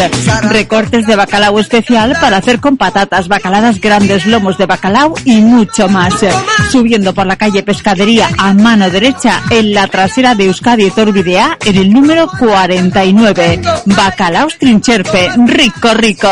Recortes 0.50 1.06
de 1.06 1.14
bacalao 1.14 1.60
especial 1.60 2.16
para 2.20 2.38
hacer 2.38 2.58
con 2.58 2.76
patatas, 2.76 3.28
bacaladas 3.28 3.80
grandes, 3.80 4.26
lomos 4.26 4.58
de 4.58 4.66
bacalao 4.66 5.14
y 5.24 5.36
mucho 5.36 5.88
más. 5.88 6.14
Subiendo 6.72 7.14
por 7.14 7.26
la 7.26 7.36
calle 7.36 7.62
Pescadería 7.62 8.30
a 8.36 8.52
mano 8.52 8.90
derecha 8.90 9.42
en 9.50 9.74
la 9.74 9.86
trasera 9.86 10.34
de 10.34 10.46
Euskadi 10.46 10.90
Torbidea 10.90 11.56
en 11.64 11.76
el 11.76 11.92
número 11.92 12.28
49. 12.38 13.60
Bacalaos 13.86 14.58
Trincherpe, 14.58 15.03
rico 15.46 15.94
rico. 15.94 16.28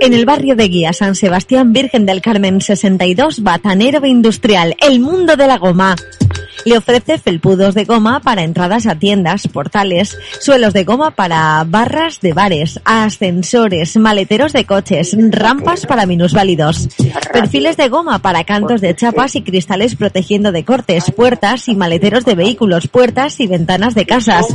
En 0.00 0.14
el 0.14 0.24
barrio 0.24 0.56
de 0.56 0.68
Guía 0.68 0.92
San 0.92 1.14
Sebastián 1.14 1.72
Virgen 1.72 2.06
del 2.06 2.20
Carmen 2.20 2.60
62, 2.60 3.42
Batanero 3.42 4.04
Industrial, 4.06 4.76
el 4.80 5.00
mundo 5.00 5.36
de 5.36 5.46
la 5.46 5.58
goma. 5.58 5.96
Le 6.64 6.76
ofrece 6.76 7.18
felpudos 7.18 7.74
de 7.74 7.84
goma 7.84 8.20
para 8.20 8.42
entradas 8.42 8.86
a 8.86 8.96
tiendas, 8.96 9.48
portales, 9.48 10.16
suelos 10.40 10.72
de 10.72 10.84
goma 10.84 11.12
para 11.12 11.64
barras 11.66 12.20
de 12.20 12.32
bares, 12.32 12.80
ascensores, 12.84 13.96
maleteros 13.96 14.52
de 14.52 14.64
coches, 14.64 15.16
rampas 15.30 15.86
para 15.86 16.06
minusválidos, 16.06 16.88
perfiles 17.32 17.76
de 17.76 17.88
goma 17.88 18.18
para 18.18 18.44
cantos 18.44 18.80
de 18.80 18.94
chapas 18.94 19.36
y 19.36 19.42
cristales 19.42 19.94
protegiendo 19.94 20.52
de 20.52 20.64
cortes, 20.64 21.10
puertas 21.12 21.68
y 21.68 21.76
maleteros 21.76 22.24
de 22.24 22.34
vehículos, 22.34 22.88
puertas 22.88 23.40
y 23.40 23.46
ventanas 23.46 23.94
de 23.94 24.04
casas, 24.04 24.46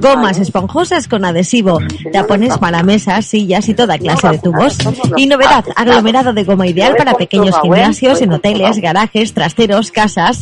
gomas 0.00 0.38
esponjosas 0.38 1.08
con 1.08 1.24
adhesivo, 1.24 1.78
tapones 2.12 2.56
para 2.58 2.82
mesas, 2.82 3.26
sillas 3.26 3.68
y 3.68 3.74
toda 3.74 3.98
clase 3.98 4.28
de 4.28 4.38
tubos. 4.38 4.78
Y 5.16 5.26
novedad, 5.26 5.64
aglomerado 5.76 6.32
de 6.32 6.44
goma 6.44 6.66
ideal 6.66 6.94
para 6.96 7.14
pequeños 7.14 7.58
gimnasios 7.60 8.22
en 8.22 8.32
hoteles, 8.32 8.78
garajes, 8.78 9.34
trasteros, 9.34 9.90
casas. 9.90 10.38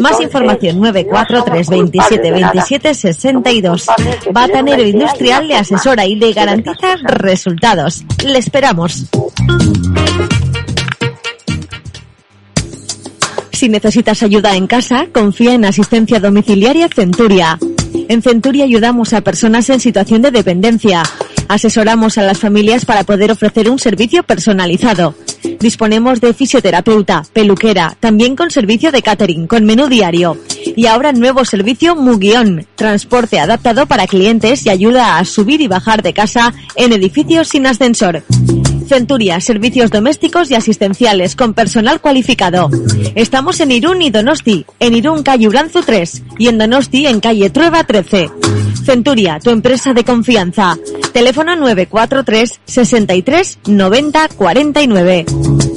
Más 0.00 0.20
información 0.20 0.49
94327 0.58 2.30
27 2.30 2.94
62. 2.94 3.86
Batanero 4.32 4.82
Industrial 4.82 5.46
le 5.46 5.56
asesora 5.56 6.06
y 6.06 6.16
le 6.16 6.32
garantiza 6.32 6.96
resultados. 7.04 8.04
Le 8.24 8.38
esperamos. 8.38 9.06
Si 13.52 13.68
necesitas 13.68 14.22
ayuda 14.22 14.56
en 14.56 14.66
casa, 14.66 15.08
confía 15.12 15.52
en 15.52 15.66
Asistencia 15.66 16.18
Domiciliaria 16.18 16.88
Centuria. 16.88 17.58
En 18.08 18.22
Centuria 18.22 18.64
ayudamos 18.64 19.12
a 19.12 19.20
personas 19.20 19.68
en 19.68 19.80
situación 19.80 20.22
de 20.22 20.30
dependencia. 20.30 21.02
Asesoramos 21.50 22.16
a 22.16 22.22
las 22.22 22.38
familias 22.38 22.84
para 22.84 23.02
poder 23.02 23.32
ofrecer 23.32 23.68
un 23.68 23.80
servicio 23.80 24.22
personalizado. 24.22 25.16
Disponemos 25.58 26.20
de 26.20 26.32
fisioterapeuta, 26.32 27.24
peluquera, 27.32 27.96
también 27.98 28.36
con 28.36 28.52
servicio 28.52 28.92
de 28.92 29.02
catering, 29.02 29.48
con 29.48 29.64
menú 29.64 29.88
diario. 29.88 30.38
Y 30.76 30.86
ahora 30.86 31.10
nuevo 31.10 31.44
servicio 31.44 31.96
Muguión, 31.96 32.68
transporte 32.76 33.40
adaptado 33.40 33.86
para 33.86 34.06
clientes 34.06 34.64
y 34.64 34.70
ayuda 34.70 35.18
a 35.18 35.24
subir 35.24 35.60
y 35.60 35.66
bajar 35.66 36.04
de 36.04 36.12
casa 36.12 36.54
en 36.76 36.92
edificios 36.92 37.48
sin 37.48 37.66
ascensor. 37.66 38.22
Centuria, 38.90 39.40
servicios 39.40 39.92
domésticos 39.92 40.50
y 40.50 40.56
asistenciales 40.56 41.36
con 41.36 41.54
personal 41.54 42.00
cualificado. 42.00 42.68
Estamos 43.14 43.60
en 43.60 43.70
Irún 43.70 44.02
y 44.02 44.10
Donosti, 44.10 44.66
en 44.80 44.94
Irún 44.96 45.22
calle 45.22 45.46
Uranzu 45.46 45.82
3 45.82 46.22
y 46.38 46.48
en 46.48 46.58
Donosti 46.58 47.06
en 47.06 47.20
calle 47.20 47.50
Trueba 47.50 47.84
13. 47.84 48.28
Centuria, 48.84 49.38
tu 49.38 49.50
empresa 49.50 49.94
de 49.94 50.02
confianza. 50.02 50.76
Teléfono 51.12 51.54
943 51.54 52.60
63 52.64 53.60
90 53.66 54.28
49. 54.36 55.69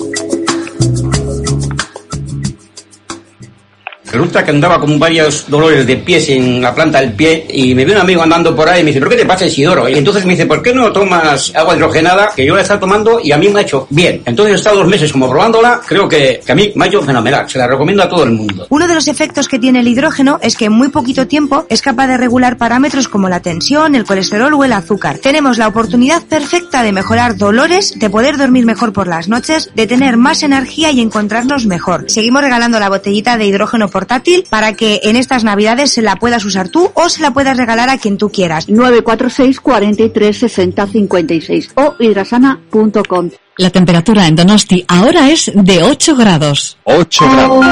Resulta 4.13 4.45
que 4.45 4.51
andaba 4.51 4.79
con 4.79 4.99
varios 4.99 5.49
dolores 5.49 5.87
de 5.87 5.97
pies 5.97 6.29
en 6.29 6.61
la 6.61 6.73
planta 6.73 7.01
del 7.01 7.13
pie 7.13 7.47
y 7.49 7.73
me 7.73 7.83
vio 7.83 7.95
un 7.95 8.01
amigo 8.01 8.21
andando 8.21 8.55
por 8.55 8.69
ahí 8.69 8.81
y 8.81 8.83
me 8.83 8.91
dice, 8.91 8.99
¿pero 8.99 9.09
qué 9.09 9.17
te 9.17 9.25
pasa 9.25 9.47
Isidoro? 9.47 9.89
Y 9.89 9.95
entonces 9.95 10.23
me 10.23 10.33
dice, 10.33 10.45
¿por 10.45 10.61
qué 10.61 10.71
no 10.71 10.91
tomas 10.91 11.51
agua 11.55 11.75
hidrogenada 11.75 12.29
que 12.35 12.45
yo 12.45 12.53
la 12.53 12.59
he 12.59 12.61
estado 12.61 12.81
tomando 12.81 13.19
y 13.19 13.31
a 13.31 13.39
mí 13.39 13.49
me 13.49 13.61
ha 13.61 13.63
hecho 13.63 13.87
bien? 13.89 14.21
Entonces 14.23 14.53
he 14.53 14.57
estado 14.57 14.77
dos 14.77 14.87
meses 14.87 15.11
como 15.11 15.27
probándola, 15.27 15.81
creo 15.83 16.07
que, 16.07 16.41
que 16.45 16.51
a 16.51 16.53
mí 16.53 16.71
me 16.75 16.85
ha 16.85 16.87
hecho 16.89 17.01
fenomenal, 17.01 17.49
se 17.49 17.57
la 17.57 17.65
recomiendo 17.65 18.03
a 18.03 18.09
todo 18.09 18.23
el 18.25 18.31
mundo. 18.33 18.67
Uno 18.69 18.87
de 18.87 18.93
los 18.93 19.07
efectos 19.07 19.47
que 19.47 19.57
tiene 19.57 19.79
el 19.79 19.87
hidrógeno 19.87 20.37
es 20.43 20.55
que 20.55 20.65
en 20.65 20.73
muy 20.73 20.89
poquito 20.89 21.25
tiempo 21.25 21.65
es 21.67 21.81
capaz 21.81 22.05
de 22.05 22.17
regular 22.17 22.57
parámetros 22.59 23.07
como 23.07 23.29
la 23.29 23.39
tensión, 23.39 23.95
el 23.95 24.05
colesterol 24.05 24.53
o 24.53 24.63
el 24.63 24.73
azúcar. 24.73 25.17
Tenemos 25.17 25.57
la 25.57 25.67
oportunidad 25.67 26.21
perfecta 26.21 26.83
de 26.83 26.91
mejorar 26.91 27.35
dolores, 27.35 27.97
de 27.97 28.11
poder 28.11 28.37
dormir 28.37 28.67
mejor 28.67 28.93
por 28.93 29.07
las 29.07 29.27
noches, 29.27 29.71
de 29.73 29.87
tener 29.87 30.17
más 30.17 30.43
energía 30.43 30.91
y 30.91 31.01
encontrarnos 31.01 31.65
mejor. 31.65 32.05
Seguimos 32.11 32.43
regalando 32.43 32.79
la 32.79 32.89
botellita 32.89 33.37
de 33.37 33.47
hidrógeno 33.47 33.87
portátil 34.03 34.43
para 34.49 34.73
que 34.73 34.99
en 35.03 35.15
estas 35.15 35.43
navidades 35.43 35.93
se 35.93 36.01
la 36.01 36.17
puedas 36.17 36.43
usar 36.43 36.69
tú 36.69 36.91
o 36.93 37.09
se 37.09 37.21
la 37.21 37.31
puedas 37.31 37.55
regalar 37.57 37.89
a 37.89 37.97
quien 37.97 38.17
tú 38.17 38.29
quieras. 38.29 38.67
946 38.67 39.59
43 39.61 40.37
60 40.37 40.87
56 40.87 41.69
o 41.75 41.95
hidrasana.com. 41.99 43.29
La 43.57 43.69
temperatura 43.69 44.27
en 44.27 44.35
Donosti 44.35 44.83
ahora 44.87 45.29
es 45.29 45.51
de 45.53 45.83
8 45.83 46.15
grados. 46.15 46.77
8 46.83 47.25
grados. 47.31 47.65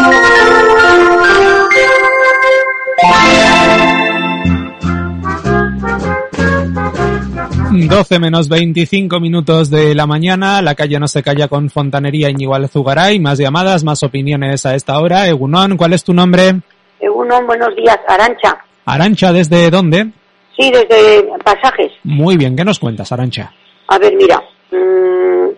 12 7.73 8.19
menos 8.19 8.49
25 8.49 9.21
minutos 9.21 9.69
de 9.69 9.95
la 9.95 10.05
mañana, 10.05 10.61
la 10.61 10.75
calle 10.75 10.99
no 10.99 11.07
se 11.07 11.23
calla 11.23 11.47
con 11.47 11.69
Fontanería 11.69 12.29
Iñigual 12.29 12.67
Zugaray, 12.67 13.19
más 13.19 13.37
llamadas, 13.39 13.85
más 13.85 14.03
opiniones 14.03 14.65
a 14.65 14.75
esta 14.75 14.99
hora. 14.99 15.27
Egunon, 15.27 15.77
¿cuál 15.77 15.93
es 15.93 16.03
tu 16.03 16.13
nombre? 16.13 16.59
Egunon, 16.99 17.47
buenos 17.47 17.73
días, 17.75 17.97
Arancha. 18.09 18.57
Arancha, 18.85 19.31
¿desde 19.31 19.69
dónde? 19.69 20.11
Sí, 20.57 20.69
desde 20.69 21.29
Pasajes. 21.45 21.93
Muy 22.03 22.35
bien, 22.35 22.57
¿qué 22.57 22.65
nos 22.65 22.77
cuentas, 22.77 23.09
Arancha? 23.13 23.53
A 23.87 23.97
ver, 23.97 24.15
mira, 24.17 24.43
mm, 24.71 25.53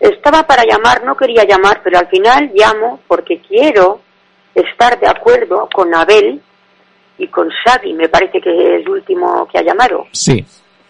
estaba 0.00 0.42
para 0.42 0.64
llamar, 0.64 1.02
no 1.02 1.16
quería 1.16 1.44
llamar, 1.44 1.80
pero 1.82 1.98
al 1.98 2.08
final 2.08 2.50
llamo 2.54 3.00
porque 3.08 3.40
quiero 3.40 4.02
estar 4.54 5.00
de 5.00 5.08
acuerdo 5.08 5.66
con 5.72 5.94
Abel 5.94 6.42
y 7.16 7.26
con 7.28 7.48
Xavi, 7.48 7.94
me 7.94 8.08
parece 8.08 8.38
que 8.38 8.50
es 8.50 8.82
el 8.82 8.88
último 8.88 9.48
que 9.50 9.58
ha 9.58 9.62
llamado. 9.62 10.06
Sí. 10.12 10.44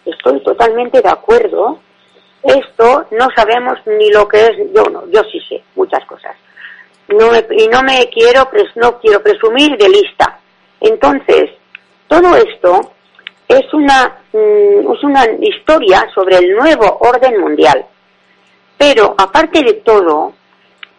Estoy 0.05 0.41
totalmente 0.43 1.01
de 1.01 1.09
acuerdo. 1.09 1.79
Esto 2.43 3.05
no 3.11 3.27
sabemos 3.35 3.77
ni 3.85 4.09
lo 4.11 4.27
que 4.27 4.39
es, 4.39 4.51
yo 4.73 4.83
no, 4.91 5.03
yo 5.11 5.21
sí 5.31 5.39
sé 5.47 5.61
muchas 5.75 6.03
cosas. 6.05 6.35
No 7.09 7.31
me- 7.31 7.45
y 7.57 7.67
no 7.67 7.81
me 7.83 8.07
quiero, 8.09 8.49
no 8.75 8.99
quiero 8.99 9.21
presumir 9.21 9.75
de 9.77 9.89
lista. 9.89 10.39
Entonces, 10.79 11.49
todo 12.07 12.35
esto 12.37 12.93
es 13.47 13.73
una, 13.73 14.19
mm, 14.31 14.93
es 14.93 15.03
una 15.03 15.25
historia 15.41 16.07
sobre 16.13 16.37
el 16.37 16.55
nuevo 16.55 16.97
orden 17.01 17.39
mundial. 17.41 17.85
Pero, 18.77 19.15
aparte 19.17 19.61
de 19.63 19.73
todo, 19.73 20.33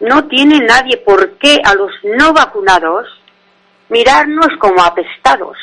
no 0.01 0.27
tiene 0.27 0.59
nadie 0.59 0.97
por 0.97 1.31
qué 1.37 1.59
a 1.63 1.73
los 1.73 1.91
no 2.03 2.33
vacunados 2.33 3.07
mirarnos 3.89 4.49
como 4.59 4.83
apestados. 4.83 5.57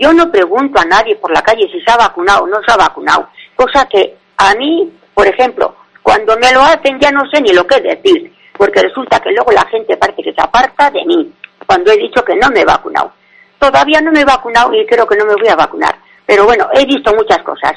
Yo 0.00 0.14
no 0.14 0.32
pregunto 0.32 0.80
a 0.80 0.84
nadie 0.86 1.14
por 1.16 1.30
la 1.30 1.42
calle 1.42 1.68
si 1.70 1.78
se 1.82 1.92
ha 1.92 1.96
vacunado 1.98 2.44
o 2.44 2.46
no 2.46 2.62
se 2.66 2.72
ha 2.72 2.76
vacunado, 2.76 3.28
cosa 3.54 3.86
que 3.86 4.16
a 4.38 4.54
mí, 4.54 4.90
por 5.12 5.26
ejemplo, 5.26 5.76
cuando 6.02 6.34
me 6.38 6.50
lo 6.52 6.62
hacen 6.62 6.98
ya 6.98 7.10
no 7.10 7.20
sé 7.30 7.42
ni 7.42 7.52
lo 7.52 7.66
que 7.66 7.82
decir, 7.82 8.32
porque 8.56 8.80
resulta 8.80 9.20
que 9.20 9.30
luego 9.30 9.52
la 9.52 9.66
gente 9.66 9.98
parece 9.98 10.22
que 10.22 10.32
se 10.32 10.40
aparta 10.40 10.90
de 10.90 11.04
mí 11.04 11.30
cuando 11.66 11.92
he 11.92 11.98
dicho 11.98 12.24
que 12.24 12.34
no 12.36 12.48
me 12.48 12.60
he 12.60 12.64
vacunado. 12.64 13.12
Todavía 13.58 14.00
no 14.00 14.10
me 14.10 14.22
he 14.22 14.24
vacunado 14.24 14.72
y 14.72 14.86
creo 14.86 15.06
que 15.06 15.16
no 15.18 15.26
me 15.26 15.34
voy 15.34 15.48
a 15.48 15.56
vacunar, 15.56 15.94
pero 16.24 16.46
bueno, 16.46 16.66
he 16.72 16.86
visto 16.86 17.14
muchas 17.14 17.42
cosas. 17.42 17.74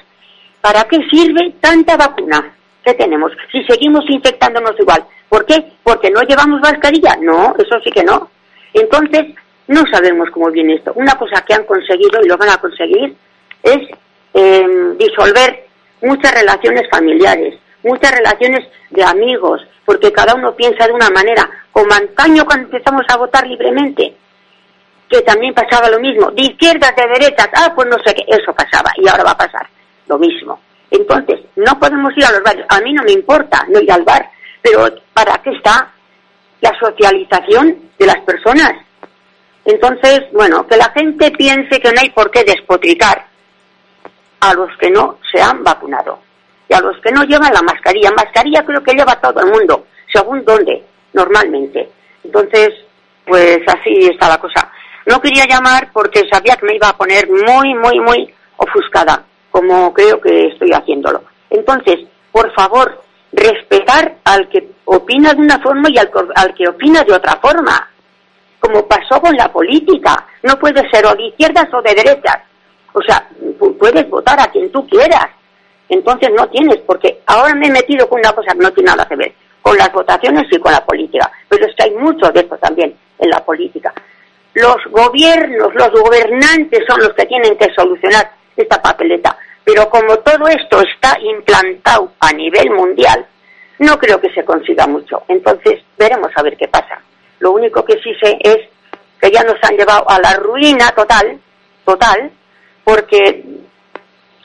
¿Para 0.62 0.86
qué 0.86 1.00
sirve 1.12 1.56
tanta 1.60 1.98
vacuna 1.98 2.56
que 2.86 2.94
tenemos 2.94 3.34
si 3.52 3.62
seguimos 3.66 4.06
infectándonos 4.08 4.80
igual? 4.80 5.04
¿Por 5.28 5.45
qué? 5.45 5.74
¿Porque 5.84 6.10
no 6.10 6.22
llevamos 6.22 6.62
mascarilla? 6.62 7.18
No, 7.20 7.54
eso 7.60 7.82
sí 7.84 7.91
que 7.91 8.04
no. 8.04 8.30
Entonces, 8.74 9.36
no 9.68 9.84
sabemos 9.91 10.30
cómo 10.31 10.49
viene 10.52 10.76
esto. 10.76 10.91
Una 10.95 11.14
cosa 11.15 11.41
que 11.41 11.53
han 11.53 11.64
conseguido 11.65 12.22
y 12.23 12.27
lo 12.27 12.38
van 12.38 12.49
a 12.49 12.57
conseguir 12.57 13.15
es 13.61 13.80
eh, 14.34 14.95
disolver 14.98 15.68
muchas 16.02 16.34
relaciones 16.34 16.84
familiares, 16.91 17.56
muchas 17.84 18.11
relaciones 18.11 18.68
de 18.90 19.03
amigos, 19.03 19.61
porque 19.85 20.11
cada 20.11 20.35
uno 20.35 20.53
piensa 20.53 20.85
de 20.85 20.94
una 20.94 21.10
manera. 21.10 21.49
Como 21.72 21.94
antaño 21.94 22.45
cuando 22.45 22.65
empezamos 22.65 23.06
a 23.10 23.18
votar 23.18 23.48
libremente, 23.48 24.15
que 25.10 25.22
también 25.22 25.53
pasaba 25.53 25.90
lo 25.90 25.99
mismo, 25.99 26.31
de 26.31 26.44
izquierdas, 26.44 26.95
de 26.95 27.07
derechas, 27.07 27.49
ah, 27.56 27.72
pues 27.76 27.88
no 27.88 27.98
sé 28.03 28.14
qué, 28.15 28.23
eso 28.27 28.53
pasaba 28.53 28.91
y 28.98 29.07
ahora 29.07 29.23
va 29.23 29.31
a 29.31 29.38
pasar 29.38 29.68
lo 30.07 30.18
mismo. 30.18 30.60
Entonces, 30.90 31.40
no 31.56 31.80
podemos 31.80 32.15
ir 32.18 32.26
a 32.26 32.31
los 32.31 32.44
bares, 32.44 32.65
a 32.69 32.80
mí 32.81 32.94
no 32.94 33.03
me 33.03 33.11
importa 33.11 33.65
no 33.69 33.80
ir 33.80 33.91
al 33.91 34.03
bar, 34.03 34.30
pero 34.61 34.85
¿para 35.14 35.38
qué 35.41 35.52
está 35.52 35.91
la 36.61 36.72
socialización 36.80 37.91
de 37.98 38.06
las 38.06 38.19
personas? 38.22 38.73
Entonces, 39.65 40.22
bueno, 40.34 40.68
que 40.68 40.77
la 40.77 40.91
gente 40.91 41.31
piense 41.31 41.80
que 41.80 41.91
no 41.91 42.02
hay 42.02 42.10
por 42.10 42.30
qué 42.31 42.44
despotricar 42.44 43.26
a 44.41 44.53
los 44.53 44.69
que 44.77 44.90
no 44.90 45.19
se 45.31 45.41
han 45.41 45.64
vacunado 45.64 46.19
y 46.68 46.73
a 46.73 46.81
los 46.81 46.99
que 47.02 47.11
no 47.11 47.23
llevan 47.23 47.53
la 47.53 47.61
mascarilla. 47.61 48.11
Mascarilla 48.11 48.65
creo 48.65 48.84
que 48.84 48.94
lleva 48.94 49.19
todo 49.22 49.40
el 49.40 49.52
mundo, 49.52 49.88
según 50.11 50.44
dónde, 50.44 50.84
normalmente. 51.14 51.90
Entonces, 52.23 52.69
pues 53.26 53.60
así 53.68 54.10
está 54.11 54.27
la 54.27 54.38
cosa. 54.38 54.69
No 55.06 55.22
quería 55.22 55.45
llamar 55.45 55.90
porque 55.94 56.23
sabía 56.30 56.57
que 56.57 56.65
me 56.65 56.76
iba 56.76 56.90
a 56.90 56.98
poner 56.98 57.30
muy, 57.30 57.73
muy, 57.76 57.99
muy 57.99 58.34
ofuscada, 58.57 59.23
como 59.49 59.94
creo 59.94 60.19
que 60.19 60.48
estoy 60.48 60.72
haciéndolo. 60.72 61.23
Entonces, 61.49 61.99
por 62.31 62.52
favor, 62.53 63.02
respetar 63.31 64.15
al 64.26 64.49
que 64.49 64.68
opina 64.85 65.34
de 65.34 65.41
una 65.41 65.60
forma 65.60 65.90
y 65.90 65.98
al, 65.98 66.10
al 66.35 66.53
que 66.53 66.68
opina 66.68 67.03
de 67.03 67.14
otra 67.14 67.38
forma, 67.41 67.90
como 68.64 68.88
pasó 68.88 69.19
con 69.19 69.35
la 69.35 69.52
política. 69.52 70.26
No 70.44 70.57
puede 70.57 70.90
ser 70.90 71.06
o 71.06 71.14
de 71.15 71.23
izquierdas 71.23 71.68
o 71.73 71.81
de 71.81 71.94
derechas. 71.94 72.38
O 72.94 73.02
sea, 73.02 73.27
puedes 73.77 74.10
votar 74.10 74.40
a 74.40 74.48
quien 74.48 74.72
tú 74.72 74.88
quieras. 74.88 75.27
Entonces 75.90 76.30
no 76.35 76.48
tienes, 76.48 76.77
porque 76.77 77.22
ahora 77.26 77.53
me 77.56 77.68
he 77.68 77.72
metido 77.72 78.07
con 78.07 78.19
una 78.19 78.31
cosa 78.31 78.53
que 78.53 78.60
no 78.60 78.72
tiene 78.72 78.91
nada 78.91 79.06
que 79.06 79.18
ver, 79.18 79.34
con 79.61 79.77
las 79.77 79.91
votaciones 79.91 80.45
y 80.49 80.57
con 80.60 80.72
la 80.72 80.84
política. 80.85 81.30
Pero 81.49 81.65
es 81.65 81.76
que 81.76 81.84
hay 81.84 81.91
mucho 81.91 82.31
de 82.31 82.40
esto 82.40 82.57
también 82.57 82.95
en 83.19 83.30
la 83.30 83.44
política. 83.44 83.94
Los 84.53 84.77
gobiernos, 84.90 85.76
los 85.76 85.91
gobernantes 85.91 86.85
son 86.88 87.02
los 87.02 87.14
que 87.14 87.26
tienen 87.26 87.57
que 87.57 87.68
solucionar 87.76 88.31
esta 88.56 88.81
papeleta. 88.81 89.38
Pero 89.65 89.90
como 89.90 90.18
todo 90.19 90.48
esto 90.48 90.81
está 90.81 91.19
implantado 91.19 92.14
a 92.19 92.31
nivel 92.31 92.72
mundial, 92.72 93.26
no 93.80 93.99
creo 93.99 94.22
que 94.22 94.31
se 94.34 94.45
consiga 94.45 94.88
mucho. 94.88 95.23
Entonces 95.27 95.81
veremos 95.98 96.31
a 96.35 96.44
ver 96.44 96.56
qué 96.56 96.69
pasa. 96.69 97.02
Lo 97.40 97.52
único 97.52 97.84
que 97.84 98.00
sí 98.02 98.14
sé 98.22 98.38
es 98.42 98.58
que 99.20 99.32
ya 99.32 99.44
nos 99.44 99.56
han 99.64 99.78
llevado 99.78 100.10
a 100.10 100.20
la 100.20 100.36
ruina 100.36 100.90
total, 100.92 101.40
total, 101.86 102.32
porque, 102.84 103.44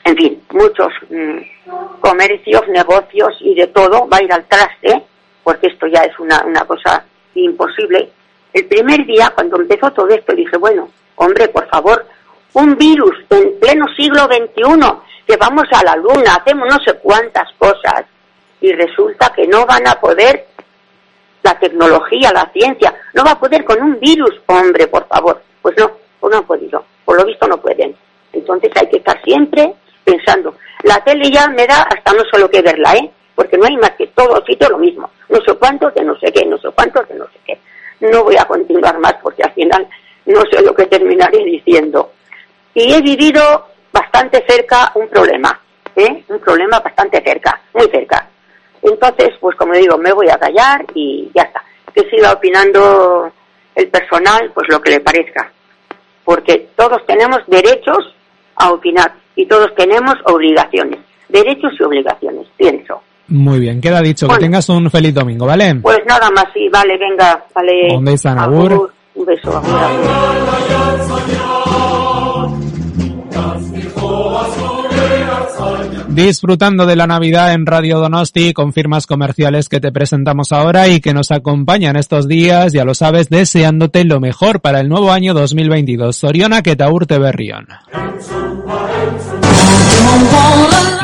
en 0.05 0.15
fin, 0.15 0.43
muchos 0.51 0.87
mm, 1.09 1.99
comercios, 1.99 2.67
negocios 2.69 3.37
y 3.41 3.55
de 3.55 3.67
todo 3.67 4.07
va 4.07 4.17
a 4.17 4.23
ir 4.23 4.31
al 4.31 4.45
traste, 4.45 5.03
porque 5.43 5.67
esto 5.67 5.87
ya 5.87 6.03
es 6.03 6.17
una, 6.19 6.43
una 6.45 6.65
cosa 6.65 7.03
imposible. 7.35 8.09
El 8.53 8.65
primer 8.65 9.05
día, 9.05 9.31
cuando 9.35 9.57
empezó 9.57 9.91
todo 9.91 10.07
esto, 10.09 10.33
dije, 10.33 10.57
bueno, 10.57 10.89
hombre, 11.15 11.49
por 11.49 11.67
favor, 11.67 12.05
un 12.53 12.75
virus 12.77 13.15
en 13.29 13.59
pleno 13.59 13.85
siglo 13.95 14.23
XXI, 14.23 14.79
que 15.27 15.37
vamos 15.37 15.65
a 15.71 15.83
la 15.83 15.95
luna, 15.95 16.35
hacemos 16.35 16.67
no 16.69 16.79
sé 16.83 16.97
cuántas 16.99 17.51
cosas, 17.57 18.05
y 18.61 18.71
resulta 18.73 19.31
que 19.35 19.47
no 19.47 19.65
van 19.65 19.87
a 19.87 19.99
poder 19.99 20.47
tecnología, 21.59 22.31
la 22.33 22.49
ciencia, 22.51 22.93
no 23.13 23.23
va 23.23 23.31
a 23.31 23.39
poder 23.39 23.63
con 23.65 23.81
un 23.81 23.99
virus, 23.99 24.39
hombre, 24.47 24.87
por 24.87 25.07
favor. 25.07 25.41
Pues 25.61 25.75
no, 25.77 25.91
pues 26.19 26.31
no 26.31 26.39
han 26.39 26.45
podido, 26.45 26.83
por 27.05 27.17
lo 27.17 27.25
visto 27.25 27.47
no 27.47 27.57
pueden. 27.57 27.95
Entonces 28.33 28.71
hay 28.75 28.87
que 28.89 28.97
estar 28.97 29.21
siempre 29.23 29.73
pensando. 30.03 30.55
La 30.83 31.03
tele 31.03 31.29
ya 31.29 31.47
me 31.47 31.65
da 31.67 31.83
hasta 31.83 32.13
no 32.13 32.23
solo 32.31 32.49
que 32.49 32.61
verla, 32.61 32.93
¿eh? 32.93 33.11
Porque 33.35 33.57
no 33.57 33.65
hay 33.65 33.77
más 33.77 33.91
que 33.91 34.07
todo 34.07 34.43
sitio 34.45 34.69
lo 34.69 34.77
mismo. 34.77 35.09
No 35.29 35.39
sé 35.41 35.53
cuántos 35.55 35.93
de 35.93 36.03
no 36.03 36.17
sé 36.17 36.31
qué, 36.31 36.45
no 36.45 36.57
sé 36.57 36.69
cuántos 36.75 37.07
de 37.07 37.15
no 37.15 37.25
sé 37.25 37.39
qué. 37.45 37.59
No 38.01 38.23
voy 38.23 38.37
a 38.37 38.45
continuar 38.45 38.97
más 38.99 39.15
porque 39.21 39.43
al 39.43 39.51
final 39.53 39.87
no 40.25 40.41
sé 40.51 40.61
lo 40.61 40.73
que 40.73 40.85
terminaré 40.85 41.43
diciendo. 41.43 42.11
Y 42.73 42.93
he 42.93 43.01
vivido 43.01 43.67
bastante 43.91 44.43
cerca 44.47 44.91
un 44.95 45.07
problema, 45.09 45.59
¿eh? 45.95 46.23
Un 46.27 46.39
problema 46.39 46.79
bastante 46.79 47.21
cerca, 47.21 47.61
muy 47.73 47.87
cerca. 47.89 48.27
Entonces, 48.81 49.29
pues 49.39 49.55
como 49.57 49.73
digo, 49.73 49.97
me 49.97 50.13
voy 50.13 50.29
a 50.29 50.37
callar 50.37 50.85
y 50.93 51.29
ya 51.33 51.43
está. 51.43 51.63
Que 51.93 52.09
siga 52.09 52.33
opinando 52.33 53.31
el 53.75 53.87
personal, 53.89 54.51
pues 54.53 54.67
lo 54.69 54.81
que 54.81 54.91
le 54.91 54.99
parezca. 54.99 55.51
Porque 56.23 56.69
todos 56.75 57.05
tenemos 57.05 57.39
derechos 57.47 58.15
a 58.55 58.71
opinar 58.71 59.13
y 59.35 59.45
todos 59.45 59.73
tenemos 59.75 60.15
obligaciones. 60.25 60.99
Derechos 61.27 61.73
y 61.79 61.83
obligaciones, 61.83 62.47
pienso. 62.57 63.01
Muy 63.27 63.59
bien, 63.59 63.79
queda 63.79 64.01
dicho. 64.01 64.27
que 64.27 64.37
tengas 64.37 64.67
un 64.69 64.89
feliz 64.89 65.13
domingo, 65.13 65.45
¿vale? 65.45 65.75
Pues 65.75 65.99
nada 66.07 66.29
más, 66.31 66.45
sí, 66.53 66.67
vale, 66.69 66.97
venga, 66.97 67.45
vale. 67.53 67.95
Un 67.95 68.05
beso, 68.05 68.29
Agur. 68.29 68.91
Un 69.13 69.25
beso, 69.25 69.57
agur, 69.57 69.75
agur. 69.75 70.19
Disfrutando 76.09 76.85
de 76.85 76.95
la 76.95 77.05
Navidad 77.05 77.53
en 77.53 77.65
Radio 77.65 77.99
Donosti 77.99 78.51
con 78.53 78.73
firmas 78.73 79.05
comerciales 79.05 79.69
que 79.69 79.79
te 79.79 79.91
presentamos 79.91 80.51
ahora 80.51 80.87
y 80.87 81.01
que 81.01 81.13
nos 81.13 81.31
acompañan 81.31 81.95
estos 81.95 82.27
días, 82.27 82.73
ya 82.73 82.83
lo 82.83 82.95
sabes, 82.95 83.29
deseándote 83.29 84.03
lo 84.03 84.19
mejor 84.19 84.59
para 84.59 84.79
el 84.79 84.89
nuevo 84.89 85.11
año 85.11 85.33
2022. 85.33 86.15
Soriona 86.15 86.63
Ketaurte 86.63 87.19
Berrión. 87.19 87.67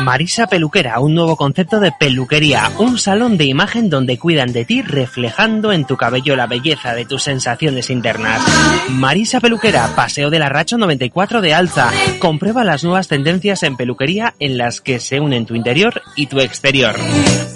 Marisa 0.06 0.46
Peluquera, 0.46 1.00
un 1.00 1.14
nuevo 1.14 1.34
concepto 1.34 1.80
de 1.80 1.90
peluquería, 1.90 2.70
un 2.78 2.96
salón 2.96 3.36
de 3.36 3.44
imagen 3.44 3.90
donde 3.90 4.18
cuidan 4.18 4.52
de 4.52 4.64
ti 4.64 4.80
reflejando 4.80 5.72
en 5.72 5.84
tu 5.84 5.96
cabello 5.96 6.36
la 6.36 6.46
belleza 6.46 6.94
de 6.94 7.04
tus 7.04 7.24
sensaciones 7.24 7.90
internas. 7.90 8.40
Marisa 8.88 9.40
Peluquera, 9.40 9.94
Paseo 9.96 10.30
de 10.30 10.38
la 10.38 10.48
Racho 10.48 10.78
94 10.78 11.40
de 11.40 11.54
Alza. 11.54 11.90
Comprueba 12.20 12.62
las 12.62 12.84
nuevas 12.84 13.08
tendencias 13.08 13.64
en 13.64 13.76
peluquería 13.76 14.34
en 14.38 14.56
las 14.56 14.80
que 14.80 15.00
se 15.00 15.18
unen 15.18 15.44
tu 15.44 15.56
interior 15.56 16.00
y 16.14 16.28
tu 16.28 16.38
exterior. 16.38 16.94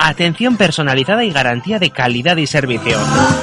Atención 0.01 0.56
personalizada 0.56 1.24
y 1.24 1.31
garantía 1.31 1.78
de 1.78 1.90
calidad 1.90 2.36
y 2.36 2.48
servicio. 2.48 2.98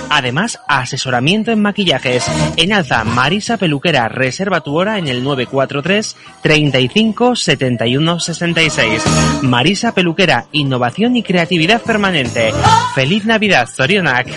Además, 0.09 0.59
asesoramiento 0.67 1.51
en 1.51 1.61
maquillajes. 1.61 2.25
En 2.57 2.73
Alza, 2.73 3.05
Marisa 3.05 3.57
Peluquera, 3.57 4.09
reserva 4.09 4.61
tu 4.61 4.75
hora 4.75 4.97
en 4.97 5.07
el 5.07 5.23
943 5.23 6.15
35 6.41 7.35
71 7.35 7.96
66. 8.19 9.03
Marisa 9.41 9.93
Peluquera, 9.93 10.45
innovación 10.51 11.15
y 11.15 11.23
creatividad 11.23 11.81
permanente. 11.81 12.51
Feliz 12.95 13.25
Navidad, 13.25 13.67
Zorionak. 13.67 14.27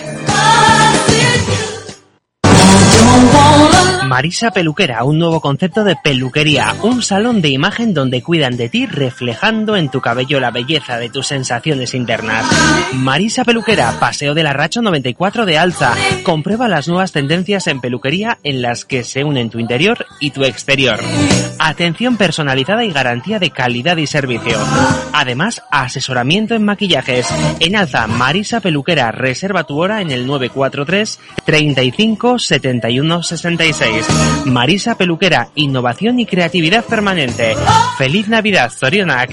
Marisa 4.11 4.51
Peluquera, 4.51 5.05
un 5.05 5.21
nuevo 5.21 5.41
concepto 5.41 5.85
de 5.85 5.95
peluquería, 5.95 6.75
un 6.83 7.01
salón 7.01 7.41
de 7.41 7.51
imagen 7.51 7.95
donde 7.95 8.25
cuidan 8.25 8.57
de 8.57 8.69
ti 8.69 8.85
reflejando 8.87 9.77
en 9.77 9.89
tu 9.89 10.01
cabello 10.01 10.41
la 10.41 10.51
belleza 10.51 10.99
de 10.99 11.11
tus 11.11 11.29
sensaciones 11.29 11.95
internas. 11.95 12.45
Marisa 12.93 13.45
Peluquera, 13.45 14.01
Paseo 14.01 14.35
de 14.35 14.43
la 14.43 14.53
Racho 14.53 14.83
94 14.83 15.47
de 15.47 15.59
Alza. 15.59 15.95
Comprueba 16.25 16.67
las 16.67 16.89
nuevas 16.89 17.13
tendencias 17.13 17.69
en 17.69 17.81
peluquería 17.81 18.39
en 18.43 18.63
las 18.63 18.85
que 18.85 19.05
se 19.05 19.23
unen 19.23 19.49
tu 19.49 19.61
interior 19.61 20.05
y 20.19 20.33
tu 20.33 20.43
exterior. 20.43 20.99
Atención 21.61 22.17
personalizada 22.17 22.85
y 22.85 22.91
garantía 22.91 23.39
de 23.39 23.51
calidad 23.51 23.97
y 23.97 24.09
servicio. 24.09 24.59
Además, 25.13 25.63
asesoramiento 25.71 26.57
en 26.57 26.65
maquillajes. 26.65 27.29
En 27.61 27.77
Alza, 27.77 28.09
Marisa 28.09 28.59
Peluquera, 28.59 29.13
reserva 29.13 29.63
tu 29.63 29.79
hora 29.81 30.01
en 30.01 30.11
el 30.11 30.27
943 30.27 31.21
35 31.45 32.41
71 32.41 33.23
66. 33.23 34.00
Marisa 34.45 34.97
Peluquera, 34.97 35.51
innovación 35.55 36.21
y 36.21 36.27
creatividad 36.27 36.85
permanente. 36.85 37.55
Feliz 37.99 38.29
Navidad, 38.29 38.71
Zorionak. 38.71 39.31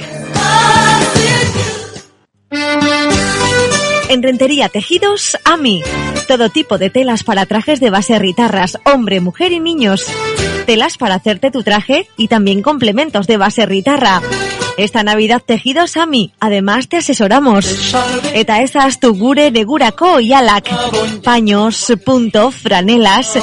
En 4.10 4.24
Rentería 4.24 4.70
Tejidos, 4.70 5.38
AMI. 5.44 5.84
Todo 6.28 6.50
tipo 6.50 6.78
de 6.78 6.90
telas 6.90 7.24
para 7.24 7.46
trajes 7.46 7.80
de 7.80 7.90
base 7.90 8.18
ritarras, 8.20 8.78
hombre, 8.86 9.20
mujer 9.20 9.52
y 9.52 9.60
niños. 9.60 10.06
Telas 10.66 10.98
para 10.98 11.16
hacerte 11.16 11.52
tu 11.52 11.64
traje 11.64 12.08
y 12.18 12.28
también 12.28 12.62
complementos 12.62 13.28
de 13.28 13.38
base 13.38 13.66
ritarra. 13.66 14.22
Esta 14.78 15.02
Navidad 15.02 15.42
tejidos 15.44 15.98
AMI. 15.98 16.34
Además 16.40 16.88
te 16.88 16.98
asesoramos. 16.98 17.96
Eta 18.34 18.62
esas 18.62 19.00
tu 19.00 19.16
gure 19.16 19.50
de 19.50 19.64
Gurako 19.64 20.20
y 20.20 20.34
Alak. 20.34 20.70
Paños, 21.24 21.92
punto, 22.06 22.52
franelas. 22.52 23.40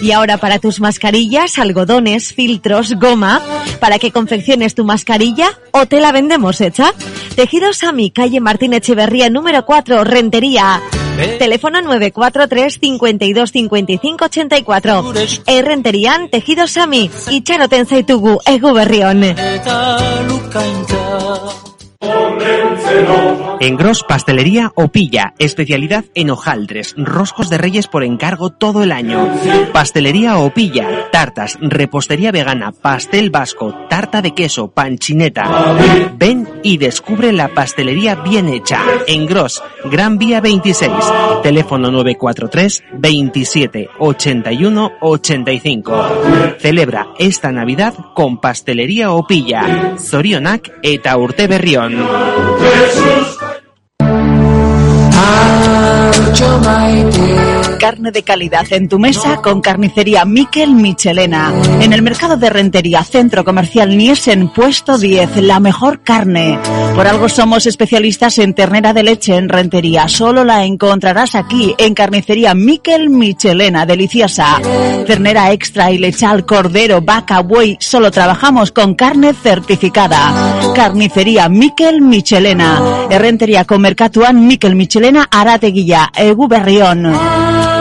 Y 0.00 0.12
ahora 0.12 0.38
para 0.38 0.60
tus 0.60 0.80
mascarillas, 0.80 1.58
algodones, 1.58 2.32
filtros, 2.32 2.92
goma. 2.94 3.42
Para 3.80 3.98
que 3.98 4.12
confecciones 4.12 4.76
tu 4.76 4.84
mascarilla 4.84 5.58
o 5.72 5.86
te 5.86 6.00
la 6.00 6.12
vendemos 6.12 6.60
hecha. 6.60 6.92
Tejidos 7.34 7.82
AMI, 7.82 8.12
calle 8.12 8.40
Martín 8.40 8.72
Echeverría, 8.72 9.28
número 9.28 9.66
4, 9.66 10.04
Rentería. 10.04 10.80
Teléfono 11.38 11.80
943 11.80 12.78
52 12.78 13.50
55 13.50 14.24
84. 14.24 15.04
E 15.46 15.62
Renterian 15.62 16.28
Tejidos 16.28 16.76
Ami. 16.76 17.10
Itxaro 17.30 17.66
zaitugu 17.86 18.40
egu 18.46 18.72
berrion. 18.72 19.22
En 23.60 23.76
Gros 23.76 24.04
Pastelería 24.04 24.70
Opilla, 24.74 25.34
especialidad 25.38 26.04
en 26.14 26.30
hojaldres, 26.30 26.94
roscos 26.96 27.48
de 27.48 27.58
reyes 27.58 27.86
por 27.86 28.04
encargo 28.04 28.50
todo 28.50 28.82
el 28.82 28.92
año. 28.92 29.32
Pastelería 29.72 30.36
Opilla, 30.36 31.10
tartas, 31.10 31.58
repostería 31.60 32.32
vegana, 32.32 32.72
pastel 32.72 33.30
vasco, 33.30 33.74
tarta 33.88 34.22
de 34.22 34.34
queso, 34.34 34.68
panchineta. 34.68 35.74
Ven 36.16 36.48
y 36.62 36.76
descubre 36.78 37.32
la 37.32 37.48
pastelería 37.48 38.16
bien 38.16 38.48
hecha. 38.48 38.80
En 39.06 39.26
Gros, 39.26 39.62
Gran 39.84 40.18
Vía 40.18 40.40
26, 40.40 40.92
teléfono 41.42 41.90
943 41.90 42.84
27 42.92 43.88
81 43.98 44.92
85. 45.00 46.56
Celebra 46.58 47.08
esta 47.18 47.52
Navidad 47.52 47.94
con 48.14 48.38
Pastelería 48.38 49.12
Opilla, 49.12 49.96
Zorionak 49.98 50.70
eta 50.82 51.16
Urte 51.16 51.46
Berrión. 51.46 51.85
Jesús. 51.88 53.38
Carne 57.78 58.10
de 58.10 58.22
calidad 58.22 58.66
en 58.70 58.88
tu 58.88 58.98
mesa 58.98 59.36
con 59.42 59.60
carnicería 59.60 60.24
Miquel 60.24 60.74
Michelena. 60.74 61.52
En 61.80 61.92
el 61.92 62.02
mercado 62.02 62.36
de 62.36 62.48
rentería 62.48 63.04
Centro 63.04 63.44
Comercial 63.44 63.96
Niesen, 63.96 64.48
puesto 64.48 64.98
10, 64.98 65.36
la 65.42 65.60
mejor 65.60 66.00
carne. 66.00 66.58
Por 66.94 67.06
algo 67.06 67.28
somos 67.28 67.66
especialistas 67.66 68.38
en 68.38 68.54
ternera 68.54 68.92
de 68.92 69.02
leche 69.02 69.36
en 69.36 69.48
rentería. 69.48 70.08
Solo 70.08 70.42
la 70.44 70.64
encontrarás 70.64 71.34
aquí 71.34 71.74
en 71.78 71.94
carnicería 71.94 72.54
Miquel 72.54 73.10
Michelena, 73.10 73.84
deliciosa. 73.84 74.58
Ternera 75.06 75.52
extra 75.52 75.90
y 75.90 75.98
lechal, 75.98 76.46
cordero, 76.46 77.02
vaca, 77.02 77.40
buey. 77.40 77.76
Solo 77.80 78.10
trabajamos 78.10 78.72
con 78.72 78.94
carne 78.94 79.34
certificada. 79.34 80.72
Carnicería 80.74 81.48
Miquel 81.48 82.00
Michelena. 82.00 83.06
Errentería 83.10 83.64
con 83.64 83.82
Mercatuan 83.82 84.46
Miquel 84.46 84.74
Michelena 84.74 85.28
Arateguilla, 85.30 86.10
Egu 86.16 86.48
Berrión. 86.48 87.75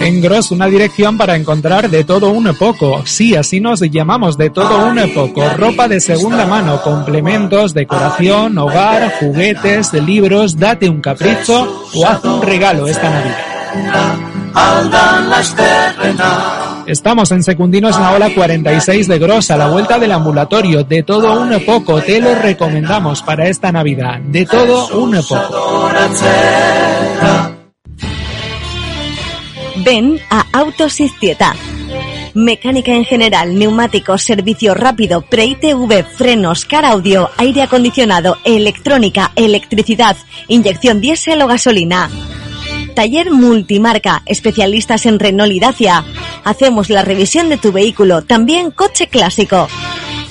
En 0.00 0.22
Gross, 0.22 0.50
una 0.50 0.66
dirección 0.66 1.18
para 1.18 1.36
encontrar 1.36 1.90
de 1.90 2.04
todo 2.04 2.30
un 2.30 2.54
poco. 2.58 3.02
Sí, 3.04 3.36
así 3.36 3.60
nos 3.60 3.80
llamamos 3.80 4.38
de 4.38 4.48
todo 4.48 4.86
un 4.86 4.98
poco. 5.14 5.46
Ropa 5.56 5.88
de 5.88 6.00
segunda 6.00 6.46
mano, 6.46 6.80
complementos, 6.82 7.74
decoración, 7.74 8.56
hogar, 8.56 9.12
juguetes, 9.20 9.92
libros. 9.92 10.56
Date 10.56 10.88
un 10.88 11.02
capricho 11.02 11.86
o 11.94 12.06
haz 12.06 12.24
un 12.24 12.40
regalo 12.40 12.86
esta 12.86 13.10
Navidad. 13.10 13.36
Estamos 16.86 17.30
en 17.30 17.42
Secundinos 17.42 17.94
en 17.96 18.02
la 18.02 18.12
ola 18.12 18.30
46 18.34 19.06
de 19.06 19.18
Gross, 19.18 19.50
a 19.50 19.56
la 19.56 19.68
vuelta 19.68 19.98
del 19.98 20.12
ambulatorio. 20.12 20.82
De 20.82 21.02
todo 21.02 21.40
un 21.40 21.64
poco, 21.64 22.00
te 22.00 22.20
lo 22.20 22.34
recomendamos 22.34 23.22
para 23.22 23.48
esta 23.48 23.70
Navidad. 23.70 24.18
De 24.20 24.46
todo 24.46 24.88
un 24.98 25.12
poco. 25.12 25.90
Ven 29.84 30.20
a 30.28 30.46
Autos 30.52 31.00
Iztieta. 31.00 31.54
Mecánica 32.34 32.92
en 32.92 33.04
general, 33.04 33.58
neumáticos, 33.58 34.22
servicio 34.22 34.74
rápido, 34.74 35.22
pre-ITV, 35.22 36.04
frenos, 36.04 36.64
car 36.64 36.84
audio, 36.84 37.30
aire 37.38 37.62
acondicionado, 37.62 38.36
electrónica, 38.44 39.32
electricidad, 39.36 40.16
inyección 40.48 41.00
diésel 41.00 41.42
o 41.42 41.46
gasolina. 41.46 42.10
Taller 42.94 43.30
multimarca, 43.30 44.22
especialistas 44.26 45.06
en 45.06 45.18
Renault 45.18 45.52
y 45.52 45.60
Dacia. 45.60 46.04
Hacemos 46.44 46.90
la 46.90 47.02
revisión 47.02 47.48
de 47.48 47.56
tu 47.56 47.72
vehículo, 47.72 48.22
también 48.22 48.70
coche 48.70 49.08
clásico. 49.08 49.66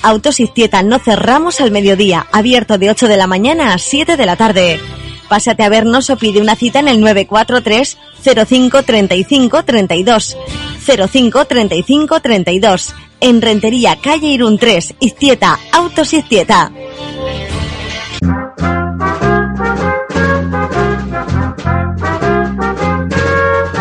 Autos 0.02 0.40
Iztieta, 0.40 0.82
no 0.82 0.98
cerramos 0.98 1.60
al 1.60 1.70
mediodía, 1.70 2.26
abierto 2.32 2.78
de 2.78 2.90
8 2.90 3.08
de 3.08 3.16
la 3.16 3.26
mañana 3.26 3.74
a 3.74 3.78
7 3.78 4.16
de 4.16 4.26
la 4.26 4.36
tarde. 4.36 4.80
Pásate 5.30 5.62
a 5.62 5.68
vernos 5.68 6.10
o 6.10 6.16
pide 6.16 6.40
una 6.40 6.56
cita 6.56 6.80
en 6.80 6.88
el 6.88 7.00
943 7.00 7.98
05 8.48 8.82
35 8.82 9.62
32. 9.64 10.36
05 11.08 11.44
35 11.44 12.20
32. 12.20 12.94
En 13.20 13.40
Rentería, 13.40 13.96
calle 14.02 14.26
Irún 14.26 14.58
3, 14.58 14.94
Iztieta, 14.98 15.60
Autos 15.70 16.14
Iztieta. 16.14 16.72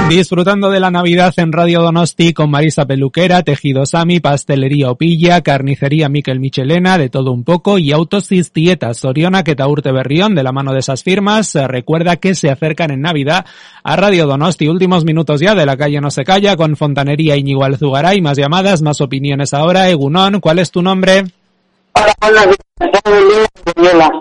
Disfrutando 0.10 0.72
de 0.72 0.80
la 0.80 0.90
Navidad 0.90 1.36
en 1.38 1.52
Radio 1.52 1.84
Donosti 1.84 2.34
con 2.34 2.50
Marisa 2.50 2.88
Peluquera, 2.88 3.44
Tejido 3.44 3.86
Sami, 3.86 4.20
Pastelería 4.20 4.90
Opilla, 4.90 5.42
Carnicería 5.42 6.10
Miquel 6.10 6.40
Michelena, 6.40 6.98
de 6.98 7.10
todo 7.10 7.32
un 7.32 7.44
poco, 7.44 7.78
y 7.78 7.92
Autosis 7.92 8.52
Tieta 8.52 8.92
Soriona, 8.96 9.44
Quetaurte 9.44 9.92
Berrión, 9.92 10.34
de 10.34 10.42
la 10.42 10.52
mano 10.52 10.74
de 10.74 10.80
esas 10.80 11.04
firmas. 11.04 11.54
Recuerda 11.54 12.16
que 12.16 12.34
se 12.34 12.50
acercan 12.50 12.90
en 12.90 13.02
Navidad 13.02 13.46
a 13.84 13.96
Radio 13.98 14.26
Donosti. 14.26 14.68
Últimos 14.68 15.06
minutos 15.06 15.42
ya 15.42 15.54
de 15.54 15.68
la 15.68 15.78
calle 15.78 16.02
No 16.02 16.10
se 16.10 16.24
calla 16.24 16.58
con 16.58 16.76
Fontanería 16.76 17.38
Iñigo 17.38 17.64
Alzugaray. 17.64 18.20
Más 18.20 18.36
llamadas, 18.36 18.82
más 18.82 19.02
opiniones 19.02 19.54
ahora. 19.54 19.90
Egunón, 19.92 20.40
¿cuál 20.40 20.58
es 20.58 20.72
tu 20.72 20.82
nombre? 20.82 21.26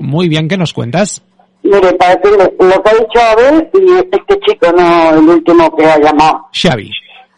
Muy 0.01 0.29
bien, 0.29 0.49
¿qué 0.49 0.59
nos 0.59 0.75
cuentas? 0.75 1.23
Mire, 1.69 1.93
para 1.95 2.17
decirle 2.17 2.55
lo 2.59 2.83
que 2.83 2.91
ha 2.91 2.95
dicho 2.95 3.21
Abel 3.21 3.69
y 3.75 3.93
este 3.99 4.41
chico, 4.41 4.73
no 4.73 5.11
el 5.11 5.29
último 5.29 5.77
que 5.77 5.85
ha 5.85 5.99
llamado. 5.99 6.49
Xavi. 6.55 6.91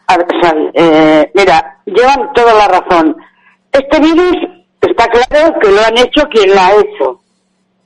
A 0.06 0.16
ver, 0.16 0.26
Xavi, 0.40 0.70
eh, 0.74 1.30
mira, 1.34 1.80
llevan 1.84 2.32
toda 2.32 2.54
la 2.54 2.68
razón. 2.68 3.16
Este 3.72 3.98
virus 3.98 4.36
está 4.80 5.08
claro 5.08 5.58
que 5.58 5.70
lo 5.72 5.80
han 5.80 5.98
hecho 5.98 6.22
quien 6.30 6.50
lo 6.50 6.60
ha 6.60 6.72
hecho. 6.74 7.20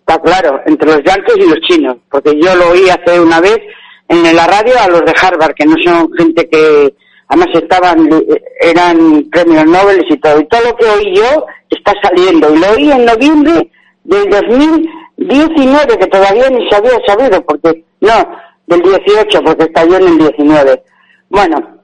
Está 0.00 0.20
claro, 0.20 0.60
entre 0.66 0.86
los 0.86 1.02
yankees 1.02 1.36
y 1.38 1.48
los 1.48 1.60
chinos. 1.66 1.96
Porque 2.10 2.38
yo 2.38 2.54
lo 2.56 2.72
oí 2.72 2.90
hace 2.90 3.18
una 3.18 3.40
vez 3.40 3.58
en 4.08 4.36
la 4.36 4.46
radio 4.46 4.74
a 4.78 4.88
los 4.88 5.00
de 5.06 5.14
Harvard, 5.18 5.54
que 5.54 5.64
no 5.64 5.76
son 5.82 6.12
gente 6.12 6.46
que 6.50 6.94
además 7.28 7.48
estaban, 7.54 8.06
eran 8.60 9.24
premios 9.30 9.64
Nobel 9.64 10.04
y 10.06 10.16
todo. 10.18 10.40
Y 10.40 10.46
todo 10.48 10.60
lo 10.60 10.76
que 10.76 10.84
oí 10.84 11.16
yo 11.16 11.46
está 11.70 11.94
saliendo. 12.02 12.54
Y 12.54 12.58
lo 12.58 12.70
oí 12.72 12.92
en 12.92 13.06
noviembre 13.06 13.70
del 14.04 14.28
2019, 15.16 15.98
que 15.98 16.06
todavía 16.06 16.50
ni 16.50 16.68
se 16.68 16.76
había 16.76 16.98
sabido, 17.06 17.44
porque, 17.44 17.84
no, 18.00 18.36
del 18.66 18.82
18, 18.82 19.42
porque 19.42 19.64
estalló 19.64 19.96
en 19.96 20.08
el 20.08 20.18
19. 20.18 20.82
Bueno, 21.28 21.74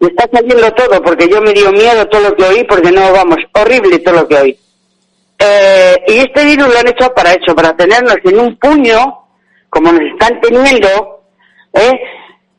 y 0.00 0.06
está 0.06 0.28
saliendo 0.32 0.72
todo, 0.72 1.02
porque 1.02 1.28
yo 1.28 1.40
me 1.40 1.52
dio 1.52 1.70
miedo 1.72 2.06
todo 2.08 2.30
lo 2.30 2.36
que 2.36 2.44
oí, 2.44 2.64
porque 2.64 2.90
no, 2.90 3.12
vamos, 3.12 3.38
horrible 3.52 3.98
todo 3.98 4.16
lo 4.16 4.28
que 4.28 4.36
oí. 4.36 4.58
Eh, 5.38 5.96
y 6.08 6.18
este 6.18 6.44
virus 6.44 6.68
lo 6.68 6.78
han 6.78 6.88
hecho 6.88 7.12
para 7.14 7.32
eso, 7.32 7.54
para 7.54 7.74
tenernos 7.76 8.16
en 8.24 8.38
un 8.38 8.58
puño, 8.58 9.26
como 9.68 9.92
nos 9.92 10.02
están 10.12 10.40
teniendo, 10.40 11.22
¿eh? 11.72 12.00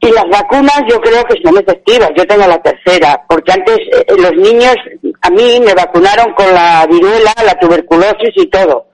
Y 0.03 0.09
las 0.11 0.25
vacunas 0.31 0.81
yo 0.89 0.99
creo 0.99 1.23
que 1.25 1.39
son 1.43 1.55
efectivas. 1.57 2.09
Yo 2.15 2.25
tengo 2.25 2.47
la 2.47 2.59
tercera, 2.59 3.23
porque 3.29 3.51
antes 3.51 3.77
eh, 3.91 4.05
los 4.17 4.33
niños, 4.33 4.75
a 5.21 5.29
mí 5.29 5.59
me 5.63 5.75
vacunaron 5.75 6.33
con 6.33 6.51
la 6.51 6.87
viruela, 6.89 7.31
la 7.45 7.53
tuberculosis 7.59 8.31
y 8.35 8.47
todo. 8.47 8.87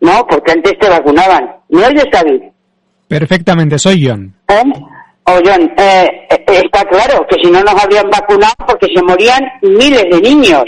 ¿No? 0.00 0.26
Porque 0.26 0.52
antes 0.52 0.78
te 0.78 0.88
vacunaban. 0.88 1.56
¿Me 1.68 1.86
oyes, 1.86 2.06
David? 2.10 2.42
Perfectamente, 3.08 3.78
soy 3.78 4.06
John. 4.06 4.34
¿Eh? 4.48 4.62
O 5.24 5.32
John, 5.44 5.72
eh, 5.76 6.26
eh, 6.30 6.44
está 6.46 6.84
claro 6.84 7.26
que 7.28 7.36
si 7.42 7.50
no 7.50 7.60
nos 7.60 7.82
habrían 7.82 8.08
vacunado 8.08 8.54
porque 8.66 8.88
se 8.94 9.02
morían 9.02 9.42
miles 9.62 10.04
de 10.10 10.20
niños. 10.20 10.64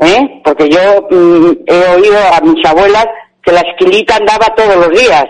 ¿Eh? 0.00 0.40
Porque 0.44 0.68
yo 0.68 0.80
mm, 1.10 1.52
he 1.66 1.88
oído 1.94 2.18
a 2.32 2.40
mis 2.40 2.64
abuelas 2.64 3.06
que 3.42 3.52
la 3.52 3.60
esquilita 3.60 4.16
andaba 4.16 4.46
todos 4.56 4.76
los 4.76 4.98
días. 4.98 5.26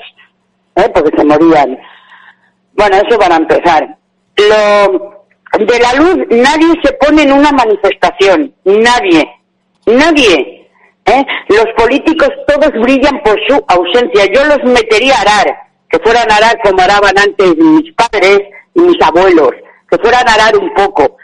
¿Eh? 0.77 0.89
Porque 0.95 1.11
se 1.17 1.25
morían. 1.25 1.77
Bueno, 2.75 2.97
eso 2.97 3.19
para 3.19 3.37
empezar. 3.37 3.97
Lo 4.37 5.23
de 5.59 5.79
la 5.79 5.95
luz, 5.95 6.17
nadie 6.31 6.73
se 6.83 6.93
pone 6.95 7.23
en 7.23 7.33
una 7.33 7.53
manifestación. 7.53 8.55
Nadie. 8.65 9.29
Nadie. 9.87 10.62
¿Eh? 11.19 11.27
Los 11.49 11.67
políticos 11.77 12.31
todos 12.47 12.71
brillan 12.83 13.21
por 13.23 13.39
su 13.49 13.65
ausencia. 13.69 14.27
Yo 14.33 14.45
los 14.45 14.63
metería 14.65 15.15
a 15.17 15.23
arar. 15.23 15.59
Que 15.89 15.99
fueran 15.99 16.31
a 16.31 16.37
arar 16.37 16.59
como 16.65 16.81
araban 16.83 17.19
antes 17.19 17.57
mis 17.57 17.93
padres 17.95 18.41
y 18.75 18.81
mis 18.81 19.03
abuelos. 19.03 19.51
Que 19.91 19.99
fueran 19.99 20.29
a 20.29 20.35
arar 20.35 20.57
un 20.57 20.73
poco. 20.75 21.17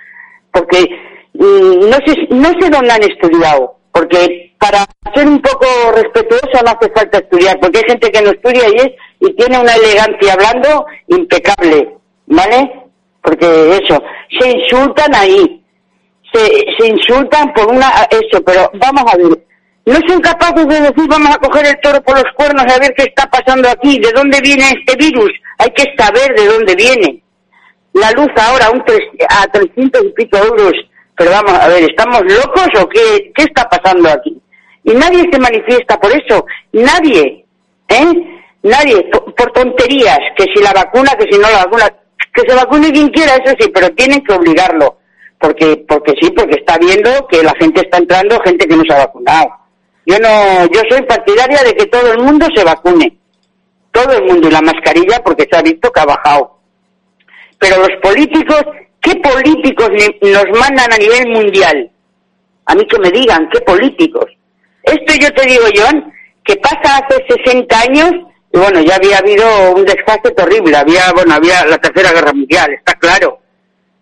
Porque 0.52 0.86
mm, 1.34 1.88
no 1.88 1.96
sé, 2.06 2.26
no 2.30 2.48
sé 2.60 2.70
dónde 2.70 2.92
han 2.92 3.02
estudiado. 3.02 3.76
Porque 3.92 4.54
para 4.58 4.84
ser 5.14 5.26
un 5.26 5.40
poco 5.40 5.66
respetuoso 5.94 6.62
no 6.64 6.70
hace 6.70 6.90
falta 6.94 7.18
estudiar. 7.18 7.58
Porque 7.60 7.78
hay 7.78 7.84
gente 7.88 8.10
que 8.10 8.22
no 8.22 8.30
estudia 8.30 8.68
y 8.68 8.76
es 8.76 8.90
y 9.20 9.32
tiene 9.34 9.58
una 9.58 9.74
elegancia 9.74 10.32
hablando 10.34 10.86
impecable, 11.08 11.96
¿vale? 12.26 12.84
Porque 13.22 13.46
eso, 13.82 14.02
se 14.38 14.50
insultan 14.50 15.14
ahí, 15.14 15.64
se, 16.32 16.46
se 16.78 16.86
insultan 16.86 17.52
por 17.52 17.66
una, 17.68 17.88
eso, 18.10 18.42
pero 18.44 18.70
vamos 18.74 19.12
a 19.12 19.16
ver, 19.16 19.38
no 19.88 19.98
son 20.06 20.20
capaces 20.20 20.66
de 20.66 20.80
decir 20.80 21.08
vamos 21.08 21.34
a 21.34 21.38
coger 21.38 21.66
el 21.66 21.80
toro 21.80 22.02
por 22.02 22.14
los 22.14 22.30
cuernos 22.34 22.62
a 22.70 22.78
ver 22.78 22.92
qué 22.94 23.04
está 23.04 23.26
pasando 23.30 23.70
aquí, 23.70 23.98
de 23.98 24.12
dónde 24.12 24.38
viene 24.42 24.64
este 24.64 24.94
virus, 24.96 25.30
hay 25.56 25.70
que 25.70 25.84
saber 25.96 26.34
de 26.36 26.46
dónde 26.46 26.74
viene. 26.74 27.22
La 27.94 28.10
luz 28.12 28.28
ahora 28.36 28.70
un 28.70 28.84
tres, 28.84 29.00
a 29.30 29.46
300 29.46 30.04
y 30.04 30.08
pico 30.10 30.36
euros, 30.36 30.74
pero 31.16 31.30
vamos 31.30 31.52
a 31.52 31.68
ver, 31.68 31.84
¿estamos 31.84 32.20
locos 32.20 32.68
o 32.82 32.88
qué, 32.90 33.32
qué 33.34 33.44
está 33.44 33.66
pasando 33.66 34.10
aquí? 34.10 34.38
Y 34.84 34.92
nadie 34.92 35.24
se 35.32 35.38
manifiesta 35.38 35.98
por 35.98 36.12
eso, 36.12 36.44
nadie, 36.72 37.46
¿eh? 37.88 38.12
Nadie, 38.62 39.08
por, 39.10 39.34
por 39.34 39.52
tonterías, 39.52 40.18
que 40.36 40.44
si 40.54 40.62
la 40.62 40.72
vacuna, 40.72 41.12
que 41.18 41.32
si 41.32 41.38
no 41.38 41.48
la 41.48 41.64
vacuna, 41.64 41.88
que 42.34 42.42
se 42.46 42.54
vacune 42.54 42.92
quien 42.92 43.08
quiera, 43.08 43.36
eso 43.36 43.54
sí, 43.58 43.70
pero 43.72 43.88
tienen 43.90 44.20
que 44.20 44.34
obligarlo, 44.34 44.98
porque, 45.40 45.82
porque 45.88 46.12
sí, 46.20 46.30
porque 46.32 46.58
está 46.58 46.76
viendo 46.76 47.26
que 47.28 47.42
la 47.42 47.54
gente 47.58 47.80
está 47.80 47.96
entrando, 47.96 48.38
gente 48.44 48.66
que 48.66 48.76
no 48.76 48.82
se 48.86 48.94
ha 48.94 49.06
vacunado. 49.06 49.57
Yo 50.08 50.18
no, 50.20 50.64
yo 50.72 50.80
soy 50.88 51.02
partidaria 51.02 51.62
de 51.62 51.74
que 51.74 51.84
todo 51.84 52.10
el 52.10 52.22
mundo 52.22 52.46
se 52.56 52.64
vacune, 52.64 53.14
todo 53.92 54.10
el 54.12 54.24
mundo 54.24 54.48
y 54.48 54.50
la 54.50 54.62
mascarilla, 54.62 55.22
porque 55.22 55.46
se 55.50 55.58
ha 55.58 55.60
visto 55.60 55.92
que 55.92 56.00
ha 56.00 56.06
bajado. 56.06 56.58
Pero 57.58 57.76
los 57.76 57.90
políticos, 58.00 58.62
¿qué 59.02 59.14
políticos 59.16 59.90
nos 60.22 60.58
mandan 60.58 60.90
a 60.94 60.96
nivel 60.96 61.28
mundial? 61.28 61.90
A 62.64 62.74
mí 62.74 62.86
que 62.86 62.98
me 62.98 63.10
digan, 63.10 63.50
¿qué 63.52 63.60
políticos? 63.60 64.24
Esto 64.82 65.12
yo 65.20 65.30
te 65.34 65.46
digo, 65.46 65.64
John, 65.76 66.10
que 66.42 66.56
pasa 66.56 66.96
hace 66.96 67.22
60 67.44 67.78
años 67.78 68.10
Y 68.50 68.58
bueno, 68.58 68.80
ya 68.80 68.96
había 68.96 69.18
habido 69.18 69.44
un 69.74 69.84
desfase 69.84 70.30
terrible, 70.34 70.74
había, 70.74 71.12
bueno, 71.14 71.34
había 71.34 71.66
la 71.66 71.76
tercera 71.76 72.12
guerra 72.12 72.32
mundial, 72.32 72.72
está 72.72 72.94
claro, 72.94 73.40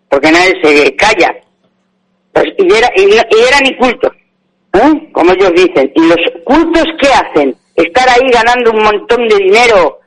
porque 0.07 0.31
nadie 0.31 0.53
se 0.63 0.95
calla. 0.95 1.35
Pues, 2.31 2.45
y, 2.57 2.73
era, 2.73 2.89
y, 2.95 3.01
y 3.11 3.41
eran 3.45 3.65
incultos, 3.65 4.11
¿eh? 4.77 5.09
como 5.11 5.31
ellos 5.31 5.51
dicen. 5.53 5.91
¿Y 5.95 6.07
los 6.07 6.17
cultos 6.43 6.85
qué 6.99 7.07
hacen? 7.07 7.55
Estar 7.75 8.07
ahí 8.09 8.29
ganando 8.31 8.71
un 8.71 8.83
montón 8.83 9.27
de 9.27 9.35
dinero, 9.35 9.99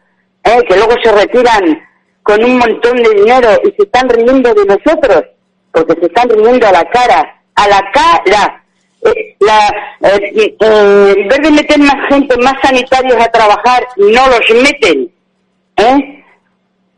¿eh? 0.44 0.60
que 0.68 0.76
luego 0.76 0.94
se 1.02 1.12
retiran 1.12 1.88
con 2.22 2.44
un 2.44 2.58
montón 2.58 2.96
de 2.96 3.10
dinero 3.10 3.48
y 3.64 3.70
se 3.72 3.82
están 3.82 4.08
riendo 4.08 4.54
de 4.54 4.64
nosotros, 4.64 5.24
porque 5.72 5.94
se 6.00 6.06
están 6.06 6.28
riendo 6.28 6.66
a 6.66 6.72
la 6.72 6.84
cara, 6.90 7.42
a 7.54 7.68
la 7.68 7.80
cara. 7.92 8.56
Eh, 9.02 9.36
eh, 9.40 10.56
en 10.60 11.28
vez 11.28 11.38
de 11.42 11.50
meter 11.50 11.78
más 11.78 11.96
gente, 12.10 12.36
más 12.36 12.54
sanitarios 12.62 13.16
a 13.18 13.30
trabajar, 13.30 13.82
no 13.96 14.26
los 14.28 14.62
meten, 14.62 15.10
¿eh? 15.76 16.24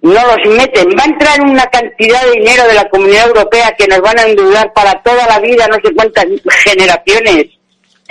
No 0.00 0.12
los 0.12 0.56
meten. 0.56 0.88
Va 0.98 1.04
a 1.04 1.06
entrar 1.06 1.40
una 1.42 1.64
cantidad 1.66 2.20
de 2.22 2.40
dinero 2.40 2.66
de 2.66 2.74
la 2.74 2.88
Comunidad 2.88 3.28
Europea 3.28 3.72
que 3.78 3.86
nos 3.86 4.00
van 4.00 4.18
a 4.18 4.24
endeudar 4.24 4.72
para 4.72 5.00
toda 5.02 5.26
la 5.28 5.38
vida, 5.38 5.68
no 5.68 5.76
sé 5.76 5.94
cuántas 5.94 6.26
generaciones, 6.64 7.46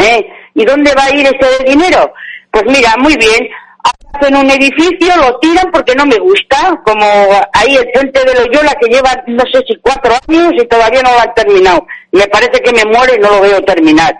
¿eh? 0.01 0.27
¿Y 0.55 0.65
dónde 0.65 0.93
va 0.95 1.05
a 1.05 1.15
ir 1.15 1.25
ese 1.25 1.63
dinero? 1.65 2.13
Pues 2.51 2.63
mira, 2.65 2.95
muy 2.97 3.15
bien, 3.15 3.47
hacen 4.13 4.35
un 4.35 4.49
edificio, 4.49 5.15
lo 5.17 5.37
tiran 5.39 5.71
porque 5.71 5.95
no 5.95 6.05
me 6.05 6.17
gusta, 6.17 6.79
como 6.85 7.05
ahí 7.53 7.75
el 7.75 7.89
puente 7.91 8.19
de 8.23 8.33
Loyola 8.33 8.75
que 8.79 8.89
lleva 8.89 9.11
no 9.27 9.43
sé 9.51 9.61
si 9.67 9.75
cuatro 9.81 10.13
años 10.27 10.51
y 10.57 10.65
todavía 10.67 11.01
no 11.01 11.11
lo 11.11 11.19
han 11.19 11.33
terminado. 11.33 11.85
Me 12.11 12.27
parece 12.27 12.61
que 12.61 12.73
me 12.73 12.85
muero 12.85 13.15
y 13.15 13.19
no 13.19 13.29
lo 13.29 13.41
veo 13.41 13.61
terminar. 13.61 14.13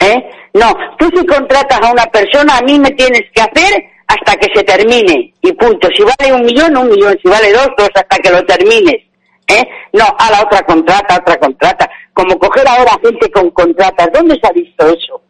¿Eh? 0.00 0.30
No, 0.54 0.72
tú 0.98 1.10
si 1.14 1.26
contratas 1.26 1.80
a 1.82 1.92
una 1.92 2.06
persona, 2.06 2.56
a 2.56 2.62
mí 2.62 2.78
me 2.78 2.90
tienes 2.90 3.22
que 3.34 3.42
hacer 3.42 3.84
hasta 4.06 4.36
que 4.36 4.48
se 4.54 4.64
termine 4.64 5.34
y 5.42 5.52
punto. 5.52 5.88
Si 5.96 6.02
vale 6.02 6.32
un 6.32 6.44
millón, 6.44 6.76
un 6.76 6.88
millón. 6.88 7.18
Si 7.22 7.28
vale 7.28 7.52
dos, 7.52 7.68
dos 7.76 7.90
hasta 7.94 8.18
que 8.18 8.30
lo 8.30 8.44
termines. 8.46 9.02
¿Eh? 9.48 9.64
No, 9.92 10.04
a 10.18 10.30
la 10.30 10.42
otra 10.42 10.62
contrata, 10.62 11.16
otra 11.16 11.36
contrata. 11.36 11.90
Como 12.18 12.36
coger 12.36 12.66
ahora 12.66 12.98
gente 13.00 13.30
con 13.30 13.48
contratas. 13.50 14.08
¿Dónde 14.12 14.34
se 14.42 14.48
ha 14.48 14.52
visto 14.52 14.88
eso? 14.88 15.22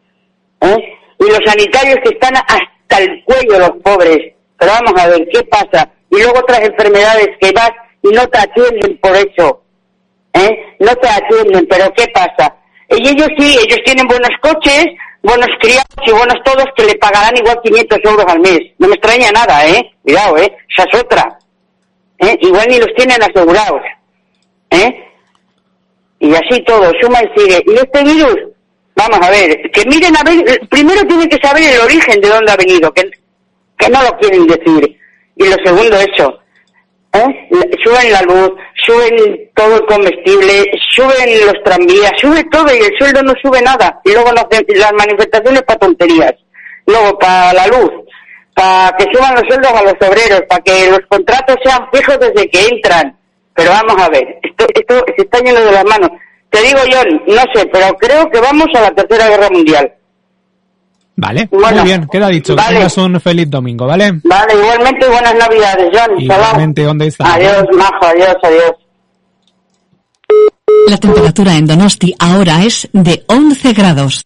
¿Eh? 0.61 0.97
Y 1.19 1.23
los 1.23 1.39
sanitarios 1.45 1.97
que 2.03 2.09
están 2.15 2.33
hasta 2.35 3.03
el 3.03 3.23
cuello, 3.25 3.59
los 3.59 3.73
pobres. 3.83 4.33
Pero 4.57 4.71
vamos 4.71 4.99
a 4.99 5.07
ver, 5.07 5.27
¿qué 5.31 5.43
pasa? 5.43 5.87
Y 6.09 6.15
luego 6.15 6.39
otras 6.39 6.61
enfermedades 6.61 7.27
que 7.39 7.51
vas 7.51 7.69
y 8.01 8.07
no 8.07 8.25
te 8.29 8.39
atienden 8.39 8.97
por 8.97 9.15
eso. 9.15 9.61
¿Eh? 10.33 10.75
No 10.79 10.95
te 10.95 11.09
atienden, 11.09 11.67
pero 11.69 11.93
¿qué 11.93 12.05
pasa? 12.11 12.55
Y 12.89 13.07
ellos 13.07 13.27
sí, 13.37 13.55
ellos 13.63 13.79
tienen 13.85 14.07
buenos 14.07 14.31
coches, 14.41 14.87
buenos 15.21 15.49
criados 15.59 15.85
y 16.07 16.11
buenos 16.11 16.37
todos 16.43 16.65
que 16.75 16.85
le 16.85 16.95
pagarán 16.95 17.37
igual 17.37 17.59
500 17.63 17.99
euros 18.03 18.25
al 18.27 18.39
mes. 18.39 18.61
No 18.79 18.87
me 18.87 18.95
extraña 18.95 19.31
nada, 19.31 19.67
¿eh? 19.67 19.93
Cuidado, 20.01 20.37
¿eh? 20.37 20.57
Esa 20.75 20.89
es 20.91 20.99
otra. 21.03 21.37
¿Eh? 22.17 22.35
Igual 22.41 22.65
ni 22.67 22.79
los 22.79 22.91
tienen 22.95 23.21
asegurados. 23.21 23.83
¿Eh? 24.71 25.05
Y 26.19 26.33
así 26.35 26.61
todo, 26.65 26.91
suma 27.01 27.19
y 27.23 27.39
sigue. 27.39 27.63
¿Y 27.65 27.73
este 27.75 28.03
virus? 28.03 28.35
Vamos 28.95 29.19
a 29.21 29.29
ver, 29.31 29.71
que 29.71 29.85
miren 29.89 30.15
a 30.17 30.23
ver, 30.23 30.59
primero 30.69 31.01
tienen 31.07 31.29
que 31.29 31.37
saber 31.41 31.63
el 31.63 31.79
origen 31.81 32.19
de 32.19 32.27
dónde 32.27 32.51
ha 32.51 32.57
venido, 32.57 32.91
que, 32.93 33.09
que 33.77 33.89
no 33.89 34.03
lo 34.03 34.11
quieren 34.17 34.45
decir. 34.45 34.97
Y 35.37 35.45
lo 35.47 35.55
segundo, 35.63 35.95
eso, 35.97 36.39
¿eh? 37.13 37.49
Suben 37.81 38.11
la 38.11 38.21
luz, 38.23 38.51
suben 38.85 39.49
todo 39.55 39.75
el 39.77 39.85
comestible, 39.85 40.65
suben 40.93 41.45
los 41.45 41.63
tranvías, 41.63 42.11
sube 42.19 42.43
todo 42.51 42.67
y 42.75 42.79
el 42.79 42.91
sueldo 42.99 43.23
no 43.23 43.33
sube 43.41 43.61
nada. 43.61 44.01
Y 44.03 44.11
luego 44.11 44.33
nos- 44.33 44.45
las 44.75 44.91
manifestaciones 44.93 45.61
para 45.63 45.79
tonterías. 45.79 46.33
Luego 46.85 47.17
para 47.17 47.53
la 47.53 47.67
luz, 47.67 47.91
para 48.53 48.91
que 48.97 49.05
suban 49.13 49.33
los 49.35 49.43
sueldos 49.47 49.71
a 49.71 49.83
los 49.83 49.93
obreros, 49.93 50.41
para 50.49 50.61
que 50.61 50.89
los 50.89 50.99
contratos 51.07 51.55
sean 51.63 51.87
fijos 51.93 52.19
desde 52.19 52.49
que 52.49 52.65
entran. 52.65 53.17
Pero 53.59 53.71
vamos 53.71 54.01
a 54.01 54.09
ver, 54.09 54.23
esto, 54.41 54.65
esto 54.73 55.03
se 55.17 55.23
está 55.23 55.39
lleno 55.39 55.59
de 55.59 55.71
las 55.73 55.83
manos. 55.83 56.09
Te 56.49 56.61
digo, 56.61 56.79
John, 56.89 57.21
no 57.27 57.41
sé, 57.53 57.67
pero 57.71 57.93
creo 57.97 58.29
que 58.31 58.39
vamos 58.39 58.67
a 58.73 58.81
la 58.81 58.91
Tercera 58.91 59.27
Guerra 59.27 59.49
Mundial. 59.51 59.91
Vale, 61.17 61.49
Bueno, 61.51 61.81
muy 61.81 61.83
bien, 61.83 62.07
queda 62.09 62.29
dicho. 62.29 62.55
Que 62.55 62.61
vale. 62.61 62.77
tengas 62.77 62.97
un 62.97 63.19
feliz 63.19 63.49
domingo, 63.49 63.85
¿vale? 63.85 64.13
Vale, 64.23 64.53
igualmente 64.53 65.09
buenas 65.09 65.35
navidades, 65.35 65.89
John. 65.91 66.21
Igualmente, 66.21 66.83
¿dónde 66.83 67.07
está? 67.07 67.33
Adiós, 67.33 67.65
majo, 67.73 68.05
adiós, 68.05 68.35
adiós. 68.43 68.71
La 70.87 70.97
temperatura 70.97 71.55
en 71.55 71.65
Donosti 71.67 72.15
ahora 72.17 72.63
es 72.63 72.87
de 72.93 73.23
11 73.27 73.73
grados. 73.73 74.25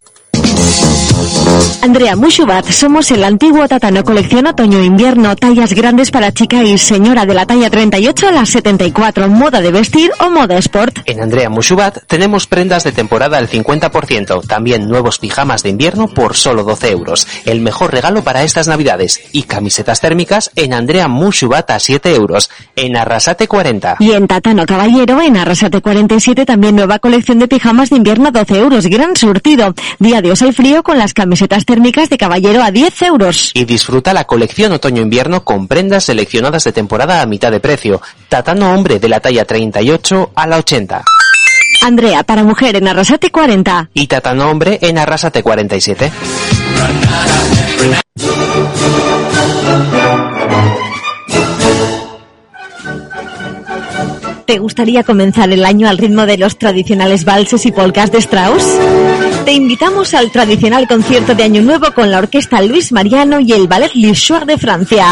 Andrea 1.82 2.15
Mushubat, 2.15 2.65
somos 2.70 3.11
el 3.11 3.24
antiguo 3.24 3.68
Tatano 3.68 4.03
Colección 4.03 4.48
Otoño-Invierno, 4.48 5.36
tallas 5.36 5.74
grandes 5.74 6.11
para 6.11 6.34
chica 6.34 6.64
y 6.64 6.78
señora 6.78 7.26
de 7.26 7.34
la 7.34 7.45
talla 7.45 7.70
38 7.70 8.28
a 8.30 8.32
la 8.32 8.45
74, 8.45 9.28
moda 9.30 9.61
de 9.61 9.72
vestir 9.72 10.11
o 10.20 10.30
moda 10.30 10.57
sport. 10.57 10.99
En 11.06 11.22
Andrea 11.22 11.49
Mushubat 11.49 11.99
tenemos 12.07 12.48
prendas 12.48 12.84
de 12.84 12.94
temporada 12.94 13.38
al 13.38 13.49
50%, 13.49 14.48
también 14.48 14.88
nuevos 14.88 15.20
pijamas 15.20 15.61
de 15.64 15.70
invierno 15.70 16.07
por 16.07 16.36
solo 16.36 16.64
12 16.64 16.91
euros. 16.91 17.28
El 17.45 17.61
mejor 17.61 17.91
regalo 17.91 18.24
para 18.24 18.44
estas 18.44 18.68
navidades. 18.68 19.20
Y 19.32 19.44
camisetas 19.44 20.02
térmicas 20.02 20.52
en 20.56 20.74
Andrea 20.74 21.07
Mushubat 21.07 21.70
a 21.72 21.80
7 21.80 22.15
euros. 22.15 22.49
En 22.76 22.98
Arrasate 22.98 23.48
40. 23.48 23.98
Y 23.99 24.11
en 24.14 24.28
Tatano 24.28 24.65
Caballero, 24.65 25.22
en 25.22 25.38
Arrasate 25.38 25.82
47, 25.82 26.45
también 26.45 26.76
nueva 26.76 26.99
colección 26.99 27.40
de 27.40 27.48
pijamas 27.48 27.90
de 27.90 27.98
invierno 27.98 28.32
12 28.32 28.57
euros, 28.57 28.88
gran 28.88 29.15
surtido. 29.15 29.74
Día 29.99 30.22
de 30.22 30.32
el 30.41 30.53
frío 30.53 30.84
con 30.84 30.97
las 30.97 31.14
camisetas 31.14 31.65
térmicas 31.65 32.10
de 32.10 32.18
Caballero 32.18 32.64
a 32.64 32.72
10 32.72 33.01
euros. 33.03 33.51
Y 33.53 33.65
disfruta 33.65 34.14
la 34.14 34.26
colección 34.26 34.72
otoño-invierno 34.72 35.43
con 35.43 35.68
prendas 35.68 36.05
seleccionadas 36.05 36.64
de 36.64 36.72
temporada 36.72 37.22
a 37.22 37.26
mitad 37.26 37.51
de 37.51 37.60
precio. 37.60 38.01
Tatano 38.30 38.73
hombre 38.73 38.99
de 38.99 39.10
la 39.10 39.19
talla 39.19 39.45
38 39.45 40.31
a 40.35 40.47
la 40.47 40.57
80. 40.57 41.03
Andrea, 41.84 42.23
para 42.23 42.43
mujer 42.43 42.76
en 42.76 42.88
Arrasate 42.88 43.30
40. 43.30 43.89
Y 43.93 44.07
Tatano 44.07 44.49
hombre 44.49 44.80
en 44.81 44.97
Arrasate 44.97 45.43
47. 45.43 46.11
¿Te 54.45 54.60
gustaría 54.60 55.03
comenzar 55.03 55.49
el 55.51 55.65
año 55.65 55.88
al 55.88 55.97
ritmo 55.97 56.26
de 56.26 56.38
los 56.38 56.57
tradicionales 56.57 57.23
valses 57.23 57.65
y 57.65 57.72
polcas 57.72 58.11
de 58.11 58.18
Strauss? 58.19 58.64
Te 59.45 59.52
invitamos 59.52 60.14
al 60.14 60.32
tradicional 60.32 60.88
concierto 60.88 61.36
de 61.36 61.44
Año 61.44 61.61
Nuevo 61.61 61.94
con 61.94 62.10
la 62.10 62.20
orquesta 62.20 62.61
Luis 62.61 62.94
Mariano 62.94 63.41
y 63.41 63.52
el 63.52 63.68
Ballet 63.68 63.94
Lichoir 63.94 64.45
de 64.45 64.57
Francia. 64.57 65.06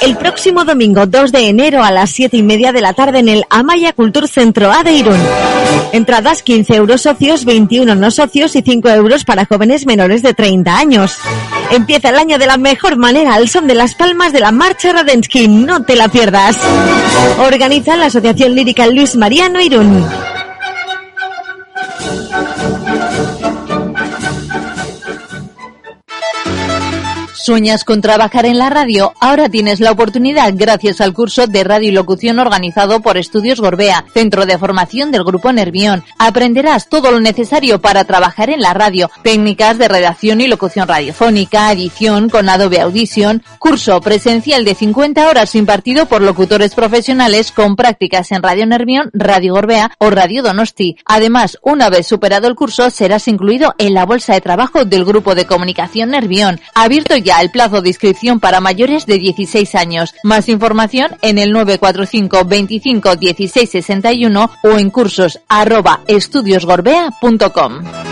El 0.00 0.16
próximo 0.16 0.64
domingo 0.64 1.06
2 1.06 1.32
de 1.32 1.48
enero 1.48 1.82
a 1.82 1.90
las 1.90 2.10
7 2.10 2.36
y 2.36 2.42
media 2.44 2.70
de 2.70 2.80
la 2.80 2.92
tarde 2.92 3.18
en 3.18 3.28
el 3.28 3.44
Amaya 3.50 3.92
Cultur 3.92 4.28
Centro 4.28 4.70
A 4.70 4.84
de 4.84 4.92
Irún. 4.92 5.18
Entradas 5.92 6.44
15 6.44 6.76
euros 6.76 7.02
socios, 7.02 7.44
21 7.44 7.96
no 7.96 8.10
socios 8.12 8.54
y 8.54 8.62
5 8.62 8.88
euros 8.88 9.24
para 9.24 9.46
jóvenes 9.46 9.84
menores 9.84 10.22
de 10.22 10.32
30 10.32 10.78
años. 10.78 11.16
Empieza 11.72 12.10
el 12.10 12.18
año 12.18 12.38
de 12.38 12.46
la 12.46 12.56
mejor 12.56 12.96
manera 12.98 13.34
al 13.34 13.48
son 13.48 13.66
de 13.66 13.74
las 13.74 13.94
palmas 13.96 14.32
de 14.32 14.40
la 14.40 14.52
Marcha 14.52 14.92
Radensky. 14.92 15.48
No 15.48 15.82
te 15.82 15.96
la 15.96 16.08
pierdas. 16.08 16.56
Organiza 17.40 17.96
la 17.96 18.06
Asociación 18.06 18.54
Lírica 18.54 18.86
Luis 18.86 19.16
Mariano 19.16 19.60
Irún. 19.60 20.06
¿Sueñas 27.42 27.84
con 27.84 28.02
trabajar 28.02 28.44
en 28.44 28.58
la 28.58 28.68
radio? 28.68 29.14
Ahora 29.18 29.48
tienes 29.48 29.80
la 29.80 29.92
oportunidad 29.92 30.52
gracias 30.54 31.00
al 31.00 31.14
curso 31.14 31.46
de 31.46 31.64
radio 31.64 31.88
y 31.88 31.92
locución 31.92 32.38
organizado 32.38 33.00
por 33.00 33.16
Estudios 33.16 33.62
Gorbea, 33.62 34.04
centro 34.12 34.44
de 34.44 34.58
formación 34.58 35.10
del 35.10 35.24
Grupo 35.24 35.50
Nervión. 35.50 36.04
Aprenderás 36.18 36.90
todo 36.90 37.10
lo 37.10 37.18
necesario 37.18 37.80
para 37.80 38.04
trabajar 38.04 38.50
en 38.50 38.60
la 38.60 38.74
radio, 38.74 39.10
técnicas 39.22 39.78
de 39.78 39.88
redacción 39.88 40.42
y 40.42 40.48
locución 40.48 40.86
radiofónica, 40.86 41.72
edición 41.72 42.28
con 42.28 42.46
Adobe 42.46 42.82
Audition, 42.82 43.42
curso 43.58 44.02
presencial 44.02 44.66
de 44.66 44.74
50 44.74 45.26
horas 45.26 45.54
impartido 45.54 46.04
por 46.04 46.20
locutores 46.20 46.74
profesionales 46.74 47.52
con 47.52 47.74
prácticas 47.74 48.32
en 48.32 48.42
Radio 48.42 48.66
Nervión, 48.66 49.08
Radio 49.14 49.54
Gorbea 49.54 49.92
o 49.96 50.10
Radio 50.10 50.42
Donosti. 50.42 50.98
Además, 51.06 51.56
una 51.62 51.88
vez 51.88 52.06
superado 52.06 52.48
el 52.48 52.54
curso, 52.54 52.90
serás 52.90 53.28
incluido 53.28 53.74
en 53.78 53.94
la 53.94 54.04
bolsa 54.04 54.34
de 54.34 54.42
trabajo 54.42 54.84
del 54.84 55.06
Grupo 55.06 55.34
de 55.34 55.46
Comunicación 55.46 56.10
Nervión. 56.10 56.60
Abierto 56.74 57.16
ya 57.16 57.29
el 57.38 57.50
plazo 57.50 57.82
de 57.82 57.90
inscripción 57.90 58.40
para 58.40 58.60
mayores 58.60 59.06
de 59.06 59.18
16 59.18 59.74
años. 59.74 60.14
Más 60.24 60.48
información 60.48 61.16
en 61.22 61.38
el 61.38 61.52
945 61.52 62.44
25 62.44 63.16
16 63.16 63.70
61 63.70 64.50
o 64.62 64.78
en 64.78 64.90
cursos 64.90 65.40
arroba 65.48 66.00
estudiosgorbea.com. 66.06 68.09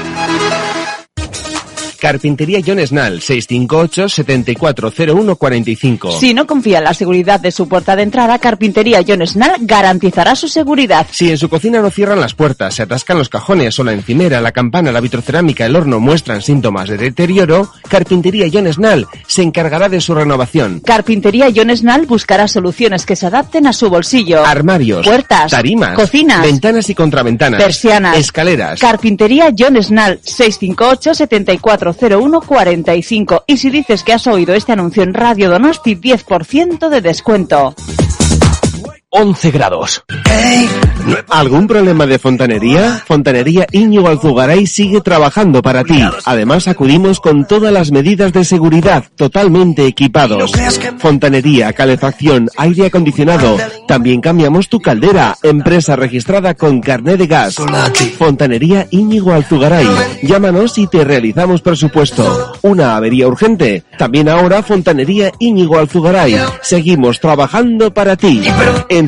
Carpintería 2.01 2.61
John 2.65 2.79
Snell, 2.79 3.20
658 3.20 4.09
740145. 4.09 6.20
Si 6.20 6.33
no 6.33 6.47
confía 6.47 6.79
en 6.79 6.85
la 6.85 6.95
seguridad 6.95 7.41
de 7.41 7.51
su 7.51 7.69
puerta 7.69 7.97
de 7.97 8.05
entrada, 8.05 8.39
Carpintería 8.39 9.03
John 9.07 9.27
Snell 9.27 9.57
garantizará 9.61 10.37
su 10.37 10.49
seguridad. 10.49 11.07
Si 11.11 11.31
en 11.31 11.39
su 11.39 11.49
cocina 11.49 11.81
no 11.81 11.91
cierran 11.91 12.20
las 12.20 12.35
puertas, 12.35 12.75
se 12.75 12.83
atascan 12.83 13.19
los 13.19 13.29
cajones 13.29 13.79
o 13.79 13.85
la 13.85 13.93
encimera, 13.93 14.41
la 14.41 14.53
campana, 14.53 14.93
la 14.93 15.01
vitrocerámica, 15.01 15.66
el 15.66 15.75
horno 15.75 15.99
muestran 15.99 16.41
síntomas 16.41 16.89
de 16.89 16.99
deterioro, 16.99 17.73
Carpintería 17.89 18.47
John 18.53 18.73
Snell 18.73 19.07
se 19.27 19.43
encargará 19.43 19.89
de 19.89 20.01
su 20.01 20.15
renovación. 20.15 20.81
Carpintería 20.81 21.49
John 21.55 21.77
Snell 21.77 22.07
buscará 22.07 22.47
soluciones 22.47 23.07
que 23.07 23.16
se 23.16 23.27
adapten 23.27 23.66
a 23.66 23.73
su 23.73 23.91
bolsillo. 23.91 24.45
Armarios, 24.45 25.05
puertas, 25.05 25.51
tarimas, 25.51 25.95
cocinas, 25.95 26.43
ventanas 26.43 26.89
y 26.91 26.95
contraventanas, 26.95 27.61
persianas, 27.61 28.16
escaleras. 28.16 28.81
Carpintería 28.81 29.53
John 29.57 29.83
Snell, 29.83 30.20
658 30.23 31.15
740145. 31.93 33.44
Y 33.47 33.56
si 33.59 33.70
dices 33.70 34.02
que 34.02 34.12
has 34.12 34.27
oído 34.27 34.55
este 34.55 34.73
anuncio 34.73 35.02
en 35.02 35.15
Radio 35.15 35.51
Donosti, 35.51 35.97
10% 35.97 36.89
de 36.89 37.01
descuento. 37.01 37.74
11 39.10 39.51
grados. 39.51 40.05
¿Algún 41.30 41.66
problema 41.66 42.06
de 42.06 42.18
fontanería? 42.18 43.02
Fontanería 43.06 43.66
Íñigo 43.72 44.09
Alzugaray 44.09 44.66
sigue 44.66 45.01
trabajando 45.01 45.62
para 45.62 45.82
ti. 45.82 46.02
Además, 46.26 46.68
acudimos 46.68 47.18
con 47.18 47.47
todas 47.47 47.72
las 47.72 47.90
medidas 47.90 48.35
de 48.35 48.44
seguridad, 48.44 49.05
totalmente 49.16 49.86
equipados. 49.86 50.52
Fontanería, 50.98 51.72
calefacción, 51.72 52.51
aire 52.59 52.86
acondicionado. 52.86 53.56
También 53.86 54.20
cambiamos 54.20 54.68
tu 54.68 54.80
caldera, 54.80 55.36
empresa 55.43 55.97
registrada 55.97 56.52
con 56.55 56.80
carnet 56.80 57.18
de 57.18 57.26
gas. 57.26 57.56
Fontanería 58.18 58.86
Íñigo 58.90 59.32
Alzugaray. 59.32 59.86
Llámanos 60.22 60.76
y 60.76 60.86
te 60.86 61.05
realizamos 61.05 61.62
presupuesto. 61.62 62.52
Una 62.60 62.97
avería 62.97 63.26
urgente. 63.26 63.85
También 63.97 64.28
ahora 64.28 64.62
Fontanería 64.62 65.32
Íñigo 65.39 65.78
Alzugaray. 65.78 66.36
Seguimos 66.60 67.20
trabajando 67.20 67.94
para 67.94 68.14
ti. 68.16 68.43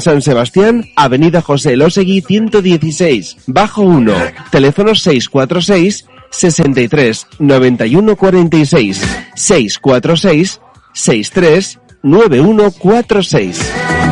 San 0.01 0.23
Sebastián, 0.23 0.87
Avenida 0.97 1.43
José 1.43 1.77
Losegui 1.77 2.21
116, 2.21 3.37
Bajo 3.47 3.83
1, 3.83 4.13
teléfono 4.51 4.95
646 4.95 6.07
63 6.31 7.27
91 7.39 8.17
46, 8.17 9.03
646 9.35 10.61
63 10.93 11.79
9146. 12.03 14.10